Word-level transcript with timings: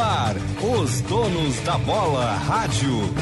Ar, 0.00 0.36
os 0.62 1.00
donos 1.02 1.58
da 1.60 1.76
bola 1.78 2.32
rádio. 2.46 3.12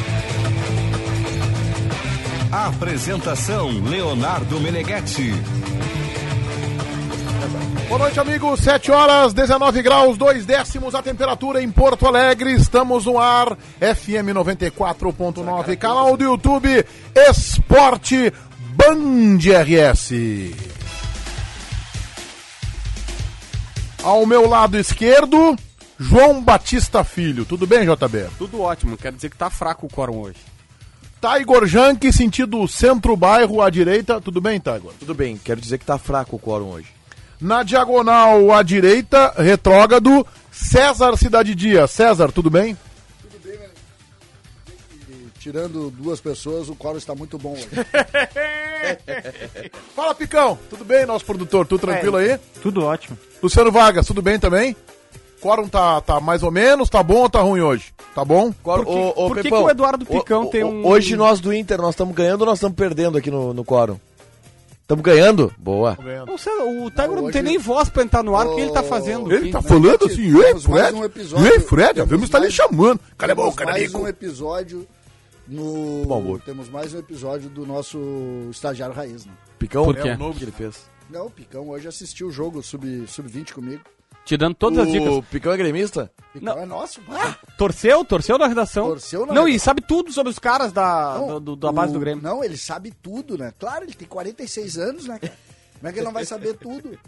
Apresentação 2.52 3.70
Leonardo 3.88 4.60
Meneghetti. 4.60 5.32
Boa 7.88 7.98
noite, 7.98 8.20
amigos. 8.20 8.60
7 8.60 8.90
horas, 8.90 9.32
19 9.32 9.80
graus, 9.80 10.18
2 10.18 10.44
décimos 10.44 10.94
a 10.94 11.02
temperatura 11.02 11.62
em 11.62 11.70
Porto 11.70 12.06
Alegre. 12.06 12.52
Estamos 12.52 13.06
no 13.06 13.18
ar, 13.18 13.56
FM 13.80 14.34
94.9, 14.34 15.76
canal 15.78 16.16
do 16.16 16.24
YouTube 16.24 16.84
Esporte 17.14 18.32
Band 18.74 19.38
RS. 19.38 20.12
Ao 24.02 24.26
meu 24.26 24.48
lado 24.48 24.76
esquerdo, 24.76 25.56
João 25.98 26.42
Batista 26.42 27.02
Filho. 27.02 27.44
Tudo 27.44 27.66
bem, 27.66 27.86
JB? 27.86 28.26
Tudo 28.38 28.60
ótimo, 28.60 28.96
quero 28.96 29.16
dizer 29.16 29.30
que 29.30 29.36
tá 29.36 29.48
fraco 29.48 29.86
o 29.86 29.88
quórum 29.88 30.18
hoje. 30.18 30.38
Taigor 31.20 31.66
Janke, 31.66 32.12
sentido 32.12 32.66
centro-bairro 32.68 33.62
à 33.62 33.70
direita. 33.70 34.20
Tudo 34.20 34.40
bem, 34.40 34.60
Taigor? 34.60 34.92
Tudo 34.98 35.14
bem, 35.14 35.36
quero 35.36 35.60
dizer 35.60 35.78
que 35.78 35.84
tá 35.84 35.98
fraco 35.98 36.36
o 36.36 36.38
quórum 36.38 36.70
hoje. 36.70 36.88
Na 37.40 37.62
diagonal 37.62 38.52
à 38.52 38.62
direita, 38.62 39.32
retrógrado, 39.36 40.26
César 40.50 41.16
Cidade 41.16 41.54
Dia. 41.54 41.86
César, 41.86 42.30
tudo 42.32 42.50
bem? 42.50 42.76
Tudo 43.22 43.38
bem, 43.42 43.58
né? 43.58 43.68
E, 45.08 45.30
tirando 45.38 45.90
duas 45.90 46.20
pessoas, 46.20 46.68
o 46.68 46.76
quórum 46.76 46.98
está 46.98 47.14
muito 47.14 47.38
bom 47.38 47.54
hoje. 47.54 47.68
Fala, 49.96 50.14
Picão. 50.14 50.58
Tudo 50.68 50.84
bem, 50.84 51.06
nosso 51.06 51.24
produtor? 51.24 51.66
Tudo 51.66 51.80
tranquilo 51.80 52.16
aí? 52.16 52.38
Tudo 52.62 52.84
ótimo. 52.84 53.18
Luciano 53.42 53.72
Vargas, 53.72 54.06
tudo 54.06 54.22
bem 54.22 54.38
também? 54.38 54.76
Quórum 55.46 55.68
tá, 55.68 56.00
tá 56.00 56.20
mais 56.20 56.42
ou 56.42 56.50
menos, 56.50 56.88
tá 56.90 57.02
bom 57.02 57.22
ou 57.22 57.30
tá 57.30 57.40
ruim 57.40 57.60
hoje? 57.60 57.92
Tá 58.14 58.24
bom? 58.24 58.50
Por 58.52 58.84
que, 58.84 59.12
por 59.14 59.36
que 59.40 59.48
que 59.48 59.54
o 59.54 59.70
Eduardo 59.70 60.04
Picão 60.04 60.46
tem 60.46 60.64
um- 60.64 60.84
Hoje 60.86 61.14
nós 61.16 61.38
do 61.40 61.52
Inter, 61.54 61.78
nós 61.80 61.90
estamos 61.90 62.14
ganhando 62.14 62.40
ou 62.40 62.46
nós 62.46 62.58
estamos 62.58 62.76
perdendo 62.76 63.16
aqui 63.18 63.30
no, 63.30 63.54
no 63.54 63.64
quórum? 63.64 63.98
Estamos 64.82 65.02
ganhando? 65.04 65.52
Boa. 65.58 65.96
Não 66.26 66.38
sei, 66.38 66.52
o 66.52 66.90
Tiger 66.90 67.08
não, 67.10 67.24
hoje- 67.24 67.32
tem 67.32 67.42
nem 67.42 67.58
voz 67.58 67.88
pra 67.88 68.02
entrar 68.04 68.22
no 68.22 68.36
ar, 68.36 68.46
o 68.46 68.54
que 68.54 68.60
ele 68.60 68.70
tá 68.72 68.80
Ô, 68.80 68.84
fazendo? 68.84 69.32
Ele 69.32 69.50
tá 69.50 69.60
falando 69.62 70.04
assim, 70.06 70.36
ei, 70.36 70.44
Temos 70.44 70.66
mais 70.66 70.82
Fred? 70.86 70.96
um 71.00 71.04
episódio- 71.04 71.46
Ei, 71.46 71.60
Fred, 71.60 72.00
a 72.00 72.04
Vemos 72.04 72.28
tá 72.30 72.38
lhe 72.38 72.50
chamando. 72.50 73.00
Cala 73.18 73.32
a 73.32 73.34
boca, 73.34 73.64
mais 73.64 73.94
um 73.94 74.06
episódio 74.06 74.86
no. 75.46 76.04
Bom. 76.06 76.38
Temos 76.38 76.68
mais 76.68 76.94
um 76.94 76.98
episódio 76.98 77.48
do 77.50 77.66
nosso 77.66 77.98
estagiário 78.50 78.94
raiz, 78.94 79.24
né? 79.26 79.32
Picão? 79.58 79.84
Por 79.84 79.94
quê? 79.96 80.08
É 80.08 80.14
o 80.14 80.18
novo 80.18 80.38
que 80.38 80.44
ele 80.44 80.52
fez. 80.52 80.76
Não, 81.10 81.26
o 81.26 81.30
Picão 81.30 81.68
hoje 81.68 81.86
assistiu 81.88 82.28
o 82.28 82.32
jogo 82.32 82.62
sub- 82.62 83.06
sub-20 83.08 83.52
comigo. 83.54 83.82
Te 84.26 84.36
dando 84.36 84.54
todas 84.56 84.80
as 84.80 84.90
dicas. 84.92 85.08
O 85.08 85.22
Picão 85.22 85.52
é 85.52 85.56
gremista? 85.56 86.10
Picão 86.32 86.56
Não. 86.56 86.62
é 86.62 86.66
nosso. 86.66 87.00
Torceu, 87.56 88.04
torceu 88.04 88.36
na 88.36 88.46
redação. 88.48 88.88
Torceu 88.88 89.24
na 89.24 89.32
Não, 89.32 89.46
e 89.46 89.52
redação. 89.52 89.64
sabe 89.64 89.80
tudo 89.82 90.12
sobre 90.12 90.30
os 90.30 90.38
caras 90.38 90.72
da, 90.72 91.14
Não, 91.18 91.28
do- 91.28 91.40
do- 91.40 91.56
da 91.56 91.72
base 91.72 91.90
o- 91.90 91.94
do 91.94 92.00
Grêmio. 92.00 92.22
Não, 92.22 92.42
ele 92.42 92.56
sabe 92.56 92.90
tudo, 92.90 93.38
né? 93.38 93.52
Claro, 93.58 93.84
ele 93.84 93.94
tem 93.94 94.06
46 94.06 94.76
anos, 94.76 95.06
né, 95.06 95.18
cara? 95.20 95.32
Como 95.78 95.88
é 95.88 95.92
que 95.92 95.98
ele 96.00 96.04
não 96.06 96.12
vai 96.12 96.24
saber 96.24 96.54
tudo? 96.56 96.98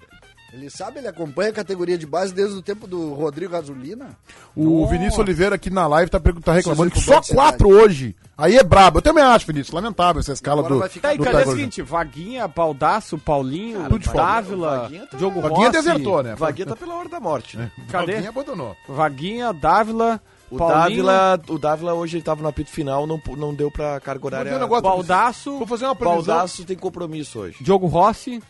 Ele 0.51 0.71
sabe, 0.71 0.99
ele 0.99 1.09
acompanha 1.09 1.51
a 1.51 1.53
categoria 1.53 1.99
de 1.99 2.07
base 2.07 2.33
desde 2.33 2.57
o 2.57 2.63
tempo 2.63 2.87
do 2.87 3.13
Rodrigo 3.13 3.53
Gasolina. 3.53 4.17
O 4.57 4.87
Vinícius 4.87 5.19
Oliveira 5.19 5.57
aqui 5.57 5.69
na 5.69 5.87
live 5.87 6.11
tá, 6.11 6.19
tá 6.43 6.53
reclamando 6.55 6.91
que 6.91 7.01
só 7.01 7.21
quatro 7.21 7.69
hoje. 7.69 8.17
Aí 8.37 8.57
é 8.57 8.63
brabo. 8.63 8.99
Eu 8.99 9.03
também 9.03 9.23
acho, 9.23 9.47
Vinícius. 9.47 9.75
Lamentável 9.75 10.21
essa 10.21 10.33
escala 10.33 10.61
Agora 10.61 10.75
do, 10.75 10.81
vai 10.81 10.89
ficar- 10.89 11.09
Tá, 11.09 11.15
e 11.15 11.19
cadê 11.19 11.43
o 11.45 11.51
seguinte? 11.51 11.83
Vaguinha, 11.83 12.49
Baldaço, 12.49 13.19
Paulinho, 13.19 13.83
tudo 13.85 13.99
de 13.99 14.07
folga. 14.07 14.23
Dávila, 14.23 14.79
Vaguinha 14.81 15.07
tá- 15.07 15.17
Diogo 15.19 15.41
Vaguinha 15.43 15.67
Rossi. 15.69 15.73
desertou, 15.73 16.23
né? 16.23 16.35
Vaguinha 16.35 16.67
tá 16.67 16.77
pela 16.77 16.95
hora 16.95 17.09
da 17.11 17.21
morte, 17.21 17.57
né? 17.59 17.71
Cadê? 17.91 18.13
Vaguinha 18.13 18.31
abandonou. 18.31 18.77
Vaguinha, 18.89 19.53
Dávila, 19.53 20.21
O 20.51 20.57
Paulinho, 20.57 21.05
Dávila, 21.05 21.41
o 21.49 21.59
Dávila 21.59 21.93
hoje 21.95 22.17
ele 22.17 22.25
tava 22.25 22.41
no 22.41 22.49
apito 22.49 22.71
final, 22.71 23.07
não, 23.07 23.21
não 23.37 23.55
deu 23.55 23.71
pra 23.71 24.01
carga 24.01 24.25
horária. 24.25 24.67
Baldaço, 24.81 25.59
Vou 25.59 25.67
fazer 25.67 25.85
uma 25.85 25.95
previsão. 25.95 26.25
Baldaço 26.25 26.65
tem 26.65 26.77
compromisso 26.77 27.39
hoje. 27.41 27.57
Diogo 27.61 27.87
Rossi. 27.87 28.43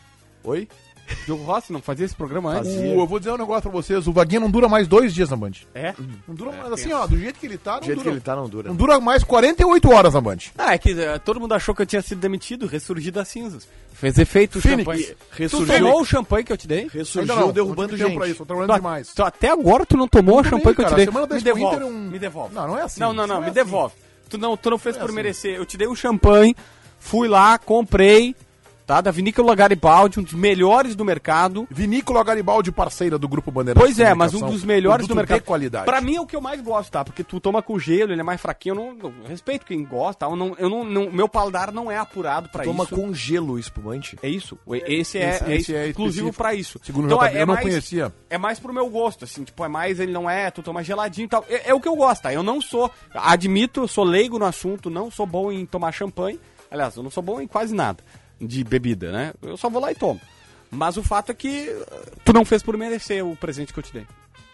Oi? 0.45 0.69
Diogo 1.25 1.43
Rossi 1.43 1.71
não 1.73 1.81
fazia 1.81 2.05
esse 2.05 2.15
programa 2.15 2.51
antes? 2.53 2.73
Fazia. 2.73 2.91
O- 2.95 2.99
eu 3.01 3.07
vou 3.07 3.19
dizer 3.19 3.31
um 3.31 3.37
negócio 3.37 3.63
pra 3.63 3.71
vocês. 3.71 4.07
O 4.07 4.11
Vaguinha 4.13 4.39
não 4.39 4.49
dura 4.49 4.67
mais 4.69 4.87
dois 4.87 5.13
dias 5.13 5.29
na 5.29 5.35
Band. 5.37 5.51
É? 5.73 5.93
Não 6.27 6.35
dura 6.35 6.51
mais, 6.51 6.71
assim, 6.71 6.91
ó, 6.93 7.05
do 7.07 7.17
jeito 7.17 7.39
que 7.39 7.45
ele 7.45 7.57
tá, 7.57 7.73
não 7.73 7.79
Do 7.79 7.85
jeito 7.85 7.97
que 7.99 8.03
dura. 8.03 8.15
ele 8.15 8.21
tá, 8.21 8.35
não 8.35 8.47
dura. 8.49 8.69
Não 8.69 8.75
dura 8.75 8.99
mais 8.99 9.23
48 9.23 9.91
horas 9.91 10.13
na 10.13 10.21
Band. 10.21 10.37
Ah, 10.57 10.73
é 10.73 10.77
que 10.77 10.91
eh, 10.91 11.19
todo 11.19 11.39
mundo 11.39 11.53
achou 11.53 11.73
que 11.75 11.81
eu 11.81 11.85
tinha 11.85 12.01
sido 12.01 12.19
demitido, 12.19 12.67
ressurgi 12.67 13.11
das 13.11 13.27
cinzas. 13.27 13.67
Fez 13.93 14.17
efeito 14.17 14.59
o 14.59 14.61
Phoenix, 14.61 14.79
champanhe. 14.85 15.03
Tu 15.03 15.15
ressurgiu- 15.37 15.77
tomou 15.77 16.01
o 16.01 16.05
champanhe 16.05 16.43
que 16.45 16.53
eu 16.53 16.57
te 16.57 16.67
dei? 16.67 16.87
Ressurgiu 16.93 17.35
não, 17.35 17.51
derrubando 17.51 17.97
gente. 17.97 18.15
pra 18.15 18.27
isso, 18.27 18.37
tô 18.37 18.45
trabalhando 18.45 18.71
Tu- 18.71 18.75
demais. 18.77 19.13
tu- 19.13 19.23
até 19.23 19.49
agora 19.49 19.85
tu 19.85 19.97
não 19.97 20.07
tomou 20.07 20.39
o 20.39 20.43
champanhe 20.43 20.75
que 20.75 20.81
eu 20.81 20.85
cara, 20.85 20.89
te 20.89 20.95
dei. 20.95 21.05
semana 21.05 21.27
da 21.27 21.35
Me 21.35 21.41
devolve, 21.41 21.75
Inter 21.75 21.87
é 21.87 21.89
um- 21.91 22.09
me 22.09 22.19
devolve. 22.19 22.55
Não, 22.55 22.67
não 22.67 22.77
é 22.77 22.81
assim. 22.83 22.99
Não, 23.01 23.11
não, 23.13 23.27
não, 23.27 23.27
Não 23.27 23.35
é 23.37 23.39
me 23.39 23.45
assim. 23.47 23.53
devolve. 23.55 23.95
Tu 24.29 24.37
não, 24.37 24.55
tu 24.55 24.69
não 24.69 24.77
fez 24.77 24.95
Não 24.95 25.01
é 25.01 25.03
por 25.05 25.09
assim. 25.09 25.15
merecer. 25.15 25.55
Eu 25.55 25.65
te 25.65 25.75
dei 25.75 25.87
o 25.87 25.95
champanhe, 25.95 26.55
fui 26.99 27.27
lá, 27.27 27.57
comprei, 27.57 28.35
tá? 28.89 29.01
Da 29.01 29.11
Vinícola 29.11 29.53
Garibaldi, 29.53 30.19
um 30.19 30.23
dos 30.23 30.33
melhores 30.33 30.95
do 30.95 31.05
mercado. 31.05 31.67
Vinícola 31.69 32.23
Garibaldi, 32.23 32.71
parceira 32.71 33.19
do 33.19 33.27
Grupo 33.27 33.51
Bandeirantes. 33.51 33.85
Pois 33.85 33.99
é, 33.99 34.15
mas 34.15 34.33
um 34.33 34.39
dos 34.47 34.63
melhores 34.63 35.05
do 35.05 35.15
mercado. 35.15 35.37
de 35.37 35.45
qualidade. 35.45 35.85
Pra 35.85 36.01
mim 36.01 36.15
é 36.15 36.21
o 36.21 36.25
que 36.25 36.35
eu 36.35 36.41
mais 36.41 36.59
gosto, 36.59 36.91
tá? 36.91 37.05
Porque 37.05 37.23
tu 37.23 37.39
toma 37.39 37.61
com 37.61 37.77
gelo, 37.77 38.11
ele 38.11 38.21
é 38.21 38.23
mais 38.23 38.41
fraquinho. 38.41 38.73
Eu 38.73 38.75
não, 38.75 38.93
não- 38.95 39.13
respeito 39.27 39.63
quem 39.63 39.85
gosta, 39.85 40.25
tá? 40.25 40.31
Eu 40.31 40.35
não, 40.35 40.55
eu 40.57 40.67
não, 40.67 40.83
não- 40.83 41.11
meu 41.11 41.29
paladar 41.29 41.71
não 41.71 41.91
é 41.91 41.97
apurado 41.99 42.49
pra 42.49 42.63
Toma 42.63 42.83
isso. 42.83 42.95
com 42.95 43.13
gelo 43.13 43.59
espumante. 43.59 44.17
É 44.23 44.27
isso. 44.27 44.57
Esse 44.87 45.19
é, 45.19 45.29
Esse- 45.29 45.43
é 45.43 45.55
esse 45.55 45.75
é 45.75 45.87
exclusivo 45.89 46.33
pra 46.33 46.55
isso. 46.55 46.79
Segundo 46.83 47.05
então, 47.05 47.19
JB, 47.19 47.37
é, 47.37 47.41
eu 47.43 47.45
não 47.45 47.53
mais, 47.53 47.65
conhecia. 47.67 48.11
É 48.27 48.39
mais 48.39 48.59
pro 48.59 48.73
meu 48.73 48.89
gosto, 48.89 49.23
assim, 49.25 49.43
tipo, 49.43 49.63
é 49.63 49.67
mais, 49.67 49.99
ele 49.99 50.11
não 50.11 50.27
é, 50.27 50.49
tu 50.49 50.63
toma 50.63 50.83
geladinho 50.83 51.25
e 51.25 51.29
tal. 51.29 51.45
É, 51.47 51.69
é 51.69 51.73
o 51.75 51.79
que 51.79 51.87
eu 51.87 51.95
gosto, 51.95 52.23
tá? 52.23 52.33
Eu 52.33 52.41
não 52.41 52.59
sou, 52.59 52.89
admito, 53.13 53.81
eu 53.81 53.87
sou 53.87 54.03
leigo 54.03 54.39
no 54.39 54.45
assunto, 54.45 54.89
não 54.89 55.11
sou 55.11 55.27
bom 55.27 55.51
em 55.51 55.63
tomar 55.63 55.91
champanhe. 55.91 56.39
Aliás, 56.71 56.95
eu 56.95 57.03
não 57.03 57.09
sou 57.11 57.21
bom 57.23 57.39
em 57.41 57.47
quase 57.47 57.73
nada 57.75 58.03
de 58.39 58.63
bebida, 58.63 59.11
né? 59.11 59.33
Eu 59.41 59.57
só 59.57 59.69
vou 59.69 59.81
lá 59.81 59.91
e 59.91 59.95
tomo. 59.95 60.19
Mas 60.71 60.97
o 60.97 61.03
fato 61.03 61.31
é 61.31 61.35
que 61.35 61.69
uh, 61.69 62.19
tu 62.23 62.31
não 62.31 62.45
fez 62.45 62.61
por 62.61 62.77
merecer 62.77 63.25
o 63.25 63.35
presente 63.35 63.73
que 63.73 63.79
eu 63.79 63.83
te 63.83 63.93
dei. 63.93 64.05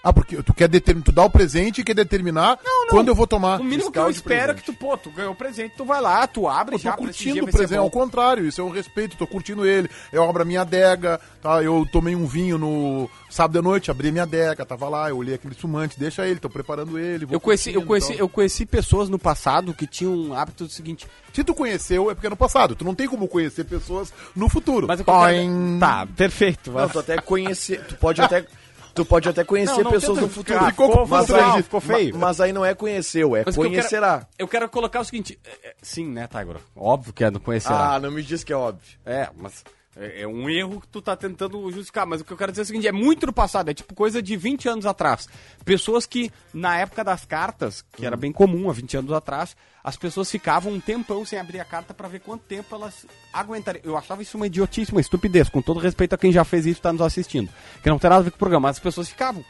Ah, 0.06 0.14
porque 0.14 0.44
tu 0.44 0.54
quer 0.54 0.68
determinar, 0.68 1.04
tu 1.04 1.12
dá 1.12 1.24
o 1.24 1.30
presente 1.32 1.82
e 1.82 1.84
quer 1.84 1.96
determinar 1.96 2.60
quando 2.92 3.08
eu 3.08 3.16
vou 3.16 3.26
tomar. 3.26 3.60
O 3.60 3.64
mínimo 3.64 3.92
que 3.92 3.98
eu 3.98 4.08
espero 4.08 4.52
é 4.52 4.56
que 4.56 4.62
tu, 4.62 4.72
pô, 4.72 4.96
tu 4.96 5.10
ganhou 5.10 5.32
o 5.34 5.36
presente, 5.36 5.74
tu 5.76 5.84
vai 5.84 6.00
lá, 6.00 6.28
tu 6.28 6.48
abre 6.48 6.76
Eu 6.76 6.80
tô 6.80 6.84
já, 6.84 6.92
curtindo 6.94 7.44
o 7.44 7.50
é 7.50 7.52
presente, 7.52 7.80
ao 7.80 7.86
bom. 7.86 8.02
contrário, 8.02 8.46
isso 8.46 8.62
é 8.62 8.64
um 8.64 8.70
respeito, 8.70 9.18
tô 9.18 9.26
curtindo 9.26 9.66
ele. 9.66 9.90
Eu 10.14 10.24
abro 10.24 10.44
a 10.44 10.46
minha 10.46 10.62
adega, 10.62 11.20
tá? 11.42 11.64
Eu 11.64 11.88
tomei 11.92 12.16
um 12.16 12.28
vinho 12.28 12.60
no 12.60 13.10
sábado 13.32 13.58
à 13.58 13.62
noite, 13.64 13.90
abri 13.90 14.10
a 14.10 14.12
minha 14.12 14.24
adega, 14.26 14.64
tava 14.64 14.88
lá, 14.88 15.10
eu 15.10 15.18
olhei 15.18 15.34
aquele 15.34 15.56
sumante, 15.56 16.00
deixa 16.00 16.28
ele, 16.28 16.40
tô 16.40 16.52
preparando 16.52 17.00
ele. 17.00 17.26
vou 17.26 17.34
Eu 17.34 17.40
conheci, 17.40 17.74
eu, 17.74 17.82
conheci, 17.82 18.14
então. 18.14 18.26
eu 18.26 18.30
conheci 18.30 18.64
pessoas 18.64 19.10
no 19.10 19.18
passado 19.18 19.74
que 19.74 19.88
tinham 19.88 20.14
um 20.14 20.34
hábito 20.36 20.66
do 20.66 20.72
seguinte, 20.72 21.08
Se 21.34 21.44
tu 21.44 21.56
conheceu, 21.56 22.12
é 22.12 22.14
porque 22.14 22.28
é 22.28 22.30
no 22.30 22.38
passado. 22.38 22.76
Tu 22.76 22.86
não 22.86 22.94
tem 22.94 23.08
como 23.08 23.28
conhecer 23.28 23.64
pessoas 23.64 24.14
no 24.36 24.48
futuro. 24.50 24.86
Mas 24.86 25.00
eu 25.00 25.06
quero... 25.06 25.80
Tá, 25.80 26.06
perfeito. 26.16 26.72
Não, 26.72 26.88
tu 26.88 27.00
até 27.00 27.18
conhecer. 27.18 27.84
Tu 27.88 27.96
pode 27.96 28.22
até. 28.22 28.46
Tu 28.96 29.06
pode 29.06 29.28
até 29.30 29.44
conhecer 29.44 29.76
Não, 29.78 29.84
não 29.84 29.92
pessoas 29.92 30.20
no 30.20 30.30
futuro. 30.30 30.58
ficar- 30.58 30.72
ficou 30.72 31.06
mas, 31.08 31.28
feio, 31.28 31.46
aí, 31.54 31.62
ficou 31.64 31.82
feio. 31.82 32.14
ma- 32.16 32.28
mas 32.28 32.40
aí 32.42 32.54
não 32.54 32.64
é 32.66 32.74
conheceu, 32.74 33.36
é 33.36 33.44
Mas 33.46 33.56
o 33.58 33.60
que 33.62 33.66
eu 33.68 33.70
conhecerá. 33.70 34.14
quero- 34.20 34.28
Eu 34.40 34.48
quero 34.48 34.70
colocar 34.70 35.02
o 35.02 35.04
seguinte. 35.04 35.38
é, 35.44 35.68
é, 35.70 35.76
sim, 35.82 36.08
né, 36.08 36.28
Tiger? 36.28 36.56
Óbvio 36.76 37.12
que 37.14 37.24
é 37.24 37.30
não 37.30 37.40
conhecerá. 37.42 37.96
Ah, 37.96 38.00
não 38.00 38.10
me 38.10 38.24
diz 38.24 38.44
que 38.44 38.54
é 38.54 38.56
óbvio. 38.56 38.98
É, 39.06 39.30
mas 39.36 39.64
é, 39.96 40.22
é 40.22 40.28
um 40.28 40.50
erro 40.50 40.82
que 40.82 40.88
tu 40.88 41.02
tá 41.02 41.16
tentando 41.16 41.72
justificar. 41.72 42.06
Mas 42.06 42.22
o 42.22 42.26
que 42.26 42.32
eu 42.32 42.38
quero 42.38 42.52
dizer 42.52 42.62
é 42.62 42.64
o 42.64 42.68
seguinte: 42.68 42.88
é 42.88 42.92
muito 42.92 43.26
no 43.26 43.34
passado, 43.34 43.70
é 43.70 43.74
tipo 43.74 43.94
coisa 43.96 44.22
de 44.22 44.36
20 44.36 44.68
anos 44.68 44.86
atrás. 44.86 45.28
Pessoas 45.64 46.06
que, 46.06 46.32
na 46.54 46.78
época 46.78 47.04
das 47.04 47.26
cartas, 47.26 47.84
que 47.94 48.06
era 48.06 48.18
bem 48.18 48.32
comum 48.32 48.70
há 48.70 48.74
20 48.74 48.98
anos 48.98 49.12
atrás, 49.12 49.56
as 49.84 49.96
pessoas 49.96 50.30
ficavam 50.30 50.74
um 50.74 50.80
tempão 50.80 51.24
sem 51.26 51.40
abrir 51.40 51.60
a 51.60 51.66
carta 51.66 51.94
pra 51.94 52.08
ver 52.08 52.20
quanto 52.20 52.42
tempo 52.42 52.76
elas 52.76 53.06
aguentariam. 53.32 53.84
Eu 53.86 53.98
achava 53.98 54.22
isso 54.22 54.38
uma 54.38 54.48
idiotice, 54.48 54.92
uma 54.92 55.02
estupidez, 55.02 55.48
com 55.48 55.62
todo 55.62 55.80
respeito 55.80 56.14
a 56.14 56.18
quem 56.18 56.32
já 56.32 56.44
fez 56.44 56.66
isso 56.66 56.80
e 56.80 56.82
tá 56.82 56.92
nos 56.92 57.02
assistindo. 57.02 57.50
Que 57.82 57.90
não 57.90 58.00
tem 58.00 58.10
nada 58.10 58.22
a 58.22 58.24
ver 58.24 58.32
com 58.32 58.38
o 58.38 58.40
programa, 58.40 58.68
mas 58.68 58.78
as 58.78 58.84
pessoas 58.84 59.10
ficavam. 59.10 59.44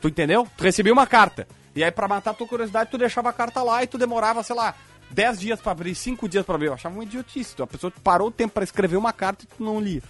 Tu 0.00 0.08
entendeu? 0.08 0.46
Tu 0.56 0.64
recebia 0.64 0.92
uma 0.92 1.06
carta. 1.06 1.46
E 1.74 1.82
aí, 1.82 1.90
pra 1.90 2.06
matar 2.06 2.32
a 2.32 2.34
tua 2.34 2.46
curiosidade, 2.46 2.90
tu 2.90 2.98
deixava 2.98 3.30
a 3.30 3.32
carta 3.32 3.62
lá 3.62 3.82
e 3.82 3.86
tu 3.86 3.96
demorava, 3.96 4.42
sei 4.42 4.54
lá, 4.54 4.74
10 5.12 5.40
dias 5.40 5.60
pra 5.60 5.72
abrir, 5.72 5.94
5 5.94 6.28
dias 6.28 6.44
pra 6.44 6.54
abrir. 6.54 6.66
Eu 6.68 6.74
achava 6.74 6.94
uma 6.94 7.04
idiotice. 7.04 7.54
A 7.60 7.66
pessoa 7.66 7.92
parou 8.02 8.28
o 8.28 8.32
tempo 8.32 8.54
pra 8.54 8.64
escrever 8.64 8.96
uma 8.96 9.12
carta 9.12 9.44
e 9.44 9.46
tu 9.46 9.62
não 9.62 9.80
lia. 9.80 10.02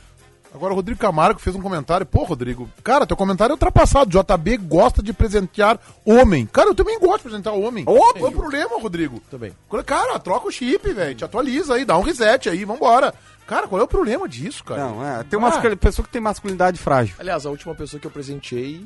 Agora 0.54 0.74
o 0.74 0.76
Rodrigo 0.76 1.00
Camargo 1.00 1.40
fez 1.40 1.56
um 1.56 1.62
comentário. 1.62 2.04
Pô, 2.04 2.24
Rodrigo, 2.24 2.68
cara, 2.84 3.06
teu 3.06 3.16
comentário 3.16 3.52
é 3.52 3.54
ultrapassado. 3.54 4.10
JB 4.10 4.58
gosta 4.58 5.02
de 5.02 5.10
presentear 5.14 5.80
homem. 6.04 6.44
Cara, 6.44 6.68
eu 6.68 6.74
também 6.74 6.98
gosto 7.00 7.22
de 7.22 7.30
presentear 7.30 7.54
homem. 7.54 7.84
Óbvio. 7.88 8.12
Qual 8.20 8.26
é 8.26 8.34
o 8.34 8.36
problema, 8.38 8.78
Rodrigo? 8.78 9.18
Também. 9.30 9.52
Cara, 9.86 10.18
troca 10.18 10.48
o 10.48 10.50
chip, 10.52 10.92
velho. 10.92 11.14
Te 11.14 11.24
atualiza 11.24 11.74
aí, 11.74 11.86
dá 11.86 11.96
um 11.96 12.02
reset 12.02 12.50
aí, 12.50 12.66
vambora. 12.66 13.14
Cara, 13.46 13.66
qual 13.66 13.80
é 13.80 13.84
o 13.84 13.88
problema 13.88 14.28
disso, 14.28 14.62
cara? 14.62 14.84
Não, 14.88 15.02
é. 15.06 15.22
Tem 15.24 15.38
Ah. 15.38 15.42
uma 15.42 15.76
pessoa 15.76 16.04
que 16.06 16.12
tem 16.12 16.20
masculinidade 16.20 16.78
frágil. 16.78 17.14
Aliás, 17.18 17.46
a 17.46 17.50
última 17.50 17.74
pessoa 17.74 17.98
que 17.98 18.06
eu 18.06 18.10
presenteei 18.10 18.84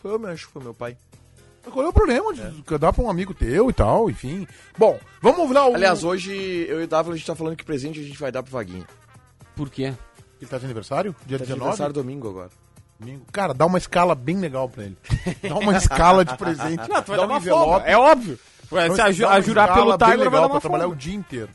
foi 0.00 0.12
eu, 0.12 0.18
meu, 0.20 0.30
acho 0.30 0.46
que 0.46 0.52
foi 0.52 0.62
meu 0.62 0.72
pai. 0.72 0.96
Qual 1.70 1.84
é 1.84 1.88
o 1.88 1.92
problema 1.92 2.32
de 2.34 2.42
dar 2.78 2.92
pra 2.92 3.04
um 3.04 3.10
amigo 3.10 3.32
teu 3.32 3.70
e 3.70 3.72
tal, 3.72 4.10
enfim. 4.10 4.46
Bom, 4.76 4.98
vamos 5.20 5.50
lá 5.52 5.68
o. 5.68 5.74
Aliás, 5.74 6.02
hoje 6.02 6.32
eu 6.68 6.80
e 6.80 6.84
o 6.84 6.88
Dávila 6.88 7.14
a 7.14 7.16
gente 7.16 7.26
tá 7.26 7.34
falando 7.34 7.56
que 7.56 7.64
presente 7.64 8.00
a 8.00 8.02
gente 8.02 8.18
vai 8.18 8.32
dar 8.32 8.42
pro 8.42 8.52
Vaguinho. 8.52 8.86
Por 9.54 9.70
quê? 9.70 9.94
Ele 10.40 10.50
tá 10.50 10.58
de 10.58 10.64
aniversário? 10.64 11.14
Dia 11.26 11.38
Tá 11.38 11.44
de 11.44 11.48
19? 11.50 11.60
aniversário 11.62 11.94
domingo 11.94 12.28
agora. 12.28 12.50
Domingo. 12.98 13.24
Cara, 13.30 13.54
dá 13.54 13.64
uma 13.66 13.78
escala 13.78 14.14
bem 14.14 14.38
legal 14.38 14.68
pra 14.68 14.84
ele. 14.84 14.96
Dá 15.48 15.54
uma 15.56 15.76
escala 15.76 16.24
de 16.24 16.36
presente. 16.36 16.86
Não, 16.90 17.02
tu 17.02 17.08
vai 17.08 17.16
dá 17.16 17.26
dar 17.26 17.28
um 17.28 17.30
uma 17.36 17.40
folga, 17.40 17.84
é 17.86 17.96
óbvio. 17.96 18.38
Ué, 18.72 18.90
Se 18.94 19.00
a, 19.00 19.10
jurar 19.12 19.40
escala 19.40 19.74
pelo 19.74 19.98
bem 19.98 20.08
Tiger, 20.08 20.18
vai 20.18 20.18
legal 20.18 20.30
dar 20.42 20.48
pra 20.48 20.54
uma 20.54 20.60
trabalhar 20.60 20.84
folga. 20.84 20.96
o 20.96 20.98
dia 20.98 21.14
inteiro. 21.14 21.48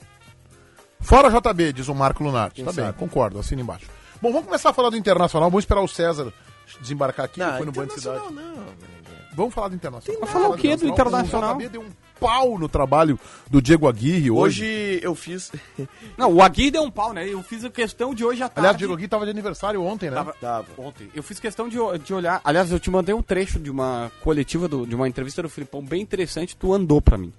Fora 1.00 1.30
JB, 1.30 1.74
diz 1.74 1.88
o 1.88 1.95
Marco 1.95 2.24
Lunardi. 2.24 2.63
Tá 2.63 2.71
bem, 2.71 2.86
sabe? 2.86 2.98
concordo, 2.98 3.39
assina 3.39 3.62
embaixo. 3.62 3.88
Bom, 4.21 4.31
vamos 4.31 4.45
começar 4.45 4.69
a 4.69 4.74
falar 4.74 4.89
do 4.89 4.98
Internacional. 4.98 5.50
Vamos 5.50 5.63
esperar 5.63 5.81
o 5.81 5.88
César 5.88 6.33
desembarcar 6.81 7.25
aqui, 7.25 7.39
Não, 7.39 7.57
foi 7.57 7.65
no 7.65 7.71
Banco 7.71 7.94
de 7.95 8.01
Cidade. 8.01 8.18
internacional 8.19 8.56
não. 8.56 8.97
Vamos 9.38 9.54
falar 9.54 9.69
do 9.69 9.75
Internacional. 9.75 10.19
Vai 10.22 10.30
falar 10.30 10.50
o 10.50 10.57
quê 10.57 10.75
do 10.75 10.88
Internacional? 10.88 11.56
O 11.56 11.60
JB 11.60 11.69
deu 11.69 11.81
um 11.81 11.89
pau 12.19 12.57
no 12.57 12.68
trabalho 12.68 13.19
do 13.50 13.62
Diego 13.62 13.88
Aguirre 13.88 14.31
hoje. 14.31 14.63
Hoje 14.63 15.00
eu 15.04 15.13
fiz. 15.16 15.51
Não, 16.18 16.34
o 16.34 16.42
Agui 16.42 16.72
deu 16.72 16.81
um 16.81 16.89
pau, 16.92 17.13
né? 17.13 17.28
Eu 17.31 17.42
fiz 17.44 17.63
a 17.63 17.69
questão 17.69 18.13
de 18.16 18.25
hoje 18.25 18.42
à 18.42 18.50
tarde. 18.50 18.60
Aliás, 18.62 18.75
o 18.75 18.78
Diego 18.80 18.94
Aguirre 18.94 19.07
tava 19.07 19.25
de 19.25 19.31
aniversário 19.31 19.81
ontem, 19.84 20.10
né? 20.10 20.16
Tava- 20.16 20.34
Tava. 20.42 20.68
Ontem. 20.78 21.07
Eu 21.13 21.22
fiz 21.22 21.39
questão 21.39 21.69
de, 21.69 21.78
de 22.04 22.13
olhar. 22.13 22.42
Aliás, 22.44 22.72
eu 22.72 22.80
te 22.80 22.89
mandei 22.89 23.13
um 23.13 23.22
trecho 23.22 23.60
de 23.60 23.69
uma 23.69 24.12
coletiva, 24.24 24.68
do- 24.68 24.86
de 24.88 24.95
uma 24.95 25.07
entrevista 25.07 25.42
do 25.44 25.50
Filipão 25.50 25.81
bem 25.86 26.01
interessante. 26.01 26.56
Tu 26.57 26.74
andou 26.74 27.00
pra 27.01 27.18
mim. 27.18 27.31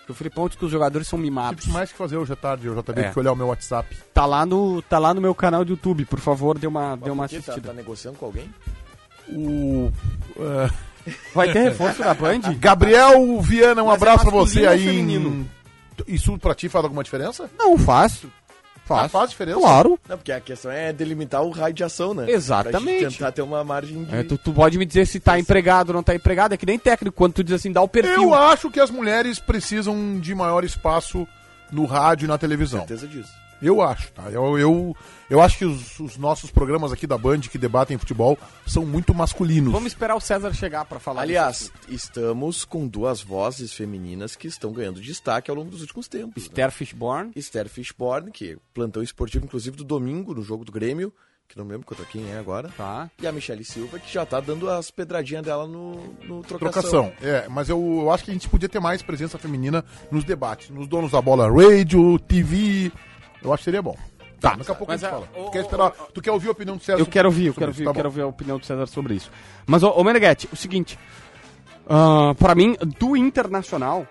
Porque 0.00 0.12
o 0.12 0.14
Filipão 0.14 0.46
disse 0.46 0.58
que 0.58 0.64
os 0.66 0.70
jogadores 0.70 1.08
são 1.08 1.18
mimados. 1.18 1.62
Tive 1.64 1.72
mais 1.74 1.90
que 1.90 1.98
fazer 1.98 2.16
hoje 2.16 2.32
à 2.32 2.36
tarde, 2.36 2.68
o 2.68 2.74
JB, 2.80 3.00
É. 3.00 3.10
que 3.10 3.18
olhar 3.18 3.32
o 3.32 3.36
meu 3.36 3.46
WhatsApp. 3.48 3.96
Tá 4.14 4.24
lá 4.26 4.44
no, 4.46 4.80
tá 4.82 4.98
lá 5.00 5.12
no 5.14 5.20
meu 5.20 5.34
canal 5.34 5.64
do 5.64 5.70
YouTube. 5.72 6.04
Por 6.04 6.20
favor, 6.20 6.56
dê 6.58 6.66
uma, 6.66 6.94
dê 6.96 7.10
uma? 7.10 7.26
Tá, 7.28 7.36
assistida. 7.38 7.68
tá 7.68 7.72
negociando 7.72 8.16
com 8.18 8.26
alguém? 8.26 8.48
O. 9.28 9.90
eh, 10.38 10.70
Vai 11.34 11.52
ter 11.52 11.62
reforço 11.62 12.02
da 12.02 12.14
Band? 12.14 12.40
Gabriel 12.58 13.40
Viana, 13.40 13.82
um 13.82 13.86
Mas 13.86 13.94
é 13.94 13.96
abraço 13.96 14.24
pra 14.24 14.32
você 14.32 14.66
aí. 14.66 14.84
feminino? 14.84 15.46
Em... 16.08 16.14
Isso 16.14 16.36
pra 16.38 16.54
ti 16.54 16.68
faz 16.68 16.84
alguma 16.84 17.02
diferença? 17.02 17.48
Não, 17.58 17.76
fácil. 17.78 18.30
Ah, 18.88 19.08
faz 19.08 19.30
diferença? 19.30 19.58
Claro. 19.58 19.98
Não, 20.08 20.16
porque 20.16 20.30
a 20.30 20.40
questão 20.40 20.70
é 20.70 20.92
delimitar 20.92 21.42
o 21.42 21.50
raio 21.50 21.74
de 21.74 21.82
ação, 21.82 22.14
né? 22.14 22.30
Exatamente. 22.30 23.00
Pra 23.00 23.08
gente 23.08 23.18
tentar 23.18 23.32
ter 23.32 23.42
uma 23.42 23.64
margem 23.64 24.04
de. 24.04 24.14
É, 24.14 24.22
tu, 24.22 24.38
tu 24.38 24.52
pode 24.52 24.78
me 24.78 24.86
dizer 24.86 25.06
se 25.06 25.18
tá 25.18 25.38
empregado 25.38 25.88
ou 25.88 25.94
não 25.94 26.02
tá 26.02 26.14
empregado. 26.14 26.52
É 26.52 26.56
que 26.56 26.66
nem 26.66 26.78
técnico, 26.78 27.16
quando 27.16 27.32
tu 27.34 27.44
diz 27.44 27.54
assim, 27.54 27.72
dá 27.72 27.82
o 27.82 27.88
perfil. 27.88 28.14
Eu 28.22 28.34
acho 28.34 28.70
que 28.70 28.78
as 28.78 28.90
mulheres 28.90 29.40
precisam 29.40 30.20
de 30.20 30.34
maior 30.34 30.62
espaço 30.62 31.26
no 31.72 31.84
rádio 31.84 32.26
e 32.26 32.28
na 32.28 32.38
televisão. 32.38 32.80
certeza 32.80 33.08
disso. 33.08 33.32
Eu 33.60 33.80
acho, 33.80 34.12
tá? 34.12 34.30
Eu, 34.30 34.58
eu, 34.58 34.96
eu 35.30 35.40
acho 35.40 35.58
que 35.58 35.64
os, 35.64 35.98
os 35.98 36.16
nossos 36.16 36.50
programas 36.50 36.92
aqui 36.92 37.06
da 37.06 37.16
Band 37.16 37.40
que 37.40 37.58
debatem 37.58 37.96
futebol 37.98 38.38
são 38.66 38.84
muito 38.84 39.14
masculinos. 39.14 39.72
Vamos 39.72 39.92
esperar 39.92 40.14
o 40.14 40.20
César 40.20 40.52
chegar 40.52 40.84
pra 40.84 40.98
falar 40.98 41.22
Aliás, 41.22 41.72
estamos 41.88 42.64
com 42.64 42.86
duas 42.86 43.22
vozes 43.22 43.72
femininas 43.72 44.36
que 44.36 44.46
estão 44.46 44.72
ganhando 44.72 45.00
destaque 45.00 45.50
ao 45.50 45.56
longo 45.56 45.70
dos 45.70 45.80
últimos 45.80 46.08
tempos. 46.08 46.42
né? 46.42 46.48
Esther 46.48 46.70
Fishborn. 46.70 47.32
Esther 47.34 47.68
Fishborn, 47.68 48.30
que 48.30 48.52
é 48.52 48.56
plantão 48.74 49.02
esportivo, 49.02 49.44
inclusive, 49.44 49.76
do 49.76 49.84
domingo, 49.84 50.34
no 50.34 50.42
jogo 50.42 50.64
do 50.64 50.72
Grêmio, 50.72 51.12
que 51.48 51.56
não 51.56 51.64
me 51.64 51.72
lembro 51.72 51.86
contra 51.86 52.04
quem 52.04 52.30
é 52.30 52.38
agora. 52.38 52.68
Tá. 52.76 53.10
E 53.20 53.26
a 53.26 53.32
Michele 53.32 53.64
Silva, 53.64 53.98
que 53.98 54.12
já 54.12 54.26
tá 54.26 54.40
dando 54.40 54.68
as 54.68 54.90
pedradinhas 54.90 55.44
dela 55.44 55.66
no, 55.66 55.94
no 56.24 56.42
trocação. 56.42 57.10
Trocação. 57.10 57.12
É, 57.22 57.48
mas 57.48 57.68
eu, 57.68 57.78
eu 58.02 58.10
acho 58.10 58.24
que 58.24 58.30
a 58.30 58.34
gente 58.34 58.48
podia 58.48 58.68
ter 58.68 58.80
mais 58.80 59.02
presença 59.02 59.38
feminina 59.38 59.84
nos 60.10 60.24
debates, 60.24 60.70
nos 60.70 60.86
donos 60.86 61.12
da 61.12 61.22
bola 61.22 61.48
radio, 61.50 62.18
TV. 62.18 62.92
Eu 63.42 63.52
acho 63.52 63.60
que 63.60 63.64
seria 63.64 63.82
bom. 63.82 63.96
Tá, 64.40 64.50
daqui 64.54 64.70
a 64.70 64.74
pouco 64.74 64.92
Mas 64.92 65.02
a 65.02 65.08
gente 65.08 65.16
a- 65.16 65.18
fala. 65.26 65.30
o- 65.42 65.44
tu, 65.46 65.50
quer 65.50 65.58
o- 65.58 65.62
esperar, 65.62 65.90
tu 66.12 66.20
quer 66.22 66.30
ouvir 66.30 66.48
a 66.48 66.52
opinião 66.52 66.76
do 66.76 66.82
César? 66.84 66.98
Eu 67.00 67.06
quero 67.06 67.28
ouvir, 67.28 67.46
eu 67.46 67.54
quero 67.54 67.70
isso? 67.70 67.78
ouvir, 67.80 67.84
Tá 67.84 67.90
eu 67.90 67.94
quero 67.94 68.08
ouvir 68.08 68.20
a 68.20 68.26
opinião 68.26 68.58
do 68.58 68.66
César 68.66 68.86
sobre 68.86 69.14
isso. 69.14 69.30
Mas, 69.66 69.82
ô, 69.82 69.90
ô 69.90 70.04
Meneghetti, 70.04 70.48
o 70.52 70.56
seguinte. 70.56 70.98
ah, 71.88 72.34
pra 72.38 72.54
mim, 72.54 72.76
do 72.98 73.16
Internacional, 73.16 74.06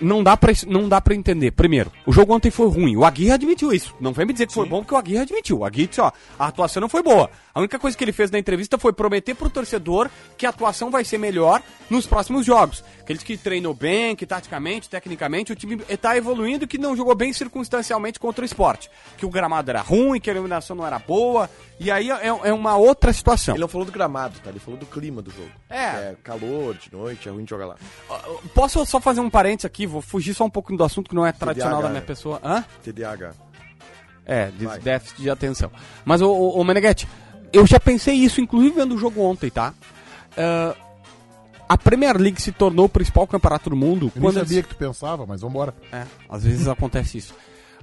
não 0.00 0.22
dá, 0.22 0.36
pra, 0.36 0.52
não 0.66 0.88
dá 0.88 1.00
pra 1.00 1.14
entender. 1.14 1.50
Primeiro, 1.52 1.90
o 2.04 2.12
jogo 2.12 2.34
ontem 2.34 2.50
foi 2.50 2.68
ruim. 2.68 2.96
O 2.96 3.04
Aguirre 3.04 3.30
admitiu 3.32 3.72
isso. 3.72 3.94
Não 4.00 4.12
vem 4.12 4.26
me 4.26 4.32
dizer 4.32 4.46
que 4.46 4.52
foi 4.52 4.68
bom, 4.68 4.80
porque 4.80 4.94
o 4.94 4.98
Aguirre 4.98 5.20
admitiu. 5.22 5.58
O 5.60 5.64
Aguirre 5.64 5.86
disse, 5.88 6.00
ó, 6.00 6.10
a 6.38 6.46
atuação 6.48 6.80
não 6.80 6.88
foi 6.88 7.02
boa. 7.02 7.30
A 7.54 7.58
única 7.60 7.78
coisa 7.78 7.96
que 7.96 8.04
ele 8.04 8.12
fez 8.12 8.30
na 8.30 8.38
entrevista 8.38 8.76
foi 8.76 8.92
prometer 8.92 9.34
pro 9.34 9.48
torcedor 9.48 10.10
que 10.36 10.44
a 10.46 10.50
atuação 10.50 10.90
vai 10.90 11.04
ser 11.04 11.18
melhor 11.18 11.62
nos 11.88 12.06
próximos 12.06 12.44
jogos. 12.44 12.84
Que 13.04 13.12
ele 13.12 13.18
disse 13.18 13.26
que 13.26 13.36
treinou 13.36 13.74
bem, 13.74 14.16
que 14.16 14.24
taticamente, 14.24 14.88
tecnicamente, 14.88 15.52
o 15.52 15.54
time 15.54 15.76
tá 15.76 16.16
evoluindo, 16.16 16.66
que 16.66 16.78
não 16.78 16.96
jogou 16.96 17.14
bem 17.14 17.32
circunstancialmente 17.32 18.18
contra 18.18 18.42
o 18.42 18.44
esporte. 18.44 18.90
Que 19.18 19.26
o 19.26 19.30
gramado 19.30 19.70
era 19.70 19.82
ruim, 19.82 20.18
que 20.18 20.30
a 20.30 20.32
iluminação 20.32 20.74
não 20.74 20.86
era 20.86 20.98
boa. 20.98 21.50
E 21.78 21.90
aí 21.90 22.10
é, 22.10 22.26
é 22.26 22.52
uma 22.52 22.76
outra 22.76 23.12
situação. 23.12 23.54
Ele 23.54 23.60
não 23.60 23.68
falou 23.68 23.84
do 23.84 23.92
gramado, 23.92 24.38
tá? 24.40 24.48
Ele 24.48 24.58
falou 24.58 24.80
do 24.80 24.86
clima 24.86 25.20
do 25.20 25.30
jogo. 25.30 25.50
É. 25.68 25.84
É 25.84 26.16
calor 26.22 26.74
de 26.74 26.90
noite, 26.92 27.28
é 27.28 27.32
ruim 27.32 27.44
de 27.44 27.50
jogar 27.50 27.66
lá. 27.66 27.76
Posso 28.54 28.84
só 28.86 28.98
fazer 29.00 29.20
um 29.20 29.28
parênteses 29.28 29.66
aqui? 29.66 29.86
Vou 29.86 30.00
fugir 30.00 30.32
só 30.32 30.44
um 30.44 30.50
pouquinho 30.50 30.78
do 30.78 30.84
assunto 30.84 31.10
que 31.10 31.14
não 31.14 31.26
é 31.26 31.32
tradicional 31.32 31.82
da 31.82 31.88
minha 31.88 32.00
né? 32.00 32.06
pessoa. 32.06 32.40
Hã? 32.42 32.64
TDAH. 32.82 33.32
É, 34.24 34.50
Vai. 34.58 34.78
déficit 34.78 35.20
de 35.20 35.28
atenção. 35.28 35.70
Mas, 36.04 36.22
ô, 36.22 36.32
ô, 36.32 36.58
ô 36.58 36.64
Meneghetti, 36.64 37.06
eu 37.52 37.66
já 37.66 37.78
pensei 37.78 38.14
isso, 38.14 38.40
inclusive 38.40 38.74
vendo 38.74 38.94
o 38.94 38.98
jogo 38.98 39.20
ontem, 39.20 39.50
tá? 39.50 39.74
Ah, 40.36 40.74
a 41.68 41.76
Premier 41.78 42.16
League 42.16 42.40
se 42.40 42.52
tornou 42.52 42.86
o 42.86 42.88
principal 42.88 43.26
campeonato 43.26 43.70
do 43.70 43.76
mundo 43.76 44.06
Eu 44.06 44.12
nem 44.14 44.22
quando... 44.22 44.38
sabia 44.40 44.62
que 44.62 44.68
tu 44.70 44.76
pensava, 44.76 45.24
mas 45.26 45.40
vambora. 45.40 45.74
É, 45.92 46.04
às 46.28 46.44
vezes 46.44 46.66
acontece 46.68 47.18
isso. 47.18 47.34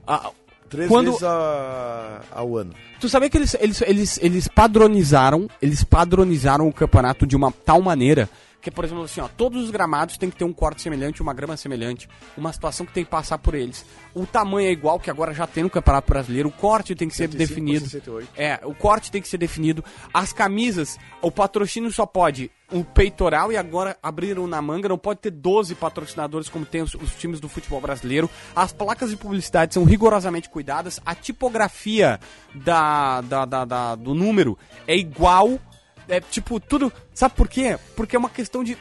Ah, 0.08 0.30
Três 0.70 0.88
Quando- 0.88 1.08
vezes 1.08 1.24
a- 1.24 2.22
ao 2.34 2.56
ano. 2.56 2.74
Tu 3.02 3.10
sabia 3.10 3.30
que 3.30 3.38
eles, 3.38 3.54
eles, 3.60 3.82
eles, 3.82 4.20
eles 4.22 4.48
padronizaram, 4.48 5.50
eles 5.62 5.84
padronizaram 5.84 6.66
o 6.66 6.72
campeonato 6.72 7.28
de 7.28 7.36
uma 7.36 7.52
tal 7.52 7.82
maneira 7.82 8.30
que, 8.62 8.70
por 8.72 8.86
exemplo, 8.86 9.04
assim, 9.04 9.20
ó, 9.22 9.28
todos 9.28 9.64
os 9.64 9.72
gramados 9.72 10.18
têm 10.18 10.30
que 10.30 10.36
ter 10.38 10.44
um 10.46 10.54
corte 10.54 10.82
semelhante, 10.82 11.22
uma 11.22 11.34
grama 11.34 11.58
semelhante, 11.58 12.08
uma 12.38 12.54
situação 12.54 12.86
que 12.86 12.94
tem 12.94 13.04
que 13.04 13.10
passar 13.10 13.38
por 13.40 13.56
eles. 13.56 13.84
O 14.14 14.26
tamanho 14.26 14.68
é 14.68 14.72
igual 14.72 15.00
que 15.00 15.10
agora 15.10 15.34
já 15.34 15.48
tem 15.48 15.64
no 15.64 15.70
Campeonato 15.70 16.08
Brasileiro, 16.12 16.50
o 16.50 16.52
corte 16.52 16.94
tem 16.96 17.08
que 17.08 17.16
ser 17.16 17.24
105 17.30 17.38
por 17.38 17.48
definido. 17.50 17.86
68. 17.86 18.30
É, 18.38 18.60
o 18.64 18.76
corte 18.76 19.12
tem 19.12 19.22
que 19.22 19.28
ser 19.28 19.38
definido. 19.38 19.84
As 20.14 20.32
camisas, 20.32 20.98
o 21.22 21.32
patrocínio 21.32 21.92
só 21.92 22.06
pode 22.06 22.52
o 22.72 22.86
peitoral 22.86 23.52
e 23.52 23.58
agora 23.58 23.98
abriram 24.02 24.48
na 24.48 24.62
manga, 24.62 24.88
não 24.88 24.98
pode 24.98 25.20
ter 25.20 25.32
12 25.32 25.76
patrocinadores 25.76 26.48
como 26.48 26.66
tem 26.66 26.82
os, 26.82 26.94
os 26.94 27.14
times 27.16 27.40
do 27.42 27.50
futebol 27.50 27.82
brasileiro. 27.82 28.30
As 28.56 28.72
placas 28.72 29.10
de 29.10 29.18
publicidade 29.18 29.74
são 29.74 29.84
rigorosamente 29.84 30.50
cuidadas, 30.50 30.98
a 31.06 31.14
tipografia 31.14 32.18
da, 32.56 33.22
da, 33.22 33.46
da- 33.46 33.66
da- 33.66 33.96
do 33.96 34.14
número 34.14 34.58
é 34.88 34.96
igual, 34.96 35.60
é 36.08 36.20
tipo 36.20 36.60
tudo. 36.60 36.92
Sabe 37.14 37.36
por 37.36 37.48
quê? 37.48 37.78
Porque 37.96 38.16
é 38.16 38.20
uma 38.20 38.30
questão 38.30 38.64
de 38.64 38.78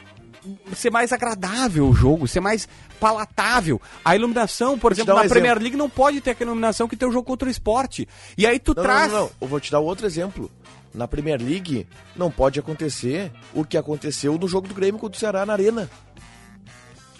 ser 0.75 0.89
mais 0.89 1.11
agradável 1.11 1.87
o 1.87 1.93
jogo, 1.93 2.27
ser 2.27 2.39
mais 2.39 2.67
palatável. 2.99 3.79
A 4.03 4.15
iluminação, 4.15 4.77
por 4.77 4.91
exemplo, 4.91 5.13
um 5.13 5.15
na 5.17 5.21
exemplo. 5.25 5.39
Premier 5.41 5.59
League 5.59 5.77
não 5.77 5.89
pode 5.89 6.19
ter 6.21 6.31
aquela 6.31 6.49
iluminação 6.49 6.87
que 6.87 6.95
tem 6.95 7.07
o 7.07 7.11
jogo 7.11 7.25
contra 7.25 7.47
o 7.47 7.51
esporte. 7.51 8.07
E 8.37 8.45
aí 8.47 8.57
tu 8.59 8.73
Não, 8.75 8.81
traz. 8.83 9.11
não, 9.11 9.19
não, 9.19 9.25
não. 9.25 9.31
Eu 9.41 9.47
vou 9.47 9.59
te 9.59 9.71
dar 9.71 9.79
outro 9.79 10.05
exemplo. 10.05 10.49
Na 10.93 11.07
Premier 11.07 11.39
League, 11.41 11.87
não 12.15 12.29
pode 12.29 12.59
acontecer 12.59 13.31
o 13.53 13.63
que 13.63 13.77
aconteceu 13.77 14.37
no 14.37 14.47
jogo 14.47 14.67
do 14.67 14.73
Grêmio 14.73 14.99
contra 14.99 15.15
o 15.15 15.19
Ceará 15.19 15.45
na 15.45 15.53
Arena. 15.53 15.89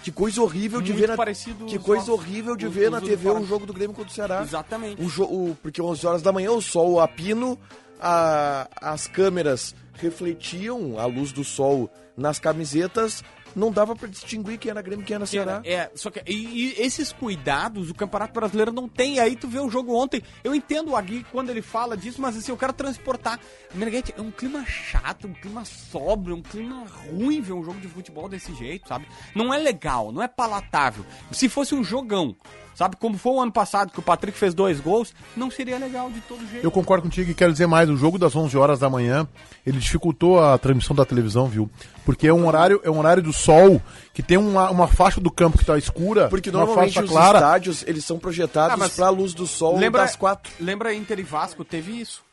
Que 0.04 0.12
coisa 0.12 0.42
horrível 0.42 0.82
de 0.82 0.90
Muito 0.92 1.02
ver 1.02 1.08
na 1.10 1.16
parecido 1.16 1.66
Que 1.68 1.78
coisa 1.78 2.12
horrível 2.12 2.56
de 2.56 2.66
os- 2.66 2.74
ver 2.74 2.86
os 2.88 2.92
na 2.92 3.02
TV 3.02 3.30
o 3.30 3.46
jogo 3.46 3.68
do 3.68 3.74
Grêmio 3.74 3.96
contra 3.96 4.12
o 4.12 4.14
Ceará. 4.14 4.42
Exatamente. 4.42 5.00
O 5.02 5.08
jo- 5.08 5.24
o- 5.26 5.56
porque 5.62 5.80
11 5.80 6.06
horas 6.08 6.22
da 6.24 6.32
manhã 6.32 6.52
o 6.52 6.62
sol 6.62 7.00
a 7.00 7.08
pino, 7.08 7.58
a- 8.02 8.68
as 8.82 9.08
câmeras 9.08 9.76
refletiam 9.94 11.00
a 11.00 11.06
luz 11.06 11.32
do 11.32 11.44
sol 11.44 11.90
nas 12.18 12.40
camisetas, 12.40 13.24
não 13.56 13.70
dava 13.72 13.96
pra 13.96 14.08
distinguir 14.08 14.58
quem 14.58 14.70
era 14.72 14.82
Grêmio 14.82 15.04
e 15.04 15.06
quem 15.06 15.16
era 15.16 15.26
Ceará. 15.26 15.62
É, 15.66 15.92
só 15.94 16.10
que 16.10 16.22
e, 16.26 16.34
e 16.78 16.82
esses 16.82 17.12
cuidados 17.12 17.90
o 17.90 17.94
Campeonato 17.94 18.34
Brasileiro 18.34 18.72
não 18.72 18.88
tem. 18.88 19.20
Aí 19.20 19.36
tu 19.36 19.46
vê 19.48 19.60
o 19.60 19.70
jogo 19.70 19.94
ontem. 19.94 20.22
Eu 20.44 20.56
entendo 20.56 20.92
o 20.92 20.96
Agui 20.96 21.26
quando 21.32 21.50
ele 21.50 21.62
fala 21.62 21.98
disso, 21.98 22.22
mas 22.22 22.38
assim, 22.38 22.52
eu 22.52 22.58
quero 22.58 22.72
transportar. 22.72 23.40
Meneghetti, 23.74 24.14
é 24.18 24.22
um 24.22 24.32
clima 24.32 24.66
chato, 24.66 25.28
um 25.28 25.34
clima 25.34 25.66
sóbrio, 25.66 26.36
um 26.38 26.42
clima 26.42 26.86
ruim 27.10 27.42
ver 27.42 27.52
um 27.54 27.64
jogo 27.64 27.80
de 27.82 27.90
futebol 27.90 28.30
desse 28.30 28.54
jeito, 28.56 28.88
sabe? 28.88 29.06
Não 29.36 29.54
é 29.54 29.58
legal, 29.58 30.12
não 30.14 30.24
é 30.24 30.30
palatável. 30.30 31.06
Se 31.32 31.50
fosse 31.50 31.76
um 31.76 31.84
jogão, 31.84 32.36
sabe? 32.76 32.96
Como 32.96 33.18
foi 33.18 33.34
o 33.34 33.42
ano 33.42 33.52
passado 33.52 33.92
que 33.92 34.00
o 34.00 34.02
Patrick 34.02 34.38
fez 34.38 34.54
dois 34.54 34.80
gols, 34.80 35.14
não 35.36 35.50
seria 35.52 35.78
legal 35.78 36.10
de 36.10 36.20
todo 36.22 36.40
jeito. 36.48 36.64
Eu 36.66 36.72
concordo 36.72 37.04
contigo 37.04 37.30
e 37.32 37.34
quero 37.34 37.52
dizer 37.52 37.68
mais, 37.68 37.90
o 37.90 37.96
jogo 37.98 38.18
das 38.18 38.36
11 38.36 38.58
horas 38.58 38.80
da 38.80 38.90
manhã, 38.90 39.28
ele 39.66 39.80
dificultou 39.80 40.44
a 40.44 40.58
transmissão 40.58 40.96
da 40.96 41.06
televisão, 41.06 41.48
viu? 41.48 41.70
Porque 42.06 42.28
é 42.28 42.34
um 42.34 42.48
horário, 42.48 42.82
é 42.84 42.90
um 42.90 42.98
horário 43.00 43.22
do 43.22 43.32
sol, 43.34 43.82
que 44.14 44.24
tem 44.24 44.38
uma, 44.38 44.70
uma 44.72 44.88
faixa 44.88 45.22
do 45.22 45.30
campo 45.32 45.58
que 45.58 45.66
tá 45.66 45.78
escura, 45.78 46.28
Porque 46.30 46.50
uma 46.50 46.60
normalmente 46.60 46.94
faixa 46.94 47.06
os 47.06 47.12
clara. 47.12 47.38
estádios, 47.40 47.84
eles 47.88 48.04
são 48.06 48.18
projetados 48.18 48.74
Ah, 48.74 48.78
mas 48.78 48.96
pra 48.96 49.10
luz 49.10 49.34
do 49.34 49.46
sol 49.46 49.78
lembra, 49.78 50.02
das 50.04 50.16
quatro. 50.16 50.52
lembra 50.60 50.94
Inter 50.94 51.20
e 51.20 51.24
Vasco, 51.24 51.64
teve 51.64 52.00
isso. 52.02 52.24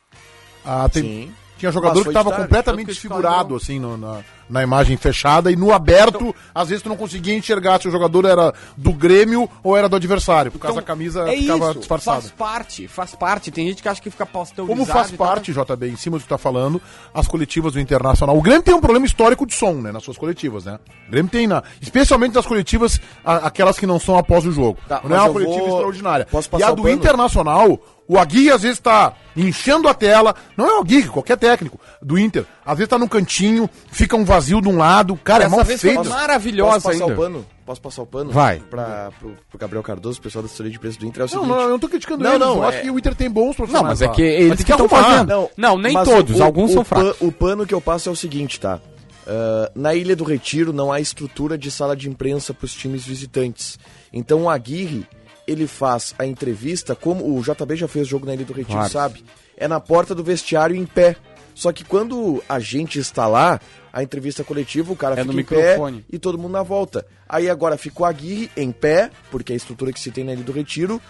Ah, 0.64 0.88
tem- 0.88 1.02
Sim. 1.02 1.33
Tinha 1.59 1.73
jogador 1.73 2.03
que 2.03 2.09
estava 2.09 2.31
de 2.33 2.37
completamente 2.43 2.87
desfigurado, 2.87 3.57
assim, 3.57 3.79
no- 3.79 3.97
na, 3.97 4.21
na 4.49 4.62
imagem 4.62 4.97
fechada, 4.97 5.50
e 5.53 5.57
no 5.57 5.73
aberto, 5.73 6.35
às 6.55 6.69
vezes 6.69 6.83
tu 6.83 6.88
não 6.88 6.97
conseguia 6.97 7.35
enxergar 7.37 7.81
se 7.81 7.88
o 7.88 7.91
jogador 7.91 8.25
era 8.25 8.55
do 8.77 8.93
Grêmio 8.93 9.50
ou 9.62 9.77
era 9.77 9.88
do 9.88 9.97
adversário, 9.97 10.50
por 10.53 10.59
causa 10.59 10.77
da 10.77 10.83
camisa 10.83 11.29
é 11.29 11.37
ficava 11.37 11.71
isso, 11.71 11.79
disfarçada. 11.81 12.21
Faz 12.23 12.31
parte, 12.33 12.88
faz 12.88 13.15
parte. 13.15 13.50
Tem 13.50 13.67
gente 13.69 13.83
que 13.83 13.88
acha 13.88 14.00
que 14.00 14.09
fica 14.11 14.25
pasteurizado. 14.25 14.79
Como 14.79 14.87
faz 14.87 15.11
tal. 15.11 15.27
parte, 15.27 15.53
JB, 15.53 15.88
em 15.91 15.97
cima 15.97 16.17
do 16.17 16.21
que 16.23 16.27
tu 16.27 16.31
tá 16.31 16.38
falando, 16.38 16.81
as 17.12 17.27
coletivas 17.29 17.73
do 17.75 17.81
Internacional. 17.81 18.37
O 18.38 18.41
Grêmio 18.43 18.62
tem 18.62 18.75
um 18.75 18.81
problema 18.81 19.05
histórico 19.05 19.45
de 19.45 19.53
som, 19.55 19.75
né, 19.75 19.91
nas 19.93 20.03
suas 20.05 20.17
coletivas, 20.17 20.65
né? 20.65 20.79
O 21.09 21.11
Grêmio 21.11 21.31
tem, 21.31 21.47
na, 21.47 21.62
especialmente 21.83 22.35
nas 22.35 22.47
coletivas, 22.47 23.00
a- 23.25 23.49
aquelas 23.49 23.79
que 23.79 23.87
não 23.87 23.99
são 23.99 24.17
após 24.17 24.47
o 24.47 24.53
jogo. 24.53 24.79
Tá, 24.88 25.00
não 25.05 25.17
é 25.17 25.21
uma 25.21 25.33
coletiva 25.33 25.59
vou- 25.59 25.69
extraordinária. 25.71 26.27
Posso 26.31 26.49
e 26.59 26.62
a 26.62 26.71
do 26.71 26.83
pano? 26.83 26.95
Internacional, 26.95 27.79
O 28.09 28.19
Aguirre 28.19 28.50
às 28.50 28.62
vezes 28.62 28.79
tá 28.81 29.12
enchendo 29.37 29.87
a 29.87 29.93
tela, 29.93 30.35
não 30.57 30.67
é 30.67 30.79
o 30.79 30.81
Aguirre, 30.81 31.09
qualquer 31.09 31.37
técnico 31.37 31.79
do 32.00 32.19
Inter. 32.19 32.47
Às 32.65 32.79
vezes 32.79 32.88
tá 32.88 32.99
num 32.99 33.07
cantinho, 33.07 33.69
fica 33.91 34.17
um 34.17 34.25
vazio 34.25 34.62
de 34.62 34.69
um 34.69 34.79
lado, 34.79 35.15
cara, 35.23 35.45
é 35.45 35.49
mal 35.49 35.62
vez 35.62 35.79
feito. 35.81 36.09
maravilhosa 36.09 36.73
Posso 36.81 36.88
passar 36.88 37.03
ainda. 37.05 37.12
o 37.15 37.17
pano? 37.17 37.47
Posso 37.67 37.81
passar 37.83 38.03
o 38.03 38.07
pano? 38.07 38.31
Vai. 38.31 38.61
Pra, 38.61 39.11
pro, 39.21 39.37
pro 39.50 39.59
Gabriel 39.59 39.83
Cardoso, 39.83 40.19
o 40.19 40.23
pessoal 40.23 40.43
da 40.43 40.47
assessoria 40.47 40.73
de 40.73 40.79
preço 40.79 40.99
do 40.99 41.05
Inter, 41.05 41.21
é 41.21 41.25
o 41.25 41.27
Não, 41.27 41.33
seguinte. 41.43 41.49
não, 41.50 41.61
eu 41.61 41.69
não 41.69 41.79
tô 41.79 41.87
criticando 41.88 42.25
Não, 42.25 42.31
eles, 42.31 42.41
não, 42.41 42.57
eu 42.57 42.62
acho 42.65 42.79
é- 42.79 42.81
que 42.81 42.91
o 42.91 42.99
Inter 42.99 43.15
tem 43.15 43.31
bons 43.31 43.55
profissionais. 43.55 44.00
Não, 44.00 44.07
mas 44.09 44.12
é 44.12 44.17
que 44.17 44.23
eles 44.23 44.65
que 44.65 44.71
estão 44.73 44.88
fazendo. 44.88 45.50
Não, 45.55 45.77
nem 45.77 45.93
mas 45.93 46.09
todos, 46.09 46.41
alguns 46.41 46.73
são 46.73 46.83
pan- 46.83 47.03
fracos. 47.03 47.17
O 47.21 47.31
pano 47.31 47.67
que 47.67 47.75
eu 47.75 47.81
passo 47.81 48.09
é 48.09 48.12
o 48.12 48.17
seguinte, 48.17 48.59
tá? 48.59 48.81
Ah, 49.27 49.71
na 49.75 49.95
Ilha 49.95 50.17
do 50.17 50.25
Retiro 50.25 50.73
não 50.73 50.91
há 50.91 50.99
estrutura 50.99 51.59
de 51.59 51.71
sala 51.71 51.95
de 51.95 52.09
imprensa 52.09 52.55
para 52.55 52.65
os 52.65 52.73
times 52.73 53.05
visitantes. 53.05 53.79
Então 54.11 54.45
o 54.45 54.49
Aguirre, 54.50 55.07
ele 55.49 55.67
faz 55.67 56.14
a 56.19 56.26
entrevista, 56.26 56.95
como 56.95 57.25
o 57.37 57.43
JB 57.43 57.75
já 57.76 57.88
fez 57.88 58.07
jogo 58.07 58.26
na 58.26 58.35
Ilha 58.35 58.45
do 58.45 58.52
Retiro, 58.52 58.76
Claro. 58.78 58.93
sabe? 58.93 59.25
É 59.57 59.67
na 59.67 59.81
porta 59.81 60.14
do 60.14 60.23
vestiário 60.23 60.76
em 60.76 60.85
pé. 60.87 61.17
Só 61.55 61.73
que 61.73 61.83
quando 61.85 62.40
a 62.49 62.61
gente 62.61 63.00
está 63.00 63.26
lá, 63.26 63.61
a 63.93 64.02
entrevista 64.02 64.45
coletiva, 64.45 64.93
o 64.93 64.97
cara 64.97 65.14
É 65.14 65.23
fica 65.23 65.26
no 65.26 65.33
em 65.33 65.37
microfone. 65.37 65.99
pé 66.02 66.05
e 66.11 66.19
todo 66.19 66.38
mundo 66.38 66.52
na 66.52 66.62
volta. 66.62 67.05
Aí 67.28 67.50
agora 67.50 67.76
fica 67.76 68.02
o 68.02 68.05
Aguirre 68.05 68.49
em 68.57 68.71
pé, 68.71 69.11
porque 69.31 69.52
é 69.52 69.55
a 69.55 69.57
estrutura 69.57 69.93
que 69.93 69.99
se 69.99 70.12
tem 70.12 70.23
na 70.23 70.33
Ilha 70.35 70.45
do 70.45 70.52
Retiro, 70.52 71.02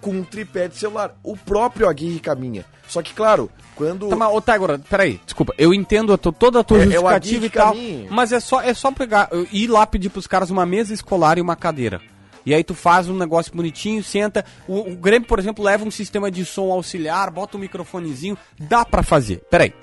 com 0.00 0.10
um 0.12 0.22
tripé 0.22 0.68
de 0.68 0.76
celular. 0.76 1.18
O 1.24 1.36
próprio 1.36 1.88
Aguirre 1.88 2.20
caminha. 2.20 2.64
Só 2.86 3.02
que, 3.02 3.12
claro, 3.12 3.50
quando... 3.74 4.08
Tá, 4.08 4.14
mas, 4.14 4.32
ô, 4.32 4.40
Tagora, 4.40 4.78
peraí, 4.78 5.20
desculpa. 5.24 5.52
Eu 5.58 5.74
entendo 5.74 6.12
a 6.12 6.16
toda 6.16 6.60
a 6.60 6.62
tua 6.62 6.78
É- 6.78 6.82
é 6.82 6.84
o 6.84 6.90
justificativa 6.92 7.16
Aguirre 7.16 7.46
e 7.46 7.50
tal. 7.50 7.72
caminho. 7.72 8.06
Mas 8.12 8.30
é 8.30 8.38
só, 8.38 8.60
é 8.62 8.72
só 8.72 8.92
pegar, 8.92 9.28
ir 9.50 9.66
lá 9.66 9.84
pedir 9.84 10.10
pros 10.10 10.28
caras 10.28 10.50
uma 10.50 10.64
mesa 10.64 10.94
escolar 10.94 11.36
e 11.36 11.40
uma 11.40 11.56
cadeira. 11.56 12.00
E 12.46 12.54
aí 12.54 12.62
tu 12.62 12.74
faz 12.74 13.08
um 13.08 13.16
negócio 13.16 13.52
bonitinho, 13.52 14.02
senta. 14.04 14.44
O, 14.68 14.92
o 14.92 14.96
Grêmio, 14.96 15.26
por 15.26 15.40
exemplo, 15.40 15.64
leva 15.64 15.84
um 15.84 15.90
sistema 15.90 16.30
de 16.30 16.44
som 16.44 16.70
auxiliar, 16.70 17.28
bota 17.30 17.56
um 17.56 17.60
microfonezinho. 17.60 18.38
Dá 18.58 18.84
pra 18.84 19.02
fazer. 19.02 19.42
Peraí. 19.50 19.74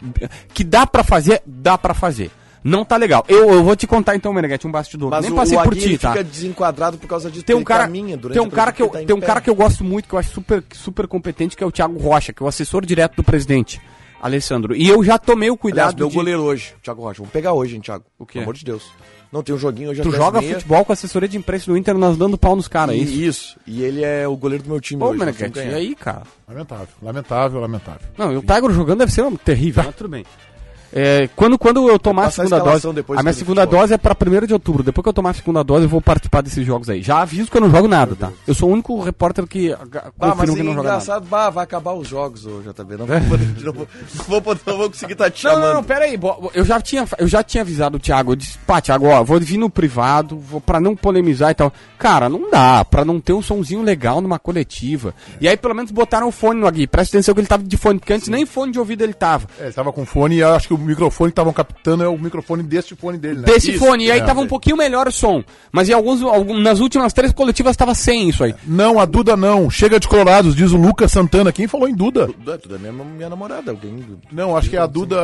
Que 0.54 0.64
dá 0.64 0.88
pra 0.88 1.04
fazer, 1.04 1.42
dá 1.46 1.78
pra 1.78 1.94
fazer. 1.94 2.32
Não 2.64 2.86
tá 2.86 2.96
legal. 2.96 3.26
Eu, 3.28 3.52
eu 3.52 3.64
vou 3.64 3.76
te 3.76 3.86
contar 3.86 4.16
então, 4.16 4.32
Meneghete, 4.32 4.66
um 4.66 4.72
bastidor. 4.72 5.10
Mas 5.10 5.26
Nem 5.26 5.34
o, 5.34 5.36
passei 5.36 5.58
o 5.58 5.64
por 5.64 5.74
Aguirre 5.74 5.90
ti, 5.90 5.98
tá? 5.98 6.12
fica 6.14 6.24
desenquadrado 6.24 6.98
por 6.98 7.08
causa 7.08 7.30
disso. 7.30 7.44
Tem 7.44 7.56
um 7.56 7.64
cara, 7.64 7.90
tem 7.90 8.42
um 8.42 8.50
cara 8.50 8.72
que 8.72 8.82
eu, 8.82 8.88
tá 8.88 9.00
tem 9.00 9.14
um 9.14 9.18
em 9.18 9.22
cara 9.22 9.42
pé. 9.42 9.46
que 9.46 9.50
eu 9.50 9.56
gosto 9.56 9.84
muito, 9.84 10.08
que 10.08 10.16
eu 10.16 10.20
acho 10.20 10.32
super, 10.32 10.64
super 10.72 11.06
competente, 11.06 11.58
que 11.58 11.64
é 11.64 11.68
o 11.68 11.72
Thiago 11.72 12.00
Rocha, 12.00 12.32
que 12.32 12.42
é 12.42 12.46
o 12.46 12.48
assessor 12.48 12.86
direto 12.86 13.18
do 13.18 13.24
presidente, 13.24 13.82
Alessandro. 14.22 14.74
E 14.74 14.88
eu 14.88 15.04
já 15.04 15.18
tomei 15.18 15.50
o 15.50 15.54
Aliás, 15.54 15.62
cuidado 15.62 15.98
meu 15.98 16.08
de... 16.08 16.16
goleiro 16.16 16.42
hoje, 16.42 16.74
Thiago 16.82 17.02
Rocha. 17.02 17.18
Vamos 17.18 17.34
pegar 17.34 17.52
hoje, 17.52 17.76
hein, 17.76 17.82
Thiago? 17.82 18.06
O 18.18 18.26
quê? 18.26 18.34
Pelo 18.34 18.44
amor 18.46 18.56
de 18.56 18.64
Deus. 18.64 18.90
Não, 19.34 19.42
tem 19.42 19.56
um 19.56 19.58
joguinho 19.58 19.90
hoje 19.90 20.04
Tu 20.04 20.12
10 20.12 20.16
joga 20.24 20.40
meia. 20.40 20.54
futebol 20.54 20.86
com 20.86 20.92
a 20.92 20.94
assessoria 20.94 21.28
de 21.28 21.36
imprensa 21.36 21.66
do 21.66 21.76
Inter, 21.76 21.98
nós 21.98 22.16
dando 22.16 22.38
pau 22.38 22.56
nos 22.56 22.68
caras, 22.68 22.94
é 22.94 23.00
isso? 23.00 23.14
isso. 23.20 23.58
E 23.66 23.82
ele 23.82 24.04
é 24.04 24.28
o 24.28 24.38
goleiro 24.38 24.64
do 24.64 24.70
meu 24.70 24.80
time 24.80 25.00
Pô, 25.00 25.08
hoje. 25.08 25.18
vamos 25.18 25.58
e 25.58 25.60
aí, 25.74 25.96
cara? 25.96 26.22
Lamentável, 26.48 26.88
lamentável, 27.02 27.60
lamentável. 27.60 28.08
Não, 28.16 28.32
e 28.32 28.38
o 28.38 28.42
Tiger 28.42 28.70
jogando 28.70 29.00
deve 29.00 29.12
ser 29.12 29.24
um 29.24 29.36
terrível, 29.36 29.86
mas 29.86 29.96
tudo 29.96 30.10
bem. 30.10 30.24
É, 30.96 31.28
quando, 31.36 31.58
quando 31.58 31.90
eu 31.90 31.98
tomar 31.98 32.24
a 32.24 32.28
a 32.28 32.32
segunda 32.32 32.58
escalação 32.58 32.92
dose. 32.92 32.96
depois 32.96 33.20
A 33.20 33.24
minha 33.24 33.34
segunda 33.34 33.62
futebol. 33.62 33.80
dose 33.82 33.94
é 33.94 33.98
pra 33.98 34.16
1 34.16 34.46
de 34.46 34.54
outubro. 34.54 34.84
Depois 34.84 35.04
que 35.04 35.10
eu 35.10 35.14
tomar 35.14 35.32
a 35.32 35.34
segunda 35.34 35.64
dose, 35.64 35.86
eu 35.86 35.90
vou 35.90 36.02
participar 36.02 36.42
desses 36.42 36.66
jogos 36.66 36.90
aí. 36.90 37.02
Já 37.02 37.22
aviso 37.22 37.50
que 37.50 37.58
eu 37.58 37.62
não 37.62 37.72
jogo 37.72 37.88
nada, 37.88 38.16
tá? 38.16 38.32
Eu 38.48 38.54
sou 38.54 38.70
o 38.70 38.74
único 38.74 39.02
repórter 39.02 39.46
que 39.48 39.72
ah, 39.74 39.80
Ah, 39.82 40.12
mas 40.20 40.32
confirma 40.32 40.54
é 40.54 40.56
que 40.58 40.64
não 40.64 40.74
joga 40.74 40.90
nada. 40.90 41.04
engraçado, 41.04 41.26
bah, 41.28 41.50
vai 41.50 41.64
acabar 41.64 41.94
os 41.94 42.08
jogos, 42.08 42.46
ô 42.46 42.62
JB. 42.62 42.98
Não 42.98 43.06
vou, 43.08 43.22
poder- 43.22 43.64
não 43.64 43.74
vou, 43.74 43.88
não 44.30 44.42
vou, 44.42 44.58
não 44.68 44.78
vou 44.78 44.90
conseguir 44.90 45.14
estar 45.14 45.30
te 45.32 45.44
Não, 45.44 45.52
chamando. 45.52 45.68
não, 45.68 45.74
não, 45.76 45.84
pera 45.84 46.06
aí. 46.06 46.20
Eu 46.54 46.64
já 46.66 46.80
tinha, 46.80 47.06
eu 47.18 47.28
já 47.28 47.42
tinha 47.44 47.62
avisado 47.62 47.98
o 47.98 48.00
Thiago. 48.00 48.32
Eu 48.34 48.36
disse, 48.36 48.58
pá, 48.60 48.80
Thiago, 48.80 49.08
ó, 49.08 49.24
vou 49.24 49.40
vir 49.40 49.58
no 49.58 49.70
privado, 49.70 50.38
vou, 50.38 50.62
pra 50.62 50.80
não 50.80 50.96
polemizar 50.96 51.52
e 51.52 51.56
tal. 51.56 51.74
Cara, 51.98 52.30
não 52.30 52.50
dá, 52.52 52.86
pra 52.86 53.04
não 53.04 53.20
ter 53.20 53.34
um 53.34 53.42
somzinho 53.42 53.82
legal 53.82 54.22
numa 54.22 54.38
coletiva. 54.38 55.14
E 55.42 55.48
aí, 55.48 55.58
pelo 55.58 55.74
menos, 55.74 55.90
botaram 55.92 56.28
o 56.28 56.32
fone 56.32 56.60
no 56.60 56.68
Agui. 56.68 56.86
Presta 56.88 57.18
atenção 57.18 57.34
que 57.34 57.42
ele 57.42 57.48
tava 57.48 57.64
de 57.64 57.78
fone, 57.78 58.00
porque 58.00 58.14
antes 58.14 58.28
nem 58.28 58.46
fone 58.46 58.72
de 58.72 58.80
ouvido 58.80 59.02
ele 59.04 59.14
tava. 59.14 59.48
É, 59.60 59.64
ele 59.64 59.74
tava 59.74 59.92
com 59.92 60.06
fone 60.06 60.36
e 60.36 60.40
eu 60.40 60.54
acho 60.54 60.68
que 60.68 60.74
o 60.74 60.83
microfone 60.84 61.30
que 61.30 61.34
estavam 61.34 61.54
captando 61.54 62.04
é 62.04 62.08
o 62.08 62.18
microfone 62.18 62.64
deste 62.64 62.96
fone 62.96 63.18
dele, 63.18 63.38
né? 63.40 63.44
Desse 63.46 63.72
Isso. 63.72 63.80
fone. 63.86 64.06
E 64.06 64.12
aí 64.12 64.20
É. 64.20 64.24
tava 64.24 64.42
um 64.42 64.48
pouquinho 64.48 64.78
melhor 64.78 65.08
o 65.08 65.12
som. 65.12 65.44
Mas 65.72 65.90
em 65.90 65.94
alguns, 65.94 66.22
algum- 66.22 66.58
nas 66.60 66.80
últimas 66.80 67.14
três 67.14 67.32
coletivas 67.34 67.76
tava 67.76 67.96
sem 67.96 68.30
isso 68.30 68.44
aí. 68.44 68.54
Não, 68.66 69.00
a 69.00 69.06
Duda 69.06 69.36
não. 69.38 69.70
Chega 69.70 70.00
de 70.00 70.08
Colorados, 70.08 70.56
diz 70.56 70.72
o 70.72 70.78
Lucas 70.78 71.12
Santana. 71.12 71.52
Quem 71.52 71.68
falou 71.68 71.88
em 71.88 71.96
Duda? 71.96 72.28
Tudo 72.28 72.54
é, 72.54 72.58
tudo 72.58 72.76
é 72.76 72.78
minha, 72.78 72.92
minha 72.92 73.30
namorada. 73.30 73.72
Alguém... 73.72 74.06
Não, 74.32 74.56
acho 74.58 74.70
que 74.70 74.76
é 74.78 74.80
a 74.80 74.86
Duda. 74.88 75.18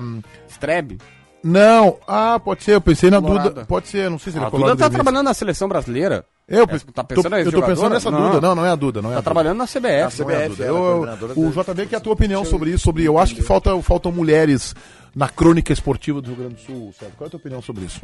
hum, 0.00 0.20
Strebe. 0.48 0.98
Não, 1.42 1.96
ah, 2.06 2.38
pode 2.38 2.62
ser, 2.62 2.74
eu 2.74 2.80
pensei 2.82 3.08
na. 3.10 3.18
Duda. 3.18 3.64
Pode 3.66 3.88
ser, 3.88 4.10
não 4.10 4.18
sei 4.18 4.30
se 4.32 4.38
ele 4.38 4.44
A 4.44 4.48
é 4.48 4.50
Duda 4.50 4.58
Colorado 4.58 4.78
tá 4.78 4.84
Gremista. 4.88 5.02
trabalhando 5.02 5.24
na 5.26 5.32
seleção 5.34 5.68
brasileira. 5.68 6.24
Eu, 6.46 6.64
É, 6.64 6.66
tá 6.66 7.02
tô, 7.02 7.04
pensando 7.14 7.30
nessa 7.30 7.48
eu 7.48 7.52
tô 7.52 7.62
pensando 7.62 7.92
nessa 7.94 8.10
Não. 8.10 8.20
Duda. 8.32 8.40
Não, 8.46 8.54
não 8.56 8.66
é 8.66 8.70
a 8.70 8.74
Duda, 8.74 9.00
não 9.00 9.10
é 9.10 9.12
Tá 9.12 9.18
a 9.18 9.20
Duda. 9.20 9.24
trabalhando 9.24 9.56
na 9.58 9.66
CBF. 9.66 9.80
Não 9.80 9.88
é 9.88 10.02
a 10.02 10.10
CBF, 10.10 10.48
Duda. 10.50 10.64
é 10.64 10.68
Eu- 10.68 11.06
o 11.36 11.50
JB 11.50 11.86
quer 11.86 11.96
a 11.96 12.00
tua 12.00 12.12
opinião 12.12 12.44
sobre 12.44 12.70
isso, 12.70 12.80
sobre. 12.84 13.04
Eu 13.04 13.18
acho 13.18 13.34
que 13.34 13.40
falta, 13.42 13.80
faltam 13.80 14.12
mulheres 14.12 14.74
na 15.14 15.28
crônica 15.28 15.72
esportiva 15.72 16.20
do 16.20 16.28
Rio 16.28 16.36
Grande 16.36 16.54
do 16.54 16.60
Sul, 16.60 16.94
Sérgio. 16.98 17.16
Qual 17.16 17.26
é 17.26 17.28
a 17.28 17.30
tua 17.30 17.38
opinião 17.38 17.60
sobre 17.62 17.84
isso? 17.84 18.02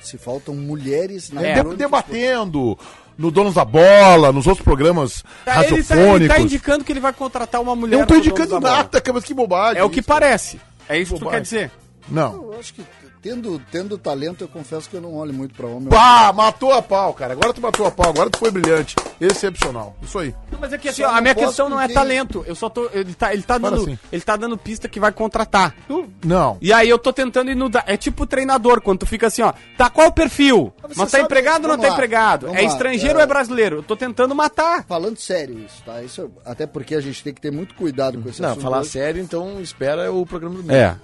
Se 0.00 0.18
faltam 0.18 0.54
mulheres 0.54 1.30
na 1.30 1.42
É. 1.42 1.54
De- 1.54 1.60
crônica 1.60 1.76
debatendo 1.78 2.78
no 3.16 3.30
Donos 3.30 3.54
da 3.54 3.64
Bola, 3.64 4.32
nos 4.32 4.46
outros 4.46 4.64
programas 4.64 5.22
Tá, 5.44 5.64
ele, 5.64 5.82
tá, 5.82 5.94
ele 5.94 5.94
radiofônicos. 5.94 6.36
tá 6.36 6.42
indicando 6.42 6.84
que 6.84 6.92
ele 6.92 7.00
vai 7.00 7.12
contratar 7.12 7.60
uma 7.60 7.74
mulher. 7.74 7.94
Eu 7.96 8.00
não 8.00 8.06
tô 8.06 8.16
indicando 8.16 8.60
nada, 8.60 9.00
cara, 9.00 9.14
mas 9.14 9.24
que 9.24 9.32
bobagem. 9.34 9.80
É 9.80 9.84
o 9.84 9.88
que 9.90 10.00
isso. 10.00 10.08
parece. 10.08 10.60
É 10.88 10.98
isso 10.98 11.14
que 11.14 11.18
tu 11.20 11.24
Bobagem. 11.24 11.40
quer 11.40 11.42
dizer. 11.42 11.70
Não. 12.08 12.52
Eu 12.52 12.58
acho 12.60 12.74
que 12.74 12.82
tendo, 13.24 13.58
tendo 13.72 13.96
talento, 13.96 14.44
eu 14.44 14.48
confesso 14.48 14.88
que 14.90 14.94
eu 14.96 15.00
não 15.00 15.14
olho 15.14 15.32
muito 15.32 15.54
pra 15.54 15.66
homem. 15.66 15.88
Pá, 15.88 16.30
matou 16.34 16.74
a 16.74 16.82
pau, 16.82 17.14
cara. 17.14 17.32
Agora 17.32 17.54
tu 17.54 17.60
matou 17.62 17.86
a 17.86 17.90
pau, 17.90 18.10
agora 18.10 18.28
tu 18.28 18.38
foi 18.38 18.50
brilhante. 18.50 18.94
Excepcional. 19.18 19.96
Isso 20.02 20.18
aí. 20.18 20.34
Não, 20.52 20.58
mas 20.60 20.72
é 20.74 20.76
que 20.78 20.90
assim, 20.90 21.02
Só 21.02 21.08
a 21.08 21.20
minha 21.22 21.34
questão 21.34 21.70
não 21.70 21.80
é 21.80 21.84
porque- 21.84 21.94
talento. 21.94 22.44
Eu 22.46 22.54
só 22.54 22.68
tô. 22.68 22.90
Ele 22.92 23.14
tá, 23.14 23.32
ele 23.32 23.42
tá 23.42 23.58
Fala 23.58 23.70
dando. 23.70 23.82
assim. 23.82 23.98
Ele 24.12 24.22
tá 24.22 24.36
dando 24.36 24.58
pista 24.58 24.88
que 24.90 25.00
vai 25.00 25.10
contratar. 25.10 25.74
Não. 26.22 26.58
E 26.60 26.70
aí 26.70 26.86
eu 26.88 26.98
tô 26.98 27.12
tentando 27.14 27.50
ir 27.50 27.54
no. 27.54 27.70
da- 27.70 27.82
É 27.86 27.96
tipo 27.96 28.26
treinador, 28.26 28.82
quando 28.82 28.98
tu 29.00 29.06
fica 29.06 29.28
assim, 29.28 29.40
ó. 29.40 29.54
Tá 29.78 29.88
qual 29.88 30.08
o 30.08 30.12
perfil? 30.12 30.70
Mas 30.82 30.92
você 30.92 30.98
Mas 31.00 31.10
tá 31.10 31.18
sabe- 31.18 31.24
empregado 31.24 31.62
ou 31.64 31.68
não 31.68 31.76
vamos 31.76 31.82
tá 31.84 31.88
lá, 31.88 31.94
empregado? 31.94 32.46
vamos 32.46 32.58
É 32.58 32.62
lá, 32.66 32.68
estrangeiro 32.68 33.14
é- 33.14 33.16
ou 33.16 33.22
é 33.22 33.26
brasileiro? 33.26 33.76
Eu 33.76 33.82
tô 33.82 33.96
tentando 33.96 34.34
matar. 34.34 34.84
Falando 34.84 35.16
sério 35.18 35.58
isso, 35.60 35.82
tá? 35.82 36.02
Isso, 36.02 36.20
eu- 36.20 36.32
até 36.44 36.66
porque 36.66 36.94
a 36.94 37.00
gente 37.00 37.24
tem 37.24 37.32
que 37.32 37.40
ter 37.40 37.50
muito 37.50 37.74
cuidado 37.74 38.20
com 38.20 38.28
esse 38.28 38.42
Não, 38.42 38.50
assunto 38.50 38.62
falar 38.62 38.80
hoje. 38.80 38.90
sério, 38.90 39.22
então 39.22 39.60
espera 39.62 40.12
o 40.12 40.26
programa 40.26 40.56
do 40.56 40.62
meio. 40.62 40.76
É. 40.78 40.96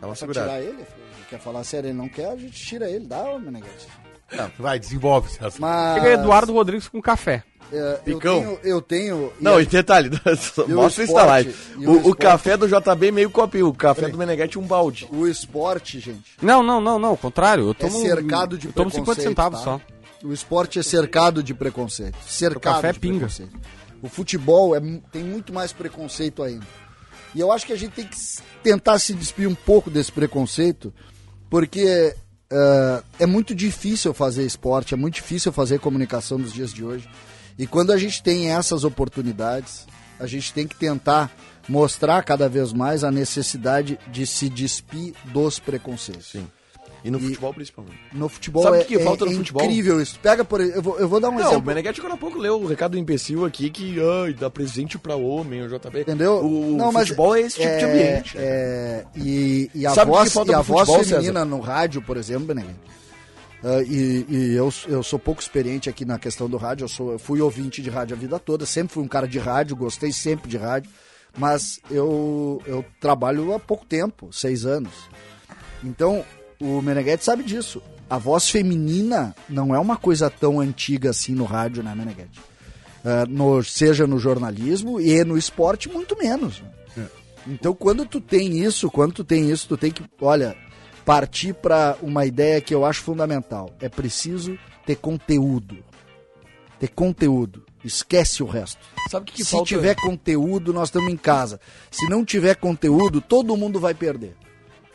Dá 0.00 0.08
uma 0.08 0.14
Pra 0.14 0.26
tirar 0.28 0.34
segurada. 0.34 0.58
ele, 0.60 0.68
ele 0.70 0.86
quer 1.34 1.40
falar 1.40 1.64
sério, 1.64 1.88
ele 1.88 1.98
não 1.98 2.08
quer, 2.08 2.30
a 2.30 2.36
gente 2.36 2.52
tira 2.52 2.88
ele, 2.88 3.06
dá, 3.06 3.24
ô 3.24 3.38
Meneghete. 3.38 3.88
Vai, 4.58 4.78
desenvolve. 4.78 5.28
Mas... 5.58 5.94
Chega 5.94 6.12
Eduardo 6.14 6.52
Rodrigues 6.52 6.88
com 6.88 7.00
café. 7.02 7.42
é, 7.72 8.00
eu 8.06 8.16
Picão. 8.16 8.40
tenho, 8.40 8.58
eu 8.62 8.82
tenho... 8.82 9.32
Não, 9.40 9.60
e 9.60 9.66
detalhe, 9.66 10.10
E 10.68 10.72
o 10.72 10.76
mostra 10.76 11.04
live. 11.24 11.54
e 11.78 11.86
O, 11.86 11.90
o 11.90 12.10
o 12.10 12.16
café 12.16 12.56
do 12.56 12.68
JB 12.68 13.10
meio 13.10 13.30
copinho, 13.30 13.68
o 13.68 13.74
café 13.74 14.08
do 14.08 14.16
Meneghete 14.16 14.58
um 14.58 14.66
balde. 14.66 15.08
o 15.12 15.26
esporte, 15.26 15.98
gente, 15.98 16.36
Não, 16.40 16.62
não, 16.62 16.80
não, 16.80 16.98
não. 16.98 17.10
Ao 17.10 17.16
contrário. 17.16 17.64
Eu 17.64 17.70
é 17.72 17.74
tomo. 17.74 18.00
cercado 18.00 18.56
de 18.56 18.68
eu 18.68 18.72
tomo 18.72 18.90
50 18.90 19.04
preconceito, 19.04 19.28
centavos 19.28 19.58
tá? 19.58 19.64
só. 19.64 19.80
O 20.26 20.32
esporte 20.32 20.78
é 20.78 20.82
cercado 20.82 21.42
de 21.42 21.52
preconceito. 21.52 22.16
Cercado 22.26 22.74
café 22.74 22.92
de 22.92 23.00
pinga. 23.00 23.18
preconceito. 23.18 23.58
O 24.00 24.08
futebol 24.08 24.74
é, 24.74 24.80
tem 25.12 25.22
muito 25.22 25.52
mais 25.52 25.72
preconceito 25.72 26.42
ainda. 26.42 26.66
E 27.34 27.40
eu 27.40 27.50
acho 27.50 27.66
que 27.66 27.72
a 27.72 27.76
gente 27.76 27.92
tem 27.92 28.06
que 28.06 28.16
tentar 28.62 28.98
se 28.98 29.12
despir 29.12 29.48
um 29.48 29.54
pouco 29.54 29.90
desse 29.90 30.12
preconceito, 30.12 30.94
porque 31.54 32.16
eh, 32.50 33.02
é 33.20 33.26
muito 33.26 33.54
difícil 33.54 34.12
fazer 34.12 34.44
esporte, 34.44 34.92
é 34.92 34.96
muito 34.96 35.14
difícil 35.14 35.52
fazer 35.52 35.78
comunicação 35.78 36.36
nos 36.36 36.52
dias 36.52 36.72
de 36.72 36.84
hoje. 36.84 37.08
E 37.56 37.64
quando 37.64 37.92
a 37.92 37.96
gente 37.96 38.20
tem 38.24 38.50
essas 38.50 38.82
oportunidades, 38.82 39.86
a 40.18 40.26
gente 40.26 40.52
tem 40.52 40.66
que 40.66 40.74
tentar 40.74 41.30
mostrar 41.68 42.24
cada 42.24 42.48
vez 42.48 42.72
mais 42.72 43.04
a 43.04 43.10
necessidade 43.12 43.96
de 44.10 44.26
se 44.26 44.48
despir 44.48 45.14
dos 45.26 45.60
preconceitos. 45.60 46.32
Sim. 46.32 46.48
E 47.04 47.10
no 47.10 47.18
E- 47.18 47.22
futebol, 47.22 47.52
principalmente. 47.52 47.98
No 48.14 48.28
futebol 48.30 48.62
Sabe 48.62 48.78
o 48.78 48.80
é, 48.80 48.84
que 48.84 48.94
é- 48.96 49.04
falta 49.04 49.26
no 49.26 49.32
é 49.32 49.34
futebol? 49.34 49.62
incrível 49.62 50.00
isso. 50.00 50.18
Pega 50.20 50.42
por 50.42 50.58
eu 50.62 50.80
vou, 50.80 50.98
eu 50.98 51.06
vou 51.06 51.20
dar 51.20 51.28
um 51.28 51.32
Não, 51.32 51.38
o 51.44 51.46
exemplo. 51.48 51.66
Meneghete 51.66 52.00
agora 52.00 52.14
há 52.14 52.16
pouco 52.16 52.38
leu 52.38 52.62
o 52.62 52.66
recado 52.66 52.92
do 52.92 52.98
imbecil 52.98 53.44
aqui 53.44 53.68
que 53.68 53.96
ai, 54.24 54.32
dá 54.32 54.48
presente 54.48 54.96
pra 54.98 55.14
homem, 55.14 55.62
o 55.62 55.68
JB. 55.68 56.00
Entendeu? 56.00 56.42
O 56.42 56.92
futebol 56.92 57.36
é 57.36 57.42
esse 57.42 57.60
tipo 57.60 57.76
de 57.78 57.84
ambiente. 57.84 58.38
é, 58.38 59.04
e, 59.16 59.70
e 59.74 59.86
a 59.86 59.90
Sabe 59.90 60.10
o 60.10 60.14
que 60.14 60.30
voz, 60.30 60.48
e 60.48 60.54
a 60.54 60.60
voz 60.62 60.88
futebol, 60.88 61.04
feminina 61.04 61.44
no 61.44 61.60
rádio, 61.60 62.00
por 62.00 62.16
exemplo, 62.16 62.46
Beneguete, 62.46 62.78
ah, 63.62 63.82
e, 63.82 64.24
e 64.28 64.54
eu, 64.54 64.72
eu 64.88 65.02
sou 65.02 65.18
pouco 65.18 65.42
experiente 65.42 65.90
aqui 65.90 66.04
na 66.06 66.18
questão 66.18 66.48
do 66.48 66.56
rádio, 66.56 66.84
eu, 66.84 66.88
sou, 66.88 67.12
eu 67.12 67.18
fui 67.18 67.40
ouvinte 67.40 67.82
de 67.82 67.90
rádio 67.90 68.16
a 68.16 68.18
vida 68.18 68.38
toda, 68.38 68.64
sempre 68.64 68.94
fui 68.94 69.02
um 69.02 69.08
cara 69.08 69.28
de 69.28 69.38
rádio, 69.38 69.76
gostei 69.76 70.10
sempre 70.12 70.48
de 70.48 70.56
rádio, 70.56 70.90
mas 71.36 71.80
eu, 71.90 72.62
eu 72.66 72.82
trabalho 73.00 73.52
há 73.54 73.58
pouco 73.58 73.84
tempo, 73.84 74.30
seis 74.32 74.64
anos. 74.64 74.92
Então, 75.82 76.24
o 76.64 76.82
Meneghetti 76.82 77.24
sabe 77.24 77.42
disso. 77.42 77.82
A 78.08 78.18
voz 78.18 78.48
feminina 78.50 79.34
não 79.48 79.74
é 79.74 79.78
uma 79.78 79.96
coisa 79.96 80.28
tão 80.30 80.60
antiga 80.60 81.10
assim 81.10 81.34
no 81.34 81.44
rádio, 81.44 81.82
né, 81.82 81.94
Meneghetti? 81.94 82.40
Ah, 83.04 83.26
no, 83.28 83.62
seja 83.62 84.06
no 84.06 84.18
jornalismo 84.18 85.00
e 85.00 85.22
no 85.24 85.36
esporte, 85.36 85.88
muito 85.88 86.16
menos. 86.16 86.62
né? 86.96 87.06
Então, 87.46 87.74
quando 87.74 88.06
tu 88.06 88.20
tem 88.20 88.58
isso, 88.58 88.90
quando 88.90 89.12
tu 89.12 89.24
tem 89.24 89.50
isso, 89.50 89.68
tu 89.68 89.76
tem 89.76 89.90
que, 89.90 90.02
olha, 90.20 90.56
partir 91.04 91.52
para 91.52 91.96
uma 92.00 92.24
ideia 92.24 92.60
que 92.60 92.74
eu 92.74 92.84
acho 92.86 93.02
fundamental. 93.02 93.70
É 93.80 93.88
preciso 93.88 94.58
ter 94.86 94.96
conteúdo. 94.96 95.76
Ter 96.80 96.88
conteúdo. 96.88 97.62
Esquece 97.84 98.42
o 98.42 98.46
resto. 98.46 98.80
Sabe 99.10 99.24
o 99.24 99.26
que, 99.26 99.34
que 99.34 99.44
Se 99.44 99.50
falta? 99.50 99.66
tiver 99.66 99.94
conteúdo, 99.96 100.72
nós 100.72 100.88
estamos 100.88 101.12
em 101.12 101.16
casa. 101.18 101.60
Se 101.90 102.08
não 102.08 102.24
tiver 102.24 102.54
conteúdo, 102.56 103.20
todo 103.20 103.54
mundo 103.56 103.78
vai 103.78 103.92
perder. 103.92 104.34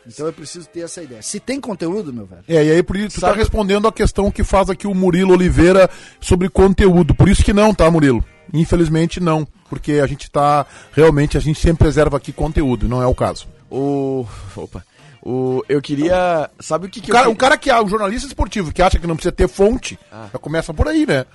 Então 0.06 0.26
é 0.26 0.32
preciso 0.32 0.66
ter 0.68 0.80
essa 0.80 1.02
ideia. 1.02 1.22
Se 1.22 1.38
tem 1.38 1.60
conteúdo, 1.60 2.12
meu 2.12 2.26
velho, 2.26 2.42
É, 2.48 2.64
e 2.64 2.70
aí 2.70 2.82
por 2.82 2.96
isso 2.96 3.16
tu 3.16 3.20
tá 3.20 3.32
respondendo 3.32 3.86
a 3.86 3.92
questão 3.92 4.30
que 4.30 4.42
faz 4.42 4.70
aqui 4.70 4.86
o 4.86 4.94
Murilo 4.94 5.32
Oliveira 5.32 5.88
sobre 6.20 6.48
conteúdo. 6.48 7.14
Por 7.14 7.28
isso 7.28 7.44
que 7.44 7.52
não, 7.52 7.74
tá, 7.74 7.90
Murilo? 7.90 8.24
Infelizmente 8.52 9.20
não, 9.20 9.46
porque 9.68 9.92
a 9.94 10.06
gente 10.06 10.30
tá 10.30 10.66
realmente 10.92 11.36
a 11.36 11.40
gente 11.40 11.60
sempre 11.60 11.84
preserva 11.84 12.16
aqui 12.16 12.32
conteúdo, 12.32 12.88
não 12.88 13.02
é 13.02 13.06
o 13.06 13.14
caso. 13.14 13.46
O. 13.70 14.26
Opa. 14.56 14.84
O, 15.22 15.62
eu 15.68 15.82
queria. 15.82 16.50
Sabe 16.58 16.86
o 16.86 16.90
que, 16.90 17.00
que 17.00 17.10
O 17.10 17.14
cara, 17.14 17.26
eu 17.26 17.30
um 17.32 17.34
cara 17.36 17.58
que 17.58 17.70
é 17.70 17.80
um 17.80 17.86
jornalista 17.88 18.26
esportivo 18.26 18.72
que 18.72 18.80
acha 18.82 18.98
que 18.98 19.06
não 19.06 19.14
precisa 19.16 19.32
ter 19.32 19.48
fonte, 19.48 19.98
Ah. 20.10 20.28
já 20.32 20.38
começa 20.38 20.72
por 20.72 20.88
aí, 20.88 21.06
né? 21.06 21.26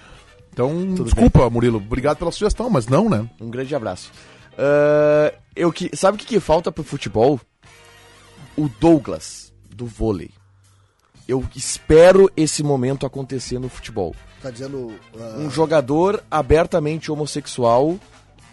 Então, 0.52 0.96
desculpa, 1.04 1.50
Murilo, 1.50 1.78
obrigado 1.78 2.18
pela 2.18 2.32
sugestão, 2.32 2.70
mas 2.70 2.88
não, 2.88 3.10
né? 3.10 3.30
Um 3.40 3.50
grande 3.50 3.76
abraço. 3.76 4.12
Ah, 4.58 5.34
eu 5.56 5.72
que, 5.72 5.90
sabe 5.96 6.16
o 6.16 6.20
que, 6.20 6.26
que 6.26 6.40
falta 6.40 6.72
pro 6.72 6.84
futebol? 6.84 7.40
O 8.58 8.70
Douglas, 8.80 9.54
do 9.70 9.86
vôlei. 9.86 10.30
Eu 11.28 11.44
espero 11.56 12.30
esse 12.38 12.62
momento 12.64 13.06
acontecer 13.06 13.60
no 13.60 13.68
futebol. 13.70 14.16
tá 14.42 14.52
dizendo. 14.52 14.94
ah, 15.20 15.36
Um 15.40 15.50
jogador 15.50 16.24
abertamente 16.30 17.12
homossexual 17.12 17.98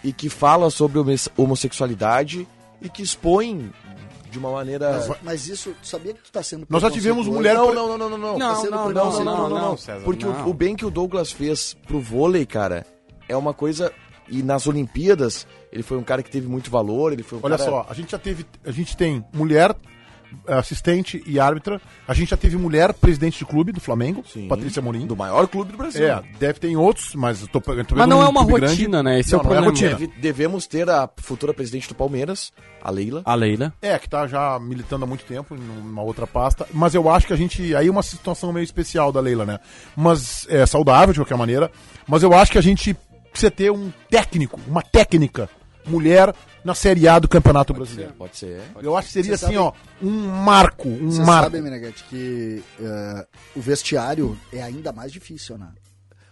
e 0.03 0.13
que 0.13 0.29
fala 0.31 0.71
sobre 0.71 0.99
homo- 0.99 1.15
homossexualidade 1.37 2.49
e 2.81 2.89
que 2.89 3.03
expõe 3.03 3.71
de 4.31 4.39
uma 4.39 4.51
maneira. 4.51 5.05
mas, 5.07 5.19
mas 5.23 5.49
isso, 5.49 5.75
tu 5.83 5.87
sabia 5.87 6.15
que 6.15 6.23
tu 6.23 6.33
tá 6.33 6.43
sendo. 6.43 6.67
Nós 6.69 6.81
já 6.83 6.91
tivemos 6.91 7.27
mulher- 7.29 7.55
Não, 7.55 7.75
não, 7.75 7.99
não, 7.99 8.09
não, 8.09 8.19
não. 8.19 8.39
Não, 8.39 8.57
sendo 8.57 8.71
não, 8.71 8.91
não, 8.91 9.13
não, 9.13 9.25
não, 9.25 9.49
não, 9.51 9.77
César, 9.77 10.03
Porque 10.05 10.25
o- 10.27 10.33
não. 10.33 10.49
O, 10.49 10.55
bem 10.55 10.75
que 10.75 10.87
o 10.87 10.91
Douglas 10.91 11.31
fez 11.31 11.75
pro 11.87 12.01
vôlei, 12.01 12.47
cara, 12.47 12.87
é 13.29 13.37
uma 13.37 13.53
coisa. 13.53 13.93
E 14.29 14.43
nas 14.43 14.67
Olimpíadas, 14.67 15.47
ele 15.71 15.83
foi 15.83 15.99
um 15.99 16.03
cara 16.03 16.23
que 16.23 16.31
teve 16.31 16.49
muito 16.49 16.71
valor, 16.71 17.13
ele 17.13 17.23
foi 17.23 17.39
um 17.39 17.43
Olha 17.45 17.59
cara. 17.59 17.71
só, 17.71 17.87
a 17.87 17.93
gente 17.93 18.13
já 18.13 18.19
teve, 18.19 18.47
a 18.65 18.71
gente 18.71 18.97
tem 18.97 19.23
mulher 19.35 19.75
assistente 20.47 21.23
e 21.27 21.39
árbitra, 21.39 21.81
a 22.07 22.15
gente 22.15 22.31
já 22.31 22.37
teve 22.37 22.57
mulher 22.57 22.93
presidente 22.93 23.39
de 23.39 23.45
clube 23.45 23.73
do 23.73 23.81
Flamengo, 23.81 24.25
Sim. 24.27 24.49
Patrícia 24.49 24.81
Morim. 24.83 25.07
Do 25.07 25.17
maior 25.17 25.47
clube 25.49 25.73
do 25.73 25.79
Brasil. 25.79 26.07
É, 26.07 26.23
deve 26.39 26.59
ter 26.59 26.69
em 26.69 26.77
outros, 26.77 27.15
mas 27.15 27.43
eu 27.43 27.49
tô, 27.49 27.59
eu 27.73 27.85
tô 27.85 27.95
Mas 27.97 28.09
não 28.09 28.21
um 28.21 28.23
é 28.23 28.29
uma 28.29 28.43
rotina, 28.43 29.03
né? 29.03 29.21
Esse 29.21 29.35
é 29.35 29.39
o 29.39 29.43
Não, 29.43 29.45
é 29.45 29.49
problema. 29.49 29.67
rotina. 29.67 29.91
Deve- 29.91 30.13
devemos 30.21 30.67
ter 30.67 30.89
a 30.89 31.09
futura 31.19 31.53
presidente 31.55 31.89
do 31.89 31.95
Palmeiras, 31.95 32.53
a 32.83 32.91
Leila. 32.91 33.23
A 33.25 33.35
Leila. 33.35 33.73
É, 33.81 33.99
que 33.99 34.09
tá 34.09 34.27
já 34.27 34.59
militando 34.59 35.05
há 35.05 35.09
muito 35.09 35.25
tempo 35.25 35.55
em 35.55 35.61
uma 35.91 36.03
outra 36.03 36.27
pasta. 36.27 36.67
Mas 36.73 36.95
eu 36.95 37.09
acho 37.11 37.27
que 37.27 37.33
a 37.33 37.37
gente. 37.37 37.75
Aí 37.75 37.87
é 37.87 37.91
uma 37.91 38.03
situação 38.03 38.53
meio 38.53 38.65
especial 38.65 39.13
da 39.13 39.21
Leila, 39.21 39.45
né? 39.45 39.59
Mas 39.97 40.47
é 40.49 40.65
saudável 40.67 41.13
de 41.13 41.21
qualquer 41.21 41.37
maneira. 41.37 41.71
Mas 42.09 42.23
eu 42.23 42.33
acho 42.35 42.51
que 42.53 42.59
a 42.59 42.63
gente 42.63 42.97
precisa 43.31 43.51
ter 43.51 43.71
um 43.71 43.91
técnico, 44.11 44.61
uma 44.67 44.83
técnica 44.83 45.49
mulher 45.87 46.35
na 46.65 46.75
Série 46.75 47.09
A 47.09 47.19
do 47.19 47.29
Campeonato 47.29 47.73
Brasileiro. 47.75 48.13
Pode 48.15 48.37
ser. 48.37 48.61
Eu 48.83 48.97
acho 48.97 49.09
que 49.09 49.13
seria 49.15 49.37
Você 49.37 49.45
assim, 49.47 49.55
sabe- 49.55 49.67
ó, 49.67 49.73
um 50.03 50.11
marco, 50.29 50.89
um 50.89 51.11
Você 51.11 51.23
marco. 51.23 51.45
sabe, 51.45 51.61
Meneghete, 51.61 52.05
que 52.09 52.63
eh, 52.81 53.27
o 53.57 53.61
vestiário 53.61 54.39
é 54.53 54.63
ainda 54.63 54.93
mais 54.93 55.11
difícil, 55.13 55.59
né? 55.59 55.69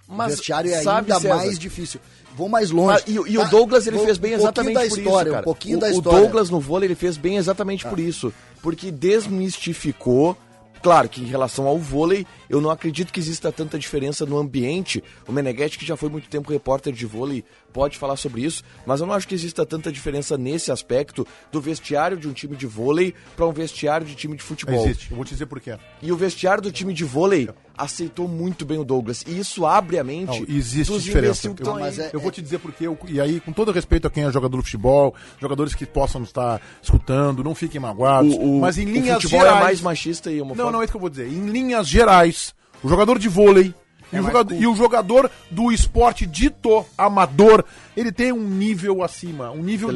o 0.08 0.16
vestiário 0.26 0.72
é 0.72 0.82
sabe, 0.82 1.12
ainda 1.12 1.20
César, 1.20 1.36
mais 1.36 1.58
difícil. 1.58 2.00
Vou 2.36 2.48
mais 2.48 2.70
longe. 2.72 2.98
Ah, 2.98 3.02
e, 3.10 3.12
e 3.14 3.38
o 3.38 3.42
Tá? 3.42 3.48
Douglas 3.48 3.86
ele 3.86 3.96
Vou- 3.96 4.04
fez 4.06 4.18
bem 4.18 4.32
um 4.32 4.36
exatamente 4.38 4.74
da 4.74 4.80
por 4.80 4.86
história, 4.98 5.28
isso, 5.28 5.30
cara. 5.30 5.40
Um 5.40 5.44
pouquinho 5.44 5.76
o, 5.76 5.80
da 5.80 5.86
o 5.86 5.90
história. 5.90 6.18
Ah. 6.18 6.20
Douglas 6.22 6.50
no 6.50 6.60
vôlei 6.60 6.86
ele 6.88 6.94
fez 6.96 7.16
bem 7.16 7.36
exatamente 7.36 7.86
por 7.86 7.98
isso, 8.00 8.32
porque 8.62 8.90
desmistificou. 8.90 10.36
Claro 10.82 11.08
que 11.08 11.20
em 11.20 11.26
relação 11.26 11.66
ao 11.66 11.78
vôlei, 11.78 12.26
eu 12.48 12.60
não 12.60 12.70
acredito 12.70 13.12
que 13.12 13.20
exista 13.20 13.52
tanta 13.52 13.78
diferença 13.78 14.24
no 14.24 14.38
ambiente. 14.38 15.02
O 15.28 15.32
Meneghetti, 15.32 15.78
que 15.78 15.84
já 15.84 15.96
foi 15.96 16.08
muito 16.08 16.28
tempo 16.28 16.50
repórter 16.50 16.92
de 16.92 17.04
vôlei, 17.04 17.44
pode 17.72 17.98
falar 17.98 18.16
sobre 18.16 18.42
isso, 18.42 18.64
mas 18.86 19.00
eu 19.00 19.06
não 19.06 19.14
acho 19.14 19.28
que 19.28 19.34
exista 19.34 19.66
tanta 19.66 19.92
diferença 19.92 20.38
nesse 20.38 20.72
aspecto 20.72 21.26
do 21.52 21.60
vestiário 21.60 22.16
de 22.16 22.28
um 22.28 22.32
time 22.32 22.56
de 22.56 22.66
vôlei 22.66 23.14
para 23.36 23.46
um 23.46 23.52
vestiário 23.52 24.06
de 24.06 24.14
time 24.14 24.36
de 24.36 24.42
futebol. 24.42 24.84
Existe. 24.84 25.10
Eu 25.10 25.16
vou 25.16 25.24
te 25.24 25.30
dizer 25.30 25.46
por 25.46 25.60
quê. 25.60 25.76
E 26.02 26.10
o 26.10 26.16
vestiário 26.16 26.62
do 26.62 26.72
time 26.72 26.94
de 26.94 27.04
vôlei 27.04 27.48
aceitou 27.80 28.28
muito 28.28 28.64
bem 28.64 28.78
o 28.78 28.84
Douglas. 28.84 29.24
E 29.26 29.38
isso 29.38 29.64
abre 29.66 29.98
a 29.98 30.04
mente 30.04 30.40
Não, 30.40 30.46
existe 30.56 30.92
dos 30.92 31.02
diferença. 31.02 31.48
Eu- 31.48 31.74
mas 31.74 31.98
é- 31.98 32.10
Eu 32.12 32.20
vou 32.20 32.30
te 32.30 32.40
dizer 32.42 32.58
porque, 32.58 32.86
eu, 32.86 32.96
e 33.08 33.20
aí, 33.20 33.40
com 33.40 33.52
todo 33.52 33.72
respeito 33.72 34.06
a 34.06 34.10
quem 34.10 34.24
é 34.24 34.30
jogador 34.32 34.58
de 34.58 34.64
futebol, 34.64 35.14
jogadores 35.40 35.74
que 35.74 35.86
possam 35.86 36.22
estar 36.22 36.60
escutando, 36.82 37.42
não 37.42 37.54
fiquem 37.54 37.80
magoados, 37.80 38.34
O, 38.34 38.38
o- 38.40 38.60
mas 38.60 38.78
em 38.78 38.86
o 38.86 38.90
linhas 38.90 39.22
futebol 39.22 39.40
gerais. 39.40 39.58
é 39.58 39.64
mais 39.64 39.80
machista 39.80 40.30
e 40.30 40.40
homofóbico. 40.40 40.64
Não, 40.64 40.72
não 40.72 40.80
é 40.80 40.84
isso 40.84 40.92
que 40.92 40.96
eu 40.96 41.00
vou 41.00 41.10
dizer. 41.10 41.26
Em 41.28 41.46
linhas 41.48 41.88
gerais, 41.88 42.54
o 42.82 42.88
jogador 42.88 43.18
de 43.18 43.28
vôlei 43.28 43.74
e, 44.12 44.18
o 44.18 44.22
jogador, 44.24 44.54
e 44.54 44.66
o 44.66 44.74
jogador 44.74 45.30
do 45.50 45.70
esporte 45.72 46.26
dito 46.26 46.84
amador, 46.98 47.64
ele 47.96 48.10
tem 48.12 48.32
um 48.32 48.42
nível 48.46 49.02
acima, 49.02 49.50
um 49.50 49.62
nível 49.62 49.88
de 49.92 49.94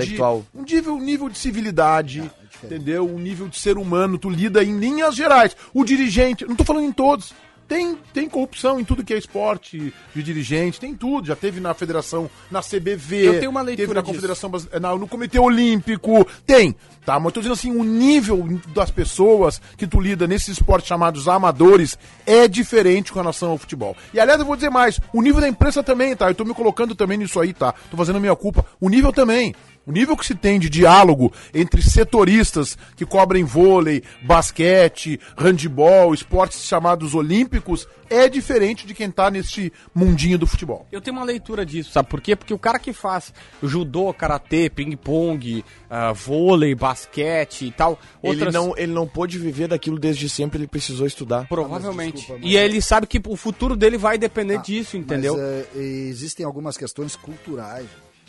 um 0.55 0.63
nível, 0.63 0.95
um 0.95 1.01
nível 1.01 1.29
de 1.29 1.37
civilidade, 1.39 2.31
entendeu? 2.63 3.07
Um 3.09 3.19
nível 3.19 3.49
de 3.49 3.59
ser 3.59 3.77
humano, 3.77 4.17
tu 4.19 4.31
lida 4.31 4.63
em 4.63 4.79
linhas 4.79 5.15
gerais. 5.17 5.57
O 5.73 5.85
dirigente, 5.85 6.45
não 6.47 6.55
tô 6.57 6.65
falando 6.65 6.85
em 6.85 6.93
todos. 6.93 7.33
Tem, 7.67 7.97
tem 8.13 8.29
corrupção 8.29 8.79
em 8.79 8.85
tudo 8.85 9.03
que 9.03 9.15
é 9.15 9.19
esporte 9.19 9.93
de 10.15 10.23
dirigente, 10.23 10.79
tem 10.79 10.95
tudo. 10.95 11.27
Já 11.27 11.35
teve 11.35 11.61
na 11.61 11.73
federação, 11.73 12.31
na 12.51 12.61
CBV, 12.63 13.27
Eu 13.27 13.39
tenho 13.39 13.51
uma 13.51 13.63
leitura 13.63 13.87
teve 13.89 13.95
na 13.95 14.03
confederação, 14.03 14.51
Brasi- 14.51 14.69
na- 14.81 14.95
no 14.95 15.09
Comitê 15.09 15.39
Olímpico, 15.39 16.27
tem. 16.47 16.75
Tá, 17.07 17.19
mas 17.19 17.27
eu 17.27 17.33
tô 17.33 17.41
dizendo 17.41 17.53
assim, 17.55 17.71
o 17.71 17.83
nível 17.85 18.61
das 18.75 18.91
pessoas 18.91 19.61
que 19.77 19.87
tu 19.87 20.01
lida 20.01 20.27
nesses 20.27 20.49
esportes 20.59 20.89
chamados 20.89 21.29
amadores 21.29 21.99
é 22.27 22.47
diferente 22.49 23.13
com 23.13 23.19
relação 23.19 23.51
ao 23.51 23.59
futebol. 23.59 23.95
E 24.13 24.21
aliás, 24.21 24.41
eu 24.41 24.47
vou 24.47 24.57
dizer 24.57 24.71
mais, 24.71 24.99
o 25.13 25.21
nível 25.21 25.41
da 25.41 25.49
imprensa 25.49 25.83
também, 25.83 26.15
tá? 26.17 26.31
Eu 26.31 26.35
tô 26.35 26.45
me 26.45 26.55
colocando 26.55 26.95
também 26.95 27.19
nisso 27.19 27.39
aí, 27.41 27.53
tá? 27.53 27.75
Tô 27.91 27.97
fazendo 27.97 28.17
a 28.17 28.21
minha 28.21 28.37
culpa. 28.37 28.65
O 28.81 28.89
nível 28.89 29.13
também. 29.13 29.55
O 29.87 29.93
nível 29.93 30.17
que 30.17 30.25
se 30.27 30.35
tem 30.35 30.59
de 30.59 30.71
diálogo 30.71 31.33
entre 31.53 31.83
setoristas 31.83 32.77
que 32.97 33.05
cobrem 33.05 33.45
vôlei, 33.45 34.03
basquete, 34.23 35.21
handebol, 35.37 36.15
esportes 36.15 36.65
chamados 36.65 37.15
olímpicos, 37.15 37.87
é 38.09 38.29
diferente 38.29 38.87
de 38.87 38.95
quem 38.95 39.11
tá 39.11 39.31
nesse 39.31 39.73
mundinho 39.95 40.39
do 40.39 40.47
futebol. 40.47 40.87
Eu 40.91 41.01
tenho 41.01 41.17
uma 41.17 41.25
leitura 41.25 41.65
disso, 41.67 41.91
sabe 41.93 42.09
por 42.09 42.21
quê? 42.21 42.35
Porque 42.37 42.55
o 42.55 42.59
cara 42.59 42.79
que 42.79 42.93
faz 42.93 43.33
judô, 43.63 44.13
karatê, 44.13 44.71
ping-pong, 44.71 45.65
ah, 45.91 46.13
vôlei, 46.13 46.75
basquete 46.75 47.67
e 47.67 47.71
tal, 47.71 47.99
Ele, 48.23 48.33
outras... 48.35 48.55
não, 48.55 48.75
ele 48.77 48.93
não 48.93 49.07
pôde 49.07 49.39
viver 49.39 49.69
daquilo 49.69 49.99
desde 49.99 50.29
sempre, 50.29 50.59
ele 50.59 50.67
precisou 50.67 51.07
estudar. 51.07 51.47
Provavelmente. 51.49 52.17
desculpa, 52.17 52.41
mas 52.43 52.51
e 52.51 52.57
ele 52.57 52.81
sabe 52.81 53.07
que 53.07 53.21
o 53.27 53.37
futuro 53.37 53.77
dele 53.77 53.99
vai 53.99 54.17
depender 54.19 54.57
Ah, 54.57 54.63
disso, 54.63 54.97
entendeu? 54.97 55.35
Mas, 55.37 55.67
eh, 55.77 56.09
existem 56.09 56.45
algumas 56.45 56.77
questões 56.77 57.17
culturais. 57.17 57.87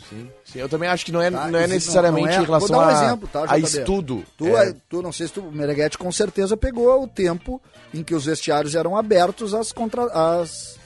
Sim, 0.08 0.30
sim, 0.44 0.58
eu 0.60 0.68
também 0.68 0.88
acho 0.88 1.04
que 1.04 1.10
não 1.10 1.20
é, 1.20 1.30
Tá? 1.30 1.48
não 1.48 1.58
é 1.58 1.66
necessariamente 1.66 2.26
não- 2.28 2.32
não 2.32 2.40
é- 2.40 2.42
em 2.42 2.46
relação 2.46 2.68
vou 2.68 2.78
dar 2.78 2.86
um 2.86 2.88
a, 2.96 3.04
exemplo, 3.04 3.28
tá, 3.32 3.44
a 3.48 3.58
estudo. 3.58 4.24
Tu, 4.38 4.46
É, 4.56 4.68
é- 4.68 4.74
tu, 4.88 5.02
não 5.02 5.10
sei 5.12 5.26
se 5.26 5.32
tu, 5.32 5.40
o 5.40 5.50
Meneghetti 5.52 5.98
com 5.98 6.12
certeza 6.12 6.56
pegou 6.56 7.02
o 7.02 7.08
tempo 7.08 7.60
em 7.92 8.02
que 8.04 8.14
os 8.14 8.24
vestiários 8.26 8.74
eram 8.76 8.96
abertos 8.96 9.52
às, 9.52 9.72
contra, 9.72 10.04
às, 10.04 10.78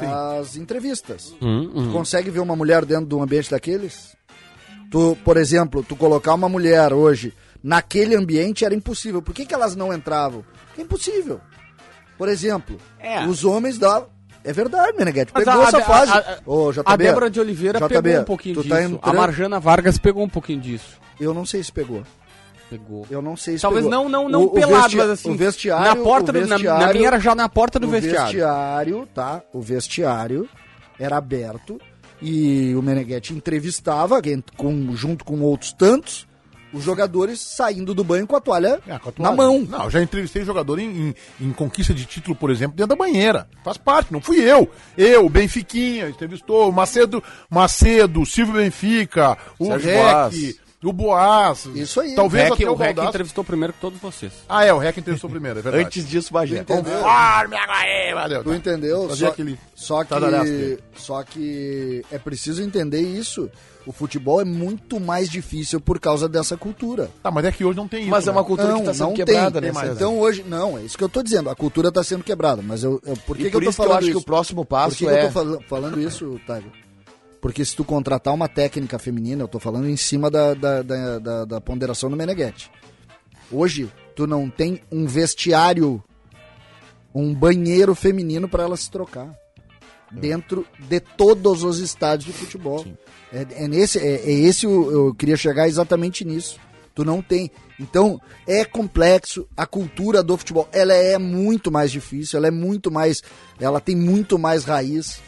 às 0.00 0.56
entrevistas. 0.56 1.34
Hum, 1.40 1.70
hum. 1.74 1.86
Tu 1.86 1.92
consegue 1.92 2.30
ver 2.30 2.40
uma 2.40 2.54
mulher 2.54 2.84
dentro 2.84 3.06
de 3.06 3.14
um 3.14 3.22
ambiente 3.22 3.50
daqueles? 3.50 4.14
Tu, 4.90 5.16
por 5.24 5.36
exemplo, 5.36 5.82
tu 5.82 5.96
colocar 5.96 6.34
uma 6.34 6.48
mulher 6.48 6.92
hoje 6.92 7.32
naquele 7.62 8.14
ambiente 8.16 8.64
era 8.64 8.74
impossível. 8.74 9.22
Por 9.22 9.34
que, 9.34 9.46
que 9.46 9.54
elas 9.54 9.74
não 9.76 9.92
entravam? 9.94 10.44
Porque 10.66 10.80
é 10.80 10.84
impossível. 10.84 11.40
Por 12.18 12.28
exemplo, 12.28 12.76
É. 12.98 13.24
os 13.26 13.44
homens 13.44 13.78
da. 13.78 14.04
É 14.42 14.52
verdade, 14.52 14.96
Meneghetti. 14.96 15.32
Mas 15.34 15.44
Pegou 15.44 15.60
a- 15.62 15.68
essa 15.68 15.78
a- 15.78 15.82
fase. 15.82 16.12
a- 16.12 16.16
a- 16.18 16.38
Ô, 16.50 16.72
JB, 16.72 16.82
A 16.86 16.96
Débora 16.96 17.28
de 17.30 17.40
Oliveira 17.40 17.78
JB, 17.78 18.02
pegou 18.02 18.20
um 18.20 18.24
pouquinho 18.24 18.54
tu 18.54 18.62
disso. 18.62 18.74
tá 18.74 18.80
A 18.80 18.82
entrando- 18.84 19.16
Marjana 19.16 19.60
Vargas 19.60 19.98
pegou 19.98 20.22
um 20.24 20.28
pouquinho 20.28 20.60
disso. 20.60 20.98
Eu 21.20 21.34
não 21.34 21.44
sei 21.44 21.62
se 21.62 21.70
pegou. 21.70 22.02
Pegou. 22.70 23.04
Eu 23.10 23.20
não 23.20 23.36
sei 23.36 23.56
se 23.58 23.62
Talvez 23.62 23.84
pegou. 23.84 24.02
não, 24.04 24.08
não, 24.08 24.28
não 24.28 24.42
O- 24.42 24.46
o 24.46 24.50
pelado, 24.50 24.82
vestia- 24.84 24.98
mas 25.02 25.10
assim. 25.10 25.30
O 25.30 25.36
vestiário. 25.36 25.84
na 25.86 25.96
porta 25.96 26.30
o 26.30 26.32
do, 26.34 26.40
na- 26.40 26.46
na, 26.46 26.54
vestiário- 26.56 26.94
minha 26.96 27.06
era 27.08 27.18
já 27.18 27.34
na 27.34 27.48
porta 27.48 27.78
do 27.78 27.86
o 27.88 27.90
vestiário. 27.90 28.22
vestiário, 28.26 29.08
tá? 29.12 29.42
O 29.52 29.60
vestiário 29.60 30.48
era 30.98 31.16
aberto 31.16 31.78
e 32.22 32.72
o 32.76 32.80
Meneghetti 32.82 33.34
entrevistava 33.34 34.22
com, 34.56 34.94
junto 34.96 35.24
com 35.24 35.40
outros 35.40 35.72
tantos 35.72 36.26
os 36.72 36.82
jogadores 36.84 37.40
saindo 37.40 37.94
do 37.94 38.04
banho 38.04 38.26
com 38.26 38.36
a 38.36 38.40
toalha, 38.40 38.80
É, 38.86 38.98
com 38.98 39.08
a 39.08 39.12
na 39.18 39.32
toalha. 39.32 39.36
mão. 39.36 39.66
Não, 39.68 39.84
eu 39.84 39.90
já 39.90 40.02
entrevistei 40.02 40.44
jogador 40.44 40.78
em, 40.78 41.08
em- 41.08 41.14
em 41.48 41.52
conquista 41.52 41.92
de 41.92 42.04
título, 42.04 42.36
por 42.36 42.50
exemplo, 42.50 42.76
dentro 42.76 42.88
da 42.88 42.96
banheira. 42.96 43.48
Faz 43.64 43.76
parte, 43.76 44.12
não 44.12 44.20
fui 44.20 44.40
eu. 44.40 44.70
Eu, 44.96 45.28
Benfiquinha, 45.28 46.08
entrevistou 46.08 46.68
o 46.68 46.72
Macedo, 46.72 47.22
Macedo, 47.48 48.20
o 48.22 48.26
Silvio 48.26 48.54
Benfica, 48.54 49.36
o 49.58 49.66
Sérgio 49.66 49.90
Rec, 49.90 50.00
Boas. 50.02 50.34
o 50.84 50.92
Boas. 50.92 51.64
Isso 51.74 52.00
aí. 52.00 52.14
Talvez 52.14 52.44
Rec, 52.44 52.52
até 52.54 52.68
o 52.70 52.72
o 52.72 52.76
Rec 52.76 52.96
entrevistou 52.98 53.44
primeiro 53.44 53.72
que 53.72 53.80
todos 53.80 53.98
vocês. 54.00 54.32
Ah, 54.48 54.64
é, 54.64 54.72
o 54.72 54.78
Rec 54.78 54.96
entrevistou 54.96 55.28
primeiro, 55.28 55.58
é 55.58 55.62
verdade. 55.62 55.84
Antes 55.84 56.08
disso, 56.08 56.32
Bagé. 56.32 56.62
Conforme, 56.64 57.56
aí, 57.56 58.14
valeu. 58.14 58.42
Tu 58.44 58.50
tá. 58.50 58.56
entendeu? 58.56 59.14
Só, 59.14 59.28
aquele 59.28 59.58
só 59.74 60.04
que 60.04 60.78
só 60.96 61.22
que 61.22 62.04
é 62.10 62.18
preciso 62.18 62.62
entender 62.62 63.00
isso. 63.00 63.50
O 63.86 63.92
futebol 63.92 64.40
é 64.40 64.44
muito 64.44 65.00
mais 65.00 65.28
difícil 65.30 65.80
por 65.80 65.98
causa 65.98 66.28
dessa 66.28 66.56
cultura. 66.56 67.10
Tá, 67.22 67.30
mas 67.30 67.44
é 67.46 67.50
que 67.52 67.64
hoje 67.64 67.76
não 67.78 67.88
tem 67.88 68.02
isso. 68.02 68.10
Mas 68.10 68.28
é 68.28 68.30
uma 68.30 68.42
né? 68.42 68.46
cultura 68.46 68.72
que 68.74 68.80
está 68.80 68.94
sendo 68.94 69.14
quebrada, 69.14 69.60
tem. 69.60 69.72
né, 69.72 69.80
César? 69.80 69.92
Então 69.94 70.18
hoje, 70.18 70.44
não, 70.46 70.76
é 70.78 70.82
isso 70.82 70.98
que 70.98 71.04
eu 71.04 71.08
tô 71.08 71.22
dizendo. 71.22 71.48
A 71.48 71.54
cultura 71.56 71.88
está 71.88 72.04
sendo 72.04 72.22
quebrada. 72.22 72.60
Mas 72.62 72.84
eu, 72.84 73.00
eu- 73.06 73.16
por 73.26 73.36
que, 73.36 73.44
e 73.44 73.46
que 73.46 73.52
por 73.52 73.62
eu 73.62 73.66
tô 73.66 73.70
isso 73.70 73.76
que 73.76 73.82
eu 73.82 73.86
falando 73.86 73.98
acho 73.98 74.08
isso? 74.10 74.18
que 74.18 74.22
o 74.22 74.26
próximo 74.26 74.64
Por 74.64 74.68
passo 74.68 74.96
que, 74.96 75.04
que 75.06 75.10
é... 75.10 75.22
eu 75.24 75.26
tô 75.26 75.32
fal- 75.32 75.62
falando 75.68 76.00
isso, 76.00 76.38
Tiger? 76.46 76.70
Porque 77.40 77.64
se 77.64 77.74
tu 77.74 77.82
contratar 77.84 78.34
uma 78.34 78.48
técnica 78.48 78.98
feminina, 78.98 79.42
eu 79.42 79.48
tô 79.48 79.58
falando 79.58 79.88
em 79.88 79.96
cima 79.96 80.30
da, 80.30 80.52
da, 80.52 80.82
da, 80.82 81.18
da, 81.18 81.44
da 81.46 81.60
ponderação 81.60 82.10
do 82.10 82.16
Meneghetti. 82.16 82.70
Hoje, 83.50 83.90
tu 84.14 84.26
não 84.26 84.50
tem 84.50 84.82
um 84.92 85.06
vestiário, 85.06 86.04
um 87.14 87.34
banheiro 87.34 87.94
feminino 87.94 88.46
para 88.46 88.62
ela 88.64 88.76
se 88.76 88.90
trocar. 88.90 89.34
Dentro 90.10 90.66
de 90.78 90.98
todos 90.98 91.62
os 91.62 91.78
estádios 91.78 92.26
de 92.26 92.32
futebol. 92.32 92.84
É, 93.32 93.64
é 93.64 93.68
nesse, 93.68 93.98
é, 93.98 94.16
é 94.16 94.30
esse 94.30 94.66
o, 94.66 94.90
eu 94.90 95.14
queria 95.14 95.36
chegar 95.36 95.68
exatamente 95.68 96.24
nisso. 96.24 96.58
Tu 96.94 97.04
não 97.04 97.22
tem. 97.22 97.50
Então, 97.78 98.20
é 98.46 98.64
complexo. 98.64 99.46
A 99.56 99.66
cultura 99.66 100.22
do 100.22 100.36
futebol, 100.36 100.68
ela 100.72 100.92
é 100.92 101.16
muito 101.16 101.70
mais 101.70 101.90
difícil, 101.90 102.36
ela 102.36 102.48
é 102.48 102.50
muito 102.50 102.90
mais. 102.90 103.22
Ela 103.60 103.80
tem 103.80 103.94
muito 103.94 104.38
mais 104.38 104.64
raiz. 104.64 105.20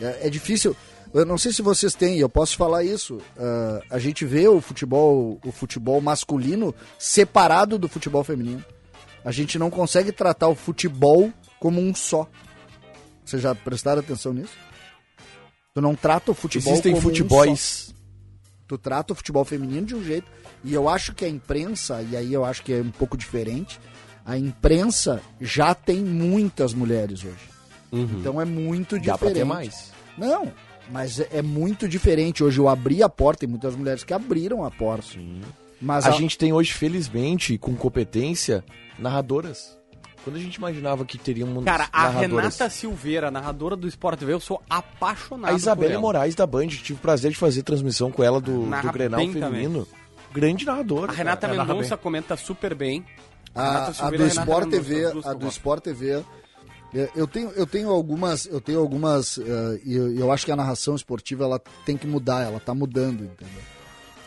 É, 0.00 0.28
é 0.28 0.30
difícil. 0.30 0.76
Eu 1.12 1.26
não 1.26 1.36
sei 1.36 1.52
se 1.52 1.60
vocês 1.60 1.94
têm, 1.94 2.18
eu 2.18 2.28
posso 2.28 2.56
falar 2.56 2.84
isso. 2.84 3.16
Uh, 3.16 3.82
a 3.90 3.98
gente 3.98 4.24
vê 4.24 4.48
o 4.48 4.62
futebol, 4.62 5.38
o 5.44 5.52
futebol 5.52 6.00
masculino 6.00 6.74
separado 6.98 7.78
do 7.78 7.86
futebol 7.86 8.24
feminino. 8.24 8.64
A 9.22 9.30
gente 9.30 9.58
não 9.58 9.68
consegue 9.68 10.10
tratar 10.10 10.48
o 10.48 10.54
futebol 10.54 11.30
como 11.60 11.80
um 11.80 11.94
só. 11.94 12.26
Vocês 13.24 13.42
já 13.42 13.54
prestaram 13.54 14.00
atenção 14.00 14.32
nisso? 14.32 14.52
Tu 15.74 15.80
não 15.80 15.94
trata 15.94 16.30
o 16.30 16.34
futebol 16.34 16.72
Existem 16.72 16.92
como 16.94 17.06
um 17.06 17.10
futebols. 17.10 17.60
só. 17.88 17.92
Tu 18.68 18.78
trata 18.78 19.12
o 19.12 19.16
futebol 19.16 19.44
feminino 19.44 19.86
de 19.86 19.94
um 19.94 20.02
jeito. 20.04 20.26
E 20.64 20.72
eu 20.72 20.88
acho 20.88 21.14
que 21.14 21.24
a 21.24 21.28
imprensa, 21.28 22.02
e 22.02 22.16
aí 22.16 22.32
eu 22.32 22.44
acho 22.44 22.62
que 22.62 22.72
é 22.72 22.80
um 22.80 22.90
pouco 22.90 23.16
diferente, 23.16 23.80
a 24.24 24.36
imprensa 24.38 25.20
já 25.40 25.74
tem 25.74 25.98
muitas 25.98 26.72
mulheres 26.72 27.24
hoje. 27.24 27.50
Então 27.92 28.40
é 28.40 28.44
muito 28.44 28.94
Dá 28.96 29.00
diferente. 29.00 29.18
pra 29.18 29.30
ter 29.32 29.44
mais. 29.44 29.92
Não, 30.16 30.50
mas 30.90 31.20
é 31.20 31.28
é 31.32 31.42
muito 31.42 31.88
diferente. 31.88 32.42
Hoje 32.44 32.58
eu 32.58 32.68
abri 32.68 33.02
a 33.02 33.08
porta, 33.08 33.40
tem 33.40 33.48
muitas 33.48 33.74
mulheres 33.76 34.04
que 34.04 34.14
abriram 34.14 34.64
a 34.64 34.70
porta. 34.70 35.18
Mas 35.80 36.04
A 36.06 36.10
a, 36.10 36.12
gente 36.12 36.38
tem 36.38 36.52
hoje, 36.52 36.72
felizmente, 36.72 37.58
com 37.58 37.74
competência, 37.74 38.64
narradoras. 38.98 39.76
Quando 40.24 40.36
a 40.36 40.38
gente 40.38 40.54
imaginava 40.54 41.04
que 41.04 41.18
teríamos 41.18 41.64
Cara, 41.64 41.88
a 41.92 42.04
narradoras... 42.04 42.30
Renata 42.30 42.70
Silveira, 42.70 43.30
narradora 43.30 43.74
do 43.74 43.88
Sport 43.88 44.18
TV, 44.18 44.32
eu 44.32 44.40
sou 44.40 44.62
apaixonado 44.70 45.52
A 45.52 45.56
Isabelle. 45.56 45.96
Moraes 45.98 46.34
da 46.34 46.46
Band, 46.46 46.68
tive 46.68 46.94
o 46.94 47.02
prazer 47.02 47.32
de 47.32 47.36
fazer 47.36 47.62
transmissão 47.62 48.10
com 48.10 48.22
ela 48.22 48.40
do, 48.40 48.66
Narra 48.66 48.88
do 48.88 48.92
Grenal 48.92 49.20
feminino. 49.20 49.88
Grande 50.32 50.64
narradora. 50.64 51.12
A 51.12 51.14
Renata 51.14 51.46
É, 51.46 51.54
narra 51.54 51.74
Mendonça 51.74 51.96
comenta 51.96 52.36
super 52.36 52.74
bem. 52.74 53.04
a, 53.54 53.62
Renata 53.62 53.90
a 53.90 53.94
Silveira 53.94 54.24
do 54.24 54.30
Sport 54.30 54.70
TV, 54.70 54.94
a 54.96 55.08
eu 55.08 55.34
do. 55.34 55.48
Sport 55.48 55.82
TV, 55.82 56.24
é, 56.94 57.10
eu 57.14 57.26
tenho, 57.26 57.50
eu 57.50 57.66
tenho 57.66 57.90
algumas, 57.90 58.46
eu 58.46 58.60
tenho 58.60 58.78
algumas, 58.78 59.38
eh, 59.38 59.80
e 59.84 59.96
eu, 59.96 60.14
eu 60.14 60.30
acho 60.30 60.44
que 60.44 60.52
a 60.52 60.56
narração 60.56 60.94
esportiva 60.94 61.44
ela 61.44 61.60
tem 61.86 61.96
que 61.96 62.06
mudar, 62.06 62.42
ela 62.42 62.60
tá 62.60 62.74
mudando, 62.74 63.24
entendeu? 63.24 63.62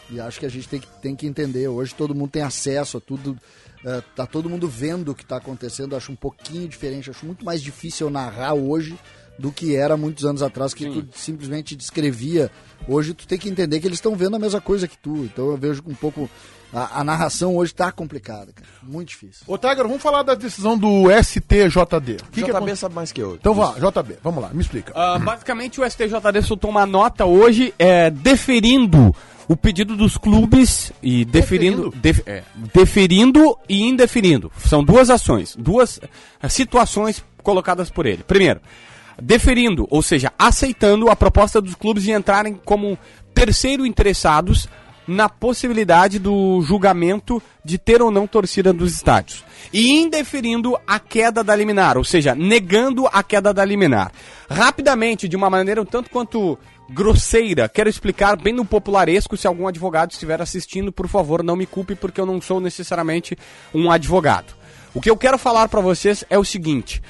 E 0.10 0.20
acho 0.20 0.40
que 0.40 0.46
a 0.46 0.50
gente 0.50 0.68
tem 0.68 0.80
que, 0.80 0.88
tem 1.02 1.16
que 1.16 1.28
entender. 1.28 1.68
Hoje 1.68 1.94
todo 1.94 2.16
mundo 2.16 2.32
tem 2.32 2.42
acesso 2.42 2.98
a 2.98 3.02
tudo, 3.02 3.38
eh, 3.86 4.02
tá 4.16 4.26
todo 4.26 4.50
mundo 4.50 4.68
vendo 4.68 5.10
o 5.12 5.16
que 5.16 5.26
tá 5.26 5.38
acontecendo. 5.38 5.96
Acho 5.96 6.12
um 6.12 6.16
pouquinho 6.16 6.68
diferente, 6.68 7.10
acho 7.10 7.26
muito 7.26 7.46
mais 7.46 7.62
difícil 7.62 8.08
eu 8.08 8.12
narrar 8.12 8.54
hoje 8.54 8.98
do 9.38 9.52
que 9.52 9.76
era 9.76 9.98
muitos 9.98 10.24
anos 10.26 10.42
atrás, 10.42 10.74
que 10.74 10.86
tu 10.90 11.06
simplesmente 11.14 11.76
descrevia. 11.76 12.50
Hoje 12.88 13.14
tu 13.14 13.28
tem 13.28 13.38
que 13.38 13.50
entender 13.50 13.80
que 13.82 13.88
eles 13.88 13.98
estão 13.98 14.16
vendo 14.16 14.36
a 14.36 14.40
mesma 14.40 14.62
coisa 14.62 14.88
que 14.88 14.98
tu. 14.98 15.26
Então 15.26 15.48
eu 15.52 15.58
vejo 15.58 15.82
um 15.86 15.94
pouco. 15.96 16.30
A, 16.74 17.02
a 17.02 17.04
narração 17.04 17.56
hoje 17.56 17.74
tá 17.74 17.92
complicada, 17.92 18.52
cara. 18.52 18.68
Muito 18.84 19.10
difícil. 19.10 19.44
Ô, 19.48 19.58
Tiger, 19.58 19.84
vamos 19.84 20.02
falar 20.02 20.24
da 20.24 20.36
decisão 20.36 20.78
do 20.78 21.06
STJD. 21.10 22.14
O 22.24 22.32
que 22.32 22.42
que 22.42 22.42
JB 22.44 22.52
aconte- 22.52 22.76
sabe 22.78 22.96
mais 22.96 23.12
que 23.12 23.22
eu. 23.22 23.36
Então 23.36 23.54
vá, 23.54 23.74
JB, 23.74 24.18
vamos 24.24 24.42
lá, 24.42 24.50
me 24.54 24.62
explica. 24.62 24.92
Ah, 24.96 25.18
basicamente, 25.20 25.80
o 25.80 25.90
STJD 25.90 26.42
soltou 26.42 26.70
uma 26.70 26.86
nota 26.86 27.26
hoje 27.26 27.74
é, 27.80 28.10
deferindo 28.10 29.14
o 29.48 29.56
pedido 29.56 29.96
dos 29.96 30.18
clubes 30.18 30.92
e 31.02 31.24
deferindo, 31.26 31.94
def- 31.96 32.24
é, 32.26 32.44
deferindo 32.74 33.58
e 33.70 33.84
indeferindo. 33.84 34.52
São 34.66 34.84
duas 34.84 35.10
ações, 35.10 35.56
duas 35.58 36.00
ah, 36.42 36.50
situações 36.50 37.24
colocadas 37.44 37.90
por 37.90 38.06
ele. 38.06 38.24
Primeiro, 38.24 38.60
deferindo, 39.22 39.88
ou 39.90 40.02
seja, 40.02 40.32
aceitando 40.38 41.10
a 41.10 41.16
proposta 41.16 41.62
dos 41.62 41.76
clubes 41.76 42.04
de 42.04 42.12
entrarem 42.12 42.60
como 42.66 42.98
terceiro 43.34 43.86
interessados 43.86 44.68
na 45.08 45.30
possibilidade 45.30 46.18
do 46.18 46.62
julgamento 46.64 47.42
de 47.64 47.78
ter 47.78 48.02
ou 48.02 48.10
não 48.10 48.26
torcida 48.26 48.74
dos 48.74 48.94
estádios. 48.96 49.44
E 49.72 49.92
indeferindo 50.00 50.76
a 50.88 51.00
queda 51.00 51.44
da 51.44 51.56
liminar, 51.56 51.98
ou 51.98 52.04
seja, 52.04 52.34
negando 52.34 53.08
a 53.14 53.22
queda 53.22 53.54
da 53.54 53.64
liminar. 53.64 54.12
Rapidamente, 54.50 55.28
de 55.28 55.36
uma 55.36 55.50
maneira 55.50 55.82
um 55.82 55.86
tanto 55.86 56.10
quanto 56.10 56.58
grosseira, 56.90 57.68
quero 57.68 57.90
explicar 57.90 58.36
bem 58.38 58.54
no 58.54 58.66
popularesco, 58.66 59.36
se 59.36 59.48
algum 59.48 59.68
advogado 59.68 60.12
estiver 60.12 60.42
assistindo, 60.42 60.92
por 60.92 61.08
favor, 61.08 61.44
não 61.44 61.56
me 61.56 61.66
culpe 61.66 61.96
porque 61.96 62.22
eu 62.22 62.26
não 62.26 62.40
sou 62.40 62.60
necessariamente 62.60 63.38
um 63.74 63.92
advogado. 63.92 64.54
O 64.94 65.02
que 65.02 65.10
eu 65.10 65.18
quero 65.18 65.38
falar 65.38 65.68
pra 65.68 65.82
vocês 65.82 66.24
é 66.30 66.38
o 66.38 66.46
seguinte, 66.46 67.02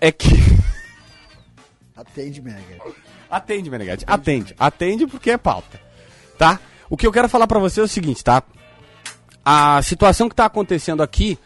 é 0.00 0.10
que 0.10 0.28
Atende, 1.98 2.40
Mega. 2.40 2.78
Atende, 3.28 3.70
Menegatti. 3.70 4.04
Atende. 4.06 4.54
Atende 4.58 5.06
porque 5.06 5.32
é 5.32 5.36
pauta. 5.36 5.80
Tá? 6.38 6.60
O 6.88 6.96
que 6.96 7.06
eu 7.06 7.12
quero 7.12 7.28
falar 7.28 7.48
pra 7.48 7.58
você 7.58 7.80
é 7.80 7.82
o 7.82 7.88
seguinte, 7.88 8.22
tá? 8.22 8.42
A 9.44 9.82
situação 9.82 10.28
que 10.28 10.34
tá 10.34 10.44
acontecendo 10.46 11.02
aqui 11.02 11.38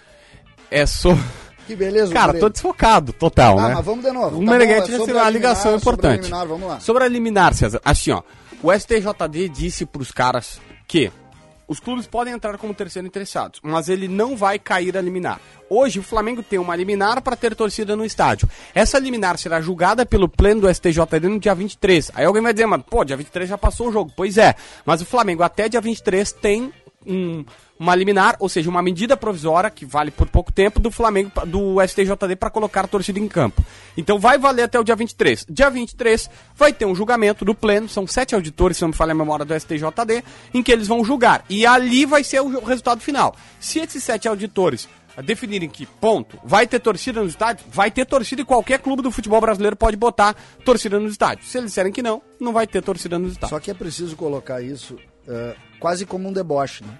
é 0.70 0.84
só. 0.86 1.10
Que 1.72 1.76
beleza, 1.76 2.12
Cara, 2.12 2.38
tô 2.38 2.50
desfocado 2.50 3.14
total, 3.14 3.58
Ah, 3.58 3.68
né? 3.68 3.74
mas 3.76 3.84
vamos 3.84 4.04
de 4.04 4.12
novo. 4.12 4.36
O 4.42 4.44
Tá 4.44 4.52
Meneghetti 4.52 4.88
bom, 4.90 4.94
é 4.94 4.98
recebeu 4.98 5.16
uma 5.16 5.24
a 5.26 5.30
ligação 5.30 5.72
liminar, 5.72 5.80
sobre 5.84 6.06
a 6.06 6.10
importante. 6.10 6.24
liminar, 6.24 6.46
vamos 6.46 6.68
lá. 6.68 6.80
Sobre 6.80 7.04
a 7.04 7.08
liminar, 7.08 7.54
César. 7.54 7.80
Assim, 7.82 8.10
ó. 8.10 8.22
O 8.62 8.70
STJD 8.70 9.48
disse 9.48 9.86
pros 9.86 10.12
caras 10.12 10.60
que 10.86 11.10
os 11.66 11.80
clubes 11.80 12.06
podem 12.06 12.34
entrar 12.34 12.58
como 12.58 12.74
terceiro 12.74 13.08
interessados, 13.08 13.58
mas 13.62 13.88
ele 13.88 14.06
não 14.06 14.36
vai 14.36 14.58
cair 14.58 14.98
a 14.98 15.00
liminar. 15.00 15.40
Hoje 15.70 15.98
o 15.98 16.02
Flamengo 16.02 16.42
tem 16.42 16.58
uma 16.58 16.76
liminar 16.76 17.22
para 17.22 17.34
ter 17.36 17.56
torcida 17.56 17.96
no 17.96 18.04
estádio. 18.04 18.46
Essa 18.74 18.98
liminar 18.98 19.38
será 19.38 19.58
julgada 19.62 20.04
pelo 20.04 20.28
pleno 20.28 20.60
do 20.60 20.68
STJD 20.74 21.20
no 21.30 21.40
dia 21.40 21.54
23. 21.54 22.10
Aí 22.14 22.26
alguém 22.26 22.42
vai 22.42 22.52
dizer, 22.52 22.66
mas 22.66 22.82
pô, 22.82 23.02
dia 23.02 23.16
23 23.16 23.48
já 23.48 23.56
passou 23.56 23.88
o 23.88 23.92
jogo. 23.92 24.12
Pois 24.14 24.36
é, 24.36 24.54
mas 24.84 25.00
o 25.00 25.06
Flamengo 25.06 25.42
até 25.42 25.70
dia 25.70 25.80
23 25.80 26.30
tem 26.32 26.70
um- 27.06 27.44
uma 27.82 27.96
liminar, 27.96 28.36
ou 28.38 28.48
seja, 28.48 28.70
uma 28.70 28.80
medida 28.80 29.16
provisória 29.16 29.68
que 29.68 29.84
vale 29.84 30.12
por 30.12 30.28
pouco 30.28 30.52
tempo 30.52 30.78
do 30.78 30.88
Flamengo 30.88 31.32
do 31.46 31.76
STJD 31.84 32.36
para 32.38 32.48
colocar 32.48 32.84
a 32.84 32.86
torcida 32.86 33.18
em 33.18 33.26
campo. 33.26 33.64
Então 33.96 34.20
vai 34.20 34.38
valer 34.38 34.62
até 34.62 34.78
o 34.78 34.84
dia 34.84 34.94
23. 34.94 35.46
Dia 35.50 35.68
23 35.68 36.30
vai 36.54 36.72
ter 36.72 36.86
um 36.86 36.94
julgamento 36.94 37.44
do 37.44 37.54
pleno, 37.54 37.88
são 37.88 38.06
sete 38.06 38.36
auditores, 38.36 38.76
se 38.76 38.82
não 38.82 38.90
me 38.90 38.94
falha 38.94 39.10
a 39.10 39.16
memória 39.16 39.44
do 39.44 39.58
STJD, 39.58 40.22
em 40.54 40.62
que 40.62 40.70
eles 40.70 40.86
vão 40.86 41.04
julgar. 41.04 41.44
E 41.50 41.66
ali 41.66 42.06
vai 42.06 42.22
ser 42.22 42.40
o 42.40 42.64
resultado 42.64 43.00
final. 43.00 43.34
Se 43.58 43.80
esses 43.80 44.02
sete 44.04 44.28
auditores 44.28 44.88
definirem 45.24 45.68
que, 45.68 45.84
ponto, 45.84 46.38
vai 46.44 46.68
ter 46.68 46.78
torcida 46.78 47.20
nos 47.20 47.32
estádios, 47.32 47.66
vai 47.68 47.90
ter 47.90 48.06
torcida 48.06 48.42
e 48.42 48.44
qualquer 48.44 48.78
clube 48.78 49.02
do 49.02 49.10
futebol 49.10 49.40
brasileiro 49.40 49.74
pode 49.74 49.96
botar 49.96 50.36
torcida 50.64 51.00
nos 51.00 51.12
estádios. 51.12 51.50
Se 51.50 51.58
eles 51.58 51.70
disserem 51.70 51.92
que 51.92 52.00
não, 52.00 52.22
não 52.40 52.52
vai 52.52 52.66
ter 52.66 52.80
torcida 52.80 53.18
nos 53.18 53.32
estádios. 53.32 53.50
Só 53.50 53.58
que 53.58 53.72
é 53.72 53.74
preciso 53.74 54.14
colocar 54.14 54.62
isso 54.62 54.96
é, 55.26 55.56
quase 55.80 56.06
como 56.06 56.28
um 56.28 56.32
deboche, 56.32 56.84
né? 56.84 56.96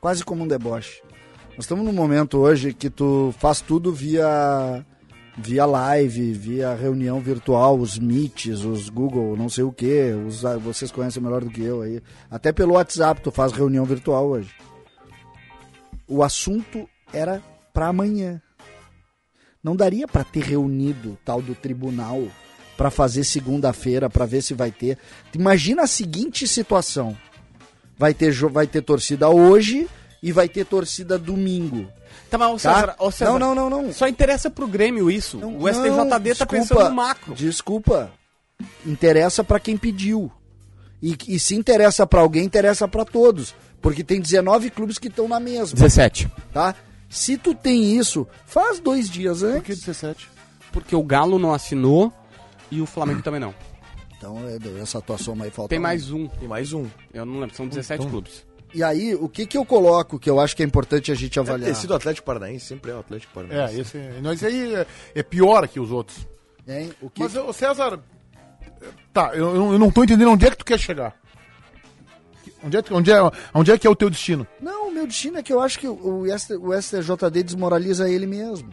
Quase 0.00 0.24
como 0.24 0.44
um 0.44 0.48
deboche. 0.48 1.02
Nós 1.50 1.64
estamos 1.64 1.84
num 1.84 1.92
momento 1.92 2.38
hoje 2.38 2.72
que 2.72 2.88
tu 2.88 3.34
faz 3.38 3.60
tudo 3.60 3.92
via 3.92 4.84
via 5.36 5.64
live, 5.64 6.32
via 6.32 6.74
reunião 6.74 7.20
virtual, 7.20 7.78
os 7.78 7.98
Meets, 7.98 8.64
os 8.64 8.88
Google, 8.88 9.36
não 9.36 9.48
sei 9.48 9.64
o 9.64 9.72
que, 9.72 10.12
vocês 10.62 10.90
conhecem 10.90 11.22
melhor 11.22 11.42
do 11.42 11.50
que 11.50 11.62
eu 11.62 11.82
aí. 11.82 12.02
Até 12.30 12.52
pelo 12.52 12.74
WhatsApp 12.74 13.20
tu 13.22 13.30
faz 13.30 13.52
reunião 13.52 13.84
virtual 13.84 14.28
hoje. 14.28 14.54
O 16.06 16.22
assunto 16.22 16.88
era 17.12 17.42
para 17.72 17.88
amanhã. 17.88 18.40
Não 19.62 19.76
daria 19.76 20.08
para 20.08 20.24
ter 20.24 20.42
reunido 20.42 21.18
tal 21.24 21.42
do 21.42 21.54
tribunal 21.54 22.22
para 22.76 22.90
fazer 22.90 23.24
segunda-feira 23.24 24.08
para 24.08 24.24
ver 24.24 24.42
se 24.42 24.54
vai 24.54 24.70
ter. 24.70 24.96
Imagina 25.34 25.82
a 25.82 25.86
seguinte 25.86 26.46
situação: 26.48 27.16
vai 28.00 28.14
ter 28.14 28.32
vai 28.48 28.66
ter 28.66 28.80
torcida 28.80 29.28
hoje 29.28 29.86
e 30.22 30.32
vai 30.32 30.48
ter 30.48 30.64
torcida 30.64 31.18
domingo. 31.18 31.86
Tá, 32.30 32.38
mas, 32.38 32.48
ô, 32.48 32.52
Tá? 32.54 32.74
César, 32.74 32.96
ô, 32.98 33.10
César, 33.10 33.38
Não, 33.38 33.54
não, 33.54 33.68
não, 33.68 33.82
não. 33.82 33.92
Só 33.92 34.08
interessa 34.08 34.48
pro 34.48 34.66
Grêmio 34.66 35.10
isso. 35.10 35.36
Não, 35.36 35.58
o 35.58 35.68
STJD 35.68 36.08
tá 36.08 36.18
desculpa, 36.18 36.46
pensando 36.46 36.88
no 36.88 36.94
macro. 36.94 37.34
Desculpa. 37.34 38.10
Interessa 38.86 39.44
para 39.44 39.60
quem 39.60 39.76
pediu. 39.76 40.32
E, 41.02 41.14
e 41.28 41.38
se 41.38 41.54
interessa 41.54 42.06
para 42.06 42.22
alguém, 42.22 42.44
interessa 42.44 42.88
para 42.88 43.04
todos, 43.04 43.54
porque 43.82 44.02
tem 44.02 44.18
19 44.18 44.70
clubes 44.70 44.98
que 44.98 45.08
estão 45.08 45.28
na 45.28 45.38
mesma, 45.38 45.74
17. 45.74 46.30
tá? 46.54 46.74
Se 47.08 47.36
tu 47.36 47.54
tem 47.54 47.98
isso, 47.98 48.26
faz 48.46 48.80
dois 48.80 49.10
dias 49.10 49.40
Por 49.40 49.62
que 49.62 49.72
antes. 49.72 49.80
17? 49.80 50.28
Porque 50.72 50.96
o 50.96 51.02
Galo 51.02 51.38
não 51.38 51.52
assinou 51.52 52.10
e 52.70 52.80
o 52.80 52.86
Flamengo 52.86 53.20
também 53.20 53.40
não. 53.40 53.54
Então, 54.20 54.36
é, 54.46 54.82
essa 54.82 54.98
atuação 54.98 55.34
aí 55.40 55.50
falta. 55.50 55.70
Tem 55.70 55.78
mais 55.78 56.10
um. 56.10 56.28
Tem 56.28 56.46
mais 56.46 56.74
um. 56.74 56.86
Eu 57.14 57.24
não 57.24 57.40
lembro, 57.40 57.56
são 57.56 57.66
17 57.66 58.06
clubes. 58.06 58.44
E 58.74 58.82
aí, 58.84 59.14
o 59.14 59.30
que 59.30 59.46
que 59.46 59.56
eu 59.56 59.64
coloco 59.64 60.18
que 60.18 60.28
eu 60.28 60.38
acho 60.38 60.54
que 60.54 60.62
é 60.62 60.66
importante 60.66 61.10
a 61.10 61.14
gente 61.14 61.36
Deve 61.36 61.48
avaliar? 61.48 61.70
ter 61.74 61.80
sido 61.80 61.92
o 61.92 61.96
Atlético 61.96 62.26
Paranaense, 62.26 62.66
sempre 62.66 62.90
é 62.90 62.94
o 62.94 62.98
Atlético 63.00 63.32
É, 63.40 63.42
Paranaense. 63.46 63.80
esse, 63.80 63.98
nós 64.20 64.44
aí 64.44 64.74
é, 64.74 64.86
é 65.14 65.22
pior 65.22 65.66
que 65.66 65.80
os 65.80 65.90
outros. 65.90 66.18
Hein? 66.68 66.92
O 67.00 67.08
que 67.08 67.22
Mas, 67.22 67.34
ô 67.34 67.50
César, 67.52 67.98
Tá, 69.12 69.32
eu, 69.34 69.72
eu 69.72 69.78
não 69.78 69.90
tô 69.90 70.04
entendendo 70.04 70.30
onde 70.30 70.46
é 70.46 70.50
que 70.50 70.56
tu 70.58 70.64
quer 70.66 70.78
chegar. 70.78 71.16
Onde 72.62 72.76
é, 72.76 72.82
que- 72.82 72.92
onde, 72.92 73.10
é, 73.10 73.16
onde 73.54 73.72
é 73.72 73.78
que 73.78 73.86
é 73.86 73.90
o 73.90 73.96
teu 73.96 74.10
destino? 74.10 74.46
Não, 74.60 74.88
o 74.88 74.92
meu 74.92 75.06
destino 75.06 75.38
é 75.38 75.42
que 75.42 75.52
eu 75.52 75.60
acho 75.60 75.78
que 75.78 75.88
o, 75.88 76.24
o 76.24 76.26
STJD 76.80 77.42
desmoraliza 77.42 78.08
ele 78.08 78.26
mesmo. 78.26 78.70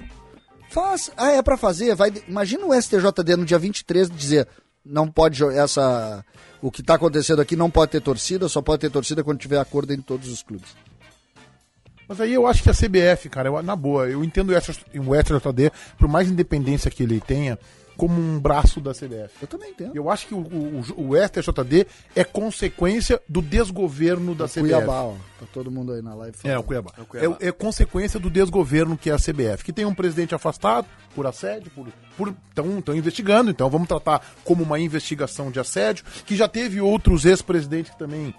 Faz. 0.70 1.10
Ah, 1.16 1.32
é 1.32 1.42
pra 1.42 1.56
fazer. 1.56 1.96
Vai, 1.96 2.12
imagina 2.28 2.66
o 2.66 2.74
STJD 2.82 3.38
no 3.38 3.46
dia 3.46 3.58
23 3.58 4.10
dizer: 4.10 4.48
não 4.90 5.08
pode 5.10 5.44
essa. 5.44 6.24
O 6.62 6.72
que 6.72 6.82
tá 6.82 6.96
acontecendo 6.96 7.42
aqui 7.42 7.56
não 7.56 7.70
pode 7.70 7.92
ter 7.92 8.02
torcida, 8.02 8.50
só 8.50 8.62
pode 8.62 8.82
ter 8.82 8.90
torcida 8.90 9.24
quando 9.24 9.40
tiver 9.40 9.60
acordo 9.60 9.94
em 9.94 10.02
todos 10.02 10.30
os 10.30 10.42
clubes. 10.42 10.76
Mas 12.08 12.22
aí 12.22 12.34
eu 12.34 12.48
acho 12.48 12.64
que 12.64 12.70
a 12.70 12.74
CBF, 12.74 13.28
cara, 13.30 13.50
eu- 13.50 13.62
na 13.62 13.76
boa, 13.76 14.08
eu 14.10 14.24
entendo 14.24 14.50
o 14.50 14.56
SJ 14.56 14.80
o 15.00 15.14
STJD, 15.14 15.72
por 15.98 16.08
mais 16.08 16.30
independência 16.30 16.90
que 16.90 17.04
ele 17.04 17.20
tenha, 17.20 17.60
como 17.98 18.20
um 18.20 18.40
braço 18.40 18.80
da 18.80 18.92
CBF. 18.92 19.34
Eu 19.42 19.48
também 19.48 19.72
entendo. 19.72 19.96
Eu 19.96 20.10
acho 20.10 20.28
que 20.28 20.34
o, 20.34 20.40
o, 20.40 21.10
o 21.10 21.16
STJD 21.16 21.88
é 22.16 22.24
consequência 22.24 23.22
do 23.28 23.42
desgoverno 23.42 24.36
da 24.36 24.46
CBF. 24.46 24.62
Cuiabá, 24.62 25.02
ó. 25.02 25.14
Tá 25.40 25.46
todo 25.52 25.70
mundo 25.70 25.92
aí 25.92 26.02
na 26.02 26.16
live. 26.16 26.38
É, 26.44 26.58
o 26.58 26.64
Cuiabá. 26.64 26.92
É 26.98 27.02
o 27.02 27.06
Cuiabá. 27.06 27.38
É, 27.42 27.48
é 27.48 27.52
consequência 27.52 28.20
do 28.20 28.30
desgoverno 28.30 28.98
que 28.98 29.10
é 29.10 29.14
a 29.14 29.18
CBF, 29.18 29.64
que 29.64 29.74
tem 29.74 29.86
um 29.86 29.94
presidente 29.94 30.34
afastado 30.34 30.88
por 31.14 31.26
assédio, 31.26 31.72
por. 31.72 31.88
por 32.16 32.34
estão 32.78 32.96
investigando, 32.96 33.50
então 33.50 33.70
vamos 33.70 33.88
tratar 33.88 34.22
como 34.44 34.64
uma 34.64 34.80
investigação 34.80 35.50
de 35.50 35.60
assédio, 35.60 36.06
que 36.26 36.36
já 36.36 36.48
teve 36.48 36.80
outros 36.80 37.26
ex-presidentes 37.26 37.92
que 37.92 38.00
também 38.00 38.34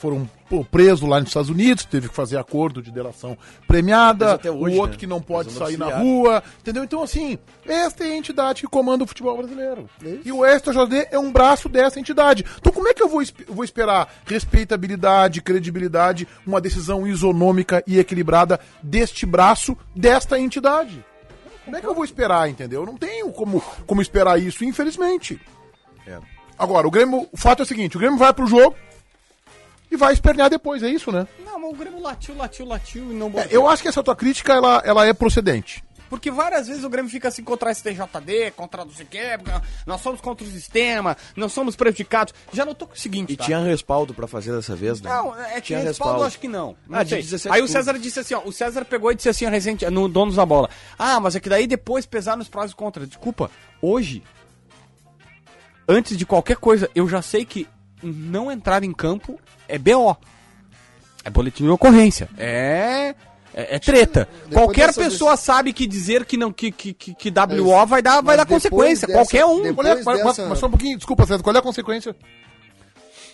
foram 0.00 0.28
pô, 0.48 0.64
presos 0.64 1.08
lá 1.08 1.20
nos 1.20 1.28
Estados 1.28 1.50
Unidos, 1.50 1.84
teve 1.84 2.08
que 2.08 2.14
fazer 2.14 2.38
acordo 2.38 2.82
de 2.82 2.90
delação 2.90 3.36
premiada, 3.68 4.40
hoje, 4.44 4.76
o 4.76 4.80
outro 4.80 4.92
né? 4.92 4.96
que 4.96 5.06
não 5.06 5.20
pode 5.20 5.52
sair 5.52 5.76
na 5.76 5.86
auxiliar. 5.86 6.02
rua, 6.02 6.42
entendeu? 6.58 6.82
Então, 6.82 7.02
assim, 7.02 7.38
esta 7.66 8.04
é 8.04 8.12
a 8.12 8.16
entidade 8.16 8.62
que 8.62 8.66
comanda 8.66 9.04
o 9.04 9.06
futebol 9.06 9.36
brasileiro. 9.36 9.88
E 10.24 10.32
o 10.32 10.40
STJD 10.44 11.08
é 11.10 11.18
um 11.18 11.30
braço 11.30 11.68
dessa 11.68 12.00
entidade. 12.00 12.44
Então, 12.58 12.72
como 12.72 12.88
é 12.88 12.94
que 12.94 13.02
eu 13.02 13.08
vou, 13.08 13.22
vou 13.46 13.64
esperar 13.64 14.12
respeitabilidade, 14.24 15.42
credibilidade, 15.42 16.26
uma 16.46 16.60
decisão 16.60 17.06
isonômica 17.06 17.84
e 17.86 17.98
equilibrada 17.98 18.58
deste 18.82 19.26
braço, 19.26 19.76
desta 19.94 20.38
entidade? 20.38 21.04
Como 21.64 21.76
é 21.76 21.80
que 21.80 21.86
eu 21.86 21.94
vou 21.94 22.04
esperar, 22.04 22.48
entendeu? 22.48 22.80
Eu 22.80 22.86
não 22.86 22.96
tenho 22.96 23.30
como, 23.30 23.62
como 23.86 24.00
esperar 24.00 24.40
isso, 24.40 24.64
infelizmente. 24.64 25.38
É. 26.06 26.18
Agora, 26.58 26.88
o 26.88 26.90
Grêmio, 26.90 27.28
o 27.30 27.36
fato 27.36 27.60
é 27.60 27.62
o 27.62 27.66
seguinte, 27.66 27.96
o 27.96 28.00
Grêmio 28.00 28.18
vai 28.18 28.32
pro 28.32 28.46
jogo 28.46 28.74
e 29.90 29.96
vai 29.96 30.12
espernear 30.12 30.48
depois, 30.50 30.82
é 30.82 30.88
isso, 30.88 31.10
né? 31.10 31.26
Não, 31.44 31.58
mas 31.58 31.70
o 31.70 31.74
Grêmio 31.74 32.00
latiu, 32.00 32.36
latiu, 32.36 32.64
latiu 32.66 33.10
e 33.10 33.14
não 33.14 33.26
É, 33.26 33.30
botou. 33.30 33.50
eu 33.50 33.68
acho 33.68 33.82
que 33.82 33.88
essa 33.88 34.02
tua 34.02 34.14
crítica, 34.16 34.52
ela, 34.52 34.82
ela 34.84 35.06
é 35.06 35.12
procedente. 35.12 35.82
Porque 36.08 36.28
várias 36.28 36.66
vezes 36.66 36.82
o 36.82 36.90
Grêmio 36.90 37.08
fica 37.08 37.28
assim 37.28 37.44
contra 37.44 37.70
a 37.70 37.72
STJD, 37.74 38.50
contra 38.56 38.84
não 38.84 38.92
sei 38.92 39.06
o 39.06 39.08
quê, 39.08 39.20
nós 39.86 40.00
somos 40.00 40.20
contra 40.20 40.44
o 40.44 40.50
sistema, 40.50 41.16
nós 41.36 41.52
somos 41.52 41.76
prejudicados. 41.76 42.34
Já 42.52 42.64
notou 42.64 42.88
com 42.88 42.94
o 42.94 42.98
seguinte, 42.98 43.32
E 43.32 43.36
tá? 43.36 43.44
tinha 43.44 43.60
respaldo 43.60 44.12
pra 44.12 44.26
fazer 44.26 44.50
dessa 44.52 44.74
vez, 44.74 45.00
né? 45.00 45.08
Não, 45.08 45.38
é 45.40 45.54
que 45.60 45.68
tinha 45.68 45.78
respaldo, 45.78 46.18
eu 46.22 46.26
acho 46.26 46.40
que 46.40 46.48
não. 46.48 46.74
não 46.88 46.98
Ah, 46.98 47.04
de 47.04 47.10
sei. 47.10 47.22
17 47.22 47.54
Aí 47.54 47.62
o. 47.62 47.68
César 47.68 47.96
disse 47.96 48.18
assim, 48.18 48.34
ó, 48.34 48.42
o 48.44 48.50
César 48.52 48.84
pegou 48.84 49.12
e 49.12 49.14
disse 49.14 49.28
assim, 49.28 49.46
ó, 49.46 49.50
recente, 49.50 49.88
no 49.88 50.08
Donos 50.08 50.34
da 50.34 50.44
Bola. 50.44 50.68
Ah, 50.98 51.20
mas 51.20 51.36
é 51.36 51.40
que 51.40 51.48
daí 51.48 51.68
depois 51.68 52.04
pesar 52.06 52.36
nos 52.36 52.48
prós 52.48 52.72
e 52.72 52.74
contras. 52.74 53.08
Desculpa, 53.08 53.48
hoje, 53.80 54.20
antes 55.88 56.16
de 56.16 56.26
qualquer 56.26 56.56
coisa, 56.56 56.90
eu 56.92 57.08
já 57.08 57.22
sei 57.22 57.44
que 57.44 57.68
não 58.02 58.50
entrar 58.50 58.82
em 58.84 58.92
campo 58.92 59.38
é 59.68 59.78
BO. 59.78 60.16
É 61.24 61.30
boletim 61.30 61.64
de 61.64 61.70
ocorrência. 61.70 62.28
É... 62.38 63.14
É, 63.52 63.74
é 63.74 63.78
treta. 63.80 64.28
Depois 64.44 64.54
Qualquer 64.66 64.94
pessoa 64.94 65.36
sabe 65.36 65.72
que 65.72 65.84
dizer 65.84 66.24
que 66.24 66.36
não 66.36 66.52
que, 66.52 66.70
que, 66.70 66.94
que, 66.94 67.12
que 67.14 67.30
WO 67.60 67.84
vai 67.84 68.00
dar, 68.00 68.22
vai 68.22 68.36
mas 68.36 68.36
dar 68.36 68.46
consequência. 68.46 69.08
dessa- 69.08 69.18
Qualquer 69.18 69.44
um. 69.44 69.74
Qual 69.74 69.86
é, 69.88 70.02
mas- 70.04 70.18
dessa- 70.24 70.48
mas 70.48 70.58
só 70.60 70.66
um 70.68 70.70
pouquinho, 70.70 70.96
desculpa, 70.96 71.26
César, 71.26 71.42
qual 71.42 71.56
é 71.56 71.58
a 71.58 71.62
consequência? 71.62 72.14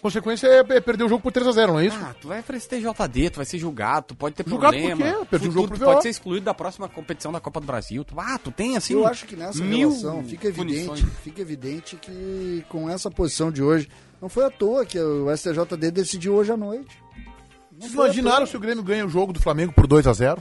Consequência 0.00 0.46
é 0.46 0.80
perder 0.80 1.04
o 1.04 1.08
jogo 1.08 1.22
por 1.22 1.32
3x0, 1.32 1.66
não 1.68 1.80
é 1.80 1.86
isso? 1.86 1.98
Ah, 2.00 2.14
tu 2.20 2.28
vai 2.28 2.42
pra 2.42 2.56
STJD, 2.56 3.30
tu 3.30 3.36
vai 3.36 3.44
ser 3.44 3.58
julgado, 3.58 4.06
tu 4.08 4.14
pode 4.14 4.34
ter 4.34 4.48
Julgado 4.48 4.76
problema. 4.76 5.04
por 5.04 5.20
quê? 5.20 5.26
Perdi 5.30 5.48
o 5.48 5.52
jogo 5.52 5.68
tu 5.68 5.76
pro 5.78 5.84
pode 5.86 6.02
ser 6.02 6.10
excluído 6.10 6.44
da 6.44 6.54
próxima 6.54 6.88
competição 6.88 7.32
da 7.32 7.40
Copa 7.40 7.60
do 7.60 7.66
Brasil. 7.66 8.04
Tu, 8.04 8.14
ah, 8.18 8.38
tu 8.42 8.50
tem 8.52 8.76
assim. 8.76 8.92
Eu 8.94 9.06
acho 9.06 9.26
que 9.26 9.34
nessa 9.34 9.62
mil 9.62 9.88
relação 9.90 10.22
fica 10.24 10.48
evidente, 10.48 10.86
punições. 10.86 11.12
fica 11.24 11.42
evidente 11.42 11.96
que 11.96 12.64
com 12.68 12.88
essa 12.88 13.10
posição 13.10 13.50
de 13.50 13.62
hoje, 13.62 13.88
não 14.20 14.28
foi 14.28 14.44
à 14.44 14.50
toa 14.50 14.84
que 14.84 14.98
o 14.98 15.34
STJD 15.36 15.90
decidiu 15.90 16.34
hoje 16.34 16.52
à 16.52 16.56
noite. 16.56 17.02
Não 17.72 17.80
Vocês 17.80 17.92
imaginaram 17.92 18.46
se 18.46 18.56
o 18.56 18.60
Grêmio 18.60 18.82
ganha 18.82 19.04
o 19.04 19.08
jogo 19.08 19.32
do 19.32 19.40
Flamengo 19.40 19.72
por 19.72 19.86
2x0? 19.86 20.38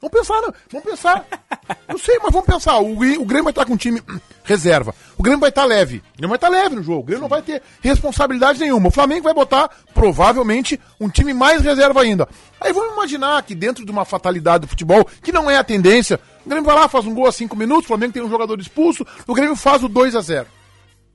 Vamos 0.00 0.16
pensar, 0.16 0.40
né? 0.42 0.52
vamos 0.70 0.88
pensar. 0.88 1.26
Eu 1.88 1.98
sei, 1.98 2.18
mas 2.22 2.32
vamos 2.32 2.46
pensar. 2.46 2.78
O, 2.78 2.92
o 2.92 3.24
Grêmio 3.24 3.44
vai 3.44 3.50
estar 3.50 3.64
com 3.64 3.72
um 3.72 3.76
time 3.76 4.00
reserva. 4.44 4.94
O 5.16 5.22
Grêmio 5.24 5.40
vai 5.40 5.48
estar 5.48 5.64
leve. 5.64 5.96
O 6.14 6.18
Grêmio 6.18 6.28
vai 6.28 6.36
estar 6.36 6.48
leve 6.48 6.76
no 6.76 6.82
jogo. 6.84 7.00
O 7.00 7.02
Grêmio 7.02 7.22
não 7.22 7.28
vai 7.28 7.42
ter 7.42 7.60
responsabilidade 7.80 8.60
nenhuma. 8.60 8.88
O 8.88 8.92
Flamengo 8.92 9.24
vai 9.24 9.34
botar, 9.34 9.68
provavelmente, 9.92 10.78
um 11.00 11.08
time 11.08 11.34
mais 11.34 11.62
reserva 11.62 12.00
ainda. 12.00 12.28
Aí 12.60 12.72
vamos 12.72 12.92
imaginar 12.92 13.42
que 13.42 13.56
dentro 13.56 13.84
de 13.84 13.90
uma 13.90 14.04
fatalidade 14.04 14.62
do 14.62 14.68
futebol, 14.68 15.04
que 15.20 15.32
não 15.32 15.50
é 15.50 15.56
a 15.56 15.64
tendência, 15.64 16.20
o 16.46 16.48
Grêmio 16.48 16.64
vai 16.64 16.76
lá, 16.76 16.88
faz 16.88 17.04
um 17.04 17.14
gol 17.14 17.26
a 17.26 17.32
5 17.32 17.56
minutos, 17.56 17.86
o 17.86 17.88
Flamengo 17.88 18.12
tem 18.12 18.22
um 18.22 18.30
jogador 18.30 18.60
expulso, 18.60 19.04
o 19.26 19.34
Grêmio 19.34 19.56
faz 19.56 19.82
o 19.82 19.88
2x0. 19.88 20.46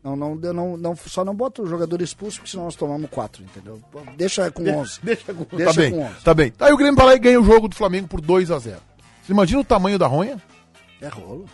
Não, 0.03 0.15
não, 0.17 0.37
eu 0.43 0.53
não, 0.53 0.75
não, 0.75 0.95
só 0.97 1.23
não 1.23 1.33
bota 1.33 1.61
o 1.61 1.65
jogador 1.65 2.01
expulso, 2.01 2.37
porque 2.39 2.51
senão 2.51 2.65
nós 2.65 2.75
tomamos 2.75 3.09
4, 3.09 3.41
entendeu? 3.43 3.79
Deixa 4.17 4.51
com 4.51 4.63
11. 4.69 4.99
Deixa 5.01 5.33
com, 5.33 5.45
Deixa 5.55 5.73
tá 5.73 5.79
bem, 5.79 5.91
com 5.91 6.01
11. 6.03 6.13
tá 6.23 6.33
bem. 6.33 6.53
Aí 6.59 6.73
o 6.73 6.77
Grêmio 6.77 6.95
vai 6.95 7.05
lá 7.05 7.15
e 7.15 7.19
ganha 7.19 7.39
o 7.39 7.45
jogo 7.45 7.69
do 7.69 7.75
Flamengo 7.75 8.07
por 8.09 8.19
2x0. 8.19 8.61
Você 9.23 9.31
imagina 9.31 9.61
o 9.61 9.63
tamanho 9.63 9.97
da 9.97 10.05
ronha? 10.05 10.41
É 10.99 11.07
rolo. 11.07 11.45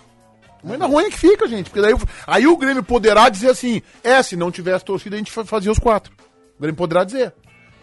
O 0.58 0.62
tamanho 0.64 0.80
da 0.80 0.88
ronha 0.88 1.10
que 1.12 1.18
fica, 1.20 1.48
gente. 1.48 1.70
Porque 1.70 1.82
daí 1.82 1.94
o- 1.94 2.00
aí 2.26 2.48
o 2.48 2.58
Grêmio 2.58 2.82
poderá 2.84 3.30
dizer 3.30 3.52
assim: 3.52 3.84
é, 4.04 4.22
se 4.24 4.36
não 4.36 4.50
tivesse 4.52 4.84
torcida, 4.84 5.16
a 5.16 5.20
gente 5.20 5.32
fa- 5.32 5.46
fazia 5.46 5.72
os 5.72 5.78
quatro. 5.78 6.12
O 6.58 6.62
Grêmio 6.62 6.76
poderá 6.76 7.04
dizer. 7.04 7.32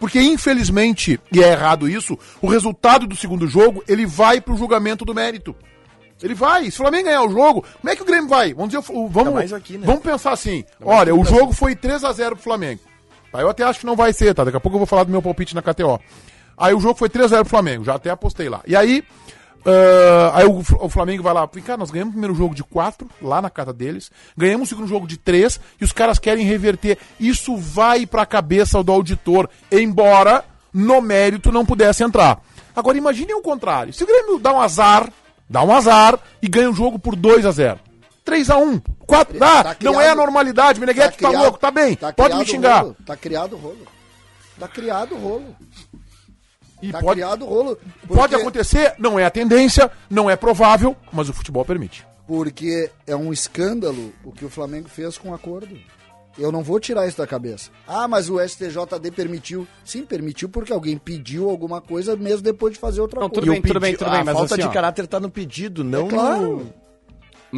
Porque, 0.00 0.20
infelizmente, 0.20 1.18
e 1.32 1.42
é 1.42 1.52
errado 1.52 1.88
isso, 1.88 2.18
o 2.42 2.48
resultado 2.48 3.06
do 3.06 3.16
segundo 3.16 3.46
jogo, 3.46 3.82
ele 3.88 4.04
vai 4.04 4.40
pro 4.40 4.56
julgamento 4.56 5.04
do 5.04 5.14
mérito. 5.14 5.54
Ele 6.22 6.34
vai. 6.34 6.70
Se 6.70 6.78
o 6.78 6.82
Flamengo 6.82 7.04
ganhar 7.04 7.22
o 7.22 7.30
jogo, 7.30 7.64
como 7.80 7.92
é 7.92 7.96
que 7.96 8.02
o 8.02 8.06
Grêmio 8.06 8.28
vai? 8.28 8.54
Vamos 8.54 8.70
dizer, 8.70 8.82
vamos, 9.10 9.52
aqui, 9.52 9.76
né? 9.76 9.86
vamos 9.86 10.02
pensar 10.02 10.32
assim: 10.32 10.64
olha, 10.82 11.14
o 11.14 11.24
jogo 11.24 11.52
foi 11.52 11.74
3x0 11.74 12.30
pro 12.30 12.36
Flamengo. 12.36 12.80
Tá, 13.30 13.40
eu 13.40 13.50
até 13.50 13.64
acho 13.64 13.80
que 13.80 13.86
não 13.86 13.96
vai 13.96 14.12
ser, 14.12 14.34
tá? 14.34 14.44
Daqui 14.44 14.56
a 14.56 14.60
pouco 14.60 14.76
eu 14.76 14.80
vou 14.80 14.86
falar 14.86 15.04
do 15.04 15.10
meu 15.10 15.20
palpite 15.20 15.54
na 15.54 15.62
KTO. 15.62 16.00
Aí 16.56 16.72
o 16.72 16.80
jogo 16.80 16.98
foi 16.98 17.08
3x0 17.08 17.40
pro 17.40 17.50
Flamengo, 17.50 17.84
já 17.84 17.94
até 17.94 18.08
apostei 18.08 18.48
lá. 18.48 18.62
E 18.66 18.74
aí, 18.74 19.04
ah, 19.66 20.30
aí 20.32 20.46
o, 20.46 20.58
o 20.58 20.88
Flamengo 20.88 21.22
vai 21.22 21.34
lá, 21.34 21.46
cara, 21.48 21.76
nós 21.76 21.90
ganhamos 21.90 22.12
o 22.12 22.14
primeiro 22.14 22.34
jogo 22.34 22.54
de 22.54 22.62
4, 22.62 23.08
lá 23.20 23.42
na 23.42 23.50
casa 23.50 23.72
deles, 23.72 24.10
ganhamos 24.36 24.68
o 24.68 24.70
segundo 24.70 24.88
jogo 24.88 25.06
de 25.06 25.18
3, 25.18 25.60
e 25.80 25.84
os 25.84 25.92
caras 25.92 26.18
querem 26.18 26.46
reverter. 26.46 26.96
Isso 27.18 27.56
vai 27.56 28.06
pra 28.06 28.24
cabeça 28.24 28.82
do 28.82 28.92
auditor, 28.92 29.50
embora 29.70 30.44
no 30.72 31.00
mérito 31.00 31.50
não 31.50 31.66
pudesse 31.66 32.04
entrar. 32.04 32.40
Agora 32.74 32.96
imaginem 32.96 33.34
o 33.34 33.42
contrário. 33.42 33.92
Se 33.92 34.04
o 34.04 34.06
Grêmio 34.06 34.38
dá 34.38 34.52
um 34.52 34.60
azar, 34.60 35.10
dá 35.48 35.62
um 35.62 35.72
azar 35.74 36.18
e 36.42 36.48
ganha 36.48 36.70
o 36.70 36.74
jogo 36.74 36.98
por 36.98 37.14
2 37.16 37.44
a 37.46 37.50
0 37.50 37.80
3 38.24 38.50
a 38.50 38.56
1 38.58 38.80
4 39.06 39.38
Tá 39.38 39.60
ah, 39.60 39.74
criado- 39.74 39.92
não 39.94 40.00
é 40.00 40.08
a 40.08 40.14
normalidade, 40.14 40.80
Meneghete 40.80 41.18
tá, 41.18 41.28
criado- 41.28 41.42
louco, 41.42 41.58
tá 41.58 41.70
bem, 41.70 41.94
tá 41.96 42.12
pode 42.12 42.36
me 42.36 42.44
xingar. 42.46 42.80
rolo, 42.82 42.96
tá 43.06 43.16
criado 43.16 43.54
o 43.54 43.58
rolo. 43.58 43.86
Tá 44.58 44.66
criado 44.68 45.14
o 45.14 45.18
rolo. 45.18 45.56
E 46.82 46.90
Tá 46.92 47.00
pode, 47.00 47.20
criado 47.20 47.44
o 47.44 47.48
rolo. 47.48 47.76
pode 47.76 48.18
porque- 48.18 48.34
acontecer, 48.36 48.94
não 48.98 49.18
é 49.18 49.24
a 49.24 49.30
tendência, 49.30 49.90
não 50.10 50.28
é 50.28 50.36
provável, 50.36 50.94
mas 51.12 51.28
o 51.28 51.32
futebol 51.32 51.64
permite. 51.64 52.06
Porque 52.26 52.90
é 53.06 53.14
um 53.14 53.32
escândalo 53.32 54.12
o 54.24 54.32
que 54.32 54.44
o 54.44 54.50
Flamengo 54.50 54.88
fez 54.88 55.16
com 55.16 55.30
o 55.30 55.34
acordo. 55.34 55.78
Eu 56.38 56.52
não 56.52 56.62
vou 56.62 56.78
tirar 56.78 57.06
isso 57.06 57.16
da 57.16 57.26
cabeça. 57.26 57.70
Ah, 57.86 58.06
mas 58.06 58.28
o 58.28 58.38
STJD 58.40 59.10
permitiu. 59.14 59.66
Sim, 59.84 60.04
permitiu 60.04 60.48
porque 60.48 60.72
alguém 60.72 60.98
pediu 60.98 61.48
alguma 61.48 61.80
coisa 61.80 62.14
mesmo 62.14 62.42
depois 62.42 62.74
de 62.74 62.78
fazer 62.78 63.00
outra 63.00 63.20
Não, 63.20 63.28
coisa. 63.30 63.40
tudo 63.40 63.52
bem, 63.52 63.62
pedi- 63.62 63.78
bem, 63.80 63.96
tudo 63.96 64.10
bem, 64.10 64.20
A 64.20 64.24
mas 64.24 64.34
falta 64.36 64.54
assim, 64.54 64.62
de 64.62 64.68
ó. 64.68 64.72
caráter 64.72 65.06
tá 65.06 65.18
no 65.18 65.30
pedido, 65.30 65.82
não 65.82 66.06
É 66.06 66.10
claro. 66.10 66.42
no... 66.58 66.86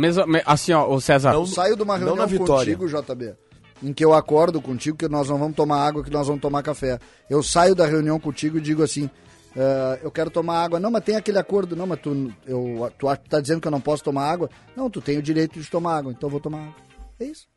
Mesmo, 0.01 0.27
me- 0.27 0.43
assim, 0.47 0.73
ó, 0.73 0.89
o 0.89 1.01
César. 1.01 1.33
Não- 1.33 1.41
Eu 1.41 1.47
saio 1.47 1.75
de 1.77 1.83
uma 1.83 1.95
não 1.99 2.07
reunião 2.07 2.17
na 2.17 2.27
vitória. 2.27 2.77
contigo, 2.77 2.87
JB, 3.03 3.35
em 3.83 3.93
que 3.93 4.05
eu 4.05 4.13
acordo 4.13 4.61
contigo 4.63 4.97
que 4.97 5.09
nós 5.09 5.29
não 5.29 5.39
vamos 5.39 5.57
tomar 5.57 5.85
água, 5.85 6.05
que 6.05 6.11
nós 6.11 6.27
vamos 6.27 6.41
tomar 6.43 6.63
café. 6.63 6.99
Eu 7.29 7.43
saio 7.43 7.75
da 7.75 7.87
reunião 7.87 8.21
contigo 8.21 8.59
e 8.59 8.61
digo 8.61 8.83
assim, 8.85 9.11
"Ah, 9.57 9.99
eu 10.03 10.11
quero 10.13 10.31
tomar 10.31 10.63
água. 10.63 10.79
Não, 10.79 10.91
mas 10.91 11.03
tem 11.03 11.17
aquele 11.17 11.39
acordo. 11.39 11.75
Não, 11.75 11.87
mas 11.87 11.99
tu, 12.01 12.33
eu, 12.47 12.93
tu 12.97 13.07
tá 13.29 13.41
dizendo 13.41 13.61
que 13.61 13.67
eu 13.67 13.73
não 13.73 13.81
posso 13.81 14.05
tomar 14.05 14.31
água? 14.31 14.49
Não, 14.77 14.89
tu 14.89 15.01
tem 15.01 15.19
o 15.19 15.23
direito 15.23 15.59
de 15.59 15.69
tomar 15.69 15.97
água, 15.97 16.13
então 16.13 16.29
eu 16.29 16.31
vou 16.31 16.39
tomar 16.41 16.59
água. 16.61 16.75
É 17.19 17.25
isso. 17.25 17.49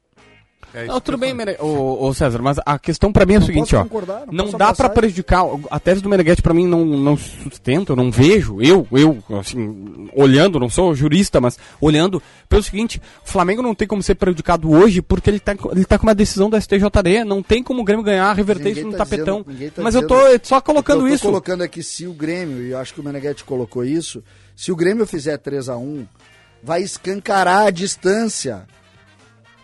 É 0.73 0.85
Não, 0.85 1.01
tudo 1.01 1.17
bem, 1.17 1.33
Mene... 1.33 1.55
ô, 1.59 2.05
ô, 2.07 2.13
César, 2.13 2.41
mas 2.41 2.57
a 2.65 2.79
questão 2.79 3.11
pra 3.11 3.25
mim 3.25 3.33
é 3.35 3.37
o 3.39 3.41
seguinte, 3.41 3.71
posso 3.71 3.77
ó. 3.77 3.83
concordar, 3.83 4.19
não 4.27 4.33
não 4.33 4.45
posso 4.45 4.57
dá 4.57 4.65
pra 4.65 4.71
abraçar 4.85 4.89
prejudicar. 4.93 5.43
A 5.69 5.79
tese 5.79 6.01
do 6.01 6.07
Meneghetti 6.07 6.41
pra 6.41 6.53
mim 6.53 6.65
não, 6.65 6.85
não 6.85 7.17
sustenta, 7.17 7.91
eu 7.91 7.95
não 7.95 8.09
vejo. 8.09 8.61
Eu, 8.61 8.87
eu, 8.91 9.21
assim, 9.39 10.09
olhando, 10.15 10.59
não 10.59 10.69
sou 10.69 10.95
jurista, 10.95 11.41
mas 11.41 11.59
olhando, 11.81 12.21
pelo 12.47 12.63
seguinte, 12.63 13.01
o 13.25 13.29
Flamengo 13.29 13.61
não 13.61 13.75
tem 13.75 13.87
como 13.87 14.01
ser 14.01 14.15
prejudicado 14.15 14.71
hoje 14.71 15.01
porque 15.01 15.29
ele 15.29 15.39
tá, 15.39 15.55
ele 15.71 15.83
tá 15.85 15.97
com 15.97 16.07
uma 16.07 16.15
decisão 16.15 16.49
da 16.49 16.59
STJD. 16.59 17.23
Não 17.25 17.43
tem 17.43 17.61
como 17.61 17.81
o 17.81 17.83
Grêmio 17.83 18.03
ganhar, 18.05 18.31
reverter 18.33 18.69
Ninguém 18.69 18.83
isso 18.83 18.91
no 18.91 18.97
tá 18.97 19.05
tapetão. 19.05 19.45
dizendo- 19.47 19.71
tá 19.71 19.81
mas 19.81 19.95
eu 19.95 20.07
tô 20.07 20.15
só 20.43 20.61
colocando 20.61 21.01
eu 21.01 21.07
tô 21.09 21.13
isso. 21.15 21.25
colocando 21.25 21.63
aqui 21.63 21.83
se 21.83 22.07
o 22.07 22.13
Grêmio, 22.13 22.61
e 22.63 22.71
eu 22.71 22.77
acho 22.77 22.93
que 22.93 23.01
o 23.01 23.03
Meneghetti 23.03 23.43
colocou 23.43 23.83
isso, 23.83 24.23
se 24.55 24.71
o 24.71 24.75
Grêmio 24.75 25.05
fizer 25.05 25.37
3 25.37 25.67
a 25.67 25.75
1 25.77 26.05
vai 26.63 26.81
escancarar 26.81 27.67
a 27.67 27.71
distância. 27.71 28.65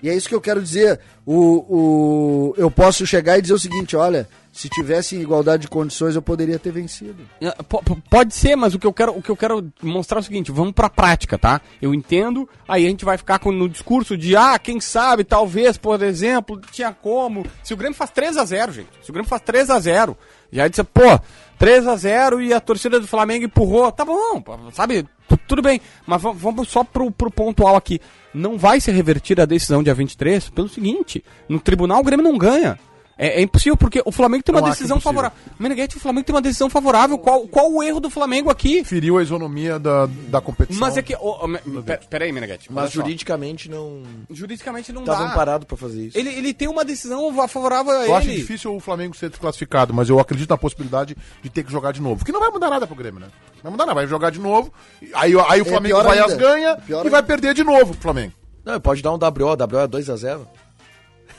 E 0.02 0.10
é 0.10 0.16
isso 0.16 0.30
que 0.30 0.36
eu 0.36 0.42
quero 0.42 0.62
dizer. 0.62 1.00
O, 1.26 1.36
o, 1.36 2.54
eu 2.58 2.70
posso 2.70 3.06
chegar 3.06 3.38
e 3.38 3.42
dizer 3.42 3.54
o 3.54 3.60
seguinte: 3.60 3.96
olha, 3.96 4.28
se 4.60 4.68
tivesse 4.70 5.16
igualdade 5.16 5.62
de 5.62 5.68
condições, 5.68 6.16
eu 6.16 6.22
poderia 6.22 6.58
ter 6.58 6.72
vencido. 6.72 7.24
É, 7.40 7.52
po- 7.70 7.84
Pode 8.10 8.34
ser, 8.34 8.56
mas 8.56 8.74
o 8.74 8.80
que 8.80 8.88
eu 8.88 8.92
quero, 8.94 9.12
o 9.16 9.22
que 9.22 9.30
eu 9.30 9.38
quero 9.38 9.72
mostrar 9.84 10.18
é 10.18 10.22
o 10.22 10.24
seguinte, 10.24 10.52
vamos 10.52 10.74
pra 10.74 10.90
prática, 10.90 11.38
tá? 11.38 11.62
Eu 11.80 11.94
entendo, 11.94 12.50
aí 12.68 12.86
a 12.86 12.90
gente 12.90 13.06
vai 13.06 13.18
ficar 13.20 13.38
com, 13.38 13.52
no 13.52 13.70
discurso 13.70 14.18
de, 14.18 14.36
ah, 14.36 14.58
quem 14.58 14.80
sabe, 14.80 15.24
talvez, 15.24 15.78
por 15.78 16.02
exemplo, 16.02 16.60
tinha 16.72 16.92
como. 16.92 17.46
Se 17.64 17.74
o 17.74 17.78
Grêmio 17.78 17.96
faz 17.96 18.10
3 18.10 18.36
a 18.36 18.46
0 18.46 18.72
gente, 18.72 18.90
se 19.04 19.10
o 19.12 19.14
Grêmio 19.14 19.30
faz 19.30 19.44
3 19.44 19.70
a 19.70 19.80
0 19.80 20.18
já 20.52 20.68
disse, 20.68 20.84
pô, 20.84 21.20
3 21.60 21.86
a 21.88 21.96
0 21.96 22.42
e 22.42 22.54
a 22.54 22.60
torcida 22.60 23.00
do 23.00 23.06
Flamengo 23.08 23.46
empurrou, 23.46 23.92
tá 23.92 24.04
bom, 24.04 24.44
sabe, 24.74 25.06
tu- 25.28 25.38
tudo 25.48 25.62
bem, 25.62 25.80
mas 26.06 26.20
va- 26.22 26.32
vamos 26.32 26.68
só 26.70 26.84
pro, 26.84 27.12
pro 27.12 27.30
pontual 27.30 27.76
aqui. 27.76 28.00
Não 28.34 28.58
vai 28.58 28.80
ser 28.80 28.94
revertida 28.94 29.44
a 29.44 29.46
decisão 29.46 29.84
dia 29.84 29.94
23 29.94 30.50
pelo 30.50 30.68
seguinte, 30.70 31.24
no 31.48 31.60
tribunal 31.60 32.00
o 32.00 32.04
Grêmio 32.04 32.24
não 32.24 32.38
ganha. 32.38 32.80
É, 33.20 33.40
é 33.40 33.42
impossível, 33.42 33.76
porque 33.76 34.02
o 34.06 34.12
Flamengo 34.12 34.44
tem 34.44 34.54
uma 34.54 34.62
Não 34.62 34.68
acho 34.68 34.76
decisão 34.78 35.00
favorável. 35.00 35.36
Meneghetti, 35.58 35.98
o 35.98 36.00
Flamengo 36.00 36.26
tem 36.26 36.36
uma 36.36 36.42
decisão 36.42 36.70
favorável. 36.70 37.18
Qual, 37.18 37.48
qual 37.48 37.72
o 37.72 37.82
erro 37.82 38.00
do 38.00 38.10
Flamengo 38.12 38.50
aqui? 38.52 38.84
Feriu 38.84 39.18
a 39.18 39.24
isonomia 39.24 39.80
da, 39.80 40.06
da 40.28 40.40
competição. 40.40 40.80
Mas 40.80 40.98
é 40.98 41.02
que. 41.02 41.16
ô, 41.16 41.44
ô, 41.44 41.48
me- 41.48 41.58
pe- 41.58 42.00
Peraí, 42.10 42.32
Meneghetti. 42.32 42.72
Mas 42.72 42.92
juridicamente 42.92 43.70
não 43.70 44.04
Juridicamente 44.30 44.92
não 44.94 45.02
estavam 45.02 45.28
dá. 45.30 45.34
parados 45.34 45.68
pra 45.68 45.76
fazer 45.76 46.06
isso. 46.08 46.18
Ele, 46.18 46.30
ele 46.30 46.54
tem 46.54 46.68
uma 46.68 46.86
decisão 46.86 47.34
favorável 47.48 47.92
a 47.92 48.06
Eu 48.06 48.16
acho 48.16 48.28
ele. 48.30 48.38
difícil 48.38 48.76
o 48.76 48.80
Flamengo 48.80 49.16
ser 49.16 49.30
desclassificado, 49.30 49.94
mas 49.94 50.10
eu 50.10 50.20
acredito 50.20 50.50
na 50.50 50.58
possibilidade 50.58 51.18
de 51.42 51.50
ter 51.50 51.64
que 51.64 51.72
jogar 51.72 51.92
de 51.94 52.02
novo. 52.02 52.24
Que 52.24 52.32
não 52.32 52.40
vai 52.40 52.50
mudar 52.52 52.70
nada 52.70 52.86
pro 52.86 52.96
Grêmio, 52.96 53.20
né? 53.20 53.28
Não 53.56 53.64
vai 53.64 53.72
mudar 53.72 53.86
nada, 53.88 53.96
vai 53.96 54.08
jogar 54.08 54.30
de 54.30 54.40
novo. 54.40 54.72
Aí, 55.16 55.34
aí 55.50 55.62
o 55.62 55.66
Flamengo 55.66 55.96
pior 55.96 56.04
vai 56.04 56.20
ainda. 56.20 56.34
as 56.34 56.38
ganha 56.40 56.76
Pior 56.76 57.04
e 57.06 57.10
vai 57.10 57.24
perder 57.24 57.56
de 57.56 57.64
novo 57.64 57.94
pro 57.94 58.02
Flamengo. 58.04 58.34
Não, 58.64 58.80
pode 58.80 59.02
dar 59.02 59.12
um 59.12 59.16
WO, 59.18 59.56
WO 59.56 59.80
é 59.80 59.88
2x0. 59.88 60.42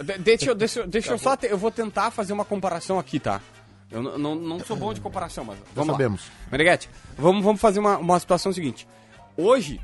De- 0.02 0.18
deixa 0.18 0.50
eu, 0.50 0.54
deixa, 0.54 0.80
eu- 0.80 0.86
deixa 0.86 1.12
eu 1.12 1.18
só. 1.18 1.36
te- 1.36 1.46
eu 1.46 1.58
vou 1.58 1.70
tentar 1.70 2.10
fazer 2.10 2.32
uma 2.32 2.44
comparação 2.44 2.98
aqui, 2.98 3.18
tá? 3.18 3.40
Eu 3.90 4.02
não, 4.02 4.34
não, 4.34 4.60
sou 4.60 4.76
bom 4.76 4.92
de 4.92 5.00
comparação, 5.00 5.44
mas. 5.44 5.56
Vamos 5.74 5.92
sabemos. 5.92 6.20
Lá. 6.26 6.48
Meneghetti, 6.52 6.90
vamos, 7.16 7.42
vamos 7.42 7.60
fazer 7.60 7.78
uma, 7.80 7.96
uma 7.98 8.20
situação 8.20 8.52
seguinte. 8.52 8.86
Hoje, 9.36 9.80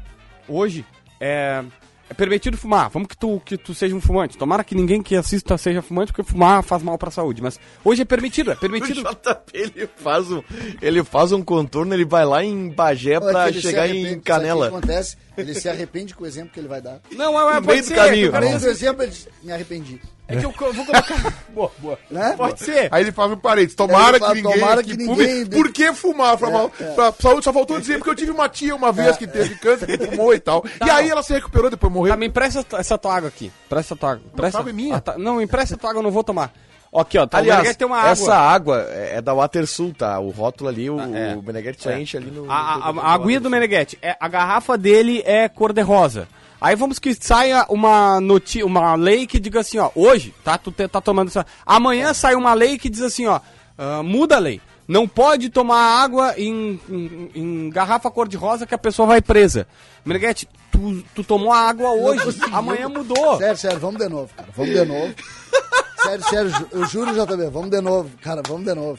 hoje, 0.48 0.85
é. 1.20 1.64
É 2.07 2.12
permitido 2.12 2.55
fumar. 2.59 2.90
Vamos 2.90 3.09
que 3.09 3.16
tu, 3.16 3.40
que 3.42 3.57
tu 3.57 3.72
seja 3.74 3.96
um 3.96 4.00
fumante. 4.00 4.37
Tomara 4.37 4.62
que 4.62 4.74
ninguém 4.74 5.03
que 5.03 5.16
assista 5.16 5.57
seja 5.57 5.81
fumante, 5.81 6.12
porque 6.12 6.22
fumar 6.31 6.62
faz 6.62 6.83
mal 6.83 6.98
pra 6.98 7.11
saúde. 7.11 7.40
Mas 7.40 7.59
hoje 7.83 8.03
é 8.03 8.05
permitido, 8.05 8.50
é 8.50 8.55
O 8.57 8.59
permitido. 8.59 9.03
JP, 9.03 9.50
ele 9.55 9.88
faz 9.96 10.31
um, 10.31 10.42
ele 10.83 11.03
faz 11.03 11.33
um 11.33 11.42
contorno, 11.42 11.94
ele 11.94 12.05
vai 12.05 12.27
lá 12.27 12.44
em 12.44 12.68
Bagé 12.68 13.18
pra 13.18 13.50
chegar 13.50 13.88
em 13.88 14.03
sabe 14.03 14.14
o 14.16 14.18
que 14.18 14.22
Canela. 14.22 14.66
acontece? 14.68 15.16
Ele 15.37 15.55
se 15.55 15.68
arrepende 15.68 16.14
com 16.14 16.25
o 16.25 16.27
exemplo 16.27 16.51
que 16.53 16.61
ele 16.61 16.68
vai 16.68 16.81
dar. 16.81 17.01
Não, 17.12 17.38
é, 17.38 17.53
é, 17.53 17.55
pode 17.55 17.66
meio 17.66 17.83
do 17.83 17.87
ser. 17.87 17.94
caminho. 17.94 18.33
do 18.61 18.68
exemplo, 18.68 19.03
ele 19.03 19.11
diz, 19.12 19.29
me 19.42 19.53
arrependi. 19.53 20.01
É 20.27 20.37
que 20.37 20.47
eu 20.47 20.73
vou 20.73 20.87
colocar. 20.87 21.35
Boa, 21.55 21.70
boa. 21.79 21.99
Né? 22.11 22.35
Pode 22.37 22.59
ser. 22.61 22.88
Aí 22.90 23.03
ele 23.03 23.12
faz 23.12 23.31
um 23.31 23.37
parênteses. 23.37 23.77
Tomara 23.77 24.18
fala, 24.18 24.35
que 24.35 24.42
ninguém. 24.42 24.59
tomara 24.61 24.83
que 24.83 24.97
que 24.97 25.05
fume. 25.05 25.27
ninguém- 25.27 25.47
Por 25.47 25.70
que 25.70 25.92
fumar? 25.92 26.38
Pra, 26.38 26.51
mal- 26.51 26.70
pra 26.70 27.12
saúde 27.20 27.44
só 27.44 27.53
faltou 27.53 27.79
dizer, 27.79 27.99
porque 27.99 28.09
eu 28.11 28.14
tive 28.14 28.31
uma 28.31 28.49
tia 28.49 28.75
uma 28.75 28.90
vez 28.90 29.16
que 29.18 29.27
teve 29.27 29.55
câncer, 29.57 29.87
que 29.87 30.07
fumou 30.07 30.33
e 30.35 30.40
tal. 30.40 30.64
E 30.85 30.88
aí 30.90 31.11
ela 31.11 31.23
se 31.23 31.33
recuperou, 31.35 31.68
depois 31.70 31.92
morreu. 31.92 32.12
Tá, 32.14 32.16
me 32.16 32.27
empresta 32.27 32.64
essa- 32.79 32.97
tua 32.97 33.14
água 33.16 33.29
aqui. 33.29 33.53
Presta 33.68 33.92
essa 33.92 33.97
tua 34.01 34.12
água. 34.12 34.23
Presta. 34.35 34.59
água 34.61 34.70
é 34.70 34.73
minha. 34.73 34.97
Ah, 34.97 35.01
tá. 35.01 35.18
Não, 35.18 35.40
empresta 35.42 35.75
a 35.75 35.79
tua 35.79 35.90
água, 35.90 35.99
eu 36.01 36.05
não 36.05 36.11
vou 36.11 36.25
tomar. 36.25 36.55
Aqui, 36.94 37.18
ó. 37.18 37.26
Tá, 37.26 37.38
Aliás, 37.38 37.76
tem 37.76 37.87
uma 37.87 37.98
água. 37.98 38.11
essa 38.11 38.35
água 38.37 38.87
é 38.90 39.16
é 39.16 39.22
da 39.22 39.33
Watersul, 39.35 39.92
tá? 39.96 40.18
O 40.18 40.30
rótulo 40.30 40.68
ali, 40.70 40.88
o, 40.90 40.98
é. 41.00 41.37
o 41.37 41.42
Meneghetti 41.42 41.83
só 41.83 41.92
enche 41.92 42.16
ali 42.16 42.30
no... 42.30 42.50
A, 42.50 42.88
a, 42.88 42.92
no- 42.92 43.00
a, 43.00 43.04
a 43.04 43.14
aguinha 43.14 43.40
do 43.40 43.48
Meneghetti, 43.50 43.98
é, 44.02 44.16
a 44.18 44.28
garrafa 44.28 44.76
dele 44.78 45.22
é 45.24 45.48
cor-de-rosa. 45.48 46.26
Aí 46.61 46.74
vamos 46.74 46.98
que 46.98 47.14
saia 47.14 47.66
uma, 47.68 48.20
noti 48.20 48.62
uma 48.62 48.94
lei 48.94 49.26
que 49.26 49.38
diga 49.38 49.61
assim, 49.61 49.78
ó, 49.78 49.90
hoje, 49.94 50.35
tá, 50.42 50.57
tu 50.57 50.72
tá 50.72 51.00
tomando 51.00 51.28
essa... 51.28 51.44
Amanhã 51.66 52.12
sai 52.14 52.35
uma 52.35 52.54
lei 52.54 52.78
que 52.78 52.88
diz 52.88 53.02
assim, 53.02 53.26
ó, 53.26 53.38
ah, 53.76 54.02
muda 54.02 54.37
a 54.37 54.38
lei. 54.40 54.61
Não 54.87 55.07
pode 55.09 55.48
tomar 55.50 56.02
água 56.02 56.35
em, 56.37 56.78
em, 56.88 57.30
em 57.35 57.70
garrafa 57.70 58.11
cor-de-rosa 58.11 58.66
que 58.66 58.74
a 58.74 58.78
pessoa 58.78 59.07
vai 59.07 59.20
presa. 59.22 59.66
Meneghetti, 60.04 60.48
tu, 60.70 61.02
tu 61.14 61.22
tomou 61.24 61.52
a 61.52 61.59
água 61.59 61.90
hoje, 61.90 62.38
amanhã 62.52 62.88
mudou. 62.88 63.38
Sério, 63.38 63.57
sério, 63.57 63.78
vamos 63.78 63.98
de 64.00 64.09
novo, 64.09 64.30
cara. 64.37 64.48
Vamos 64.57 64.74
de 64.74 64.85
novo. 64.85 65.14
sério, 66.04 66.24
sério, 66.28 66.68
eu 66.72 66.86
juro, 66.86 67.12
JB, 67.12 67.48
vamos 67.50 67.70
de 67.70 67.80
novo. 67.80 68.10
Cara, 68.22 68.42
vamos 68.46 68.64
de 68.64 68.74
novo. 68.74 68.98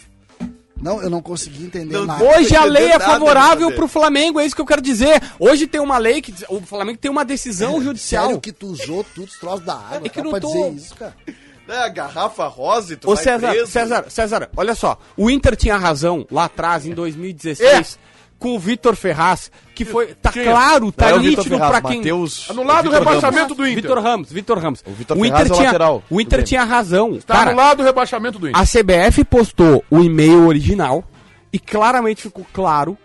Não, 0.81 1.01
eu 1.01 1.09
não 1.09 1.21
consegui 1.21 1.65
entender 1.65 1.97
nada. 2.05 2.23
Hoje 2.23 2.55
a 2.55 2.65
lei 2.65 2.91
é 2.91 2.99
favorável 2.99 3.71
pro 3.71 3.87
Flamengo, 3.87 4.39
é 4.39 4.45
isso 4.45 4.53
que 4.55 4.61
eu 4.61 4.65
quero 4.65 4.81
dizer. 4.81 5.21
Hoje 5.39 5.65
tem 5.67 5.79
uma 5.79 5.97
lei 5.97 6.21
que 6.21 6.33
o 6.49 6.59
Flamengo 6.61 6.97
tem 6.99 7.09
uma 7.09 7.23
decisão 7.25 7.81
judicial. 7.81 8.25
Sério 8.25 8.41
que 8.41 8.51
tu 8.51 8.67
usou 8.67 9.03
tudo 9.15 9.25
os 9.27 9.39
troços 9.39 9.65
da 9.65 9.73
água, 9.73 10.01
É 10.05 10.09
que 10.09 10.21
não 10.21 10.31
pra 10.31 10.41
tô- 10.41 10.47
dizer 10.47 10.69
isso, 10.73 10.95
cara. 10.95 11.15
É, 11.67 11.77
a 11.79 11.87
garrafa 11.87 12.45
rosa 12.45 12.93
e 12.93 12.95
tu 12.97 13.09
Ô 13.09 13.15
vai 13.15 13.23
César, 13.23 13.49
preso. 13.49 13.71
César, 13.71 14.05
César, 14.09 14.49
olha 14.55 14.75
só. 14.75 14.99
O 15.17 15.31
Inter 15.31 15.55
tinha 15.55 15.77
razão 15.77 16.27
lá 16.29 16.43
atrás, 16.45 16.85
em 16.85 16.93
2016, 16.93 17.97
com 18.45 18.55
o 18.55 18.60
Vitor 18.60 18.95
Ferraz, 18.95 19.51
que 19.73 19.84
foi. 19.84 20.13
Tá 20.13 20.31
Tinha. 20.31 20.45
claro, 20.45 20.91
tá 20.91 21.05
Não 21.10 21.15
é 21.15 21.17
o 21.17 21.21
Vitor 21.23 21.38
nítido 21.43 21.55
Ferraz, 21.58 21.71
pra 21.71 21.89
quem. 21.89 21.97
Matheus- 21.97 22.47
Anulado 22.51 22.86
o 22.88 22.91
Vitor 22.91 22.99
rebaixamento 23.08 23.55
do 23.55 23.65
Inter. 23.67 23.81
Vitor 23.81 23.99
Ramos, 24.03 24.31
Vitor 24.31 24.58
Ramos. 24.60 24.84
O 24.86 24.91
Vitor 24.91 25.17
Ferraz 25.17 25.31
Inter 25.41 25.41
é 25.41 25.51
o 25.51 25.55
tinha, 25.58 25.65
lateral 25.69 26.03
o 26.12 26.21
Inter 26.21 26.43
tinha 26.43 26.63
razão. 26.63 27.17
Tá 27.25 27.34
Cara, 27.34 27.49
anulado 27.49 27.79
o 27.79 27.84
rebaixamento 27.84 28.38
do 28.38 28.47
Inter. 28.47 28.62
a 28.62 28.63
CBF 28.65 29.23
postou 29.23 29.84
o 29.89 29.99
e-mail 30.03 30.45
original 30.45 31.03
e 31.51 31.58
claramente 31.58 32.21
ficou 32.21 32.45
claro. 32.53 32.95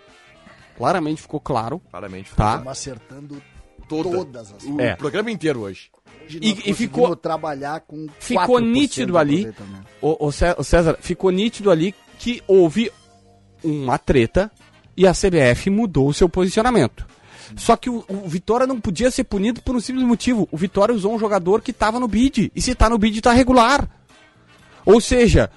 Claramente 0.76 1.22
ficou 1.22 1.40
claro. 1.40 1.80
Claramente. 1.90 2.30
Tá. 2.34 2.50
Estamos 2.50 2.68
acertando 2.72 3.42
Toda. 3.88 4.10
todas 4.10 4.52
as 4.54 4.64
O 4.64 4.78
É. 4.78 4.94
programa 4.94 5.30
inteiro 5.30 5.60
hoje. 5.60 5.90
Hoje 6.26 6.36
E- 6.36 6.40
nós 6.40 6.50
e 6.50 6.54
conseguimos 6.54 6.76
ficou- 6.78 7.16
trabalhar 7.16 7.80
com 7.80 8.08
ficou 8.18 8.44
4% 8.60 8.60
nítido 8.72 9.16
ali. 9.16 9.46
aproveitamento. 9.48 9.86
O, 10.02 10.26
o 10.58 10.62
César, 10.64 10.98
ficou 11.00 11.30
nítido 11.30 11.70
ali 11.70 11.94
que 12.18 12.42
houve 12.46 12.92
uma 13.64 13.96
treta 13.98 14.50
e 15.00 15.06
a 15.06 15.12
CBF 15.12 15.70
mudou 15.70 16.08
o 16.08 16.14
seu 16.14 16.28
posicionamento. 16.28 17.06
Só 17.56 17.74
que 17.74 17.88
o, 17.88 18.04
o 18.08 18.28
Vitória 18.28 18.66
não 18.66 18.78
podia 18.78 19.10
ser 19.10 19.24
punido 19.24 19.62
por 19.62 19.74
um 19.74 19.80
simples 19.80 20.04
motivo. 20.04 20.46
O 20.52 20.56
Vitória 20.56 20.94
usou 20.94 21.14
um 21.14 21.18
jogador 21.18 21.62
que 21.62 21.70
estava 21.70 21.98
no 21.98 22.06
bid. 22.06 22.52
E 22.54 22.60
se 22.62 22.72
está 22.72 22.88
no 22.88 22.98
bid, 22.98 23.16
está 23.18 23.32
regular. 23.32 23.88
Ou 24.86 25.00
seja, 25.00 25.50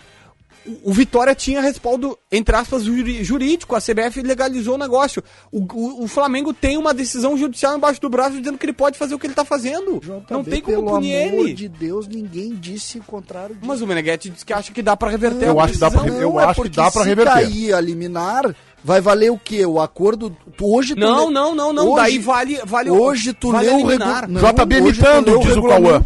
o, 0.65 0.89
o 0.89 0.93
Vitória 0.93 1.35
tinha 1.35 1.61
respaldo, 1.61 2.17
entre 2.31 2.55
aspas, 2.55 2.83
jurídico. 2.83 3.75
A 3.75 3.79
CBF 3.79 4.21
legalizou 4.23 4.73
o 4.73 4.77
negócio. 4.77 5.23
O, 5.51 6.03
o- 6.03 6.07
Flamengo 6.07 6.51
tem 6.51 6.77
uma 6.77 6.93
decisão 6.95 7.37
judicial 7.37 7.77
embaixo 7.77 8.01
do 8.01 8.09
braço 8.09 8.37
dizendo 8.39 8.57
que 8.57 8.65
ele 8.65 8.73
pode 8.73 8.97
fazer 8.97 9.13
o 9.13 9.19
que 9.19 9.27
ele 9.27 9.33
está 9.33 9.45
fazendo. 9.45 10.01
não 10.31 10.43
tem 10.43 10.61
como 10.61 10.77
pelo 10.77 10.85
punir 10.95 11.27
amor 11.27 11.39
ele. 11.45 11.53
de 11.53 11.67
Deus, 11.67 12.07
ninguém 12.07 12.55
disse 12.55 12.97
o 12.97 13.03
contrário 13.03 13.53
disso. 13.55 13.67
Mas 13.67 13.81
o 13.81 13.85
Meneghetti 13.87 14.29
disse 14.31 14.45
que 14.45 14.53
acha 14.53 14.71
que 14.73 14.81
dá 14.81 14.97
para 14.97 15.11
reverter 15.11 15.47
Eu 15.47 15.59
a 15.59 15.65
acho 15.65 15.73
que 15.73 15.79
dá 15.79 15.91
pra 15.91 16.07
eu 16.07 16.31
Não, 16.33 16.39
é 16.39 16.45
acho 16.45 16.61
que 16.63 16.69
dá 16.69 16.89
pra 16.91 17.03
se 17.03 17.07
reverter. 17.09 17.33
cair 17.33 17.73
a 17.73 17.79
liminar, 17.81 18.55
vai 18.83 18.99
valer 19.01 19.31
o 19.31 19.37
quê? 19.37 19.65
O 19.65 19.79
acordo. 19.79 20.29
Tu, 20.57 20.65
hoje 20.75 20.93
tu 20.95 20.99
Não, 20.99 21.27
lê- 21.27 21.33
não, 21.33 21.55
não, 21.55 21.73
não. 21.73 21.87
Hoje- 21.91 21.95
Daí 21.95 22.19
vale, 22.19 22.57
vale 22.65 22.89
o- 22.91 23.01
Hoje 23.01 23.33
tu 23.33 23.51
vale 23.51 23.67
leu 23.67 23.79
o 23.79 23.85
regulamento. 23.87 24.39
JB 24.39 24.77
imitando, 24.77 25.39
diz 25.39 25.55
o 25.55 25.63
Cauã. 25.67 26.05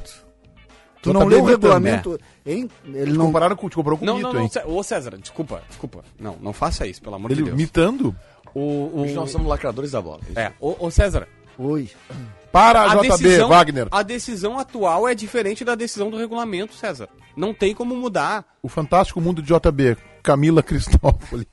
Tu 1.02 1.14
não 1.14 1.26
leu 1.26 1.42
o 1.42 1.46
regulamento, 1.46 2.20
hein? 2.46 2.70
Ele 2.86 3.14
não. 3.14 3.28
Compararam 3.28 3.56
com, 3.56 3.70
te 3.70 3.76
comparou 3.76 3.98
com 4.00 4.06
Não, 4.06 4.14
o 4.16 4.18
Mito, 4.18 4.28
não, 4.28 4.34
não. 4.36 4.42
hein? 4.42 4.52
Ô 4.66 4.84
César, 4.84 5.18
desculpa, 5.18 5.62
desculpa. 5.70 6.04
Não, 6.20 6.36
não 6.42 6.52
faça 6.54 6.86
isso, 6.88 7.02
pelo 7.02 7.16
amor 7.16 7.32
Ele 7.32 7.42
de 7.42 7.46
Deus. 7.46 7.58
imitando? 7.58 8.16
O, 8.54 8.60
o, 8.60 9.02
Hoje 9.02 9.14
nós 9.14 9.30
somos 9.30 9.48
lacradores 9.48 9.92
da 9.92 10.02
bola. 10.02 10.20
é, 10.36 10.52
ô, 10.60 10.76
ô 10.88 10.92
César, 10.92 11.28
Oi. 11.58 11.90
Para 12.52 12.84
a 12.84 12.96
JB, 12.96 13.10
decisão, 13.18 13.50
Wagner. 13.50 13.88
a 13.92 14.02
decisão 14.04 14.58
atual 14.60 15.08
é 15.08 15.14
diferente 15.16 15.64
da 15.66 15.76
decisão 15.76 16.10
do 16.10 16.18
regulamento, 16.18 16.74
César. 16.76 17.10
Não 17.36 17.54
tem 17.54 17.74
como 17.74 17.96
mudar. 17.96 18.46
O 18.64 18.68
fantástico 18.70 19.20
mundo 19.22 19.42
de 19.42 19.48
JB. 19.54 19.98
Camila 20.24 20.62
Cristófoli. 20.64 21.48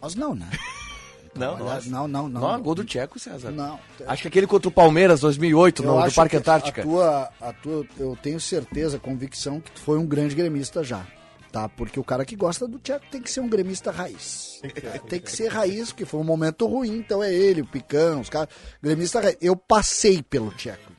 Nós 0.00 0.14
não, 0.14 0.34
né? 0.34 0.48
Não, 1.34 1.54
Olha, 1.54 1.64
nós. 1.64 1.86
não, 1.86 2.08
não, 2.08 2.28
não. 2.28 2.40
Não, 2.40 2.62
gol 2.62 2.74
do 2.74 2.84
Tcheco, 2.84 3.18
César. 3.18 3.50
Não. 3.50 3.78
Acho 4.06 4.22
que 4.22 4.28
aquele 4.28 4.46
contra 4.46 4.68
o 4.68 4.72
Palmeiras, 4.72 5.20
2008, 5.20 5.82
Eu 5.82 5.86
no, 5.86 5.92
do 5.94 5.98
acho 6.04 6.16
Parque 6.16 6.30
que 6.30 6.36
Antártica. 6.36 6.80
A 6.82 6.84
tua, 6.84 7.28
a 7.40 7.52
tua, 7.52 7.86
eu 7.98 8.18
tenho 8.20 8.40
certeza, 8.40 8.98
convicção 8.98 9.60
que 9.60 9.70
tu 9.70 9.80
foi 9.80 9.98
um 9.98 10.06
grande 10.06 10.34
gremista 10.34 10.82
já. 10.82 11.06
Tá? 11.52 11.68
Porque 11.68 11.98
o 11.98 12.04
cara 12.04 12.24
que 12.24 12.36
gosta 12.36 12.68
do 12.68 12.78
Tcheco 12.78 13.06
tem 13.10 13.20
que 13.20 13.30
ser 13.30 13.40
um 13.40 13.48
gremista 13.48 13.90
raiz. 13.90 14.60
Tem 15.08 15.20
que 15.20 15.30
ser 15.32 15.48
raiz, 15.48 15.88
porque 15.88 16.04
foi 16.04 16.20
um 16.20 16.24
momento 16.24 16.64
ruim, 16.66 16.98
então 16.98 17.22
é 17.22 17.32
ele, 17.34 17.62
o 17.62 17.66
Picão, 17.66 18.20
os 18.20 18.28
caras. 18.28 18.48
Gremista 18.80 19.20
raiz. 19.20 19.36
Eu 19.40 19.56
passei 19.56 20.22
pelo 20.22 20.50
Tcheco? 20.52 20.89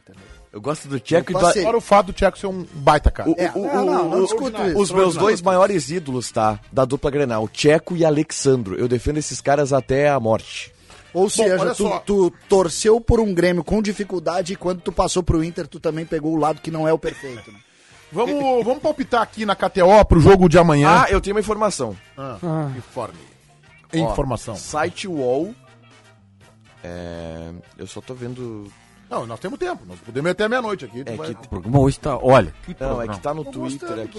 Eu 0.54 0.60
gosto 0.60 0.88
do 0.90 1.00
Tcheco 1.00 1.32
e 1.32 1.34
do... 1.34 1.46
Agora 1.46 1.78
o 1.78 1.82
fato 1.82 2.08
do 2.08 2.14
Tcheco 2.14 2.38
ser 2.38 2.48
um 2.48 2.66
baita 2.74 3.10
cara. 3.10 3.30
O- 3.30 3.36
É, 3.38 3.52
o- 3.56 3.62
não, 3.74 3.86
não, 3.86 4.10
não 4.10 4.18
o- 4.20 4.24
discuto 4.24 4.62
o- 4.62 4.68
isso. 4.68 4.78
Os 4.82 4.92
meus 4.92 5.16
Não 5.16 5.22
dois 5.24 5.42
maiores 5.42 5.90
ídolos, 5.90 6.30
tá? 6.30 6.60
Da 6.72 6.84
dupla 6.84 7.10
Grenal, 7.10 7.48
Tcheco 7.48 7.96
e 7.96 8.04
Alexandro. 8.04 8.76
Eu 8.76 8.88
defendo 8.88 9.18
esses 9.18 9.40
caras 9.40 9.72
até 9.72 10.10
a 10.10 10.20
morte. 10.20 10.74
Ou 11.14 11.24
olha 11.24 11.30
seja, 11.30 11.76
tu, 11.76 12.00
tu 12.06 12.34
torceu 12.50 13.00
por 13.00 13.20
um 13.20 13.34
Grêmio 13.34 13.64
com 13.64 13.82
dificuldade 13.82 14.54
e 14.54 14.56
quando 14.56 14.82
tu 14.82 14.92
passou 14.92 15.22
pro 15.24 15.44
Inter, 15.44 15.68
tu 15.68 15.80
também 15.80 16.06
pegou 16.06 16.34
o 16.34 16.38
lado 16.38 16.62
que 16.62 16.72
não 16.72 16.88
é 16.88 16.92
o 16.94 16.98
perfeito. 17.00 17.52
Né? 17.52 17.58
Vamos, 18.14 18.66
vamos 18.66 18.82
palpitar 18.84 19.22
aqui 19.22 19.46
na 19.46 19.56
KTO 19.56 20.04
pro 20.06 20.20
jogo 20.20 20.50
de 20.50 20.58
amanhã. 20.58 21.04
Ah, 21.04 21.10
eu 21.10 21.22
tenho 21.22 21.34
uma 21.34 21.40
informação. 21.40 21.96
Ah, 22.18 22.70
Informe. 22.78 23.16
Ó, 23.94 23.98
Informação. 23.98 24.54
Site 24.58 25.08
Wall. 25.08 25.56
É, 26.84 27.52
eu 27.78 27.88
só 27.88 28.02
tô 28.02 28.14
vendo. 28.14 28.70
Não, 29.12 29.28
nós 29.28 29.40
temos 29.42 29.60
tempo. 29.60 29.82
Nós 29.86 30.00
podemos 30.00 30.30
ir 30.30 30.32
até 30.32 30.48
meia-noite 30.48 30.86
aqui. 30.86 31.04
É 31.06 31.16
vai- 31.16 31.36
que, 31.36 31.46
O 31.46 31.50
programa 31.50 31.80
hoje 31.80 32.00
tá. 32.00 32.18
Olha. 32.18 32.54
Que 32.66 32.76
não, 32.80 33.02
é 33.02 33.08
que 33.10 33.20
tá 33.20 33.34
no 33.34 33.44
Tô 33.44 33.52
Twitter 33.52 34.00
aqui. 34.00 34.18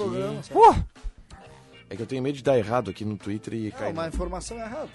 Pô, 0.53 0.74
É 1.88 1.97
que 1.97 2.01
eu 2.03 2.07
tenho 2.07 2.22
medo 2.22 2.36
de 2.36 2.43
dar 2.43 2.57
errado 2.59 2.90
aqui 2.90 3.05
no 3.05 3.16
Twitter 3.18 3.53
e 3.55 3.64
Não, 3.64 3.70
cair. 3.78 3.93
uma 3.93 4.09
informação 4.09 4.57
errada. 4.59 4.88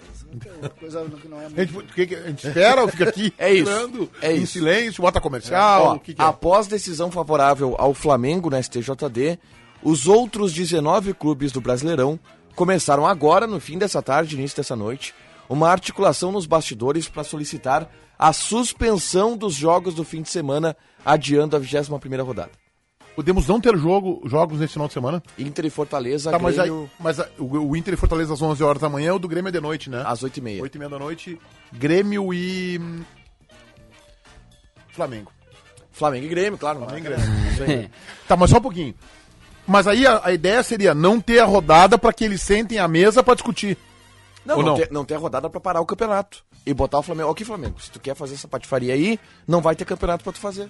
Coisa 0.80 1.04
que 1.04 1.28
não 1.28 1.40
é 1.40 1.46
A 1.46 1.48
muito. 1.50 1.72
gente, 1.72 1.92
que 1.94 2.06
que 2.08 2.14
a 2.16 2.22
gente 2.22 2.46
espera 2.48 2.82
ou 2.82 2.88
fica 2.88 3.08
aqui 3.08 3.32
É 3.38 3.52
isso, 3.52 3.70
esperando, 3.70 4.10
é 4.22 4.32
em 4.36 4.42
isso. 4.42 4.52
silêncio, 4.54 5.02
bota 5.02 5.20
comercial, 5.20 5.82
Ó, 5.84 5.94
o 5.94 6.00
que, 6.00 6.14
que 6.14 6.20
é? 6.22 6.24
após 6.24 6.66
decisão 6.66 7.08
favorável 7.10 7.76
ao 7.78 7.94
Flamengo 7.94 8.50
na 8.50 8.58
STJD, 8.60 9.38
os 9.82 10.08
outros 10.08 10.52
19 10.52 11.14
clubes 11.14 11.52
do 11.52 11.60
Brasileirão 11.60 12.18
começaram 12.56 13.06
agora, 13.06 13.46
no 13.46 13.60
fim 13.60 13.78
dessa 13.78 14.02
tarde, 14.02 14.34
início 14.36 14.56
dessa 14.56 14.74
noite, 14.74 15.14
uma 15.48 15.70
articulação 15.70 16.32
nos 16.32 16.46
bastidores 16.46 17.08
para 17.08 17.22
solicitar 17.22 17.88
a 18.18 18.32
suspensão 18.32 19.36
dos 19.36 19.54
jogos 19.54 19.94
do 19.94 20.04
fim 20.04 20.22
de 20.22 20.28
semana, 20.28 20.76
adiando 21.04 21.56
a 21.56 21.60
21ª 21.60 22.24
rodada. 22.24 22.50
Podemos 23.14 23.48
não 23.48 23.60
ter 23.60 23.76
jogo, 23.76 24.22
jogos 24.26 24.60
nesse 24.60 24.74
final 24.74 24.86
de 24.86 24.94
semana? 24.94 25.20
Inter 25.36 25.64
e 25.66 25.70
Fortaleza, 25.70 26.30
Tá, 26.30 26.38
mas, 26.38 26.56
aí, 26.58 26.68
Grêmio, 26.68 26.90
mas 27.00 27.18
a- 27.18 27.28
o, 27.38 27.70
o 27.70 27.76
Inter 27.76 27.94
e 27.94 27.96
Fortaleza 27.96 28.32
às 28.32 28.40
11 28.40 28.62
horas 28.62 28.80
da 28.80 28.88
manhã, 28.88 29.12
o 29.14 29.18
do 29.18 29.26
Grêmio 29.26 29.48
é 29.48 29.52
de 29.52 29.60
noite, 29.60 29.90
né? 29.90 30.02
às 30.06 30.22
8h30. 30.22 30.62
8 30.62 30.74
e 30.74 30.78
meia 30.78 30.88
da 30.88 30.98
noite, 31.00 31.38
Grêmio 31.72 32.32
e... 32.32 32.78
hum, 32.80 33.02
Flamengo. 34.92 35.32
Flamengo 35.90 36.26
e 36.26 36.28
Grêmio, 36.28 36.58
claro. 36.58 36.78
Flamengo 36.78 37.06
e? 37.06 37.10
Grêmio. 37.56 37.90
Tá, 38.28 38.36
mas 38.36 38.50
só 38.50 38.58
um 38.58 38.62
pouquinho. 38.62 38.94
Mas 39.66 39.86
aí 39.88 40.06
a, 40.06 40.20
a 40.24 40.32
ideia 40.32 40.62
seria 40.62 40.94
não 40.94 41.20
ter 41.20 41.40
a 41.40 41.44
rodada 41.44 41.98
para 41.98 42.12
que 42.12 42.24
eles 42.24 42.40
sentem 42.40 42.78
à 42.78 42.86
mesa 42.86 43.22
para 43.22 43.34
discutir. 43.34 43.76
Não, 44.46 44.56
Ou 44.58 44.62
não, 44.62 44.68
não? 44.70 44.76
Ter, 44.78 44.90
não 44.92 45.04
ter 45.04 45.16
rodada 45.16 45.50
pra 45.50 45.60
parar 45.60 45.80
o 45.80 45.86
campeonato. 45.86 46.44
E 46.66 46.74
botar 46.74 46.98
o 46.98 47.02
Flamengo. 47.02 47.30
Ok, 47.30 47.44
Flamengo, 47.46 47.80
se 47.80 47.90
tu 47.90 47.98
quer 48.00 48.14
fazer 48.14 48.34
essa 48.34 48.46
patifaria 48.48 48.92
aí, 48.94 49.18
não 49.46 49.60
vai 49.60 49.74
ter 49.74 49.84
campeonato 49.84 50.22
pra 50.22 50.32
tu 50.32 50.38
fazer. 50.38 50.68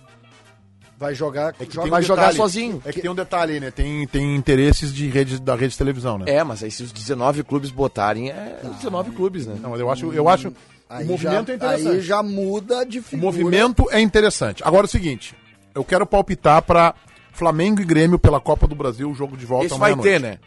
Vai 0.97 1.15
jogar, 1.15 1.55
É 1.61 1.65
que 1.65 1.75
joga- 1.75 1.87
um 1.87 1.91
vai 1.91 2.03
jogar 2.03 2.35
sozinho. 2.35 2.83
É 2.85 2.93
que 2.93 3.01
tem 3.01 3.11
um 3.11 3.15
detalhe 3.15 3.55
aí, 3.55 3.61
né? 3.61 3.71
Tem, 3.71 4.05
tem 4.09 4.35
interesses 4.35 4.93
de 4.93 5.09
rede, 5.09 5.41
da 5.41 5.55
rede 5.55 5.69
de 5.73 5.79
televisão, 5.79 6.19
né? 6.19 6.25
É, 6.29 6.43
mas 6.43 6.63
aí 6.63 6.71
se 6.73 6.83
os 6.83 6.91
19 6.91 7.45
clubes 7.45 7.71
botarem, 7.71 8.31
é 8.31 8.59
19 8.81 9.13
clubes, 9.13 9.47
né? 9.47 9.57
Não, 9.61 9.71
mas 9.71 9.81
eu 9.81 9.89
acho, 9.91 10.13
eu 10.13 10.29
acho 10.29 10.53
Aí 10.91 11.05
o 11.05 11.09
movimento 11.09 11.47
já, 11.49 11.53
é 11.53 11.57
interessante. 11.57 11.89
Aí 11.97 12.01
já 12.01 12.23
muda 12.23 12.85
de 12.85 12.99
O 12.99 13.03
figura. 13.03 13.27
movimento 13.33 13.87
é 13.93 14.01
interessante. 14.01 14.63
Agora 14.65 14.85
é 14.85 14.89
o 14.89 14.91
seguinte, 14.91 15.37
eu 15.75 15.85
quero 15.85 16.05
palpitar 16.05 16.63
para 16.63 16.95
Flamengo 17.33 17.81
e 17.81 17.85
Grêmio 17.85 18.19
pela 18.19 18.41
Copa 18.41 18.67
do 18.67 18.75
Brasil, 18.75 19.09
o 19.09 19.15
jogo 19.15 19.37
de 19.37 19.47
volta 19.47 19.67
Esse 19.67 19.79
vai 19.79 19.93
amanhã 19.93 20.01
à 20.01 20.13
ter, 20.13 20.21
noite. 20.21 20.41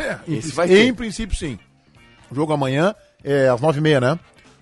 né? 0.00 0.18
Em, 0.28 0.34
Esse 0.36 0.52
vai 0.52 0.66
em 0.66 0.86
ter. 0.88 0.94
princípio, 0.94 1.34
sim. 1.34 1.58
O 2.30 2.34
jogo 2.34 2.52
amanhã 2.52 2.94
é 3.24 3.48
às 3.48 3.58
nove 3.58 3.78
e 3.78 3.82
meia, 3.82 4.00
né? 4.02 4.18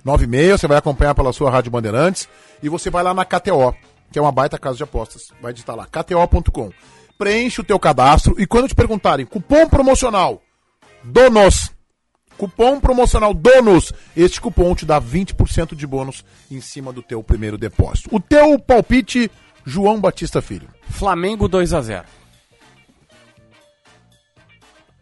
Nove 0.07 0.23
e 0.23 0.29
meia, 0.29 0.57
você 0.57 0.69
vai 0.69 0.79
acompanhar 0.79 1.17
pela 1.17 1.33
sua 1.33 1.51
Rádio 1.51 1.73
Bandeirantes 1.73 2.29
e 2.63 2.69
você 2.69 2.89
vai 2.91 3.03
lá 3.03 3.13
na 3.13 3.25
KTO, 3.25 3.75
que 4.13 4.21
é 4.21 4.23
uma 4.23 4.31
baita 4.31 4.57
casa 4.57 4.77
de 4.77 4.85
apostas. 4.85 5.33
Vai 5.43 5.53
digitar 5.53 5.75
lá, 5.75 5.85
kto.com. 5.85 6.71
Preenche 7.19 7.61
o 7.61 7.65
teu 7.65 7.77
cadastro 7.77 8.41
e 8.41 8.47
quando 8.47 8.69
te 8.69 8.75
perguntarem, 8.77 9.27
cupom 9.27 9.69
promocional, 9.69 10.41
DONOS, 11.03 11.73
cupom 12.39 12.79
promocional 12.79 13.35
DONOS, 13.35 13.93
este 14.17 14.41
cupom 14.41 14.77
te 14.77 14.87
dá 14.87 15.01
20% 15.01 15.75
de 15.75 15.85
bônus 15.89 16.25
em 16.49 16.61
cima 16.61 16.93
do 16.93 17.03
teu 17.03 17.21
primeiro 17.21 17.59
depósito. 17.59 18.09
O 18.13 18.21
teu 18.21 18.61
palpite, 18.61 19.29
João 19.65 20.01
Batista 20.01 20.41
Filho. 20.41 20.69
Flamengo 20.89 21.49
2x0. 21.49 22.05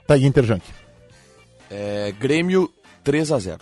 Tá 0.07 0.14
aí, 0.14 0.24
Inter 0.24 0.44
Junk. 0.44 0.64
É, 1.70 2.11
Grêmio 2.18 2.72
3x0. 3.05 3.61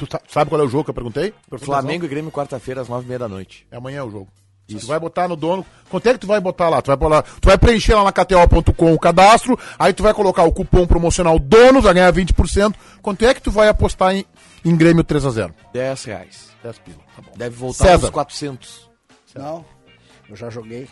Tu 0.00 0.06
sa- 0.10 0.20
sabe 0.28 0.48
qual 0.50 0.60
é 0.62 0.64
o 0.64 0.68
jogo 0.68 0.84
que 0.84 0.90
eu 0.90 0.94
perguntei? 0.94 1.34
Flamengo 1.58 2.06
e 2.06 2.08
Grêmio 2.08 2.32
quarta-feira 2.32 2.80
às 2.80 2.88
9h30 2.88 3.18
da 3.18 3.28
noite. 3.28 3.66
É 3.70 3.76
amanhã 3.76 4.02
o 4.02 4.10
jogo. 4.10 4.28
Isso. 4.66 4.80
Tu 4.80 4.86
vai 4.86 4.98
botar 4.98 5.28
no 5.28 5.36
dono. 5.36 5.66
Quanto 5.90 6.06
é 6.08 6.12
que 6.14 6.20
tu 6.20 6.26
vai 6.26 6.40
botar 6.40 6.70
lá? 6.70 6.80
Tu 6.80 6.86
vai, 6.86 6.96
botar, 6.96 7.22
tu 7.22 7.48
vai 7.48 7.58
preencher 7.58 7.94
lá 7.94 8.04
na 8.04 8.12
KTO.com 8.12 8.94
o 8.94 8.98
cadastro, 8.98 9.58
aí 9.78 9.92
tu 9.92 10.02
vai 10.02 10.14
colocar 10.14 10.44
o 10.44 10.52
cupom 10.52 10.86
promocional 10.86 11.38
dono, 11.38 11.82
vai 11.82 11.92
ganhar 11.92 12.10
20%. 12.12 12.74
Quanto 13.02 13.26
é 13.26 13.34
que 13.34 13.42
tu 13.42 13.50
vai 13.50 13.68
apostar 13.68 14.14
em, 14.14 14.24
em 14.64 14.74
Grêmio 14.74 15.04
3x0? 15.04 15.52
10 15.74 16.04
reais. 16.04 16.48
10 16.62 16.78
pila. 16.78 16.96
Tá 17.14 17.22
bom. 17.22 17.32
Deve 17.36 17.56
voltar 17.56 17.84
César. 17.84 18.06
uns 18.06 18.10
400. 18.10 18.90
Não, 19.34 19.64
eu 20.30 20.36
já 20.36 20.48
joguei. 20.48 20.88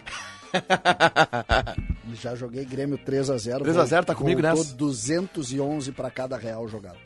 já 2.14 2.34
joguei 2.34 2.64
Grêmio 2.64 2.98
3x0. 2.98 3.62
3 3.62 3.76
a 3.78 3.84
0, 3.84 4.04
tá 4.06 4.14
comigo 4.14 4.42
nessa? 4.42 4.74
211 4.74 5.92
para 5.92 6.10
cada 6.10 6.36
real 6.36 6.68
jogado. 6.68 6.98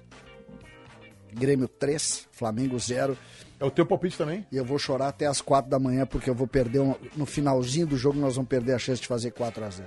Grêmio 1.34 1.68
3, 1.68 2.26
Flamengo 2.32 2.78
0. 2.78 3.16
É 3.60 3.64
o 3.64 3.70
teu 3.70 3.86
palpite 3.86 4.16
também? 4.18 4.44
E 4.50 4.56
eu 4.56 4.64
vou 4.64 4.78
chorar 4.78 5.08
até 5.08 5.26
as 5.26 5.40
4 5.40 5.70
da 5.70 5.78
manhã, 5.78 6.04
porque 6.04 6.28
eu 6.28 6.34
vou 6.34 6.46
perder. 6.46 6.80
um- 6.80 6.94
no 7.16 7.24
finalzinho 7.26 7.86
do 7.86 7.96
jogo, 7.96 8.18
nós 8.18 8.34
vamos 8.36 8.48
perder 8.48 8.74
a 8.74 8.78
chance 8.78 9.00
de 9.00 9.06
fazer 9.06 9.30
4x0. 9.32 9.84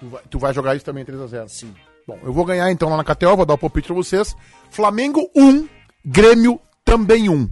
Tu 0.00 0.08
vai, 0.08 0.22
tu 0.30 0.38
vai 0.38 0.52
jogar 0.54 0.74
isso 0.74 0.84
também 0.84 1.04
3x0. 1.04 1.48
Sim. 1.48 1.72
Bom, 2.06 2.18
eu 2.22 2.32
vou 2.32 2.44
ganhar 2.44 2.70
então 2.70 2.88
lá 2.90 2.96
na 2.96 3.04
KTO, 3.04 3.36
vou 3.36 3.46
dar 3.46 3.54
o 3.54 3.58
palpite 3.58 3.86
pra 3.86 3.96
vocês. 3.96 4.34
Flamengo 4.70 5.30
1, 5.34 5.68
Grêmio 6.04 6.60
também 6.84 7.28
1. 7.28 7.48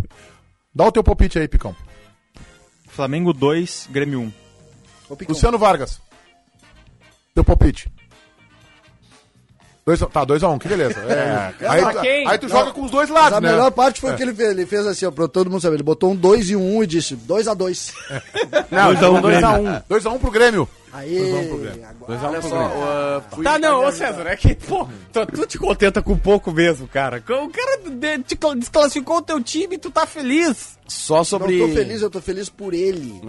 Dá 0.74 0.86
o 0.86 0.92
teu 0.92 1.02
palpite 1.04 1.38
aí, 1.38 1.46
Picão. 1.48 1.74
Flamengo 2.88 3.32
2, 3.32 3.88
Grêmio 3.90 4.20
1. 4.20 4.32
Ô, 5.08 5.16
Picão, 5.16 5.32
Luciano 5.34 5.58
Vargas. 5.58 6.00
Teu 7.34 7.42
palpite. 7.44 7.90
Dois, 9.84 10.00
a- 10.00 10.06
tá, 10.06 10.24
2x1, 10.24 10.58
que 10.60 10.68
beleza. 10.68 10.94
É, 11.10 11.52
aí, 11.68 11.80
pra 11.82 11.92
tu- 11.94 12.00
quem? 12.02 12.28
aí 12.28 12.38
tu 12.38 12.48
Não, 12.48 12.56
joga 12.56 12.70
com 12.72 12.82
os 12.84 12.90
dois 12.90 13.10
lados, 13.10 13.38
a 13.38 13.40
né? 13.40 13.50
melhor 13.50 13.70
parte 13.72 14.00
foi 14.00 14.12
o 14.12 14.16
que 14.16 14.22
ele 14.22 14.32
fez. 14.34 14.50
Ele 14.50 14.64
fez 14.66 14.86
assim, 14.86 15.06
ó, 15.06 15.10
pra 15.10 15.26
todo 15.26 15.50
mundo 15.50 15.60
saber. 15.60 15.74
Ele 15.76 15.82
botou 15.82 16.12
um 16.12 16.16
2 16.16 16.50
e 16.50 16.56
um 16.56 16.76
1 16.76 16.84
e 16.84 16.86
disse 16.86 17.16
2x2. 17.16 17.92
Não, 18.70 18.92
Dois 18.94 19.02
a 19.02 19.10
um, 19.10 19.18
então 19.18 19.64
2x1. 19.64 19.82
2x1 19.90 20.18
pro 20.20 20.30
Grêmio. 20.30 20.68
Aí, 20.92 21.18
Dois 21.18 21.32
a 21.34 21.38
um 21.38 21.48
pro 21.48 21.58
Grêmio. 21.58 21.86
agora. 21.88 22.06
Dois 22.06 22.22
a 22.22 22.26
um 22.26 22.30
Olha 22.30 22.40
pro 22.40 22.48
só, 22.50 22.56
Grêmio. 22.68 23.38
uh, 23.40 23.42
Tá, 23.42 23.58
não, 23.58 23.84
ô 23.86 23.92
César, 23.92 24.26
é 24.28 24.36
que, 24.36 24.54
pô, 24.54 24.86
tu, 25.12 25.26
tu 25.26 25.46
te 25.46 25.58
contenta 25.58 26.02
com 26.02 26.16
pouco 26.16 26.52
mesmo, 26.52 26.86
cara. 26.86 27.16
O 27.16 27.48
cara 27.50 27.78
desclassificou 28.56 29.16
o 29.16 29.22
teu 29.22 29.42
time 29.42 29.74
e 29.76 29.78
tu 29.78 29.90
tá 29.90 30.06
feliz. 30.06 30.78
Só 30.86 31.16
Não 31.18 31.24
sobre. 31.24 31.58
tô 31.58 31.68
feliz, 31.68 32.02
eu 32.02 32.10
tô 32.10 32.20
feliz 32.20 32.48
por 32.48 32.74
ele. 32.74 33.20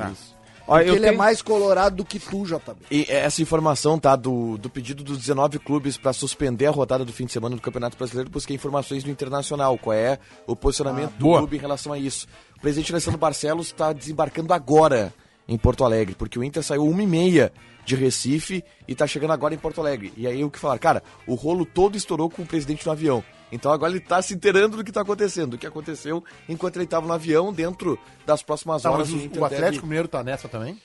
Ó, 0.68 0.76
Porque 0.78 0.90
eu 0.90 0.96
ele 0.96 1.06
é 1.06 1.10
tenho- 1.10 1.18
mais 1.18 1.42
colorado 1.42 1.98
do 1.98 2.06
que 2.06 2.18
tu, 2.20 2.46
JB. 2.46 2.76
E 2.90 3.06
essa 3.10 3.42
informação, 3.42 4.00
tá, 4.00 4.16
do, 4.16 4.58
do 4.58 4.70
pedido 4.70 5.04
dos 5.04 5.18
19 5.18 5.60
clubes 5.60 5.98
para 5.98 6.14
suspender 6.14 6.68
a 6.68 6.72
rodada 6.72 7.04
do 7.04 7.12
fim 7.12 7.26
de 7.26 7.34
semana 7.34 7.56
do 7.56 7.62
Campeonato 7.62 7.98
Brasileiro, 7.98 8.30
busquei 8.30 8.56
informações 8.56 9.04
do 9.04 9.10
Internacional, 9.12 9.78
qual 9.78 9.94
é 9.94 10.18
o 10.48 10.56
posicionamento 10.56 11.12
do 11.14 11.26
boa. 11.26 11.40
clube 11.40 11.58
em 11.58 11.60
relação 11.60 11.92
a 11.92 12.00
isso. 12.00 12.28
O 12.58 12.62
presidente 12.62 12.94
Alessandro 12.94 13.20
Barcelos 13.20 13.68
está 13.68 13.92
desembarcando 13.92 14.54
agora 14.54 15.14
em 15.48 15.58
Porto 15.58 15.84
Alegre, 15.84 16.16
porque 16.16 16.40
o 16.40 16.44
Inter 16.44 16.64
saiu 16.64 16.88
uma 16.88 17.04
e 17.04 17.08
meia 17.08 17.52
de 17.86 17.96
Recife 17.96 18.64
e 18.88 18.96
tá 18.96 19.06
chegando 19.08 19.32
agora 19.34 19.54
em 19.54 19.58
Porto 19.58 19.82
Alegre. 19.82 20.14
E 20.16 20.26
aí 20.28 20.44
o 20.44 20.50
que 20.52 20.60
falar? 20.60 20.78
Cara, 20.80 21.04
o 21.28 21.36
rolo 21.36 21.66
todo 21.66 21.98
estourou 21.98 22.30
com 22.30 22.42
o 22.44 22.46
presidente 22.46 22.86
no 22.86 22.92
avião. 22.92 23.24
Então 23.52 23.72
agora 23.72 23.92
ele 23.92 24.00
tá 24.00 24.22
se 24.22 24.34
inteirando 24.34 24.78
do 24.78 24.84
que 24.84 24.92
tá 24.92 25.02
acontecendo, 25.02 25.52
do 25.52 25.58
que 25.58 25.68
aconteceu 25.68 26.24
enquanto 26.50 26.78
ele 26.78 26.88
tava 26.88 27.06
no 27.06 27.14
avião, 27.14 27.54
dentro 27.54 28.00
das 28.26 28.42
próximas 28.42 28.82
Tá, 28.82 28.92
horas. 28.92 29.10
mas 29.10 29.22
o, 29.36 29.40
o 29.40 29.46
Atlético 29.46 29.72
deve- 29.72 29.82
Mineiro 29.88 30.08
tá 30.08 30.24
nessa 30.24 30.48
também? 30.50 30.80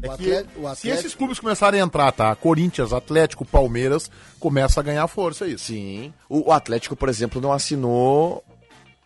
É 0.00 0.06
O 0.12 0.16
que 0.16 0.32
Atlético- 0.32 0.76
Se 0.76 0.88
esses 0.90 1.14
clubes 1.14 1.40
começarem 1.40 1.80
a 1.80 1.84
entrar, 1.84 2.12
tá? 2.12 2.32
Corinthians, 2.36 2.92
Atlético, 2.92 3.44
Palmeiras, 3.44 4.08
começa 4.38 4.78
a 4.78 4.82
ganhar 4.82 5.08
força 5.08 5.46
isso. 5.48 5.64
Sim. 5.64 6.12
O, 6.28 6.50
o 6.50 6.52
Atlético, 6.52 6.94
por 6.94 7.08
exemplo, 7.08 7.40
não 7.40 7.52
assinou 7.52 8.44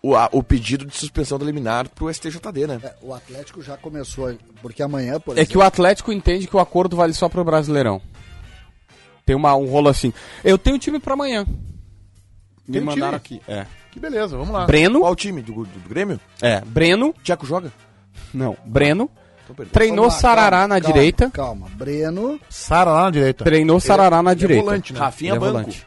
o, 0.02 0.16
a- 0.16 0.28
o 0.32 0.42
pedido 0.42 0.84
de 0.84 0.96
suspensão 0.96 1.38
do 1.38 1.44
liminar 1.44 1.88
pro 1.90 2.12
STJD, 2.12 2.66
né? 2.66 2.80
É, 2.82 2.94
o 3.02 3.14
Atlético 3.14 3.62
já 3.62 3.76
começou, 3.76 4.34
porque 4.60 4.82
amanhã, 4.82 5.20
por 5.20 5.38
É 5.38 5.46
que 5.46 5.56
o 5.56 5.62
Atlético 5.62 6.12
entende 6.12 6.46
que 6.46 6.56
o 6.56 6.60
acordo 6.60 6.96
vale 6.96 7.12
só 7.14 7.28
pro 7.28 7.44
Brasileirão. 7.44 8.00
Tem 9.24 9.36
uma, 9.36 9.54
um 9.54 9.66
rolo 9.66 9.88
assim. 9.88 10.12
Eu 10.42 10.58
tenho 10.58 10.78
time 10.78 10.98
pra 10.98 11.14
amanhã. 11.14 11.46
Me 12.66 12.74
Tem 12.78 12.80
mandaram 12.80 13.18
time? 13.20 13.40
aqui. 13.44 13.50
É. 13.52 13.66
Que 13.92 14.00
beleza, 14.00 14.36
vamos 14.36 14.52
lá. 14.52 14.66
Breno. 14.66 15.00
Qual 15.00 15.12
o 15.12 15.16
time? 15.16 15.42
Do, 15.42 15.52
do, 15.52 15.64
do 15.64 15.88
Grêmio? 15.88 16.18
É. 16.40 16.60
Breno. 16.62 17.14
Tcheco 17.22 17.46
joga? 17.46 17.72
Não. 18.34 18.56
Breno. 18.64 19.08
Então. 19.48 19.66
Treinou 19.66 20.06
lá, 20.06 20.10
Sarará 20.10 20.50
calma, 20.60 20.68
na 20.74 20.80
calma, 20.80 20.94
direita. 20.94 21.30
Calma, 21.30 21.68
Breno. 21.74 22.40
Sara 22.48 22.90
lá 22.90 23.02
na 23.04 23.10
direita. 23.10 23.44
Treinou 23.44 23.78
Sarará 23.80 24.22
na 24.22 24.30
ele 24.32 24.38
é 24.38 24.40
direita. 24.40 24.64
volante, 24.64 24.92
né? 24.94 24.98
Rafinha 24.98 25.32
Ele 25.32 25.36
é 25.36 25.40
banco. 25.40 25.52
volante. 25.52 25.86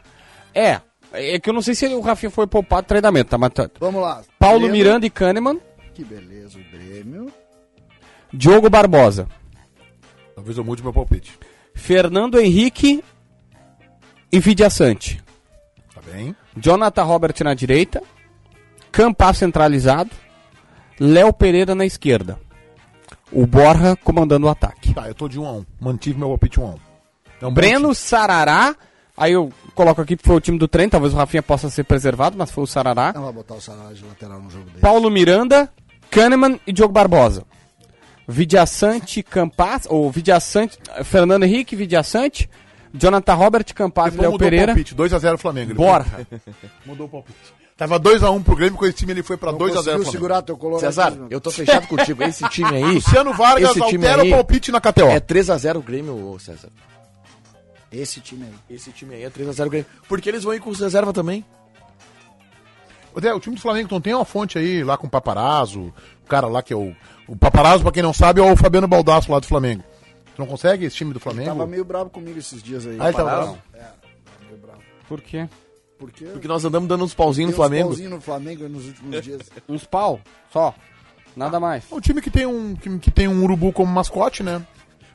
É. 0.54 0.80
É 1.12 1.38
que 1.38 1.48
eu 1.48 1.54
não 1.54 1.62
sei 1.62 1.74
se 1.74 1.86
o 1.86 2.00
Rafinha 2.00 2.30
foi 2.30 2.46
poupado 2.46 2.86
treinamento, 2.86 3.30
tá? 3.30 3.38
Mas 3.38 3.50
tá- 3.52 3.70
Vamos 3.80 4.02
lá. 4.02 4.22
Paulo 4.38 4.60
Breno. 4.60 4.72
Miranda 4.74 5.06
e 5.06 5.10
Kahneman. 5.10 5.58
Que 5.94 6.04
beleza, 6.04 6.58
o 6.58 6.76
Grêmio. 6.76 7.32
Diogo 8.32 8.68
Barbosa. 8.68 9.26
Talvez 10.34 10.58
eu 10.58 10.64
mude 10.64 10.82
meu 10.82 10.92
palpite. 10.92 11.38
Fernando 11.74 12.38
Henrique 12.38 13.02
e 14.30 14.38
Vidiaçante. 14.40 15.22
Tá 15.94 16.00
bem? 16.12 16.36
Jonathan 16.56 17.02
Robert 17.04 17.34
na 17.42 17.54
direita. 17.54 18.02
Campas 18.92 19.38
centralizado. 19.38 20.10
Léo 21.00 21.32
Pereira 21.32 21.74
na 21.74 21.86
esquerda. 21.86 22.38
O 23.32 23.46
Borja 23.46 23.96
comandando 23.96 24.46
o 24.46 24.50
ataque. 24.50 24.92
Tá, 24.94 25.08
eu 25.08 25.14
tô 25.14 25.28
de 25.28 25.38
1 25.38 25.46
a 25.46 25.52
1 25.52 25.66
Mantive 25.80 26.18
meu 26.18 26.28
palpite 26.28 26.60
1 26.60 26.64
a 26.64 26.68
1 26.68 26.70
É 26.72 26.76
um 27.46 27.48
bom 27.48 27.54
Breno, 27.54 27.94
Sarará. 27.94 28.74
Aí 29.16 29.32
eu 29.32 29.50
coloco 29.74 30.00
aqui 30.02 30.16
que 30.16 30.26
foi 30.26 30.36
o 30.36 30.40
time 30.40 30.58
do 30.58 30.68
trem. 30.68 30.88
Talvez 30.88 31.14
o 31.14 31.16
Rafinha 31.16 31.42
possa 31.42 31.70
ser 31.70 31.84
preservado, 31.84 32.36
mas 32.36 32.50
foi 32.50 32.64
o 32.64 32.66
Sarará. 32.66 33.12
Não 33.14 33.24
vai 33.24 33.32
botar 33.32 33.54
o 33.54 33.60
Sarará 33.60 33.92
de 33.92 34.04
lateral 34.04 34.40
no 34.40 34.50
jogo 34.50 34.64
dele. 34.66 34.80
Paulo 34.80 35.10
Miranda, 35.10 35.70
Kahneman 36.10 36.60
e 36.66 36.72
Diogo 36.72 36.92
Barbosa. 36.92 37.44
Vidiaçante, 38.28 39.22
Campas, 39.22 39.86
ou 39.88 40.10
Vidiaçante, 40.10 40.78
Fernando 41.04 41.44
Henrique, 41.44 41.76
Vidiaçante, 41.76 42.50
Jonathan 42.92 43.34
Robert, 43.34 43.64
Campas 43.74 44.14
e. 44.14 44.18
Léo 44.18 44.32
mudou 44.32 44.38
Pereira. 44.38 44.72
o 44.72 44.74
palpite, 44.74 44.94
2x0 44.94 45.38
Flamengo. 45.38 45.70
Ele 45.70 45.78
Borja. 45.78 46.26
Mudou 46.84 47.06
o 47.06 47.08
palpite. 47.08 47.38
Tava 47.76 48.00
2x1 48.00 48.42
pro 48.42 48.56
Grêmio, 48.56 48.78
com 48.78 48.86
esse 48.86 48.96
time 48.96 49.12
ele 49.12 49.22
foi 49.22 49.36
pra 49.36 49.52
Não 49.52 49.58
2x0 49.58 49.66
conseguiu 49.66 49.82
Flamengo. 49.84 50.10
segurar 50.10 50.42
teu 50.42 50.56
colorado. 50.56 50.80
César, 50.80 51.14
eu 51.28 51.40
tô 51.40 51.50
fechado 51.50 51.86
contigo. 51.86 52.22
Esse 52.24 52.48
time 52.48 52.74
aí. 52.74 52.82
Luciano 52.96 53.34
Vargas 53.34 53.70
esse 53.76 53.86
time 53.86 54.06
altera 54.06 54.22
aí 54.22 54.32
o 54.32 54.34
palpite 54.34 54.72
na 54.72 54.80
KTO. 54.80 55.08
É 55.08 55.20
3x0 55.20 55.76
o 55.76 55.82
Grêmio, 55.82 56.36
César. 56.40 56.70
Esse 57.90 58.20
time 58.20 58.44
aí. 58.46 58.76
Esse 58.76 58.90
time 58.90 59.14
aí 59.14 59.24
é 59.24 59.30
3x0 59.30 59.66
o 59.66 59.70
Grêmio. 59.70 59.86
Porque 60.08 60.28
eles 60.28 60.44
vão 60.44 60.54
ir 60.54 60.60
com 60.60 60.70
os 60.70 60.80
reserva 60.80 61.12
também. 61.12 61.44
Odé, 63.14 63.32
o 63.32 63.40
time 63.40 63.56
do 63.56 63.62
Flamengo 63.62 63.88
não 63.90 64.00
tem 64.00 64.12
uma 64.14 64.24
fonte 64.26 64.58
aí 64.58 64.84
lá 64.84 64.98
com 64.98 65.06
o 65.06 65.10
Paparazzo, 65.10 65.92
o 66.22 66.28
cara 66.28 66.46
lá 66.48 66.62
que 66.62 66.72
é 66.72 66.76
o. 66.76 66.94
O 67.26 67.34
Paparazzo, 67.34 67.82
pra 67.82 67.90
quem 67.90 68.02
não 68.02 68.12
sabe, 68.12 68.40
é 68.40 68.44
o 68.44 68.56
Fabiano 68.56 68.86
Baldasso 68.86 69.32
lá 69.32 69.40
do 69.40 69.46
Flamengo. 69.46 69.82
Tu 70.34 70.38
não 70.40 70.46
consegue 70.46 70.84
esse 70.84 70.96
time 70.96 71.14
do 71.14 71.18
Flamengo? 71.18 71.48
Tava 71.48 71.66
meio 71.66 71.84
bravo 71.84 72.10
comigo 72.10 72.38
esses 72.38 72.62
dias 72.62 72.86
aí. 72.86 72.98
Ah, 73.00 73.08
ele 73.08 73.16
tava 73.16 73.30
bravo? 73.30 73.58
meio 74.46 74.58
bravo. 74.58 74.80
Por 75.08 75.20
quê? 75.22 75.48
Por 75.98 76.12
quê? 76.12 76.26
Porque 76.26 76.46
nós 76.46 76.62
andamos 76.64 76.86
dando 76.88 77.04
uns 77.04 77.14
pauzinhos 77.14 77.52
no 77.52 77.56
Tem 77.56 77.62
uns 77.62 77.66
Flamengo. 77.68 77.88
pauzinhos 77.88 78.12
no 78.12 78.20
Flamengo 78.20 78.68
nos 78.68 78.86
últimos 78.86 79.22
dias. 79.22 79.40
Uns 79.66 79.84
pau, 79.86 80.20
só. 80.52 80.74
Nada 81.34 81.58
mais. 81.58 81.84
É 81.90 81.94
um 81.94 82.00
time 82.00 82.20
que 82.20 82.30
tem 82.30 82.44
um, 82.44 82.76
que, 82.76 82.98
que 82.98 83.10
tem 83.10 83.26
um 83.28 83.42
urubu 83.42 83.72
como 83.72 83.90
mascote, 83.90 84.42
né? 84.42 84.62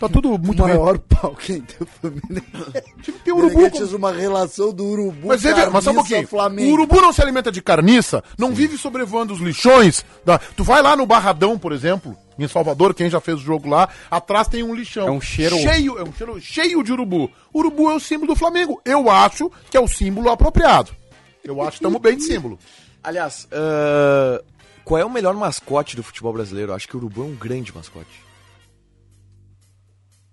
Tá 0.01 0.09
tudo 0.09 0.29
muito 0.37 0.61
o 0.63 0.65
bem. 0.65 0.75
maior 0.77 0.97
pau 1.07 1.35
que 1.35 1.61
tem 1.61 1.77
o. 1.79 2.07
O 2.07 3.01
que 3.01 3.11
tem 3.11 3.33
urubu 3.33 3.69
como... 3.71 3.95
Uma 3.95 4.11
relação 4.11 4.73
do 4.73 4.85
urubu 4.85 5.27
Mas, 5.27 5.45
é, 5.45 5.69
mas 5.69 5.83
só 5.83 5.91
um 5.91 5.95
pouquinho. 5.95 6.27
Flamengo. 6.27 6.69
O 6.69 6.73
urubu 6.73 6.99
não 7.01 7.13
se 7.13 7.21
alimenta 7.21 7.51
de 7.51 7.61
carniça, 7.61 8.23
não 8.37 8.51
vive 8.53 8.77
sobrevoando 8.77 9.33
os 9.33 9.39
lixões. 9.39 10.03
da- 10.25 10.37
Tu 10.39 10.63
vai 10.63 10.81
lá 10.81 10.95
no 10.95 11.05
Barradão, 11.05 11.57
por 11.57 11.71
exemplo, 11.71 12.17
em 12.39 12.47
Salvador, 12.47 12.93
quem 12.93 13.09
já 13.09 13.19
fez 13.21 13.37
o 13.39 13.43
jogo 13.43 13.69
lá, 13.69 13.87
atrás 14.09 14.47
tem 14.47 14.63
um 14.63 14.73
lixão. 14.73 15.07
É 15.07 15.11
um 15.11 15.21
cheiro- 15.21 15.57
Cheio, 15.57 15.97
é 15.99 16.03
um 16.03 16.11
cheiro 16.13 16.39
cheio 16.41 16.83
de 16.83 16.91
urubu. 16.91 17.29
Urubu 17.53 17.91
é 17.91 17.95
o 17.95 17.99
símbolo 17.99 18.33
do 18.33 18.35
Flamengo. 18.35 18.81
Eu 18.83 19.09
acho 19.09 19.51
que 19.69 19.77
é 19.77 19.79
o 19.79 19.87
símbolo 19.87 20.29
apropriado. 20.29 20.91
Eu 21.43 21.59
acho 21.61 21.71
que 21.71 21.75
estamos 21.77 22.01
bem 22.01 22.17
de 22.17 22.23
símbolo. 22.23 22.57
Aliás, 23.03 23.47
ah, 23.51 24.41
qual 24.83 24.99
é 24.99 25.05
o 25.05 25.09
melhor 25.09 25.33
mascote 25.35 25.95
do 25.95 26.03
futebol 26.03 26.33
brasileiro? 26.33 26.71
Eu 26.71 26.75
acho 26.75 26.87
que 26.87 26.95
o 26.95 26.99
Urubu 26.99 27.21
é 27.21 27.25
um 27.25 27.35
grande 27.35 27.73
mascote. 27.75 28.30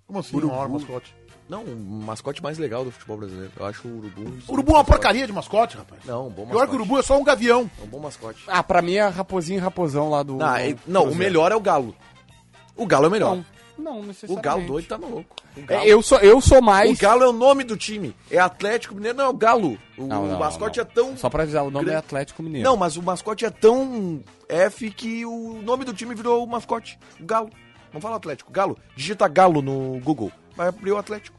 Como 0.09 0.19
assim, 0.19 0.37
o 0.37 0.47
maior 0.49 0.69
mascote? 0.69 1.15
Não, 1.49 1.63
o 1.63 1.77
mascote 2.05 2.43
mais 2.43 2.59
legal 2.59 2.85
do 2.85 2.91
futebol 2.91 3.19
brasileiro. 3.19 3.53
Eu 3.59 3.65
acho 3.67 3.87
o 3.87 3.99
Urubu. 3.99 4.21
um 4.23 4.53
Urubu 4.53 4.73
é 4.73 4.75
uma 4.77 4.85
porcaria 4.85 5.27
de 5.27 5.33
mascote, 5.33 5.77
rapaz. 5.77 6.03
Não, 6.05 6.27
um 6.27 6.31
bom 6.31 6.45
Pior 6.47 6.47
mascote. 6.47 6.67
que 6.71 6.73
o 6.73 6.81
urubu 6.81 6.99
é 6.99 7.03
só 7.03 7.17
um 7.19 7.23
gavião. 7.25 7.71
É 7.81 7.85
um 7.85 7.87
bom 7.87 8.01
mascote. 8.01 8.43
Ah, 8.49 8.63
pra 8.63 8.83
mim 8.83 8.95
é 8.95 9.07
Raposinho 9.07 9.59
e 9.59 9.61
Raposão 9.61 10.11
lá 10.11 10.23
do. 10.23 10.37
Não, 10.37 10.57
é- 10.57 10.75
não 10.87 11.03
o 11.03 11.05
Cruzeiro. 11.05 11.17
melhor 11.17 11.53
é 11.53 11.57
o 11.57 11.61
Galo. 11.61 11.95
O 12.77 12.85
Galo 12.87 13.05
é 13.05 13.09
o 13.09 13.11
melhor. 13.11 13.37
Não, 13.37 13.45
não 13.79 14.01
o 14.01 14.05
necessariamente. 14.07 14.45
Galo 14.45 14.67
doido 14.67 14.89
tá 14.89 14.99
maluco. 14.99 15.37
O 15.57 15.63
Galo, 15.63 15.83
É, 15.83 15.87
eu, 15.89 16.03
sou, 16.03 16.19
eu 16.19 16.41
sou 16.41 16.61
mais. 16.61 16.91
o 16.91 17.01
Galo 17.01 17.23
é 17.23 17.29
o 17.29 17.33
nome 17.33 17.65
do 17.65 17.77
time. 17.79 18.15
É 18.31 18.39
Atlético 18.39 18.95
Mineiro, 18.95 19.17
não 19.19 19.25
é 19.25 19.29
o 19.29 19.35
Galo. 19.35 19.79
O, 19.97 20.07
Não, 20.07 20.27
não, 20.27 20.37
o 20.37 20.39
mascote 20.39 20.79
não. 20.79 20.85
é 20.85 20.87
tão. 20.87 21.17
Só 21.17 21.29
pra 21.31 21.43
avisar, 21.45 21.63
o 21.65 21.71
nome 21.71 21.87
Grande- 21.87 21.97
é 21.97 21.99
Atlético 21.99 22.43
Mineiro. 22.43 22.69
Não, 22.69 22.77
mas 22.77 22.97
o 22.97 23.03
mascote 23.03 23.45
é 23.47 23.51
tão 23.51 24.23
F 24.49 24.91
que 24.91 25.25
o 25.25 25.61
nome 25.63 25.85
do 25.87 25.93
time 25.95 26.15
virou 26.15 26.45
o 26.45 26.47
mascote. 26.47 26.99
O 27.21 27.25
Galo. 27.25 27.49
Não 27.93 28.01
fala 28.01 28.17
Atlético. 28.17 28.53
Galo. 28.53 28.79
Digita 28.97 29.27
Galo 29.29 29.63
no 29.63 29.99
Google. 30.01 30.31
Vai 30.57 30.69
abrir 30.69 30.93
o 30.93 30.99
Atlético. 30.99 31.37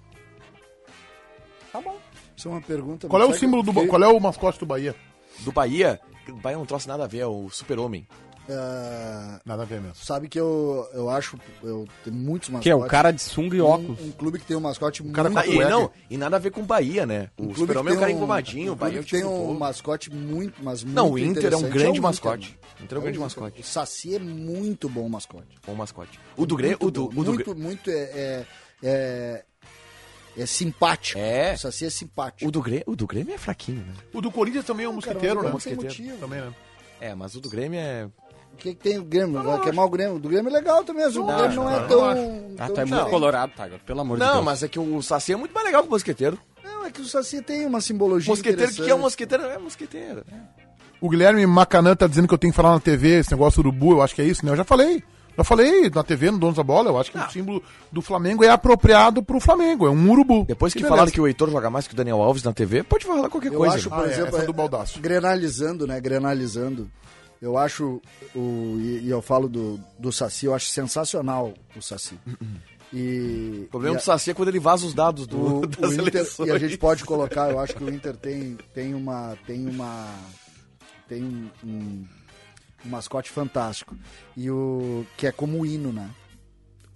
Tá 1.72 1.80
bom. 1.82 1.98
Isso 2.36 2.48
é 2.48 2.52
uma 2.52 2.62
pergunta. 2.62 3.08
Qual 3.08 3.22
é 3.22 3.26
o 3.26 3.34
símbolo 3.34 3.62
do. 3.64 3.74
que- 3.74 3.88
Qual 3.88 4.02
é 4.04 4.08
o 4.08 4.20
mascote 4.20 4.60
do 4.60 4.66
Bahia? 4.66 4.96
Do 5.42 5.52
Bahia. 5.52 6.00
O 6.28 6.34
Bahia 6.34 6.58
não 6.58 6.66
trouxe 6.66 6.88
nada 6.88 7.04
a 7.04 7.08
ver, 7.08 7.20
é 7.20 7.26
o 7.28 7.50
super-homem. 7.50 8.08
Ah, 8.52 9.40
Nada 9.46 9.62
a 9.64 9.66
ver 9.66 9.80
mesmo. 9.80 9.96
sabe 9.96 10.28
que 10.28 10.40
eu, 10.40 10.88
eu 10.94 11.10
acho. 11.10 11.38
Eu 11.62 11.88
tenho 12.04 12.16
muitos 12.16 12.50
mascotes. 12.50 12.64
Que 12.64 12.70
é 12.72 12.76
o 12.76 12.88
cara 12.88 13.12
de 13.12 13.22
sunga 13.22 13.56
e 13.56 13.62
óculos. 13.62 14.00
Um, 14.00 14.06
um 14.08 14.12
clube 14.12 14.40
que 14.40 14.46
tem 14.46 14.58
um 14.58 14.62
mascote 14.62 15.04
muito. 15.04 15.16
cara 15.16 15.30
com 15.30 15.38
a 15.38 15.42
Ah, 15.42 15.48
e, 15.48 15.60
não, 15.60 15.92
e 16.10 16.18
nada 16.18 16.36
a 16.38 16.40
ver 16.40 16.52
com 16.52 16.62
o 16.62 16.66
Bahia, 16.66 17.06
né? 17.06 17.30
O 17.38 17.44
um 17.44 17.46
clube 17.48 17.54
que 17.54 17.60
super-homem 17.60 17.94
é 17.94 17.98
o 17.98 18.00
cara 18.00 18.12
um- 18.12 18.16
engomadinho, 18.16 18.72
um 18.72 18.74
o 18.74 18.76
Bahia 18.76 18.98
é 18.98 19.02
o 19.02 19.06
tem 19.06 19.24
um 19.24 19.54
mascote 19.54 20.12
muito, 20.14 20.64
mas 20.64 20.84
muito 20.84 20.96
Não, 20.96 21.12
o 21.12 21.20
Inter 21.20 21.54
é 21.54 21.58
um 21.58 21.62
grande 21.70 21.86
o 21.86 21.90
Inter, 21.92 22.02
mascote. 22.02 22.48
mano. 22.48 22.84
Inter 22.84 22.96
é 22.96 23.00
um 23.00 23.04
grande 23.04 23.18
o 23.18 23.22
mascote. 23.22 23.62
O 23.62 23.64
Saci 23.64 24.16
é 24.16 24.20
muito 24.20 24.90
bom 24.90 25.08
mascote. 25.08 25.58
Bom 25.66 25.76
mascote. 25.76 26.20
O 26.36 26.46
do 26.46 26.56
Grêmio. 26.56 26.78
Muito 26.82 26.88
O 27.06 27.10
do, 27.10 27.20
o 27.20 27.24
do 27.24 27.34
muito, 27.34 27.56
muito 27.56 27.90
é, 27.92 27.94
é, 27.94 28.46
é, 28.82 29.44
é 30.38 30.46
simpático. 30.46 31.20
É. 31.20 31.54
O 31.54 31.58
Saci 31.60 31.86
é 31.86 31.90
simpático. 31.90 32.48
O 32.48 32.52
do, 32.52 32.62
Grêmio, 32.62 32.84
o 32.88 32.96
do 32.96 33.06
Grêmio 33.06 33.34
é 33.34 33.38
fraquinho, 33.38 33.82
né? 33.86 33.94
O 34.14 34.22
do 34.22 34.32
Corinthians 34.32 34.66
também 34.66 34.86
é 34.86 34.90
um 34.90 34.94
mosqueteiro, 34.94 35.36
cara, 35.42 35.48
né? 35.48 35.54
motivo. 35.54 36.18
também, 36.18 36.42
né? 36.42 36.54
É, 37.02 37.16
mas 37.16 37.36
o 37.36 37.42
do 37.42 37.50
Grêmio 37.50 37.80
é. 37.80 38.10
O 38.60 38.62
que, 38.62 38.76
que 38.76 38.84
tem 38.84 38.98
o 39.00 39.04
Grêmio? 39.04 39.42
Vai 39.42 39.60
queimar 39.62 39.86
o 39.86 39.90
Grêmio? 39.90 40.16
O 40.18 40.20
do 40.20 40.28
Grêmio 40.30 40.50
é 40.50 40.54
legal 40.54 40.84
também, 40.84 41.06
mas 41.06 41.16
o 41.16 41.20
Não 41.20 41.28
Grêmio 41.28 41.46
acho, 41.46 41.56
não 41.56 41.64
cara, 41.66 41.76
é 41.78 41.80
não 41.82 41.88
tão. 41.88 42.06
acho. 42.06 42.20
Ah, 42.20 42.26
tão 42.26 42.46
tu 42.58 42.62
é 42.62 42.66
muito 42.66 42.86
diferente. 42.86 43.10
colorado, 43.10 43.52
Tiger. 43.56 43.80
Pelo 43.86 44.02
amor 44.02 44.18
de 44.18 44.24
Não, 44.26 44.34
Deus. 44.34 44.46
mas 44.46 44.64
é 44.64 44.68
que 44.68 44.80
o 44.80 45.02
Saci 45.02 45.34
é 45.34 45.36
muito 45.38 45.54
mais 45.54 45.66
legal 45.66 45.82
que 45.82 45.88
o 45.88 45.92
Mosqueteiro. 45.92 46.38
Não, 46.64 46.86
é 46.86 46.92
que 46.92 47.02
o 47.02 47.06
Saci 47.06 47.42
tem 47.42 47.66
uma 47.66 47.80
simbologia. 47.82 48.30
Mosqueteiro, 48.32 48.72
o 48.72 48.76
que 48.76 48.84
que 48.84 48.90
é 48.92 48.96
um 48.96 49.00
mosqueteiro? 49.00 49.44
É 49.46 49.58
mosqueteiro. 49.58 50.24
O 51.02 51.10
Guilherme 51.10 51.46
Macanã 51.48 51.96
tá 51.96 52.06
dizendo 52.08 52.28
que 52.28 52.34
eu 52.34 52.38
tenho 52.38 52.52
que 52.52 52.58
falar 52.58 52.74
na 52.74 52.80
TV 52.82 53.20
esse 53.20 53.32
negócio 53.32 53.64
do 53.64 53.70
urubu, 53.70 53.94
eu 53.94 54.02
acho 54.02 54.14
que 54.14 54.22
é 54.22 54.26
isso, 54.26 54.46
né? 54.46 54.52
Eu 54.52 54.58
já 54.58 54.64
falei. 54.66 55.02
Já 55.38 55.44
falei 55.46 55.90
na 55.90 56.04
TV, 56.04 56.32
no 56.32 56.38
Donos 56.38 56.58
da 56.58 56.64
Bola, 56.64 56.90
eu 56.90 56.98
acho 56.98 57.12
que 57.14 57.18
o 57.18 57.30
símbolo 57.32 57.64
do 57.90 58.02
Flamengo 58.02 58.44
é 58.44 58.50
apropriado 58.50 59.24
pro 59.24 59.40
Flamengo, 59.40 59.88
é 59.88 59.90
um 59.90 60.10
urubu. 60.12 60.44
Depois 60.46 60.74
que 60.74 60.80
beleza. 60.80 60.94
falaram 60.94 61.12
que 61.12 61.22
o 61.22 61.26
Heitor 61.26 61.50
joga 61.50 61.70
mais 61.70 61.88
que 61.88 61.94
o 61.94 61.96
Daniel 61.96 62.22
Alves 62.22 62.44
na 62.44 62.52
TV, 62.52 62.84
pode 62.84 63.06
falar 63.06 63.30
qualquer 63.30 63.54
Eu 63.54 63.58
coisa. 63.58 63.76
acho, 63.76 63.90
por 63.90 64.04
Ah, 64.04 64.08
é, 64.08 64.12
exemplo, 64.12 64.36
essa 64.36 64.46
do 64.46 64.52
Baldaço. 64.52 65.00
grenalizando, 65.00 65.88
né? 65.88 66.02
Grenalizando. 66.02 66.92
Eu 67.42 67.58
acho, 67.58 68.02
o, 68.36 68.76
e, 68.80 69.02
e 69.06 69.10
eu 69.10 69.22
falo 69.22 69.48
do, 69.48 69.80
do 69.98 70.12
Saci, 70.12 70.46
eu 70.46 70.54
acho 70.54 70.66
sensacional 70.68 71.54
o 71.76 71.82
Saci. 71.82 72.20
E, 72.92 73.64
O 73.68 73.70
problema 73.70 73.96
e 73.96 73.98
do 74.00 74.04
Saci 74.04 74.32
é 74.32 74.34
quando 74.34 74.50
ele 74.50 74.60
vaza 74.60 74.86
os 74.86 74.94
dados 74.94 75.26
do, 75.26 75.60
o, 75.60 75.68
das 75.68 75.92
o 75.92 75.94
Inter, 75.94 76.08
eleições. 76.08 76.50
e 76.50 76.52
a 76.52 76.58
gente 76.58 76.78
pode 76.78 77.06
colocar, 77.06 77.50
eu 77.50 77.60
acho 77.60 77.76
que 77.76 77.84
o 77.84 77.90
Inter 77.94 78.16
tem, 78.18 78.58
tem 78.74 78.94
uma 78.94 79.38
tem 79.46 79.68
uma 79.68 80.14
tem 81.08 81.24
um, 81.24 81.50
um, 81.64 82.06
um 82.86 82.90
mascote 82.90 83.30
fantástico 83.30 83.96
e 84.36 84.50
o 84.50 85.06
que 85.18 85.28
é 85.28 85.32
como 85.32 85.60
o 85.60 85.66
hino, 85.66 85.94
né? 85.94 86.10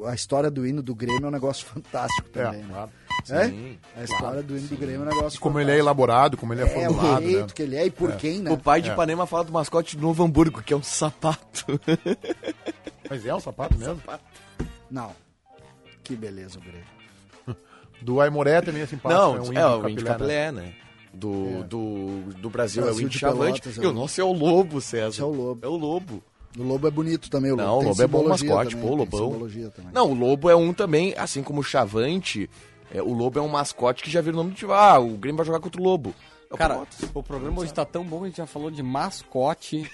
A 0.05 0.13
história 0.15 0.49
do 0.49 0.65
hino 0.65 0.81
do 0.81 0.95
Grêmio 0.95 1.25
é 1.25 1.27
um 1.27 1.31
negócio 1.31 1.65
fantástico 1.67 2.27
também, 2.29 2.63
né? 2.63 2.67
claro. 2.69 2.91
É? 3.29 3.47
Sim, 3.47 3.77
A 3.95 4.03
história 4.03 4.43
do 4.43 4.57
hino 4.57 4.67
do 4.67 4.75
Grêmio 4.77 5.01
é 5.03 5.11
um 5.11 5.15
negócio 5.15 5.39
Como 5.39 5.57
ele 5.59 5.71
é 5.71 5.73
fantástico. 5.75 5.85
elaborado, 5.85 6.37
como 6.37 6.53
ele 6.53 6.61
é 6.61 6.65
é, 6.65 6.67
o 6.67 6.69
formulado, 6.93 7.21
né? 7.23 7.29
jeito 7.31 7.53
que 7.53 7.61
ele 7.61 7.75
é 7.75 7.85
e 7.85 7.91
por 7.91 8.11
quem, 8.17 8.39
né? 8.39 8.51
O 8.51 8.57
pai 8.57 8.81
de 8.81 8.89
Ipanema 8.89 9.25
fala 9.25 9.43
do 9.45 9.51
mascote 9.53 9.95
do 9.95 10.01
Novo 10.01 10.23
Hamburgo, 10.23 10.61
que 10.61 10.73
é 10.73 10.77
um 10.77 10.83
sapato. 10.83 11.65
Mas 13.09 13.25
é 13.25 13.33
um 13.33 13.39
sapato 13.39 13.77
mesmo? 13.77 14.01
Não. 14.91 15.11
Que 16.03 16.15
beleza 16.15 16.59
o 16.59 16.61
Grêmio. 16.61 16.83
Do 18.01 18.19
Aimoré 18.19 18.59
também 18.61 18.81
é 18.81 18.85
simpático. 18.85 19.21
Não, 19.21 19.33
né? 19.35 19.39
Um 19.41 19.53
é, 19.53 19.75
o 19.77 19.89
índio 19.89 20.05
capilé, 20.05 20.51
né? 20.51 20.61
Capilé, 20.61 20.69
né? 20.69 20.73
Do, 21.13 21.63
do, 21.63 22.33
do 22.41 22.49
Brasil, 22.49 22.81
é 22.81 22.85
o 22.85 22.87
Brasil 22.87 23.05
Índio 23.05 23.19
Chavante. 23.19 23.61
Pelotas, 23.61 23.77
é 23.77 23.83
E 23.83 23.87
o 23.87 23.89
o- 23.89 23.93
nosso 23.93 24.19
é 24.19 24.23
o 24.23 24.33
Lobo, 24.33 24.81
César. 24.81 25.07
Esse 25.09 25.21
é 25.21 25.23
o 25.23 25.31
Lobo. 25.31 25.65
É 25.65 25.69
o 25.69 25.75
Lobo. 25.77 26.23
O 26.57 26.63
Lobo 26.63 26.87
é 26.87 26.91
bonito 26.91 27.29
também, 27.29 27.51
o 27.51 27.55
Lobo. 27.55 27.67
Não, 27.67 27.79
o 27.79 27.83
Lobo 27.83 28.01
é 28.03 28.07
bom 28.07 28.27
mascote, 28.27 28.71
também, 28.75 28.87
pô, 28.87 28.93
o 28.93 28.97
Lobão. 28.97 29.49
Não, 29.93 30.11
o 30.11 30.13
Lobo 30.13 30.49
é 30.49 30.55
um 30.55 30.73
também, 30.73 31.13
assim 31.17 31.41
como 31.43 31.61
o 31.61 31.63
Chavante. 31.63 32.49
É, 32.93 33.01
o 33.01 33.11
Lobo 33.13 33.39
é 33.39 33.41
um 33.41 33.47
mascote 33.49 34.03
que 34.03 34.11
já 34.11 34.21
vira 34.21 34.33
o 34.35 34.37
nome 34.37 34.51
do 34.51 34.55
time. 34.55 34.71
Ah, 34.73 34.99
o 34.99 35.09
Grêmio 35.17 35.37
vai 35.37 35.45
jogar 35.45 35.59
contra 35.59 35.81
o 35.81 35.83
Lobo. 35.83 36.13
É 36.49 36.53
o 36.53 36.57
Cara, 36.57 36.81
o 37.15 37.23
programa 37.23 37.61
hoje 37.61 37.73
tá 37.73 37.83
tão 37.83 38.03
bom 38.05 38.19
que 38.19 38.23
a 38.25 38.27
gente 38.27 38.37
já 38.37 38.45
falou 38.45 38.69
de 38.69 38.83
mascote, 38.83 39.89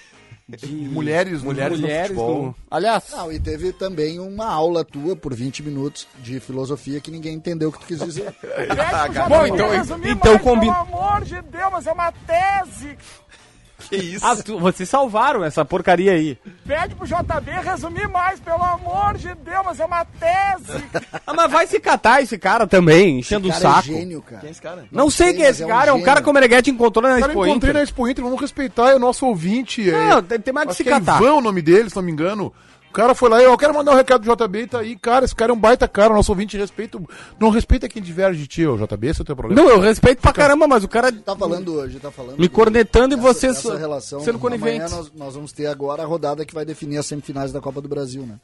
de 0.46 0.66
Mulheres, 0.92 1.42
Mulheres 1.42 1.78
no 1.78 1.82
mulheres 1.86 2.08
futebol. 2.08 2.42
no- 2.46 2.54
Aliás, 2.70 3.10
Não, 3.12 3.32
e 3.32 3.40
teve 3.40 3.72
também 3.72 4.18
uma 4.18 4.46
aula 4.46 4.84
tua 4.84 5.16
por 5.16 5.32
20 5.34 5.62
minutos 5.62 6.06
de 6.18 6.38
filosofia 6.40 7.00
que 7.00 7.10
ninguém 7.10 7.34
entendeu 7.34 7.70
o 7.70 7.72
que 7.72 7.78
tu 7.78 7.86
quis 7.86 7.98
dizer. 8.00 8.34
Bom, 9.28 9.46
então, 9.46 9.68
então 10.04 10.38
combina. 10.38 10.84
Pelo 10.84 10.98
amor 10.98 11.24
de 11.24 11.40
Deus, 11.42 11.72
mas 11.72 11.86
é 11.86 11.92
uma 11.92 12.12
tese. 12.12 12.98
Que 13.88 13.96
isso? 13.96 14.26
Ah, 14.26 14.36
tu- 14.36 14.58
vocês 14.58 14.88
salvaram 14.88 15.42
essa 15.44 15.64
porcaria 15.64 16.12
aí. 16.12 16.38
Pede 16.66 16.94
pro 16.94 17.06
JB 17.06 17.50
resumir 17.64 18.08
mais, 18.08 18.38
pelo 18.40 18.62
amor 18.62 19.16
de 19.16 19.34
Deus, 19.34 19.62
mas 19.64 19.80
é 19.80 19.84
uma 19.84 20.04
tese. 20.04 20.84
Ah, 21.26 21.32
mas 21.34 21.50
vai 21.52 21.66
se 21.66 21.78
catar 21.78 22.22
esse 22.22 22.36
cara 22.36 22.66
também, 22.66 23.20
enchendo 23.20 23.46
o 23.48 23.50
é 23.52 23.54
saco. 23.54 23.82
gênio, 23.84 24.20
cara. 24.20 24.40
Quem 24.40 24.48
é 24.48 24.50
esse 24.50 24.60
cara? 24.62 24.84
Não 24.90 25.08
sei 25.08 25.26
sei, 25.28 25.36
quem 25.36 25.44
é 25.44 25.50
esse 25.50 25.62
é 25.62 25.66
um 25.66 25.68
cara, 25.68 25.90
é 25.90 25.92
um 25.92 25.96
gênio. 25.96 26.06
cara 26.06 26.22
que 26.22 26.28
o 26.28 26.32
Meneghete 26.32 26.70
encontrou 26.70 27.08
na 27.08 27.18
Expo 27.20 27.30
encontrei 27.30 27.54
Inter. 27.54 27.74
na 27.74 27.82
Expo 27.82 28.08
Inter, 28.08 28.24
vamos 28.24 28.40
respeitar, 28.40 28.90
é 28.90 28.96
o 28.96 28.98
nosso 28.98 29.24
ouvinte. 29.26 29.88
é- 29.88 30.08
Não, 30.08 30.22
tem, 30.22 30.40
tem 30.40 30.52
mais 30.52 30.68
que 30.68 30.74
se 30.74 30.82
que 30.82 30.88
é 30.88 30.92
catar. 30.98 31.20
Ivan 31.22 31.34
o 31.34 31.40
nome 31.40 31.62
dele, 31.62 31.88
se 31.88 31.94
não 31.96 32.02
me 32.02 32.10
engano. 32.10 32.52
O 32.90 32.92
cara 32.92 33.14
foi 33.14 33.30
lá 33.30 33.40
e 33.40 33.44
eu 33.44 33.56
quero 33.56 33.72
mandar 33.72 33.92
um 33.92 33.94
recado 33.94 34.22
do 34.24 34.34
JB 34.36 34.62
e 34.62 34.66
tá 34.66 34.80
aí, 34.80 34.96
cara. 34.96 35.24
Esse 35.24 35.34
cara 35.34 35.52
é 35.52 35.54
um 35.54 35.58
baita 35.58 35.86
cara, 35.86 36.12
nosso 36.12 36.32
ouvinte 36.32 36.56
respeita. 36.58 37.00
Não 37.38 37.48
respeita 37.48 37.88
quem 37.88 38.02
diverge 38.02 38.40
de 38.40 38.48
ti, 38.48 38.66
ô 38.66 38.76
JB, 38.76 39.06
esse 39.06 39.20
é 39.20 39.22
o 39.22 39.24
teu 39.24 39.36
problema. 39.36 39.62
Não, 39.62 39.70
eu 39.70 39.78
respeito 39.78 40.20
pra 40.20 40.32
caramba, 40.32 40.66
mas 40.66 40.82
o 40.82 40.88
cara 40.88 41.12
Tá 41.12 41.36
falando 41.36 41.72
hoje, 41.74 42.00
tá 42.00 42.10
falando. 42.10 42.36
me 42.38 42.48
cornetando 42.48 43.14
e 43.14 43.18
essa- 43.18 43.22
você 43.32 43.46
essa 43.46 43.76
relação, 43.76 44.20
sendo 44.20 44.40
conivente. 44.40 44.82
Amanhã 44.82 44.96
nós, 44.96 45.12
nós 45.14 45.34
vamos 45.34 45.52
ter 45.52 45.66
agora 45.66 46.02
a 46.02 46.06
rodada 46.06 46.44
que 46.44 46.52
vai 46.52 46.64
definir 46.64 46.98
as 46.98 47.06
semifinais 47.06 47.52
da 47.52 47.60
Copa 47.60 47.80
do 47.80 47.88
Brasil, 47.88 48.26
né? 48.26 48.34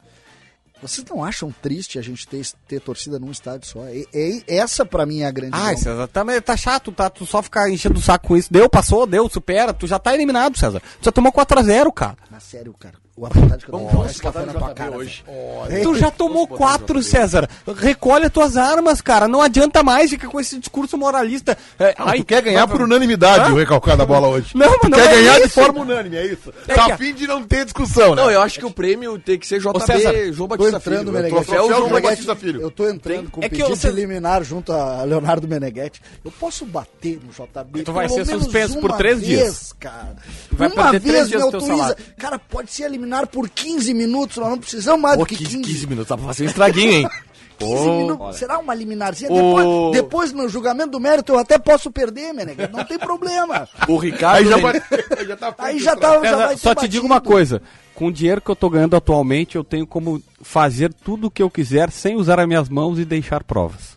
Vocês 0.79 1.03
não 1.09 1.23
acham 1.25 1.51
triste 1.59 1.97
a 1.97 2.03
gente 2.03 2.27
ter, 2.27 2.45
ter 2.67 2.79
torcida 2.79 3.17
num 3.17 3.31
estádio 3.31 3.67
só? 3.67 3.79
E, 3.89 4.07
e- 4.13 4.43
essa 4.47 4.85
pra 4.85 5.07
mim 5.07 5.21
é 5.21 5.25
a 5.25 5.31
grande 5.31 5.57
bronca. 5.57 5.75
César, 5.75 6.07
tá, 6.07 6.23
tá 6.39 6.55
chato, 6.55 6.91
tá? 6.91 7.09
Tu 7.09 7.25
só 7.25 7.41
ficar 7.41 7.67
enchendo 7.67 7.97
o 7.97 8.01
saco 8.01 8.27
com 8.27 8.37
isso. 8.37 8.53
Deu, 8.53 8.69
passou, 8.69 9.07
deu, 9.07 9.27
supera. 9.27 9.73
Tu 9.73 9.87
já 9.87 9.97
tá 9.97 10.13
eliminado, 10.13 10.55
César. 10.55 10.79
Tu 11.01 11.05
já 11.05 11.11
tomou 11.11 11.31
4x0, 11.31 11.91
cara. 11.91 12.15
Mas 12.37 12.43
sério, 12.43 12.71
cara. 12.79 12.93
O 13.15 13.25
Atlético 13.25 13.71
Vamos, 13.71 13.87
não 13.91 13.99
vamos 14.01 14.15
botar 14.17 14.31
café 14.31 14.45
na 14.45 14.53
tua 14.53 14.73
cara 14.75 14.91
hoje. 14.95 15.23
velho. 15.67 15.83
Tu 15.83 15.95
já 15.95 16.11
tomou 16.11 16.45
Vamos 16.45 16.49
botar 16.59 16.63
no 16.73 16.77
4, 16.85 16.99
JB. 16.99 17.03
César. 17.09 17.49
Recolhe 17.75 18.25
as 18.27 18.31
tuas 18.31 18.55
armas, 18.55 19.01
cara. 19.01 19.27
Não 19.27 19.41
adianta 19.41 19.81
mais 19.81 20.11
ficar 20.11 20.27
com 20.27 20.39
esse 20.39 20.59
discurso 20.59 20.95
moralista. 20.99 21.57
É, 21.79 21.95
Ah, 21.97 22.11
ai, 22.11 22.19
tu 22.19 22.25
quer 22.25 22.43
ganhar 22.43 22.67
vai- 22.67 22.77
por 22.77 22.83
unanimidade 22.85 23.51
o 23.51 23.55
recalcado 23.55 23.97
da 23.97 24.05
bola 24.05 24.27
hoje. 24.27 24.51
Não, 24.55 24.69
mas 24.69 24.79
tu 24.81 24.89
não 24.89 24.97
quer 24.99 25.07
é 25.07 25.15
ganhar 25.15 25.39
de 25.39 25.45
isso. 25.47 25.55
forma 25.55 25.81
unânime, 25.81 26.15
é 26.15 26.25
isso. 26.27 26.53
É 26.67 26.75
tá 26.75 26.85
que- 26.85 26.91
a 26.91 26.97
fim 26.99 27.11
de 27.15 27.25
não 27.25 27.41
ter 27.43 27.63
discussão, 27.65 28.13
né? 28.13 28.21
Não, 28.21 28.29
eu 28.29 28.39
acho 28.39 28.59
que 28.59 28.65
o 28.67 28.71
prêmio 28.71 29.17
tem 29.17 29.39
que 29.39 29.47
ser 29.47 29.59
JB, 29.59 29.79
César, 29.83 30.13
João 30.31 30.47
Tô 30.47 30.55
Batista 30.57 30.77
entrando, 30.77 30.99
Filho. 30.99 31.11
Meneghetti. 31.13 31.41
O 31.41 31.43
troféu 31.43 31.67
João 31.69 31.79
Meneghetti, 31.87 32.03
Batista 32.09 32.35
Filho. 32.35 32.61
Eu 32.61 32.69
tô 32.69 32.87
entrando 32.87 33.31
com 33.31 33.41
É 33.41 33.49
que 33.49 33.55
pedido 33.55 33.75
você- 33.75 33.89
de 33.89 33.95
liminar 33.95 34.43
junto 34.43 34.71
a 34.71 35.01
Leonardo 35.01 35.47
Meneghetti. 35.47 36.03
Eu 36.23 36.29
posso 36.29 36.67
bater 36.67 37.19
no 37.25 37.31
JB 37.33 37.81
Tu 37.81 37.91
vai 37.91 38.07
ser 38.07 38.27
suspenso 38.27 38.77
por 38.79 38.91
três 38.95 39.23
dias. 39.25 39.73
cara. 39.79 40.17
Vai 40.51 40.67
uma 40.67 40.83
perder 40.91 40.99
três 40.99 41.15
vez 41.15 41.29
dias 41.29 41.41
do 41.41 41.49
teu 41.49 41.59
autoriza. 41.61 41.77
salário. 41.83 42.05
Cara, 42.29 42.39
pode 42.39 42.71
ser 42.73 42.83
eliminar 42.83 43.25
por 43.27 43.49
15 43.49 43.93
minutos. 43.93 44.35
Nós 44.37 44.49
não 44.49 44.57
precisamos 44.57 44.99
mais 45.01 45.15
Pô, 45.15 45.23
do 45.23 45.27
que 45.27 45.37
15, 45.37 45.57
15. 45.59 45.63
15 45.73 45.87
minutos, 45.87 46.09
dá 46.09 46.17
pra 46.17 46.25
fazer 46.27 46.43
um 46.43 46.47
estraguinho, 46.47 46.91
hein? 46.91 47.09
15 47.57 47.73
Pô, 47.73 47.97
minutos. 47.97 48.35
Será 48.37 48.59
uma 48.59 48.75
liminarzinha? 48.75 49.31
O- 49.31 49.91
Depois, 49.91 49.93
depois, 49.93 50.33
no 50.33 50.49
julgamento 50.49 50.91
do 50.91 50.99
mérito, 50.99 51.31
eu 51.31 51.39
até 51.39 51.57
posso 51.57 51.89
perder, 51.89 52.33
Meneghetti. 52.33 52.71
Não 52.71 52.83
tem 52.83 52.99
problema. 52.99 53.67
O 53.87 53.97
Ricardo... 53.97 54.37
Aí 54.39 54.45
já, 54.45 54.57
vai, 54.57 54.73
já 55.25 55.37
tá 55.37 55.55
Aí 55.57 55.79
já 55.79 55.95
tá, 55.95 56.21
já 56.23 56.35
vai 56.35 56.49
ter 56.49 56.57
só 56.59 56.71
te 56.71 56.75
batido. 56.75 56.91
digo 56.91 57.05
uma 57.05 57.19
coisa. 57.21 57.61
Com 57.95 58.07
o 58.07 58.11
dinheiro 58.11 58.41
que 58.41 58.51
eu 58.51 58.55
tô 58.55 58.69
ganhando 58.69 58.95
atualmente, 58.95 59.55
eu 59.55 59.63
tenho 59.63 59.87
como 59.87 60.21
fazer 60.41 60.93
tudo 60.93 61.27
o 61.27 61.31
que 61.31 61.41
eu 61.41 61.49
quiser 61.49 61.89
sem 61.89 62.15
usar 62.15 62.39
as 62.39 62.47
minhas 62.47 62.69
mãos 62.69 62.99
e 62.99 63.05
deixar 63.05 63.43
provas. 63.43 63.96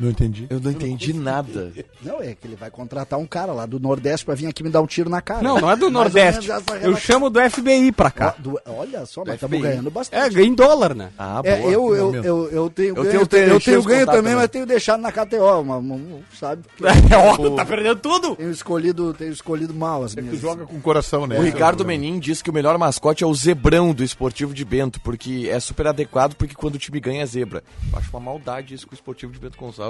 Não 0.00 0.08
entendi. 0.10 0.46
Eu 0.48 0.58
não 0.58 0.70
entendi 0.70 1.12
nada. 1.12 1.72
Não, 2.02 2.22
é 2.22 2.34
que 2.34 2.46
ele 2.46 2.56
vai 2.56 2.70
contratar 2.70 3.18
um 3.18 3.26
cara 3.26 3.52
lá 3.52 3.66
do 3.66 3.78
Nordeste 3.78 4.24
pra 4.24 4.34
vir 4.34 4.46
aqui 4.46 4.62
me 4.62 4.70
dar 4.70 4.80
um 4.80 4.86
tiro 4.86 5.10
na 5.10 5.20
cara. 5.20 5.42
Não, 5.42 5.60
não 5.60 5.70
é 5.70 5.76
do 5.76 5.90
Nordeste. 5.90 6.48
Eu 6.80 6.96
chamo 6.96 7.28
do 7.28 7.38
FBI 7.38 7.92
pra 7.92 8.10
cá. 8.10 8.34
Do- 8.38 8.58
olha 8.66 9.04
só, 9.04 9.20
nós 9.24 9.34
FBI. 9.36 9.44
estamos 9.44 9.60
ganhando 9.62 9.90
bastante. 9.90 10.38
É, 10.38 10.42
em 10.42 10.54
dólar, 10.54 10.94
né? 10.94 11.10
Ah, 11.18 11.42
É, 11.44 11.56
boa. 11.58 11.70
eu, 11.72 11.94
eu, 11.94 12.12
mesmo. 12.12 12.26
eu, 12.26 12.48
eu 12.50 12.70
tenho 12.70 12.88
Eu 12.96 13.04
ganho, 13.04 13.26
tenho- 13.26 13.48
eu 13.48 13.60
tenho, 13.60 13.74
eu 13.76 13.82
ganho 13.82 14.06
também, 14.06 14.22
também. 14.22 14.34
mas 14.36 14.48
tenho 14.48 14.64
deixado 14.64 15.00
na 15.00 15.12
KTO, 15.12 15.62
mas, 15.64 15.84
mas, 15.84 16.00
sabe? 16.38 16.62
É 17.10 17.16
óbvio, 17.16 17.54
tá 17.54 17.64
perdendo 17.66 17.96
tudo. 18.00 18.36
Tenho 18.36 18.50
escolhido, 18.50 19.12
tenho 19.12 19.32
escolhido 19.32 19.74
mal 19.74 20.02
as 20.04 20.14
Tu 20.14 20.22
minhas. 20.22 20.40
joga 20.40 20.64
com 20.64 20.76
o 20.76 20.80
coração, 20.80 21.26
né? 21.26 21.38
O 21.38 21.42
é 21.42 21.44
Ricardo. 21.44 21.84
Menin 21.84 22.18
disse 22.18 22.42
que 22.42 22.48
o 22.50 22.52
melhor 22.54 22.78
mascote 22.78 23.22
é 23.24 23.26
o 23.26 23.34
zebrão 23.34 23.92
do 23.92 24.02
esportivo 24.04 24.54
de 24.54 24.64
Bento, 24.64 25.00
porque 25.00 25.48
é 25.50 25.58
super 25.60 25.86
adequado, 25.88 26.34
porque 26.36 26.54
quando 26.54 26.76
o 26.76 26.78
time 26.78 27.00
ganha 27.00 27.22
é 27.22 27.26
zebra. 27.26 27.62
Eu 27.92 27.98
acho 27.98 28.08
uma 28.10 28.20
maldade 28.20 28.74
isso 28.74 28.86
com 28.86 28.92
o 28.92 28.94
esportivo 28.94 29.32
de 29.32 29.38
Bento 29.38 29.58
Gonçalves. 29.58 29.89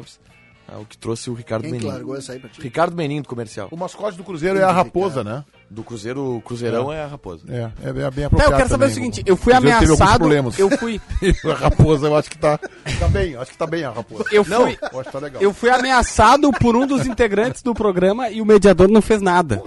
É 0.69 0.77
o 0.77 0.85
que 0.85 0.97
trouxe 0.97 1.29
o 1.31 1.35
Ricardo 1.35 1.63
Quem 1.63 1.73
que 1.73 1.79
Menin. 1.79 1.89
largou 1.91 2.17
essa 2.17 2.33
aí 2.33 2.39
pra 2.39 2.49
ti? 2.49 2.61
Ricardo 2.61 2.97
Menin 2.97 3.23
do 3.23 3.29
comercial. 3.29 3.69
O 3.73 3.77
mascote 3.77 4.17
do 4.17 4.23
Cruzeiro 4.23 4.59
é 4.59 4.63
a 4.63 4.71
raposa, 4.71 5.25
né? 5.25 5.45
Do 5.71 5.85
Cruzeiro, 5.85 6.37
o 6.37 6.41
Cruzeirão 6.43 6.93
é, 6.93 7.01
a 7.05 7.07
raposa. 7.07 7.45
É, 7.49 7.71
é 7.89 7.93
bem, 7.93 8.03
é 8.05 8.11
bem 8.11 8.21
Tá, 8.23 8.27
apropriado 8.27 8.53
eu 8.53 8.57
quero 8.57 8.69
saber 8.69 8.87
o 8.87 8.91
seguinte, 8.91 9.23
eu 9.25 9.37
fui 9.37 9.53
ameaçado, 9.53 10.19
problemas. 10.19 10.59
eu 10.59 10.69
fui, 10.77 11.01
a 11.49 11.55
raposa, 11.55 12.09
eu 12.09 12.17
acho 12.17 12.29
que 12.29 12.37
tá, 12.39 12.59
tá 12.59 13.07
bem, 13.09 13.37
acho 13.37 13.53
que 13.53 13.57
tá 13.59 13.67
bem 13.69 13.85
a 13.85 13.91
raposa. 13.93 14.25
eu 14.33 14.43
fui, 14.43 14.57
Eu 14.93 15.01
acho 15.01 15.05
que 15.05 15.13
tá 15.13 15.19
legal. 15.21 15.41
eu 15.41 15.55
fui 15.55 15.71
ameaçado 15.71 16.51
por 16.55 16.75
um 16.75 16.85
dos 16.85 17.07
integrantes 17.07 17.63
do 17.63 17.73
programa 17.73 18.29
e 18.31 18.43
o 18.43 18.45
mediador 18.45 18.89
não 18.91 19.01
fez 19.01 19.23
nada. 19.23 19.63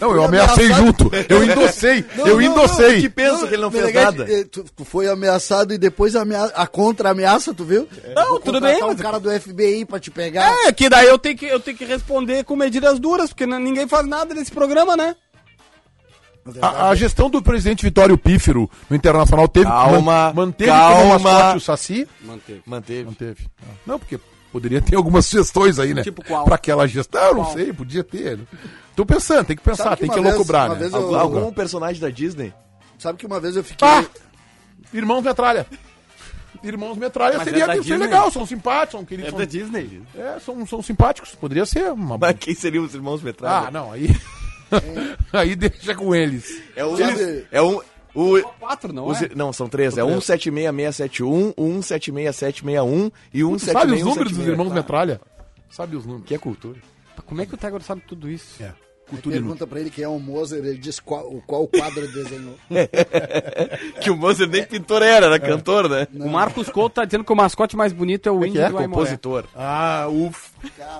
não, 0.00 0.14
eu 0.14 0.24
ameacei 0.24 0.64
ameaçado. 0.72 0.86
junto. 0.86 1.10
Eu 1.28 1.44
endossei. 1.44 2.04
Não, 2.16 2.26
eu 2.28 2.34
não, 2.36 2.42
endossei. 2.42 3.00
Que 3.02 3.10
pensa 3.10 3.46
que 3.46 3.52
ele 3.54 3.62
não 3.62 3.70
fez 3.70 3.84
Meneghetti, 3.84 4.18
nada. 4.18 4.32
eh, 4.32 4.44
Tu, 4.44 4.64
tu 4.74 4.84
foi 4.86 5.06
ameaçado 5.06 5.74
e 5.74 5.76
depois 5.76 6.16
a, 6.16 6.22
amea- 6.22 6.50
a 6.54 6.66
contra-ameaça, 6.66 7.52
tu 7.52 7.62
viu? 7.64 7.86
Não, 8.16 8.28
Vou 8.30 8.40
tudo 8.40 8.58
bem, 8.58 8.82
um 8.82 8.86
mas- 8.86 9.00
cara 9.02 9.20
do 9.20 9.30
FBI 9.30 9.84
pra 9.84 10.00
te 10.00 10.10
pegar. 10.10 10.50
É, 10.66 10.72
que 10.72 10.88
daí 10.88 11.08
eu 11.08 11.18
tenho 11.18 11.36
que, 11.36 11.44
eu 11.44 11.60
tenho 11.60 11.76
que 11.76 11.84
responder 11.84 12.42
com 12.44 12.56
medidas 12.56 12.98
duras, 12.98 13.28
porque 13.28 13.44
ninguém 13.44 13.86
faz 13.86 14.06
nada 14.06 14.32
nesse 14.34 14.50
programa, 14.50 14.96
né? 14.96 15.14
A, 16.60 16.88
a 16.88 16.94
gestão 16.94 17.30
do 17.30 17.40
presidente 17.40 17.84
Vitório 17.84 18.18
Pífero 18.18 18.68
no 18.90 18.96
Internacional 18.96 19.46
teve 19.46 19.66
Calma, 19.66 20.00
man- 20.00 20.32
manteve 20.34 20.70
calma. 20.70 21.12
como 21.14 21.20
mascote 21.20 21.56
o 21.56 21.60
Saci? 21.60 22.08
Manteve. 22.20 22.62
Manteve. 22.66 23.04
Manteve. 23.04 23.46
Ah, 23.62 23.74
Não, 23.86 23.98
porque 23.98 24.18
poderia 24.50 24.82
ter 24.82 24.96
algumas 24.96 25.24
sugestões 25.26 25.78
aí, 25.78 25.94
né? 25.94 26.02
Tipo 26.02 26.24
qual? 26.24 26.44
Pra 26.44 26.56
aquela 26.56 26.86
gestão. 26.88 27.22
Eu 27.22 27.34
não 27.36 27.44
Qual? 27.44 27.54
sei, 27.54 27.72
podia 27.72 28.02
ter. 28.02 28.40
Tô 28.96 29.06
pensando, 29.06 29.46
tem 29.46 29.56
que 29.56 29.62
pensar, 29.62 29.90
que 29.96 30.02
tem 30.02 30.10
que 30.10 30.18
uma 30.18 30.30
né? 30.70 30.74
vez 30.74 30.92
eu- 30.92 30.98
Algum, 31.16 31.38
algum 31.38 31.52
personagem 31.52 32.00
da 32.00 32.10
Disney? 32.10 32.52
Sabe 32.98 33.18
que 33.18 33.26
uma 33.26 33.38
vez 33.40 33.54
eu 33.56 33.62
fiquei. 33.64 33.86
Ah! 33.86 34.04
Irmãos 34.92 35.22
Metralha. 35.22 35.66
Irmãos 36.62 36.96
Metralha 36.96 37.38
Mas 37.38 37.44
seria, 37.44 37.64
é 37.64 37.66
da 37.68 37.74
seria 37.76 37.98
legal, 37.98 38.30
são 38.30 38.46
simpáticos, 38.46 38.92
são 38.92 39.04
queridos. 39.04 39.28
É 39.28 39.30
são, 39.30 39.38
da 39.38 39.44
Disney. 39.44 40.02
é, 40.16 40.38
são, 40.44 40.66
são 40.66 40.82
simpáticos, 40.82 41.34
poderia 41.34 41.64
ser 41.66 41.90
uma. 41.92 42.18
Mas 42.18 42.36
quem 42.38 42.54
seriam 42.54 42.84
os 42.84 42.94
irmãos 42.94 43.22
Metralha? 43.22 43.68
Ah, 43.68 43.70
não, 43.70 43.90
aí. 43.92 44.14
aí 45.32 45.54
deixa 45.56 45.94
com 45.94 46.14
eles. 46.14 46.62
É 46.76 46.84
um... 46.84 46.96
Sabe- 46.96 47.46
É 47.50 47.62
um... 47.62 47.80
O, 48.14 48.42
Quatro, 48.60 48.92
não 48.92 49.06
os- 49.06 49.22
é? 49.22 49.30
não, 49.34 49.52
são 49.54 49.66
três. 49.68 49.96
É 49.96 50.02
176671, 50.04 51.54
176761 51.56 53.10
e 53.32 53.40
Tu 53.40 53.58
sabe 53.58 53.92
os 53.92 54.00
176. 54.00 54.04
números 54.04 54.32
dos 54.36 54.46
irmãos 54.46 54.72
Metralha? 54.72 55.20
Sabe 55.70 55.96
os 55.96 56.04
números. 56.04 56.26
Que 56.26 56.34
é 56.34 56.38
cultura. 56.38 56.78
Como 57.24 57.40
é 57.40 57.46
que 57.46 57.54
o 57.54 57.56
Tiger 57.56 57.80
sabe 57.82 58.02
tudo 58.06 58.28
isso? 58.28 58.62
É. 58.62 58.72
Cultura. 59.12 59.36
Pergunta 59.36 59.66
pra 59.66 59.80
ele 59.80 59.90
quem 59.90 60.04
é 60.04 60.08
o 60.08 60.18
Mozart, 60.18 60.64
ele 60.64 60.78
diz 60.78 60.98
qual, 60.98 61.30
qual 61.46 61.66
quadro 61.68 62.00
ele 62.04 62.12
desenhou. 62.12 62.54
Que 64.00 64.10
o 64.10 64.16
Moser 64.16 64.48
nem 64.48 64.64
pintor 64.64 65.02
era, 65.02 65.26
era 65.26 65.38
cantor, 65.38 65.88
né? 65.88 66.06
O 66.14 66.28
Marcos 66.28 66.68
Couto 66.68 66.94
tá 66.96 67.04
dizendo 67.04 67.24
que 67.24 67.32
o 67.32 67.36
mascote 67.36 67.76
mais 67.76 67.92
bonito 67.92 68.28
é 68.28 68.32
o 68.32 68.44
índio 68.44 68.62
é? 68.62 68.68
do. 68.68 68.76
Compositor. 68.76 69.44
Ah, 69.54 70.06
ufa. 70.10 70.50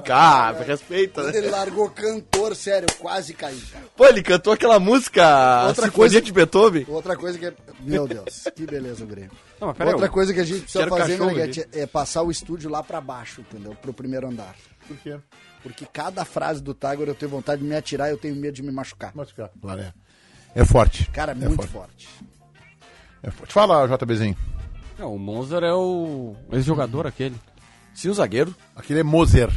Cara, 0.04 0.62
respeita, 0.62 1.22
Quando 1.22 1.32
né? 1.32 1.38
ele 1.38 1.50
largou 1.50 1.88
cantor, 1.90 2.54
sério, 2.54 2.86
eu 2.90 2.96
quase 2.98 3.34
caí. 3.34 3.58
cara. 3.72 3.84
Pô, 3.96 4.06
ele 4.06 4.22
cantou 4.22 4.52
aquela 4.52 4.78
música 4.78 5.66
Outra 5.66 5.90
coisa- 5.90 6.20
de 6.20 6.32
Beethoven. 6.32 6.84
Outra 6.88 7.16
coisa 7.16 7.38
que 7.38 7.46
é. 7.46 7.52
Meu 7.80 8.06
Deus, 8.06 8.44
que 8.54 8.66
beleza 8.66 9.02
o 9.04 9.06
Grêmio. 9.06 9.30
Não, 9.60 9.68
Outra 9.68 9.90
eu- 9.90 10.10
coisa 10.10 10.32
que 10.34 10.40
a 10.40 10.44
gente 10.44 10.60
precisa 10.62 10.84
Quero 10.84 10.96
fazer, 10.96 11.12
cachorro 11.12 11.30
Meneghetti, 11.34 11.66
é 11.72 11.86
passar 11.86 12.22
o 12.22 12.30
estúdio 12.30 12.70
lá 12.70 12.82
pra 12.82 13.00
baixo, 13.00 13.40
entendeu? 13.40 13.74
Pro 13.80 13.92
primeiro 13.92 14.28
andar. 14.28 14.54
Por 14.86 14.96
quê? 14.98 15.16
Porque 15.62 15.86
cada 15.86 16.24
frase 16.24 16.60
do 16.62 16.74
Tiger 16.74 17.08
eu 17.08 17.14
tenho 17.14 17.30
vontade 17.30 17.62
de 17.62 17.68
me 17.68 17.74
atirar 17.76 18.08
e 18.08 18.12
eu 18.12 18.18
tenho 18.18 18.34
medo 18.34 18.54
de 18.54 18.62
me 18.62 18.72
machucar. 18.72 19.12
Mas, 19.14 19.30
cara, 19.32 19.50
claro, 19.60 19.80
é. 19.80 19.92
É 20.54 20.64
forte. 20.64 21.08
Cara, 21.10 21.32
é 21.32 21.34
muito 21.34 21.66
forte. 21.68 22.06
forte. 22.08 22.08
É 23.22 23.30
forte. 23.30 23.52
Fala, 23.52 23.86
JBzinho. 23.86 24.36
Não, 24.98 25.14
o 25.14 25.18
Monzer 25.18 25.62
é 25.62 25.72
o 25.72 26.34
ex-jogador 26.52 27.06
aquele. 27.06 27.36
Sim, 27.94 28.08
o 28.08 28.14
zagueiro. 28.14 28.54
Aquele 28.74 29.00
é 29.00 29.02
Moser. 29.02 29.50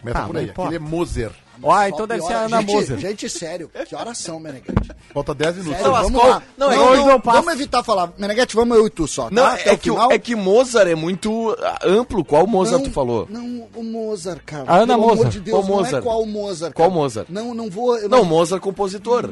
Começa 0.00 0.18
Ah, 0.18 0.26
por 0.26 0.36
aí. 0.36 0.50
Aquele 0.50 0.76
é 0.76 0.78
Moser. 0.78 1.32
Ó, 1.62 1.72
Só 1.74 1.88
então 1.88 2.06
deve 2.06 2.22
ser 2.22 2.32
a 2.32 2.40
Ana 2.44 2.60
gente, 2.60 2.72
Moser. 2.72 2.98
Gente, 2.98 3.28
sério, 3.30 3.70
que 3.88 3.94
horas 3.94 4.18
são, 4.18 4.40
Meneghetti? 4.40 4.90
Falta 5.12 5.34
10 5.34 5.56
minutos. 5.56 5.76
Sério, 5.78 5.92
Não, 5.92 6.02
vamos 6.02 6.20
qual- 6.20 6.30
lá. 6.30 6.42
não, 6.58 6.66
Não, 6.68 6.72
é 6.72 6.76
não, 6.96 7.06
não 7.06 7.18
vamos 7.20 7.52
evitar 7.54 7.82
falar. 7.84 8.12
Meneghetti, 8.18 8.56
vamos 8.56 8.76
eu 8.76 8.86
e 8.86 8.90
tu 8.90 9.06
só, 9.06 9.24
tá? 9.24 9.30
Não, 9.30 9.46
é 9.52 9.76
que, 9.76 9.90
final. 9.90 10.12
é 10.12 10.18
que 10.18 10.34
Mozart 10.34 10.88
é 10.88 10.94
muito 10.94 11.56
ah, 11.62 11.78
amplo. 11.84 12.24
Qual 12.24 12.46
Mozart 12.46 12.82
não, 12.82 12.90
tu 12.90 12.92
falou? 12.92 13.26
Não, 13.30 13.68
o 13.74 13.82
Mozart, 13.82 14.40
cara. 14.44 14.64
A 14.66 14.76
Ana 14.78 14.94
Pelo 14.94 15.04
amor 15.04 15.16
Mozart. 15.16 15.32
de 15.32 15.40
Deus, 15.40 15.56
Qual 15.58 15.66
não 15.68 15.74
é 15.74 15.82
Mozart? 15.84 16.02
qual 16.04 16.26
Mozart. 16.26 16.74
Qual 16.74 16.88
cara. 16.88 17.00
Mozart? 17.00 17.26
Não, 17.30 17.54
não 17.54 17.70
vou... 17.70 17.96
eu 17.98 18.08
Não, 18.08 18.24
Mozart 18.24 18.60
compositor. 18.62 19.30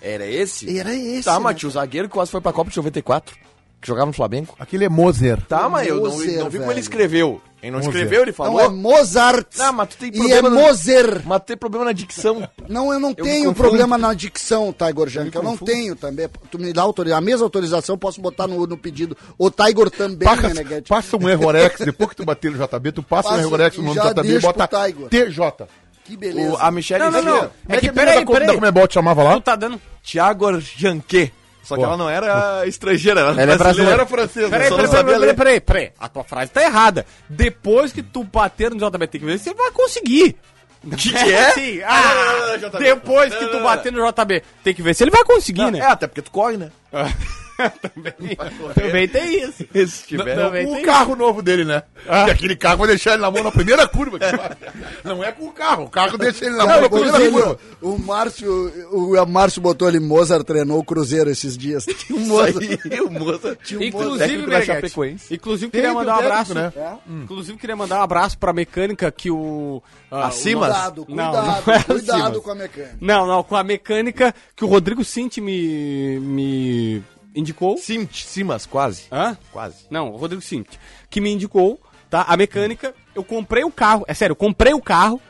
Era 0.00 0.26
esse? 0.26 0.78
Era 0.78 0.94
esse, 0.94 1.24
Tá, 1.24 1.34
né, 1.34 1.40
mas 1.40 1.62
o 1.62 1.70
zagueiro 1.70 2.08
que 2.08 2.14
quase 2.14 2.30
foi 2.30 2.40
pra 2.40 2.52
Copa 2.52 2.70
de 2.70 2.76
94, 2.76 3.36
que 3.80 3.86
jogava 3.88 4.06
no 4.06 4.12
Flamengo. 4.12 4.54
Aquele 4.58 4.84
é 4.84 4.88
Moser. 4.88 5.44
Tá, 5.46 5.68
mas 5.68 5.86
eu 5.86 5.96
não, 5.96 6.10
não 6.10 6.48
vi 6.50 6.58
como 6.58 6.70
ele 6.70 6.80
escreveu. 6.80 7.40
Ele 7.62 7.72
não 7.72 7.78
Moser. 7.78 7.92
escreveu, 7.94 8.22
ele 8.22 8.32
falou. 8.32 8.54
Não, 8.54 8.60
é 8.64 8.68
Mozart. 8.70 9.46
Não, 9.58 9.72
mas 9.72 9.88
tu 9.90 9.96
tem 9.98 10.08
E 10.08 10.12
problema 10.12 10.48
é 10.48 10.50
no- 10.50 10.56
Moser. 10.60 11.22
Mas 11.26 11.42
tem 11.44 11.56
problema 11.56 11.84
na 11.84 11.92
dicção. 11.92 12.48
Não, 12.68 12.92
eu 12.92 12.98
não 12.98 13.10
me 13.10 13.14
tenho 13.16 13.52
problema 13.54 13.98
na 13.98 14.14
dicção, 14.14 14.72
Tiger 14.72 15.08
Jank. 15.08 15.36
Eu 15.36 15.42
não 15.42 15.50
confundo. 15.52 15.70
tenho 15.70 15.94
também. 15.96 16.28
Tu 16.50 16.58
me 16.58 16.72
dá 16.72 16.82
autorização. 16.82 17.18
A 17.18 17.20
mesma 17.20 17.44
autorização 17.46 17.94
eu 17.94 17.98
posso 17.98 18.20
botar 18.20 18.46
no, 18.46 18.66
no 18.66 18.76
pedido. 18.78 19.16
O 19.38 19.50
Tiger 19.50 19.90
também, 19.90 20.26
Passa, 20.26 20.48
Meneghetti. 20.48 20.88
passa 20.88 21.16
um 21.16 21.28
Errorex, 21.28 21.80
depois 21.84 22.10
que 22.10 22.16
tu 22.16 22.24
bater 22.24 22.50
no 22.50 22.56
JB, 22.66 22.92
tu 22.92 23.02
passa, 23.02 23.34
um 23.34 23.40
Errorex 23.40 23.76
no 23.76 23.82
e 23.82 23.86
nome 23.88 23.96
já 23.96 24.12
do 24.12 24.20
JB 24.22 24.28
e 24.28 24.32
deixa 24.32 24.46
bota. 24.46 24.68
TJ. 25.10 25.68
Que 26.04 26.16
beleza. 26.16 26.52
O, 26.52 26.56
a 26.56 26.70
Michelle 26.70 27.04
Não, 27.04 27.10
não, 27.10 27.22
não. 27.22 27.38
Como 27.40 27.50
É 27.68 27.76
é 27.76 27.80
que, 27.80 27.88
que 27.88 27.92
peraí, 27.92 28.24
peraí. 28.26 28.46
da 28.46 28.54
Comebol 28.54 28.88
te 28.88 28.94
chamava 28.94 29.22
lá? 29.22 29.34
Tu 29.34 29.42
tá 29.42 29.54
dando... 29.54 29.80
Thiago 30.02 30.58
Janquet. 30.60 31.32
Só 31.62 31.74
que 31.74 31.80
Boa. 31.80 31.88
ela 31.88 31.96
não 31.96 32.08
era 32.08 32.66
estrangeira, 32.66 33.20
ela, 33.20 33.40
Ela 33.40 33.52
é 33.52 33.58
brasileira. 33.58 33.92
Era 33.92 34.06
francesa. 34.06 34.48
Peraí, 34.48 34.68
peraí, 34.70 34.88
peraí, 34.88 35.04
peraí, 35.04 35.34
peraí, 35.34 35.60
peraí. 35.60 35.92
A 35.98 36.08
tua 36.08 36.24
frase 36.24 36.50
tá 36.50 36.62
errada. 36.62 37.06
Depois 37.28 37.92
que 37.92 38.02
tu 38.02 38.24
bater 38.24 38.70
no 38.70 38.76
JB 38.76 39.06
tem 39.06 39.20
que 39.20 39.26
ver, 39.26 39.38
você 39.38 39.54
vai 39.54 39.70
conseguir. 39.70 40.36
O 40.82 40.96
que 40.96 41.10
que 41.10 41.32
é? 41.32 41.50
Sim. 41.52 41.82
Ah, 41.84 42.14
não, 42.14 42.38
não, 42.38 42.48
não, 42.48 42.70
JB. 42.70 42.78
depois 42.84 43.34
que 43.34 43.46
tu 43.46 43.60
bater 43.62 43.92
no 43.92 44.10
JB, 44.10 44.42
tem 44.64 44.74
que 44.74 44.82
ver 44.82 44.94
se 44.94 45.04
ele 45.04 45.10
vai 45.10 45.24
conseguir, 45.24 45.62
Não, 45.62 45.70
né? 45.70 45.80
É, 45.80 45.86
até 45.86 46.06
porque 46.06 46.22
tu 46.22 46.30
corre, 46.30 46.56
né? 46.56 46.70
também, 47.82 48.36
também 48.74 49.08
tem 49.08 49.44
isso. 49.44 49.64
Se 49.90 50.06
tiver. 50.06 50.36
Não, 50.36 50.46
também 50.46 50.66
o 50.66 50.82
carro 50.82 51.16
novo 51.16 51.42
dele, 51.42 51.64
né? 51.64 51.82
E 52.06 52.30
aquele 52.30 52.56
carro 52.56 52.78
vai 52.78 52.88
deixar 52.88 53.12
ele 53.12 53.22
na 53.22 53.30
mão 53.30 53.42
na 53.42 53.50
primeira 53.50 53.86
curva. 53.86 54.18
Não 55.04 55.22
é 55.22 55.32
com 55.32 55.46
o 55.46 55.52
carro, 55.52 55.84
o 55.84 55.90
carro 55.90 56.16
deixa 56.16 56.46
ele 56.46 56.56
na 56.56 56.66
mão 56.66 56.80
na 56.80 56.88
primeira 56.88 57.30
curva. 57.30 57.58
o 57.80 57.98
Márcio, 57.98 58.88
o 58.92 59.26
Márcio 59.26 59.60
botou 59.60 59.88
ali, 59.88 60.00
Mozart 60.00 60.44
treinou 60.44 60.78
o 60.78 60.84
Cruzeiro 60.84 61.30
esses 61.30 61.56
dias. 61.56 61.84
Tinha 61.84 62.18
um 62.18 62.26
Mozart. 62.26 62.62
Isso 62.62 62.88
aí, 62.90 63.00
o 63.00 63.10
Mozart. 63.10 63.58
Tinha 63.62 63.80
um 63.80 63.82
Inclusive, 63.82 64.64
Chapecoense. 64.64 65.34
inclusive 65.34 65.70
queria 65.70 65.92
mandar 65.92 66.16
um 66.16 66.20
abraço, 66.20 66.54
né? 66.54 66.72
É? 66.76 66.92
Inclusive 67.08 67.58
queria 67.58 67.76
mandar 67.76 68.00
um 68.00 68.02
abraço 68.02 68.38
pra 68.38 68.52
mecânica 68.52 69.10
que 69.10 69.30
o 69.30 69.82
ah, 70.10 70.26
A 70.26 70.30
Simas? 70.30 70.68
Cuidado, 70.68 71.06
Não, 71.08 71.32
cuidado, 71.32 71.66
não 71.66 71.74
é 71.74 71.82
cuidado 71.82 72.42
com 72.42 72.50
a 72.50 72.54
mecânica. 72.54 72.96
Não, 73.00 73.26
não, 73.26 73.42
com 73.42 73.56
a 73.56 73.64
mecânica 73.64 74.34
que 74.56 74.64
o 74.64 74.68
Rodrigo 74.68 75.04
Cinti 75.04 75.40
me 75.40 76.18
me 76.20 77.02
indicou. 77.34 77.76
Simt, 77.78 78.24
Simas, 78.24 78.66
quase. 78.66 79.04
Hã? 79.12 79.36
Quase. 79.52 79.86
Não, 79.90 80.10
o 80.12 80.16
Rodrigo 80.16 80.42
Cinti, 80.42 80.78
que 81.08 81.20
me 81.20 81.30
indicou, 81.32 81.80
tá? 82.08 82.24
A 82.28 82.36
mecânica, 82.36 82.94
eu 83.14 83.22
comprei 83.24 83.64
o 83.64 83.70
carro, 83.70 84.04
é 84.08 84.14
sério, 84.14 84.32
eu 84.32 84.36
comprei 84.36 84.72
o 84.74 84.80
carro, 84.82 85.20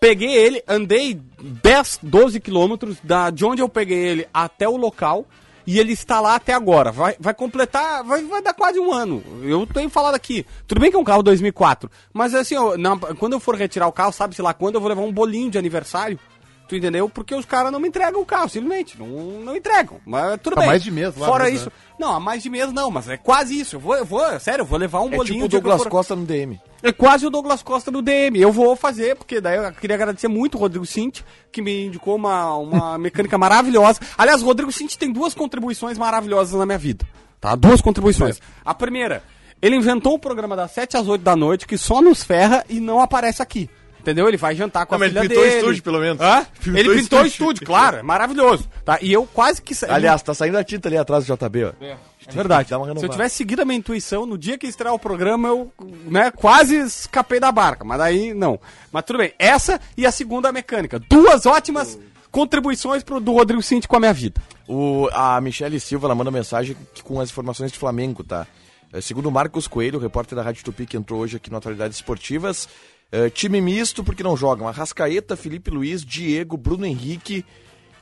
peguei 0.00 0.34
ele, 0.34 0.62
andei 0.68 1.14
10, 1.40 2.00
12 2.02 2.40
quilômetros 2.40 2.98
da, 3.02 3.30
de 3.30 3.44
onde 3.44 3.62
eu 3.62 3.68
peguei 3.68 3.98
ele 3.98 4.28
até 4.34 4.68
o 4.68 4.76
local 4.76 5.24
e 5.66 5.78
ele 5.78 5.92
está 5.94 6.20
lá 6.20 6.34
até 6.34 6.52
agora. 6.52 6.92
Vai, 6.92 7.16
vai 7.18 7.32
completar, 7.32 8.04
vai, 8.04 8.22
vai 8.24 8.42
dar 8.42 8.52
quase 8.52 8.78
um 8.78 8.92
ano. 8.92 9.22
Eu 9.42 9.66
tenho 9.66 9.88
falado 9.88 10.14
aqui. 10.14 10.44
Tudo 10.66 10.78
bem 10.80 10.90
que 10.90 10.96
é 10.96 11.00
um 11.00 11.04
carro 11.04 11.22
2004, 11.22 11.90
mas 12.12 12.34
assim, 12.34 12.54
eu, 12.54 12.76
na- 12.76 12.98
quando 13.18 13.32
eu 13.32 13.40
for 13.40 13.54
retirar 13.54 13.86
o 13.86 13.92
carro, 13.92 14.12
sabe-se 14.12 14.42
lá 14.42 14.52
quando, 14.52 14.74
eu 14.74 14.80
vou 14.80 14.90
levar 14.90 15.00
um 15.02 15.12
bolinho 15.12 15.50
de 15.50 15.56
aniversário. 15.56 16.18
Tu 16.66 16.76
entendeu? 16.76 17.10
Porque 17.10 17.34
os 17.34 17.44
caras 17.44 17.70
não 17.70 17.78
me 17.78 17.88
entregam 17.88 18.22
o 18.22 18.24
carro, 18.26 18.48
simplesmente. 18.48 18.98
Não, 18.98 19.06
não 19.06 19.54
entregam. 19.54 20.00
Mas 20.06 20.40
tudo 20.40 20.54
Tá 20.54 20.62
bem. 20.62 20.70
mais 20.70 20.82
de 20.82 20.90
mês 20.90 21.14
lá 21.14 21.26
Fora 21.26 21.44
mesmo, 21.44 21.56
isso. 21.58 21.66
né? 21.66 21.72
Não, 21.98 22.14
há 22.14 22.18
mais 22.20 22.42
de 22.42 22.48
mês 22.48 22.72
não, 22.72 22.90
mas 22.90 23.06
é 23.08 23.18
quase 23.18 23.60
isso. 23.60 23.76
Eu 23.76 23.80
vou, 23.80 23.94
eu 23.96 24.04
vou, 24.04 24.40
sério, 24.40 24.62
eu 24.62 24.66
vou 24.66 24.78
levar 24.78 25.02
um 25.02 25.08
É 25.12 25.16
bolinho 25.16 25.42
tipo 25.42 25.44
o 25.44 25.48
Douglas 25.48 25.82
for- 25.82 25.90
Costa 25.90 26.16
no 26.16 26.24
DM. 26.24 26.58
É 26.82 26.90
quase 26.90 27.26
o 27.26 27.30
Douglas 27.30 27.62
Costa 27.62 27.90
no 27.90 28.00
DM. 28.00 28.40
Eu 28.40 28.50
vou 28.50 28.74
fazer, 28.76 29.14
porque 29.14 29.42
daí 29.42 29.56
eu 29.58 29.72
queria 29.72 29.94
agradecer 29.94 30.26
muito 30.26 30.54
o 30.56 30.58
Rodrigo 30.58 30.86
Cinti, 30.86 31.22
que 31.52 31.60
me 31.60 31.86
indicou 31.86 32.16
uma, 32.16 32.56
uma 32.56 32.96
mecânica 32.98 33.36
maravilhosa. 33.36 34.00
Aliás, 34.16 34.42
o 34.42 34.46
Rodrigo 34.46 34.72
Cinti 34.72 34.96
tem 34.98 35.12
duas 35.12 35.34
contribuições 35.34 35.98
maravilhosas 35.98 36.58
na 36.58 36.64
minha 36.64 36.78
vida. 36.78 37.06
Tá? 37.40 37.54
Duas 37.54 37.82
contribuições. 37.82 38.40
A 38.64 38.72
primeira, 38.74 39.22
ele 39.60 39.76
inventou 39.76 40.14
um 40.14 40.18
programa 40.18 40.56
das 40.56 40.70
7 40.70 40.96
às 40.96 41.06
8 41.06 41.20
da 41.20 41.36
noite 41.36 41.66
que 41.66 41.76
só 41.76 42.00
nos 42.00 42.24
ferra 42.24 42.64
e 42.70 42.80
não 42.80 43.00
aparece 43.00 43.42
aqui. 43.42 43.68
Entendeu? 44.04 44.28
Ele 44.28 44.36
vai 44.36 44.54
jantar 44.54 44.84
com 44.84 44.92
Não, 44.94 44.96
a 44.96 44.98
mas 45.00 45.08
filha 45.08 45.20
ele 45.20 45.28
pintou 45.30 45.42
o 45.42 45.46
dele. 45.46 45.58
estúdio, 45.60 45.82
pelo 45.82 45.98
menos. 45.98 46.20
Hã? 46.20 46.46
Pintou 46.62 46.78
ele 46.78 46.88
pintou 46.90 47.18
o 47.22 47.26
estúdio. 47.26 47.26
estúdio, 47.52 47.66
claro. 47.66 47.96
É 47.96 48.02
maravilhoso. 48.02 48.68
Tá? 48.84 48.98
E 49.00 49.10
eu 49.10 49.26
quase 49.32 49.62
que... 49.62 49.74
sa- 49.74 49.86
Aliás, 49.94 50.20
tá 50.22 50.34
saindo 50.34 50.58
a 50.58 50.62
tinta 50.62 50.88
ali 50.90 50.98
atrás 50.98 51.24
do 51.24 51.34
JB, 51.34 51.64
ó. 51.64 51.72
é 51.80 51.96
verdade. 52.30 52.68
Dá 52.68 52.78
uma 52.78 52.94
Se 52.98 53.04
eu 53.06 53.08
tivesse 53.08 53.36
seguido 53.36 53.62
a 53.62 53.64
minha 53.64 53.78
intuição, 53.78 54.26
no 54.26 54.36
dia 54.36 54.58
que 54.58 54.66
estrear 54.66 54.92
o 54.92 54.98
programa, 54.98 55.48
eu 55.48 55.72
né, 56.04 56.30
quase 56.30 56.76
escapei 56.76 57.40
da 57.40 57.50
barca. 57.50 57.82
Mas 57.82 57.98
aí, 57.98 58.34
não. 58.34 58.60
Mas 58.92 59.04
tudo 59.04 59.18
bem. 59.20 59.32
Essa 59.38 59.80
e 59.96 60.04
a 60.04 60.12
segunda 60.12 60.52
mecânica. 60.52 60.98
Duas 60.98 61.46
ótimas 61.46 61.98
contribuições 62.30 63.02
pro, 63.02 63.20
do 63.20 63.32
Rodrigo 63.32 63.62
Cinti 63.62 63.88
com 63.88 63.96
a 63.96 64.00
minha 64.00 64.12
vida. 64.12 64.38
O, 64.68 65.08
a 65.12 65.40
Michele 65.40 65.80
Silva, 65.80 66.06
ela 66.08 66.14
manda 66.14 66.30
mensagem 66.30 66.76
com 67.04 67.20
as 67.20 67.30
informações 67.30 67.72
de 67.72 67.78
Flamengo, 67.78 68.22
tá? 68.22 68.46
É, 68.92 69.00
Segundo 69.00 69.26
o 69.26 69.32
Marcos 69.32 69.66
Coelho, 69.66 69.98
repórter 69.98 70.36
da 70.36 70.42
Rádio 70.42 70.64
Tupi, 70.64 70.84
que 70.86 70.96
entrou 70.96 71.20
hoje 71.20 71.36
aqui 71.36 71.50
no 71.50 71.56
Atualidades 71.56 71.96
Esportivas, 71.98 72.68
é, 73.12 73.30
time 73.30 73.60
misto 73.60 74.02
porque 74.04 74.22
não 74.22 74.36
jogam. 74.36 74.66
Arrascaeta, 74.68 75.36
Felipe 75.36 75.70
Luiz, 75.70 76.04
Diego, 76.04 76.56
Bruno 76.56 76.84
Henrique 76.86 77.44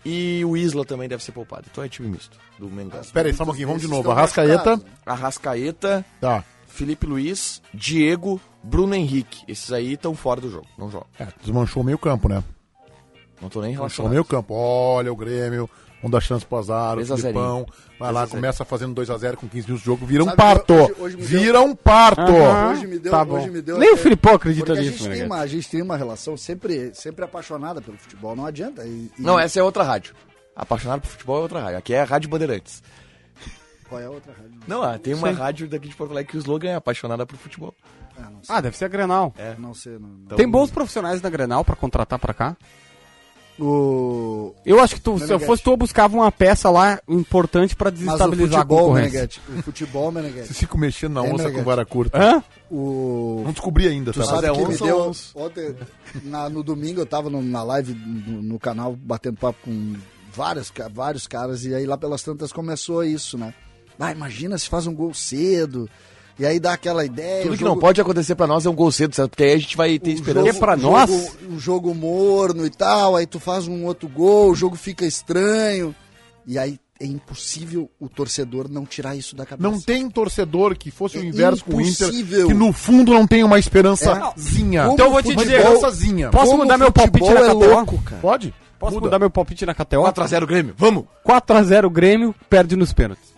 e 0.05 0.43
o 0.45 0.57
Isla 0.57 0.85
também 0.85 1.09
deve 1.09 1.23
ser 1.23 1.33
poupado. 1.33 1.67
Então 1.71 1.85
é 1.85 1.89
time 1.89 2.09
misto 2.09 2.39
do 2.59 2.69
Mengão. 2.69 3.01
Espera 3.01 3.29
aí, 3.29 3.35
só 3.35 3.43
um 3.43 3.47
pouquinho, 3.47 3.69
vamos 3.69 3.83
de 3.83 3.89
novo. 3.89 4.11
Arrascaeta. 4.11 4.81
Arrascaeta, 5.05 6.05
Tá. 6.21 6.45
Felipe 6.67 7.07
Luiz, 7.07 7.61
Diego, 7.75 8.41
Bruno 8.63 8.95
Henrique. 8.95 9.45
Esses 9.47 9.71
aí 9.73 9.93
estão 9.93 10.15
fora 10.15 10.41
do 10.41 10.51
jogo, 10.51 10.67
não 10.79 10.91
jogam. 10.91 11.07
É, 11.19 11.29
desmanchou 11.43 11.83
o 11.83 11.85
meio 11.87 11.99
campo, 11.99 12.29
né? 12.29 12.43
Não 13.41 13.49
tô 13.51 13.61
nem 13.61 13.73
Desmanchou 13.73 14.05
o 14.05 14.09
relacionado. 14.09 14.11
meio 14.13 14.25
campo. 14.25 14.55
Olha 14.55 15.13
o 15.13 15.17
Grêmio. 15.17 15.69
Vamos 16.03 16.11
dar 16.13 16.21
chance 16.21 16.45
pro 16.45 16.59
Azar, 16.59 16.93
o 16.93 16.97
3 16.97 17.11
a 17.13 17.17
0. 17.17 17.23
Filipão. 17.29 17.67
Vai 17.99 18.13
lá, 18.13 18.21
3 18.21 18.23
a 18.23 18.27
0. 18.27 18.31
começa 18.31 18.65
fazendo 18.65 18.95
2x0 19.01 19.37
com 19.37 19.49
15 19.49 19.67
minutos 19.69 19.81
de 19.81 19.87
jogo. 19.87 20.05
Vira 20.05 20.23
um 20.25 20.27
Sabe, 20.27 20.37
parto. 20.37 20.75
hoje- 20.75 20.95
hoje 20.99 21.17
me 21.17 21.23
deu- 21.27 21.41
Vira 21.41 21.61
um 21.61 21.75
parto. 21.77 22.23
Hoje 22.33 22.87
me 22.89 22.99
deu, 22.99 23.13
Tá 23.13 23.25
bom. 23.25 23.39
hoje 23.39 23.51
me 23.51 23.63
deu 23.63 23.79
Nem 23.79 23.93
o 23.95 23.97
Filipão 23.97 24.35
acredita 24.35 24.67
porque 24.67 24.79
a 24.81 24.83
nisso, 24.83 24.99
gente 24.99 25.09
né, 25.09 25.15
tem 25.17 25.25
uma 25.27 25.37
A 25.39 25.47
gente 25.47 25.71
tem 25.71 25.81
uma 25.81 25.97
relação 25.97 26.37
sempre, 26.37 26.93
sempre 26.95 27.25
apaixonada 27.25 27.81
pelo 27.81 27.97
futebol, 27.97 28.35
não 28.35 28.45
adianta. 28.47 28.85
E- 28.85 29.11
e- 29.17 29.23
Não, 29.23 29.39
essa 29.39 29.61
é 29.61 29.63
outra 29.63 29.85
rádio. 29.85 30.15
Apaixonado 30.57 31.01
por 31.03 31.09
futebol 31.09 31.39
é 31.39 31.43
outra 31.43 31.61
rádio. 31.61 31.79
Aqui 31.79 31.95
é 31.95 32.01
a 32.03 32.05
Rádio 32.05 32.29
Bandeirantes. 32.29 32.83
Qual 33.89 34.01
é 34.01 34.07
a 34.07 34.11
outra 34.11 34.33
rádio? 34.33 34.59
Não, 34.67 34.83
ah, 34.83 34.99
tem 34.99 35.15
uma 35.15 35.31
rádio 35.31 35.69
daqui 35.69 35.87
de 35.89 35.95
Porto 35.95 36.11
Alegre 36.13 36.31
que 36.33 36.37
o 36.37 36.41
slogan 36.41 36.71
é 36.71 36.75
apaixonada 36.75 37.25
por 37.27 37.37
futebol. 37.39 37.75
Ah, 38.19 38.29
não 38.31 38.43
sei. 38.43 38.55
Ah, 38.57 38.61
deve 38.61 38.77
ser 38.77 38.87
a 38.87 38.89
Grenal. 38.89 39.35
Não 39.59 39.73
sei. 39.75 39.93
Não, 39.99 40.09
não. 40.29 40.37
Tem 40.37 40.49
bons 40.49 40.71
profissionais 40.71 41.23
na 41.23 41.31
Grenal 41.31 41.65
pra 41.65 41.77
contratar 41.77 42.19
pra 42.19 42.35
cá? 42.35 42.57
O... 43.65 44.55
Eu 44.67 44.81
acho 44.81 44.97
que 44.97 45.01
tu, 45.01 45.19
se 45.19 45.33
eu 45.33 45.39
fosse 45.39 45.63
tu, 45.63 45.71
eu 45.71 45.77
buscava 45.77 46.17
uma 46.17 46.33
peça 46.33 46.69
lá 46.69 47.01
importante 47.09 47.77
pra 47.77 47.91
Mas 47.91 48.01
o 48.01 48.05
desestabilizar 48.05 48.55
a 48.55 48.63
futebol, 48.63 48.79
concorrência. 48.81 49.11
Meneghete, 49.13 49.41
o 49.57 49.63
futebol, 49.63 50.13
Meneghete, 50.13 50.47
Vocês 50.49 50.59
ficam 50.59 50.79
mexendo 50.81 51.13
na 51.15 51.25
É, 51.27 51.33
onça 51.33 51.51
com 51.51 51.63
vara 51.63 51.85
curta. 51.85 52.19
Hã? 52.21 52.43
o... 52.71 53.43
Não 53.45 53.53
descobri 53.53 53.87
ainda, 53.87 54.13
Tu 54.13 54.19
tá? 54.21 54.27
sabe 54.27 54.49
é 54.49 54.53
que 54.53 54.59
me 54.59 54.65
onça 54.67 54.85
deu 54.85 55.01
onça? 55.01 55.31
ontem, 55.39 55.77
na- 56.25 56.49
no 56.49 56.63
domingo 56.63 57.01
eu 57.01 57.07
tava 57.07 57.31
no- 57.31 57.43
na 57.43 57.63
live 57.63 57.95
no, 57.95 58.43
no 58.43 58.59
canal 58.59 58.97
batendo 58.97 59.37
papo 59.37 59.59
com 59.65 59.95
vários, 60.33 60.73
vários 60.93 61.27
caras 61.29 61.65
e 61.65 61.75
aí 61.75 61.87
lá 61.87 61.97
pelas 61.97 62.23
tantas 62.23 62.53
começou 62.53 63.05
isso, 63.05 63.39
né? 63.39 63.55
Ah, 64.01 64.11
imagina 64.11 64.59
se 64.59 64.69
faz 64.69 64.87
um 64.89 64.95
gol 64.95 65.15
cedo, 65.15 65.89
E 66.39 66.47
aí 66.47 66.59
dá 66.59 66.73
aquela 66.73 67.05
ideia. 67.05 67.43
Tudo 67.43 67.55
o 67.55 67.59
que 67.59 67.65
não 67.65 67.79
pode 67.79 68.01
acontecer 68.01 68.35
pra 68.35 68.47
nós 68.47 68.65
é 68.67 68.71
um 68.71 68.75
gol 68.75 68.91
cedo, 68.91 69.15
certo? 69.15 69.31
Porque 69.31 69.45
aí 69.45 69.53
a 69.53 69.59
gente 69.59 69.77
vai 69.77 69.99
ter 69.99 70.11
o 70.11 70.15
esperança. 70.15 70.49
É 70.49 70.53
pra 70.55 70.75
o 70.75 70.79
nós? 70.81 71.11
Jogo, 71.11 71.33
um 71.51 71.59
jogo 71.59 71.95
morno 71.95 72.65
e 72.67 72.71
tal, 72.71 73.17
aí 73.17 73.27
tu 73.27 73.39
faz 73.39 73.69
um 73.69 73.85
outro 73.85 74.09
gol, 74.09 74.51
o 74.51 74.55
jogo 74.55 74.75
fica 74.77 75.05
estranho. 75.05 75.95
E 76.47 76.59
aí 76.59 76.79
é 76.99 77.05
impossível 77.07 77.91
o 78.01 78.09
torcedor 78.09 78.69
não 78.71 78.87
tirar 78.87 79.15
isso 79.15 79.37
da 79.37 79.45
cabeça. 79.45 79.69
Não 79.69 79.81
tem 79.81 80.09
torcedor 80.09 80.77
que 80.77 80.91
fosse 80.91 81.19
o 81.19 81.23
É 81.23 81.25
inverso 81.25 81.65
com 81.65 81.77
o 81.77 81.81
Inter, 81.81 82.09
impossível. 82.09 82.47
que 82.49 82.55
no 82.55 82.73
fundo 82.73 83.13
não 83.13 83.27
tem 83.27 83.45
uma 83.45 83.59
esperançazinha. 83.59 84.83
Como 84.83 84.95
Então 84.95 85.07
eu 85.07 85.13
vou 85.13 85.23
te 85.23 85.33
uma 85.33 85.43
dizer, 85.45 85.59
esperançazinha. 85.61 86.31
Posso 86.31 86.51
Como 86.53 86.63
mudar 86.63 86.79
meu 86.79 86.91
palpite 86.93 87.29
na 87.33 87.41
é 87.41 87.45
KTO? 87.49 87.55
louco, 87.55 87.99
cara. 88.03 88.21
Pode? 88.23 88.55
Posso 88.79 88.95
Muda. 88.95 89.07
mudar 89.07 89.19
meu 89.19 89.31
palpite 89.31 89.65
na 89.67 89.75
KTO? 89.75 90.03
4x0 90.03 90.47
Grêmio, 90.47 90.75
vamos! 90.77 91.05
4x0 91.25 91.89
Grêmio, 91.91 92.35
perde 92.51 92.75
nos 92.77 92.93
pênaltis. 92.93 93.33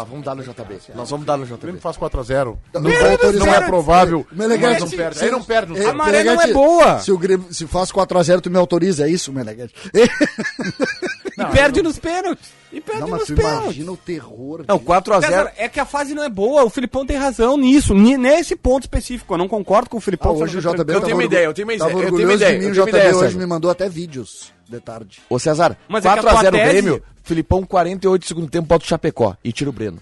Ah, 0.00 0.04
vamos 0.04 0.24
dar 0.24 0.36
no 0.36 0.44
JB. 0.44 0.78
Nós 0.94 1.10
vamos 1.10 1.26
dar 1.26 1.36
no 1.36 1.42
O 1.42 1.46
Grêmio 1.58 1.72
JB. 1.72 1.80
faz 1.80 1.96
4x0. 1.96 2.56
Não 2.74 2.80
Não, 2.82 2.90
vai 2.92 3.10
autorizar. 3.12 3.46
não 3.48 3.54
é 3.54 3.60
provável. 3.66 4.24
Meneghete, 4.30 4.80
não 4.82 4.90
perde. 4.90 5.24
Aí 5.24 5.30
não 5.32 5.42
perde. 5.42 5.84
A 5.84 5.92
maré 5.92 6.22
não 6.22 6.40
é 6.40 6.52
boa. 6.52 7.00
Se 7.00 7.10
o 7.10 7.18
Grêmio 7.18 7.52
se 7.52 7.66
faz 7.66 7.90
4x0, 7.90 8.40
tu 8.40 8.48
me 8.48 8.56
autoriza, 8.58 9.06
é 9.06 9.10
isso, 9.10 9.32
Meneghete? 9.32 9.74
e 9.92 11.44
perde 11.52 11.82
nos 11.82 11.98
pênaltis. 11.98 12.48
E 12.72 12.80
perde 12.80 13.00
Não, 13.00 13.08
mas 13.08 13.20
nos 13.20 13.28
tu 13.28 13.34
pênaltis. 13.34 13.64
imagina 13.64 13.92
o 13.92 13.96
terror. 13.96 14.64
Não, 14.68 14.76
de- 14.78 14.84
4x0. 14.84 15.20
César, 15.22 15.52
é 15.56 15.68
que 15.68 15.80
a 15.80 15.84
fase 15.84 16.14
não 16.14 16.22
é 16.22 16.28
boa. 16.28 16.64
O 16.64 16.70
Filipão 16.70 17.04
tem 17.04 17.16
razão 17.16 17.56
nisso. 17.56 17.92
ni- 17.94 18.16
Nesse 18.16 18.54
ponto 18.54 18.82
específico. 18.84 19.34
Eu 19.34 19.38
não 19.38 19.48
concordo 19.48 19.90
com 19.90 19.96
o 19.96 20.00
Ah, 20.00 20.02
Filipão. 20.02 20.36
hoje 20.36 20.58
o 20.58 20.60
JB 20.60 20.92
Eu 20.94 21.00
tenho 21.00 21.16
uma 21.16 21.24
ideia, 21.24 21.44
eu 21.46 21.54
tenho 21.54 21.66
uma 21.66 21.74
ideia, 21.74 21.88
eu 21.90 21.96
tenho 22.12 22.24
uma 22.28 22.34
ideia, 22.34 22.72
JB 22.72 23.14
hoje 23.14 23.36
me 23.36 23.46
mandou 23.46 23.70
até 23.70 23.88
vídeos 23.88 24.52
de 24.68 24.80
tarde. 24.80 25.20
Ô 25.28 25.38
César, 25.38 25.76
Mas 25.88 26.04
é 26.04 26.12
que 26.12 26.18
a 26.18 26.22
4x0 26.22 26.40
tua 26.40 26.50
tese- 26.50 26.70
Grêmio, 26.70 27.02
Filipão 27.22 27.64
48 27.64 28.20
do 28.22 28.26
segundo 28.26 28.48
tempo, 28.50 28.66
bota 28.68 28.84
o 28.84 28.88
Chapecó 28.88 29.36
e 29.42 29.52
tira 29.52 29.70
o 29.70 29.72
Breno. 29.72 30.00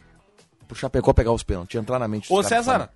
Pro 0.66 0.76
Chapecó 0.76 1.12
pegar 1.12 1.32
os 1.32 1.42
pênaltis, 1.42 1.80
entrar 1.80 1.98
na 1.98 2.08
mente 2.08 2.32
Ô, 2.32 2.42
César, 2.42 2.90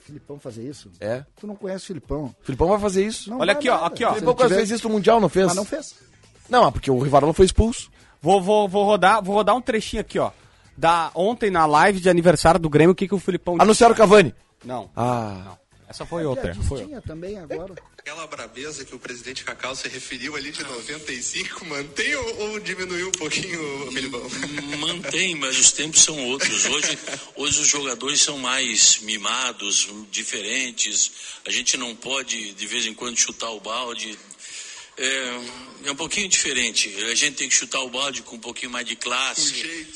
Filipão 0.00 0.38
fazer 0.38 0.62
isso? 0.68 0.90
É. 1.00 1.24
Tu 1.40 1.46
não 1.46 1.56
conhece 1.56 1.84
o 1.84 1.86
Filipão. 1.86 2.34
Filipão 2.42 2.68
vai 2.68 2.78
fazer 2.78 3.06
isso. 3.06 3.30
Não 3.30 3.38
Olha 3.40 3.52
aqui, 3.52 3.68
ó, 3.70 3.74
nada. 3.76 3.86
aqui, 3.86 4.04
ó. 4.04 4.12
Filipão 4.12 4.34
tiver- 4.34 4.54
fez 4.56 4.70
isso 4.70 4.86
no 4.88 4.94
Mundial, 4.94 5.18
não 5.20 5.28
fez? 5.30 5.46
Mas 5.46 5.56
não 5.56 5.64
fez. 5.64 5.94
Não, 6.48 6.70
porque 6.70 6.90
o 6.90 6.98
Rivarolo 6.98 7.32
foi 7.32 7.46
expulso. 7.46 7.90
vou, 8.20 8.42
vou, 8.42 8.68
vou, 8.68 8.84
rodar, 8.84 9.22
vou 9.22 9.34
rodar 9.36 9.56
um 9.56 9.60
trechinho 9.62 10.02
aqui, 10.02 10.18
ó. 10.18 10.30
Da 10.76 11.10
ontem 11.14 11.50
na 11.50 11.64
live 11.64 12.00
de 12.00 12.10
aniversário 12.10 12.60
do 12.60 12.68
Grêmio, 12.68 12.92
o 12.92 12.94
que, 12.94 13.06
que 13.08 13.14
o 13.14 13.18
Filipão 13.18 13.56
Anunciaram 13.58 13.94
o 13.94 13.96
Cavani. 13.96 14.34
Não, 14.64 14.90
Ah, 14.96 15.56
essa 15.88 16.06
foi 16.06 16.24
outra. 16.24 16.54
Foi 16.54 16.78
outra. 16.78 16.86
Tinha 16.86 17.02
também 17.02 17.38
agora. 17.38 17.74
Aquela 17.98 18.26
brabeza 18.26 18.84
que 18.84 18.94
o 18.94 18.98
presidente 18.98 19.44
Cacau 19.44 19.74
se 19.76 19.88
referiu 19.88 20.34
ali 20.36 20.50
de 20.50 20.62
95, 20.62 21.64
mantém 21.66 22.14
ou, 22.16 22.38
ou 22.40 22.60
diminuiu 22.60 23.08
um 23.08 23.12
pouquinho, 23.12 23.92
Felipão? 23.92 24.22
Mantém, 24.78 25.34
mas 25.34 25.58
os 25.58 25.72
tempos 25.72 26.02
são 26.02 26.18
outros. 26.28 26.64
Hoje, 26.66 26.98
hoje 27.36 27.60
os 27.60 27.68
jogadores 27.68 28.20
são 28.22 28.38
mais 28.38 28.98
mimados, 29.00 29.88
diferentes. 30.10 31.12
A 31.46 31.50
gente 31.50 31.76
não 31.76 31.94
pode, 31.94 32.54
de 32.54 32.66
vez 32.66 32.86
em 32.86 32.94
quando, 32.94 33.16
chutar 33.16 33.50
o 33.50 33.60
balde. 33.60 34.18
É, 34.96 35.40
é 35.84 35.90
um 35.90 35.96
pouquinho 35.96 36.28
diferente. 36.28 36.94
A 37.04 37.14
gente 37.14 37.36
tem 37.36 37.48
que 37.48 37.54
chutar 37.54 37.80
o 37.80 37.90
balde 37.90 38.22
com 38.22 38.36
um 38.36 38.40
pouquinho 38.40 38.70
mais 38.70 38.86
de 38.86 38.96
classe. 38.96 39.86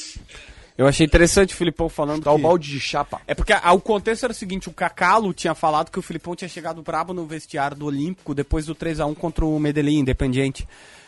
Eu 0.79 0.87
achei 0.87 1.05
interessante 1.05 1.53
o 1.53 1.57
Filipão 1.57 1.89
falando 1.89 2.23
tá 2.23 2.33
o 2.33 2.37
que- 2.37 2.43
balde 2.43 2.71
de 2.71 2.79
chapa. 2.79 3.21
É 3.27 3.35
porque 3.35 3.53
a- 3.53 3.73
o 3.73 3.81
contexto 3.81 4.23
era 4.23 4.33
o 4.33 4.35
seguinte, 4.37 4.69
o 4.69 4.73
Cacalo 4.73 5.35
tinha 5.35 5.53
falado 5.55 5.91
que 5.91 5.99
o 5.99 6.03
Filipão 6.03 6.37
tinha 6.37 6.49
chegado 6.49 6.81
brabo 6.83 7.13
no 7.13 7.27
vestiário 7.27 7.77
do 7.77 7.87
Olímpico 7.87 8.33
depois 8.33 8.65
do 8.65 8.75
3x1 8.77 9.13
contra 9.17 9.45
o 9.45 9.59
Medellín, 9.59 9.99
Independiente. 9.99 10.67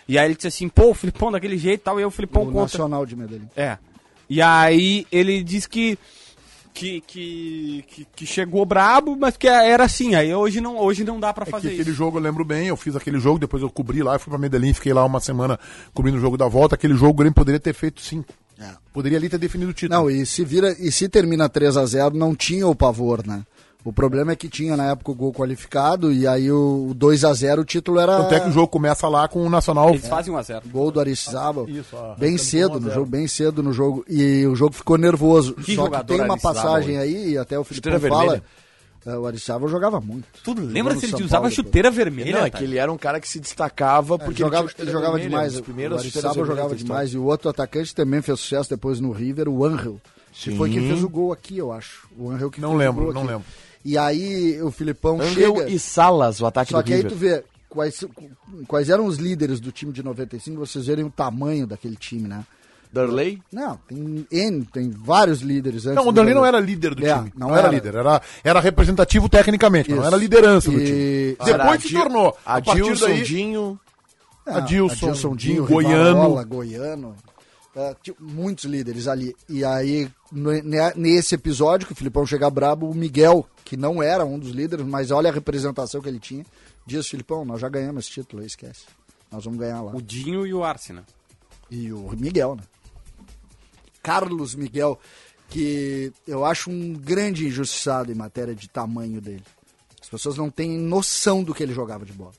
E 0.08 0.18
aí 0.18 0.26
ele 0.26 0.34
disse 0.34 0.48
assim, 0.48 0.68
pô, 0.68 0.90
o 0.90 0.94
Filipão 0.94 1.30
daquele 1.30 1.56
jeito 1.56 1.82
e 1.82 1.84
tal, 1.84 1.98
e 2.00 2.02
aí 2.02 2.04
o 2.06 2.10
Filipão 2.10 2.42
O 2.42 2.46
conta... 2.46 2.62
Nacional 2.62 3.06
de 3.06 3.14
Medellín. 3.14 3.48
É. 3.56 3.78
E 4.28 4.42
aí 4.42 5.06
ele 5.12 5.40
disse 5.42 5.68
que 5.68 5.96
que, 6.72 7.00
que, 7.00 7.84
que, 7.88 8.06
que 8.16 8.26
chegou 8.26 8.64
brabo, 8.64 9.16
mas 9.18 9.36
que 9.36 9.48
era 9.48 9.84
assim. 9.84 10.14
Aí 10.14 10.32
hoje 10.34 10.60
não, 10.60 10.78
hoje 10.78 11.02
não 11.04 11.18
dá 11.18 11.32
pra 11.32 11.42
É 11.42 11.44
que 11.46 11.50
fazer 11.50 11.68
aquele 11.68 11.82
isso. 11.90 11.94
jogo 11.94 12.16
eu 12.18 12.22
lembro 12.22 12.44
bem, 12.44 12.68
eu 12.68 12.76
fiz 12.76 12.94
aquele 12.94 13.18
jogo, 13.18 13.38
depois 13.40 13.60
eu 13.62 13.68
cobri 13.68 14.02
lá, 14.04 14.14
eu 14.14 14.20
fui 14.20 14.30
pra 14.30 14.38
Medellín, 14.38 14.72
fiquei 14.72 14.92
lá 14.92 15.04
uma 15.04 15.18
semana 15.20 15.58
cobrindo 15.92 16.16
o 16.18 16.20
jogo 16.20 16.36
da 16.36 16.46
volta. 16.46 16.76
Aquele 16.76 16.94
jogo 16.94 17.10
o 17.10 17.14
Grêmio 17.14 17.34
poderia 17.34 17.58
ter 17.60 17.72
feito 17.74 18.00
sim. 18.00 18.24
É. 18.60 18.72
Poderia 18.92 19.16
ali 19.18 19.28
ter 19.28 19.38
definido 19.38 19.70
o 19.70 19.74
título. 19.74 19.98
Não, 19.98 20.10
e 20.10 20.26
se 20.26 20.44
vira 20.44 20.76
e 20.78 20.92
se 20.92 21.08
termina 21.08 21.48
3 21.48 21.76
a 21.76 21.86
0 21.86 22.14
não 22.14 22.34
tinha 22.34 22.66
o 22.66 22.74
pavor, 22.74 23.26
né? 23.26 23.42
O 23.82 23.92
problema 23.92 24.32
é 24.32 24.36
que 24.36 24.46
tinha 24.46 24.76
na 24.76 24.90
época 24.90 25.10
o 25.10 25.14
gol 25.14 25.32
qualificado 25.32 26.12
e 26.12 26.26
aí 26.26 26.52
o 26.52 26.92
2 26.94 27.24
a 27.24 27.32
0 27.32 27.62
o 27.62 27.64
título 27.64 27.98
era 27.98 28.18
Tanto 28.18 28.34
é 28.34 28.40
que 28.40 28.48
o 28.50 28.52
jogo 28.52 28.68
começa 28.68 29.08
lá 29.08 29.26
com 29.26 29.42
o 29.42 29.48
Nacional. 29.48 29.88
Eles 29.88 30.06
fazem 30.06 30.34
1x0. 30.34 30.62
gol 30.70 30.90
do 30.90 31.00
Aristizábal. 31.00 31.66
Isso, 31.66 31.96
ó, 31.96 32.14
bem 32.14 32.36
cedo 32.36 32.74
um 32.74 32.76
a 32.76 32.80
no 32.80 32.90
jogo, 32.90 33.06
bem 33.06 33.26
cedo 33.26 33.62
no 33.62 33.72
jogo 33.72 34.04
e 34.06 34.46
o 34.46 34.54
jogo 34.54 34.74
ficou 34.74 34.98
nervoso. 34.98 35.54
Que 35.54 35.74
Só 35.74 35.88
que 35.88 36.04
tem 36.04 36.20
uma 36.20 36.36
passagem 36.36 36.98
aí, 36.98 37.30
e 37.30 37.38
até 37.38 37.58
o 37.58 37.64
Filipão 37.64 37.92
Chuteira 37.92 38.14
fala, 38.14 38.32
vermelha. 38.32 38.44
É, 39.06 39.16
o 39.16 39.26
Aristizábal 39.26 39.68
jogava 39.68 40.00
muito. 40.00 40.26
Tu 40.44 40.52
lembra 40.52 40.94
se 40.96 41.06
ele 41.06 41.12
São 41.12 41.20
usava 41.20 41.42
Paulo 41.42 41.54
chuteira 41.54 41.90
vermelha? 41.90 42.32
Não, 42.38 42.46
é 42.46 42.50
que 42.50 42.64
ele 42.64 42.76
era 42.76 42.92
um 42.92 42.98
cara 42.98 43.18
que 43.20 43.28
se 43.28 43.40
destacava 43.40 44.18
porque 44.18 44.42
Ele 44.42 44.48
jogava, 44.48 44.64
ele 44.64 44.70
chuteira 44.70 44.92
jogava 44.92 45.16
vermelha, 45.18 45.48
demais. 45.48 45.90
O 45.92 45.94
Aristizábal 45.96 46.44
jogava 46.46 46.74
demais. 46.76 47.12
E 47.14 47.18
o 47.18 47.24
outro 47.24 47.48
atacante 47.48 47.94
também 47.94 48.20
fez 48.20 48.38
sucesso 48.40 48.68
depois 48.70 49.00
no 49.00 49.10
River, 49.12 49.48
o 49.48 49.64
Angel. 49.64 50.00
Que 50.32 50.54
foi 50.56 50.70
quem 50.70 50.86
fez 50.88 51.02
o 51.02 51.08
gol 51.08 51.32
aqui, 51.32 51.58
eu 51.58 51.72
acho. 51.72 52.06
O 52.16 52.30
Angel 52.30 52.50
que 52.50 52.60
Não 52.60 52.70
fez 52.70 52.80
o 52.80 52.84
lembro, 52.84 53.04
gol 53.06 53.14
não 53.14 53.22
aqui. 53.22 53.30
lembro. 53.32 53.46
E 53.84 53.96
aí 53.98 54.60
o 54.62 54.70
Filipão 54.70 55.20
Angel 55.20 55.56
chega... 55.56 55.70
e 55.70 55.78
Salas, 55.78 56.40
o 56.40 56.46
ataque 56.46 56.70
Só 56.70 56.78
do 56.78 56.84
que 56.84 56.92
aí 56.92 56.98
River. 56.98 57.12
tu 57.12 57.18
vê 57.18 57.44
quais, 57.68 58.04
quais 58.68 58.90
eram 58.90 59.06
os 59.06 59.16
líderes 59.16 59.58
do 59.60 59.72
time 59.72 59.92
de 59.92 60.02
95, 60.02 60.58
vocês 60.58 60.86
verem 60.86 61.04
o 61.04 61.10
tamanho 61.10 61.66
daquele 61.66 61.96
time, 61.96 62.28
né? 62.28 62.44
Darley? 62.92 63.40
Não, 63.52 63.76
tem 63.88 64.26
N, 64.30 64.64
tem 64.64 64.90
vários 64.90 65.40
líderes 65.40 65.86
antes 65.86 65.94
Não, 65.96 66.02
o 66.02 66.06
do 66.06 66.12
Danley 66.12 66.34
não 66.34 66.42
Darley. 66.42 66.58
era 66.58 66.66
líder 66.66 66.94
do 66.94 67.06
É, 67.06 67.14
time. 67.14 67.32
Não, 67.36 67.48
não 67.48 67.56
era, 67.56 67.68
era. 67.68 67.74
líder. 67.76 67.94
Era, 67.94 68.22
era 68.42 68.60
representativo 68.60 69.28
tecnicamente, 69.28 69.88
mas 69.90 69.98
não 69.98 70.04
Isso. 70.04 70.14
era 70.14 70.20
liderança 70.20 70.70
do 70.70 70.80
E- 70.80 70.84
time. 70.84 71.36
Era 71.48 71.58
Depois 71.64 71.82
se 71.82 71.92
tornou. 71.92 72.36
Adilson, 72.44 73.06
daí, 73.06 73.22
Dinho. 73.22 73.80
Ah, 74.46 74.56
Adilson, 74.58 75.08
Adilson 75.10 75.36
Dinho, 75.36 75.66
Goiano. 75.66 76.04
Rivarola, 76.14 76.44
Goiano. 76.44 77.14
Tinha 78.02 78.16
muitos 78.18 78.64
líderes 78.64 79.06
ali. 79.06 79.34
E 79.48 79.64
aí, 79.64 80.10
nesse 80.96 81.34
episódio, 81.36 81.86
que 81.86 81.92
o 81.92 81.96
Filipão 81.96 82.26
chega 82.26 82.50
brabo, 82.50 82.90
o 82.90 82.94
Miguel, 82.94 83.46
que 83.64 83.76
não 83.76 84.02
era 84.02 84.24
um 84.24 84.38
dos 84.38 84.50
líderes, 84.50 84.84
mas 84.84 85.10
olha 85.12 85.30
a 85.30 85.32
representação 85.32 86.00
que 86.00 86.08
ele 86.08 86.18
tinha, 86.18 86.44
diz, 86.84 87.06
Filipão, 87.06 87.44
nós 87.44 87.60
já 87.60 87.68
ganhamos 87.68 88.04
esse 88.06 88.12
título, 88.14 88.42
aí 88.42 88.46
esquece. 88.48 88.82
Nós 89.30 89.44
vamos 89.44 89.60
ganhar 89.60 89.80
lá. 89.80 89.92
O 89.94 90.02
Dinho 90.02 90.44
e 90.44 90.52
o 90.52 90.64
Arsena. 90.64 91.04
E 91.70 91.92
o 91.92 92.10
Miguel, 92.18 92.56
né? 92.56 92.62
Carlos 94.02 94.54
Miguel, 94.54 94.98
que 95.48 96.12
eu 96.26 96.44
acho 96.44 96.70
um 96.70 96.92
grande 96.94 97.46
injustiçado 97.46 98.10
em 98.10 98.14
matéria 98.14 98.54
de 98.54 98.68
tamanho 98.68 99.20
dele. 99.20 99.42
As 100.00 100.08
pessoas 100.08 100.36
não 100.36 100.50
têm 100.50 100.70
noção 100.78 101.42
do 101.42 101.54
que 101.54 101.62
ele 101.62 101.72
jogava 101.74 102.04
de 102.04 102.12
bola. 102.12 102.32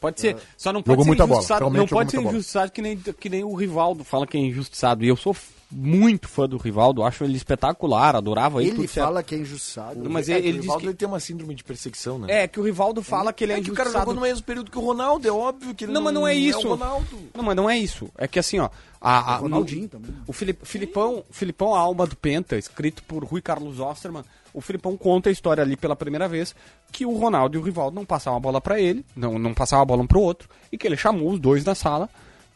Pode 0.00 0.20
ser. 0.20 0.36
Só 0.58 0.72
não 0.72 0.80
Jogou 0.80 0.96
pode 0.96 1.02
ser 1.02 1.06
muita 1.08 1.26
bola, 1.26 1.38
injustiçado. 1.38 1.58
realmente 1.60 1.78
Não 1.80 1.86
jogou 1.86 1.98
pode 2.00 2.10
ser 2.10 2.16
bola. 2.18 2.30
injustiçado 2.30 2.70
que 2.72 2.82
nem, 2.82 2.96
que 2.98 3.28
nem 3.30 3.44
o 3.44 3.54
Rivaldo 3.54 4.04
fala 4.04 4.26
que 4.26 4.36
é 4.36 4.40
injustiçado. 4.40 5.02
E 5.02 5.08
eu 5.08 5.16
sou 5.16 5.34
muito 5.70 6.28
fã 6.28 6.46
do 6.46 6.58
Rivaldo, 6.58 7.02
acho 7.02 7.24
ele 7.24 7.34
espetacular, 7.36 8.14
adorava 8.14 8.60
ele. 8.60 8.68
Ele 8.70 8.76
tudo 8.76 8.88
certo. 8.88 9.06
fala 9.06 9.22
que 9.22 9.34
é 9.34 9.38
injustiçado. 9.38 10.08
Mas 10.10 10.28
É, 10.28 10.32
ele, 10.34 10.40
o 10.42 10.46
ele 10.48 10.52
diz 10.58 10.60
Rivaldo 10.62 10.80
que... 10.82 10.86
ele 10.88 10.94
tem 10.96 11.08
uma 11.08 11.18
síndrome 11.18 11.54
de 11.54 11.64
perseguição, 11.64 12.18
né? 12.18 12.42
É, 12.42 12.46
que 12.46 12.60
o 12.60 12.62
Rivaldo 12.62 13.02
fala 13.02 13.32
que 13.32 13.42
ele 13.42 13.54
é, 13.54 13.58
É 13.58 13.62
que 13.62 13.70
o 13.70 13.74
cara 13.74 13.88
injustiçado. 13.88 14.10
jogou 14.10 14.14
no 14.14 14.20
mesmo 14.28 14.44
período 14.44 14.70
que 14.70 14.78
o 14.78 14.82
Ronaldo, 14.82 15.26
é 15.26 15.32
óbvio 15.32 15.74
que 15.74 15.86
ele 15.86 15.92
Não, 15.92 16.02
mas 16.02 16.12
não 16.14 16.26
é 16.28 16.34
isso. 16.34 16.66
o 16.68 16.70
Ronaldo. 16.72 17.18
Não, 17.34 17.42
mas 17.42 17.56
não 17.56 17.68
é 17.68 17.78
isso. 17.78 18.08
É 18.18 18.28
que 18.28 18.38
assim, 18.38 18.58
ó. 18.60 18.68
A, 19.08 19.34
a- 19.34 19.38
O 19.38 19.42
Ronaldinho 19.42 19.88
também. 19.88 20.10
O 20.26 20.32
Filip, 20.32 20.66
Filipão, 20.66 21.22
Filipão, 21.30 21.74
a 21.74 21.78
alma 21.78 22.06
do 22.06 22.16
Penta, 22.16 22.56
escrito 22.56 23.02
por 23.04 23.22
Rui 23.24 23.40
Carlos 23.40 23.78
Osterman, 23.78 24.24
o 24.52 24.60
Filipão 24.60 24.96
conta 24.96 25.28
a 25.28 25.32
história 25.32 25.62
ali 25.62 25.76
pela 25.76 25.94
primeira 25.94 26.26
vez 26.26 26.54
que 26.90 27.06
o 27.06 27.16
Ronaldo 27.16 27.56
e 27.56 27.60
o 27.60 27.62
Rivaldo 27.62 27.94
não 27.94 28.04
passavam 28.04 28.38
a 28.38 28.40
bola 28.40 28.60
pra 28.60 28.80
ele, 28.80 29.04
não, 29.14 29.38
não 29.38 29.54
passavam 29.54 29.82
a 29.82 29.86
bola 29.86 30.02
um 30.02 30.06
pro 30.06 30.20
outro, 30.20 30.48
e 30.72 30.78
que 30.78 30.86
ele 30.86 30.96
chamou 30.96 31.30
os 31.30 31.38
dois 31.38 31.64
na 31.64 31.74
sala, 31.74 32.08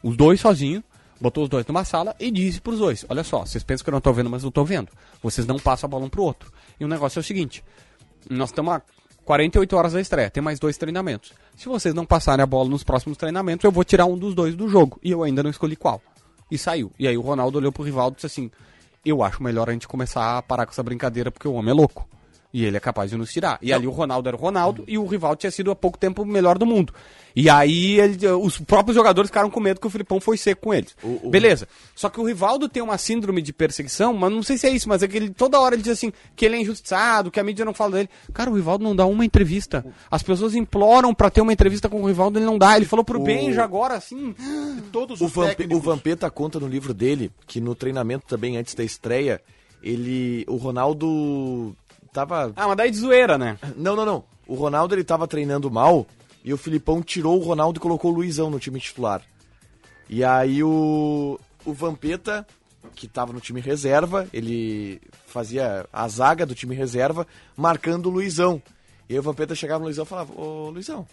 os 0.02 0.16
dois 0.16 0.40
sozinhos, 0.40 0.82
botou 1.20 1.44
os 1.44 1.48
dois 1.50 1.66
numa 1.66 1.84
sala 1.84 2.16
e 2.18 2.30
disse 2.30 2.60
pros 2.60 2.78
dois: 2.78 3.04
Olha 3.08 3.22
só, 3.22 3.44
vocês 3.44 3.62
pensam 3.62 3.84
que 3.84 3.90
eu 3.90 3.92
não 3.92 4.00
tô 4.00 4.12
vendo, 4.12 4.30
mas 4.30 4.42
eu 4.42 4.50
tô 4.50 4.64
vendo. 4.64 4.88
Vocês 5.22 5.46
não 5.46 5.58
passam 5.58 5.86
a 5.86 5.90
bola 5.90 6.06
um 6.06 6.08
pro 6.08 6.22
outro. 6.22 6.50
E 6.80 6.84
o 6.84 6.88
negócio 6.88 7.18
é 7.18 7.20
o 7.20 7.24
seguinte: 7.24 7.62
nós 8.28 8.48
estamos 8.48 8.72
a 8.74 8.82
48 9.24 9.76
horas 9.76 9.92
da 9.92 10.00
estreia, 10.00 10.30
tem 10.30 10.42
mais 10.42 10.58
dois 10.58 10.76
treinamentos. 10.78 11.32
Se 11.56 11.68
vocês 11.68 11.94
não 11.94 12.06
passarem 12.06 12.42
a 12.42 12.46
bola 12.46 12.68
nos 12.70 12.82
próximos 12.82 13.18
treinamentos, 13.18 13.62
eu 13.64 13.70
vou 13.70 13.84
tirar 13.84 14.06
um 14.06 14.16
dos 14.18 14.34
dois 14.34 14.56
do 14.56 14.66
jogo. 14.68 14.98
E 15.04 15.10
eu 15.10 15.22
ainda 15.22 15.42
não 15.42 15.50
escolhi 15.50 15.76
qual. 15.76 16.00
E 16.50 16.58
saiu. 16.58 16.92
E 16.98 17.06
aí 17.06 17.16
o 17.16 17.20
Ronaldo 17.20 17.58
olhou 17.58 17.72
pro 17.72 17.84
Rivaldo 17.84 18.14
e 18.14 18.16
disse 18.16 18.26
assim: 18.26 18.50
Eu 19.04 19.22
acho 19.22 19.42
melhor 19.42 19.68
a 19.68 19.72
gente 19.72 19.88
começar 19.88 20.38
a 20.38 20.42
parar 20.42 20.66
com 20.66 20.72
essa 20.72 20.82
brincadeira 20.82 21.30
porque 21.30 21.48
o 21.48 21.52
homem 21.54 21.70
é 21.70 21.74
louco. 21.74 22.08
E 22.52 22.64
ele 22.64 22.76
é 22.76 22.80
capaz 22.80 23.10
de 23.10 23.16
nos 23.16 23.32
tirar. 23.32 23.58
E 23.62 23.72
ali 23.72 23.86
o 23.86 23.90
Ronaldo 23.92 24.28
era 24.28 24.36
o 24.36 24.40
Ronaldo 24.40 24.82
e 24.88 24.98
o 24.98 25.06
Rivaldo 25.06 25.36
tinha 25.36 25.52
sido 25.52 25.70
há 25.70 25.76
pouco 25.76 25.96
tempo 25.96 26.22
o 26.22 26.26
melhor 26.26 26.58
do 26.58 26.66
mundo. 26.66 26.92
E 27.36 27.48
aí 27.48 28.00
ele- 28.00 28.26
os 28.26 28.58
próprios 28.58 28.96
jogadores 28.96 29.28
ficaram 29.28 29.48
com 29.48 29.60
medo 29.60 29.78
que 29.80 29.86
o 29.86 29.90
Filipão 29.90 30.20
foi 30.20 30.36
seco 30.36 30.62
com 30.62 30.74
eles. 30.74 30.96
Beleza. 31.30 31.68
Só 31.94 32.08
que 32.08 32.18
o 32.20 32.24
Rivaldo 32.24 32.68
tem 32.68 32.82
uma 32.82 32.98
síndrome 32.98 33.40
de 33.40 33.52
perseguição, 33.52 34.12
mas 34.14 34.32
não 34.32 34.42
sei 34.42 34.58
se 34.58 34.66
é 34.66 34.70
isso, 34.70 34.88
mas 34.88 35.00
é 35.00 35.06
que 35.06 35.16
ele 35.16 35.30
toda 35.30 35.60
hora 35.60 35.76
ele 35.76 35.82
diz 35.84 35.92
assim 35.92 36.12
que 36.34 36.44
ele 36.44 36.56
é 36.56 36.60
injustiçado, 36.60 37.30
que 37.30 37.38
a 37.38 37.44
mídia 37.44 37.64
não 37.64 37.72
fala 37.72 37.92
dele. 37.98 38.08
Cara, 38.34 38.50
o 38.50 38.54
Rivaldo 38.56 38.82
não 38.82 38.96
dá 38.96 39.06
uma 39.06 39.24
entrevista. 39.24 39.86
As 40.10 40.24
pessoas 40.24 40.56
imploram 40.56 41.14
pra 41.14 41.30
ter 41.30 41.40
uma 41.42 41.52
entrevista 41.52 41.88
com 41.88 42.02
o 42.02 42.06
Rivaldo, 42.08 42.36
ele 42.36 42.46
não 42.46 42.58
dá. 42.58 42.74
Ele 42.76 42.84
falou 42.84 43.04
pro 43.04 43.20
Benja 43.20 43.62
agora, 43.62 43.94
assim. 43.94 44.34
Todos 44.90 45.20
O, 45.20 45.26
os 45.26 45.32
Vamp 45.32 45.50
técnicos. 45.50 45.76
o 45.78 45.80
Vampeta 45.80 46.28
conta 46.32 46.58
no 46.58 46.66
livro 46.66 46.92
dele 46.92 47.30
que 47.46 47.60
no 47.60 47.76
treinamento 47.76 48.26
também, 48.26 48.56
antes 48.56 48.74
da 48.74 48.82
estreia, 48.82 49.40
ele. 49.80 50.44
O 50.48 50.56
Ronaldo 50.56 51.76
tava. 52.12 52.52
Ah, 52.56 52.68
mas 52.68 52.76
daí 52.76 52.90
de 52.90 52.98
zoeira, 52.98 53.38
né? 53.38 53.58
Não, 53.76 53.96
não, 53.96 54.04
não. 54.04 54.24
O 54.46 54.54
Ronaldo 54.54 54.94
ele 54.94 55.04
tava 55.04 55.28
treinando 55.28 55.70
mal 55.70 56.06
e 56.44 56.52
o 56.52 56.58
Filipão 56.58 57.02
tirou 57.02 57.38
o 57.38 57.44
Ronaldo 57.44 57.78
e 57.78 57.80
colocou 57.80 58.10
o 58.10 58.14
Luizão 58.14 58.50
no 58.50 58.58
time 58.58 58.80
titular. 58.80 59.22
E 60.08 60.24
aí 60.24 60.62
o. 60.62 61.38
O 61.62 61.74
Vampeta, 61.74 62.46
que 62.94 63.06
tava 63.06 63.34
no 63.34 63.40
time 63.40 63.60
reserva, 63.60 64.26
ele 64.32 64.98
fazia 65.26 65.86
a 65.92 66.08
zaga 66.08 66.46
do 66.46 66.54
time 66.54 66.74
reserva, 66.74 67.26
marcando 67.54 68.06
o 68.06 68.10
Luizão. 68.10 68.62
E 69.08 69.12
aí 69.12 69.18
o 69.18 69.22
Vampeta 69.22 69.54
chegava 69.54 69.80
no 69.80 69.84
Luizão 69.84 70.04
e 70.04 70.08
falava, 70.08 70.32
ô 70.40 70.70
Luizão, 70.70 71.06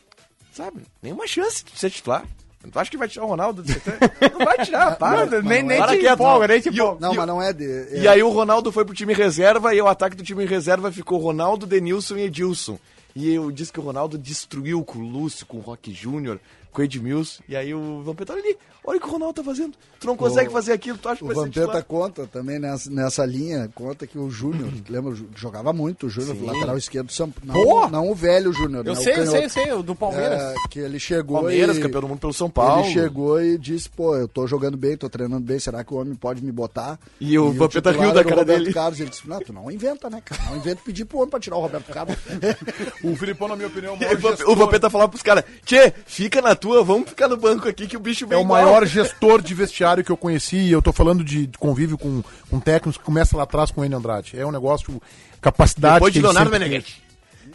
sabe, 0.53 0.83
nenhuma 1.03 1.27
chance 1.27 1.65
de 1.65 1.77
ser 1.77 1.89
titular. 1.89 2.25
Tu 2.71 2.79
acha 2.79 2.91
que 2.91 2.97
vai 2.97 3.07
tirar 3.07 3.25
o 3.25 3.27
Ronaldo? 3.29 3.63
do 3.63 3.71
CT? 3.73 3.89
Não 4.37 4.45
vai 4.45 4.57
tirar, 4.65 4.95
para. 4.97 5.25
Não, 5.25 5.41
nem- 5.41 5.63
nem 5.63 5.77
Para 5.79 5.93
te 5.93 5.99
quieto. 5.99 6.13
empolga, 6.15 6.47
nem 6.47 6.61
te 6.61 6.69
empolga. 6.69 6.97
Não, 6.99 7.13
mas 7.13 7.27
não 7.27 7.41
é 7.41 7.53
de. 7.53 7.65
é- 7.65 7.99
E 8.01 8.07
aí 8.07 8.21
o 8.23 8.29
Ronaldo 8.29 8.71
foi 8.71 8.83
pro 8.85 8.93
time 8.93 9.13
reserva 9.13 9.73
e 9.73 9.81
o 9.81 9.87
ataque 9.87 10.15
do 10.15 10.23
time 10.23 10.45
reserva 10.45 10.91
ficou 10.91 11.19
Ronaldo, 11.19 11.65
Denilson 11.65 12.17
e 12.17 12.23
Edilson. 12.23 12.77
E 13.15 13.33
eu 13.33 13.51
disse 13.51 13.73
que 13.73 13.79
o 13.79 13.83
Ronaldo 13.83 14.17
destruiu 14.17 14.83
com 14.83 14.99
o 14.99 15.01
Lúcio, 15.09 15.45
com 15.45 15.57
o 15.57 15.61
Rock 15.61 15.91
Júnior, 15.91 16.39
com 16.77 16.81
o 16.81 16.85
Edmilson. 16.85 17.41
E 17.49 17.55
aí 17.55 17.73
o 17.73 18.03
Vampeta, 18.03 18.33
olha 18.33 18.43
ali, 18.43 18.55
olha 18.85 18.97
o 18.97 19.01
que 19.01 19.07
o 19.07 19.11
Ronaldo 19.11 19.33
tá 19.33 19.43
fazendo. 19.43 19.73
Tu 19.99 20.05
não 20.05 20.15
consegue 20.15 20.49
O- 20.49 20.51
fazer 20.51 20.73
aquilo, 20.73 20.95
tu 20.97 21.09
acha 21.09 21.17
que 21.25 21.31
O 21.31 21.33
Vampeta 21.33 21.81
conta 21.81 22.27
também 22.27 22.59
nessa, 22.59 22.87
nessa 22.91 23.25
linha, 23.25 23.67
conta 23.73 24.05
que 24.05 24.17
o 24.19 24.29
Júnior, 24.29 24.69
lembra, 24.87 25.15
jogava 25.35 25.73
muito 25.73 26.05
o 26.05 26.09
Júnior, 26.09 26.37
lateral 26.39 26.77
esquerdo 26.77 27.07
do 27.07 27.11
São 27.13 27.33
Não, 27.43 27.53
Pô! 27.55 27.87
não 27.89 28.11
o 28.11 28.13
velho 28.13 28.53
Júnior, 28.53 28.85
Eu 28.85 28.93
né, 28.93 28.99
o 28.99 29.03
sei, 29.03 29.13
eu 29.13 29.17
canhoto. 29.17 29.31
sei, 29.31 29.45
eu 29.45 29.49
sei, 29.49 29.73
o 29.73 29.81
do 29.81 29.95
Palmeiras. 29.95 30.39
É, 30.39 30.53
que 30.69 30.79
ele 30.79 30.99
chegou 30.99 31.37
Palmeiras, 31.39 31.77
e... 31.77 31.81
campeão 31.81 32.01
do 32.01 32.07
mundo 32.09 32.19
pelo 32.19 32.33
São 32.33 32.47
Paulo. 32.49 32.83
Ele 32.85 32.93
chegou 32.93 33.41
e 33.41 33.57
disse, 33.57 33.89
pô, 33.89 34.15
eu 34.15 34.27
tô 34.27 34.45
jogando 34.45 34.77
bem, 34.77 34.95
tô 34.95 35.09
treinando 35.09 35.41
bem, 35.43 35.57
será 35.57 35.83
que 35.83 35.91
o 35.91 35.97
homem 35.97 36.13
pode 36.13 36.43
me 36.43 36.51
botar? 36.51 36.99
E 37.19 37.39
o 37.39 37.51
Vampeta 37.51 37.89
riu 37.91 38.13
da 38.13 38.23
cara 38.23 38.41
Roberto 38.41 38.59
dele. 38.59 38.73
Carlos, 38.73 38.99
ele 38.99 39.09
disse, 39.09 39.27
não, 39.27 39.39
tu 39.39 39.51
não 39.51 39.71
inventa, 39.71 40.09
né, 40.11 40.21
cara? 40.23 40.43
Não 40.51 40.57
inventa 40.57 40.81
pedir 40.85 41.05
pro 41.05 41.17
homem 41.17 41.29
pra 41.31 41.39
tirar 41.39 41.57
o 41.57 41.61
Roberto 41.61 41.91
Carlos. 41.91 42.15
O 43.03 43.15
Filipão, 43.15 43.47
na 43.47 43.55
minha 43.55 43.67
opinião, 43.67 43.97
é 43.99 44.13
o 44.13 44.17
E 44.39 44.43
O 44.51 44.55
Vampeta 44.55 44.89
falava 44.89 45.09
pros 45.09 45.23
caras, 45.23 45.43
Tchê, 45.65 45.93
fica 46.05 46.41
na 46.41 46.55
tua, 46.55 46.66
vamos 46.83 47.09
ficar 47.09 47.27
no 47.27 47.37
banco 47.37 47.67
aqui 47.67 47.87
que 47.87 47.97
o 47.97 47.99
bicho 47.99 48.25
é 48.25 48.27
vem 48.27 48.37
o 48.39 48.41
igual." 48.41 48.61
maior 48.63 48.85
gestor 48.85 49.41
de 49.41 49.53
vestiário 49.53 50.03
que 50.03 50.11
eu 50.11 50.17
conheci. 50.17 50.57
E 50.57 50.71
eu 50.71 50.81
tô 50.81 50.91
falando 50.93 51.23
de 51.23 51.49
convívio 51.59 51.97
com, 51.97 52.23
com 52.49 52.59
técnicos 52.59 52.97
que 52.97 53.03
começa 53.03 53.35
lá 53.37 53.43
atrás 53.43 53.71
com 53.71 53.81
o 53.81 53.85
Enio 53.85 53.97
Andrade. 53.97 54.39
É 54.39 54.45
um 54.45 54.51
negócio, 54.51 55.01
capacidade. 55.41 55.95
Depois 55.95 56.13
de 56.13 56.21
Leonardo 56.21 56.49
sempre 56.49 56.67
Meneghetti. 56.67 57.01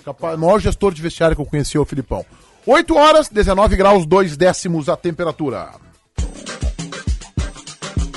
Capa- 0.04 0.36
maior 0.36 0.58
gestor 0.60 0.92
de 0.92 1.00
vestiário 1.02 1.36
que 1.36 1.42
eu 1.42 1.46
conheci 1.46 1.76
é 1.76 1.80
o 1.80 1.84
Filipão. 1.84 2.24
8 2.66 2.96
horas, 2.96 3.28
19 3.28 3.76
graus, 3.76 4.06
2 4.06 4.36
décimos 4.36 4.88
a 4.88 4.96
temperatura. 4.96 5.70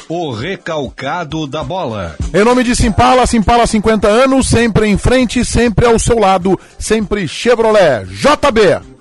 O 0.07 0.31
recalcado 0.31 1.47
da 1.47 1.63
bola. 1.63 2.15
Em 2.31 2.43
nome 2.43 2.63
de 2.63 2.75
Simpala, 2.75 3.25
Simpala 3.25 3.65
50 3.65 4.07
anos, 4.07 4.47
sempre 4.47 4.85
em 4.87 4.97
frente, 4.99 5.43
sempre 5.43 5.87
ao 5.87 5.97
seu 5.97 6.19
lado, 6.19 6.59
sempre 6.77 7.27
Chevrolet. 7.27 8.05
JB. 8.05 8.94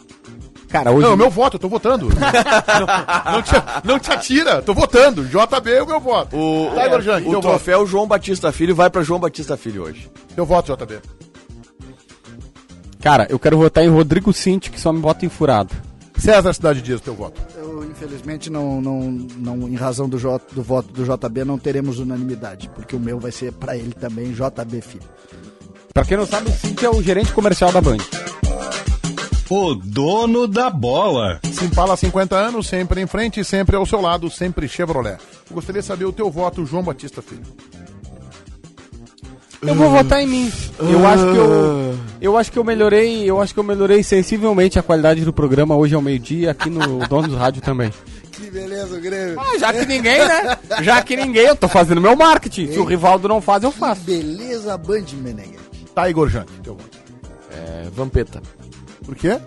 Cara, 0.74 0.90
hoje. 0.90 1.06
Não, 1.06 1.16
meu 1.16 1.30
voto, 1.30 1.54
eu 1.54 1.60
tô 1.60 1.68
votando. 1.68 2.08
não, 2.08 2.16
não 3.34 3.42
te, 3.42 3.52
não 3.84 3.98
te 4.00 4.10
atira, 4.10 4.60
tô 4.60 4.74
votando. 4.74 5.24
JB 5.24 5.70
é 5.70 5.80
o 5.80 5.86
meu 5.86 6.00
voto. 6.00 6.36
O, 6.36 6.72
Tá, 6.74 6.86
Igor 6.88 7.00
Jank, 7.00 7.20
o 7.28 7.30
teu 7.30 7.40
voto. 7.40 7.48
troféu 7.48 7.86
João 7.86 8.08
Batista 8.08 8.50
Filho 8.50 8.74
vai 8.74 8.90
pra 8.90 9.04
João 9.04 9.20
Batista 9.20 9.56
Filho 9.56 9.84
hoje. 9.84 10.10
Teu 10.34 10.44
voto, 10.44 10.76
JB. 10.76 10.98
Cara, 13.00 13.24
eu 13.30 13.38
quero 13.38 13.56
votar 13.56 13.84
em 13.84 13.88
Rodrigo 13.88 14.32
Cinti, 14.32 14.68
que 14.68 14.80
só 14.80 14.92
me 14.92 14.98
bota 14.98 15.24
em 15.24 15.28
furado. 15.28 15.72
César 16.16 16.52
Cidade 16.52 16.82
Dias, 16.82 17.00
teu 17.00 17.14
voto. 17.14 17.40
Eu, 17.56 17.84
infelizmente, 17.84 18.50
não, 18.50 18.80
não, 18.80 19.00
não, 19.36 19.68
em 19.68 19.76
razão 19.76 20.08
do, 20.08 20.18
J, 20.18 20.44
do 20.56 20.62
voto 20.64 20.92
do 20.92 21.04
JB, 21.04 21.44
não 21.44 21.56
teremos 21.56 22.00
unanimidade, 22.00 22.68
porque 22.74 22.96
o 22.96 23.00
meu 23.00 23.20
vai 23.20 23.30
ser 23.30 23.52
pra 23.52 23.76
ele 23.76 23.92
também, 23.92 24.32
JB 24.32 24.80
Filho. 24.80 25.04
Pra 25.92 26.04
quem 26.04 26.16
não 26.16 26.26
sabe, 26.26 26.50
o 26.50 26.52
Cinti 26.52 26.84
é 26.84 26.90
o 26.90 27.00
gerente 27.00 27.32
comercial 27.32 27.70
da 27.70 27.80
Band. 27.80 27.98
O 29.56 29.72
dono 29.72 30.48
da 30.48 30.68
bola. 30.68 31.38
Simpala 31.52 31.96
50 31.96 32.34
anos, 32.34 32.66
sempre 32.66 33.00
em 33.00 33.06
frente, 33.06 33.44
sempre 33.44 33.76
ao 33.76 33.86
seu 33.86 34.00
lado, 34.00 34.28
sempre 34.28 34.66
Chevrolet. 34.66 35.16
Eu 35.48 35.54
gostaria 35.54 35.80
de 35.80 35.86
saber 35.86 36.06
o 36.06 36.12
teu 36.12 36.28
voto, 36.28 36.66
João 36.66 36.82
Batista 36.82 37.22
Filho. 37.22 37.44
Eu 39.62 39.76
vou 39.76 39.90
votar 39.90 40.20
em 40.20 40.26
mim. 40.26 40.52
Eu 40.80 41.06
acho 41.06 41.22
que 41.22 41.36
eu, 41.36 41.98
eu 42.20 42.36
acho 42.36 42.50
que 42.50 42.58
eu 42.58 42.64
melhorei, 42.64 43.30
eu 43.30 43.40
acho 43.40 43.54
que 43.54 43.60
eu 43.60 43.62
melhorei 43.62 44.02
sensivelmente 44.02 44.76
a 44.76 44.82
qualidade 44.82 45.24
do 45.24 45.32
programa 45.32 45.76
hoje 45.76 45.94
ao 45.94 46.02
meio-dia 46.02 46.50
aqui 46.50 46.68
no 46.68 46.98
Dono 47.06 47.28
do 47.28 47.36
Rádio 47.36 47.62
também. 47.62 47.92
Que 48.32 48.50
beleza, 48.50 48.98
Grêmio. 48.98 49.38
Ah, 49.38 49.56
já 49.56 49.72
que 49.72 49.86
ninguém, 49.86 50.18
né? 50.18 50.58
Já 50.82 51.00
que 51.00 51.16
ninguém, 51.16 51.46
eu 51.46 51.54
tô 51.54 51.68
fazendo 51.68 52.00
meu 52.00 52.16
marketing. 52.16 52.72
Se 52.72 52.78
o 52.80 52.84
Rivaldo 52.84 53.28
não 53.28 53.40
faz, 53.40 53.62
eu 53.62 53.70
faço. 53.70 54.00
Beleza, 54.00 54.76
Band 54.76 55.04
Meneghetti. 55.12 55.84
Tá, 55.94 56.10
Igor 56.10 56.28
Jank, 56.28 56.50
teu 56.60 56.74
voto. 56.74 56.98
É, 57.52 57.88
Vampeta. 57.94 58.42
Por 59.04 59.14
quê? 59.14 59.38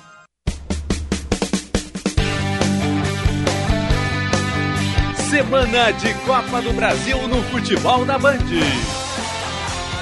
Semana 5.42 5.92
de 5.94 6.14
Copa 6.24 6.62
do 6.62 6.72
Brasil 6.72 7.28
no 7.28 7.42
futebol 7.46 8.06
da 8.06 8.20
Band. 8.20 8.38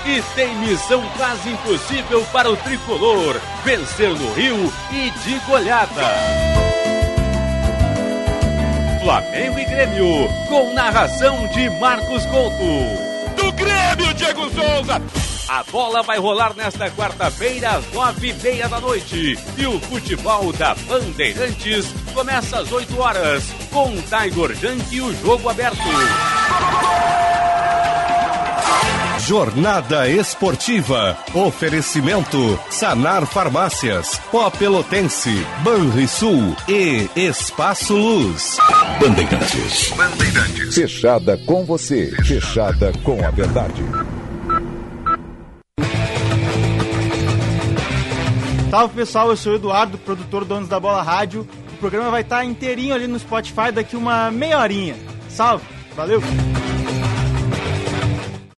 E 0.05 0.21
tem 0.35 0.53
missão 0.57 1.01
quase 1.15 1.49
impossível 1.49 2.25
para 2.33 2.51
o 2.51 2.57
tricolor: 2.57 3.39
vencer 3.63 4.09
no 4.09 4.33
Rio 4.33 4.73
e 4.91 5.09
de 5.09 5.39
goleada. 5.47 6.03
Flamengo 9.01 9.59
e 9.59 9.65
Grêmio, 9.65 10.27
com 10.49 10.73
narração 10.73 11.47
de 11.47 11.69
Marcos 11.79 12.25
Couto. 12.25 13.37
Do 13.37 13.49
Grêmio, 13.53 14.13
Diego 14.15 14.49
Souza! 14.49 15.38
A 15.49 15.63
bola 15.63 16.03
vai 16.03 16.19
rolar 16.19 16.53
nesta 16.55 16.91
quarta-feira 16.91 17.71
às 17.71 17.91
nove 17.91 18.29
e 18.29 18.33
meia 18.35 18.69
da 18.69 18.79
noite. 18.79 19.35
E 19.57 19.65
o 19.65 19.79
futebol 19.79 20.53
da 20.53 20.75
Bandeirantes 20.87 21.87
começa 22.13 22.59
às 22.59 22.71
8 22.71 22.99
horas, 22.99 23.43
com 23.71 23.89
Tiger 23.89 24.55
Junk 24.55 24.95
e 24.95 25.01
o 25.01 25.11
jogo 25.15 25.49
aberto. 25.49 25.79
Jornada 29.17 30.07
Esportiva. 30.07 31.17
Oferecimento 31.33 32.59
Sanar 32.69 33.25
Farmácias, 33.25 34.21
Pó 34.31 34.51
Pelotense, 34.51 35.45
Banrisul 35.63 36.55
e 36.67 37.09
Espaço 37.15 37.95
Luz. 37.95 38.57
Bandeirantes. 38.99 39.89
Bandeirantes. 39.97 40.75
Fechada 40.75 41.37
com 41.39 41.65
você. 41.65 42.11
Fechada 42.23 42.91
com 43.03 43.25
a 43.25 43.31
verdade. 43.31 43.83
Salve 48.69 48.93
pessoal, 48.93 49.29
eu 49.29 49.35
sou 49.35 49.53
o 49.53 49.55
Eduardo, 49.55 49.97
produtor 49.97 50.45
Donos 50.45 50.69
da 50.69 50.79
Bola 50.79 51.01
Rádio. 51.01 51.47
O 51.73 51.77
programa 51.77 52.11
vai 52.11 52.21
estar 52.21 52.45
inteirinho 52.45 52.93
ali 52.93 53.07
no 53.07 53.17
Spotify 53.17 53.71
daqui 53.73 53.95
uma 53.95 54.29
meia 54.29 54.59
horinha. 54.59 54.95
Salve, 55.27 55.65
valeu! 55.95 56.21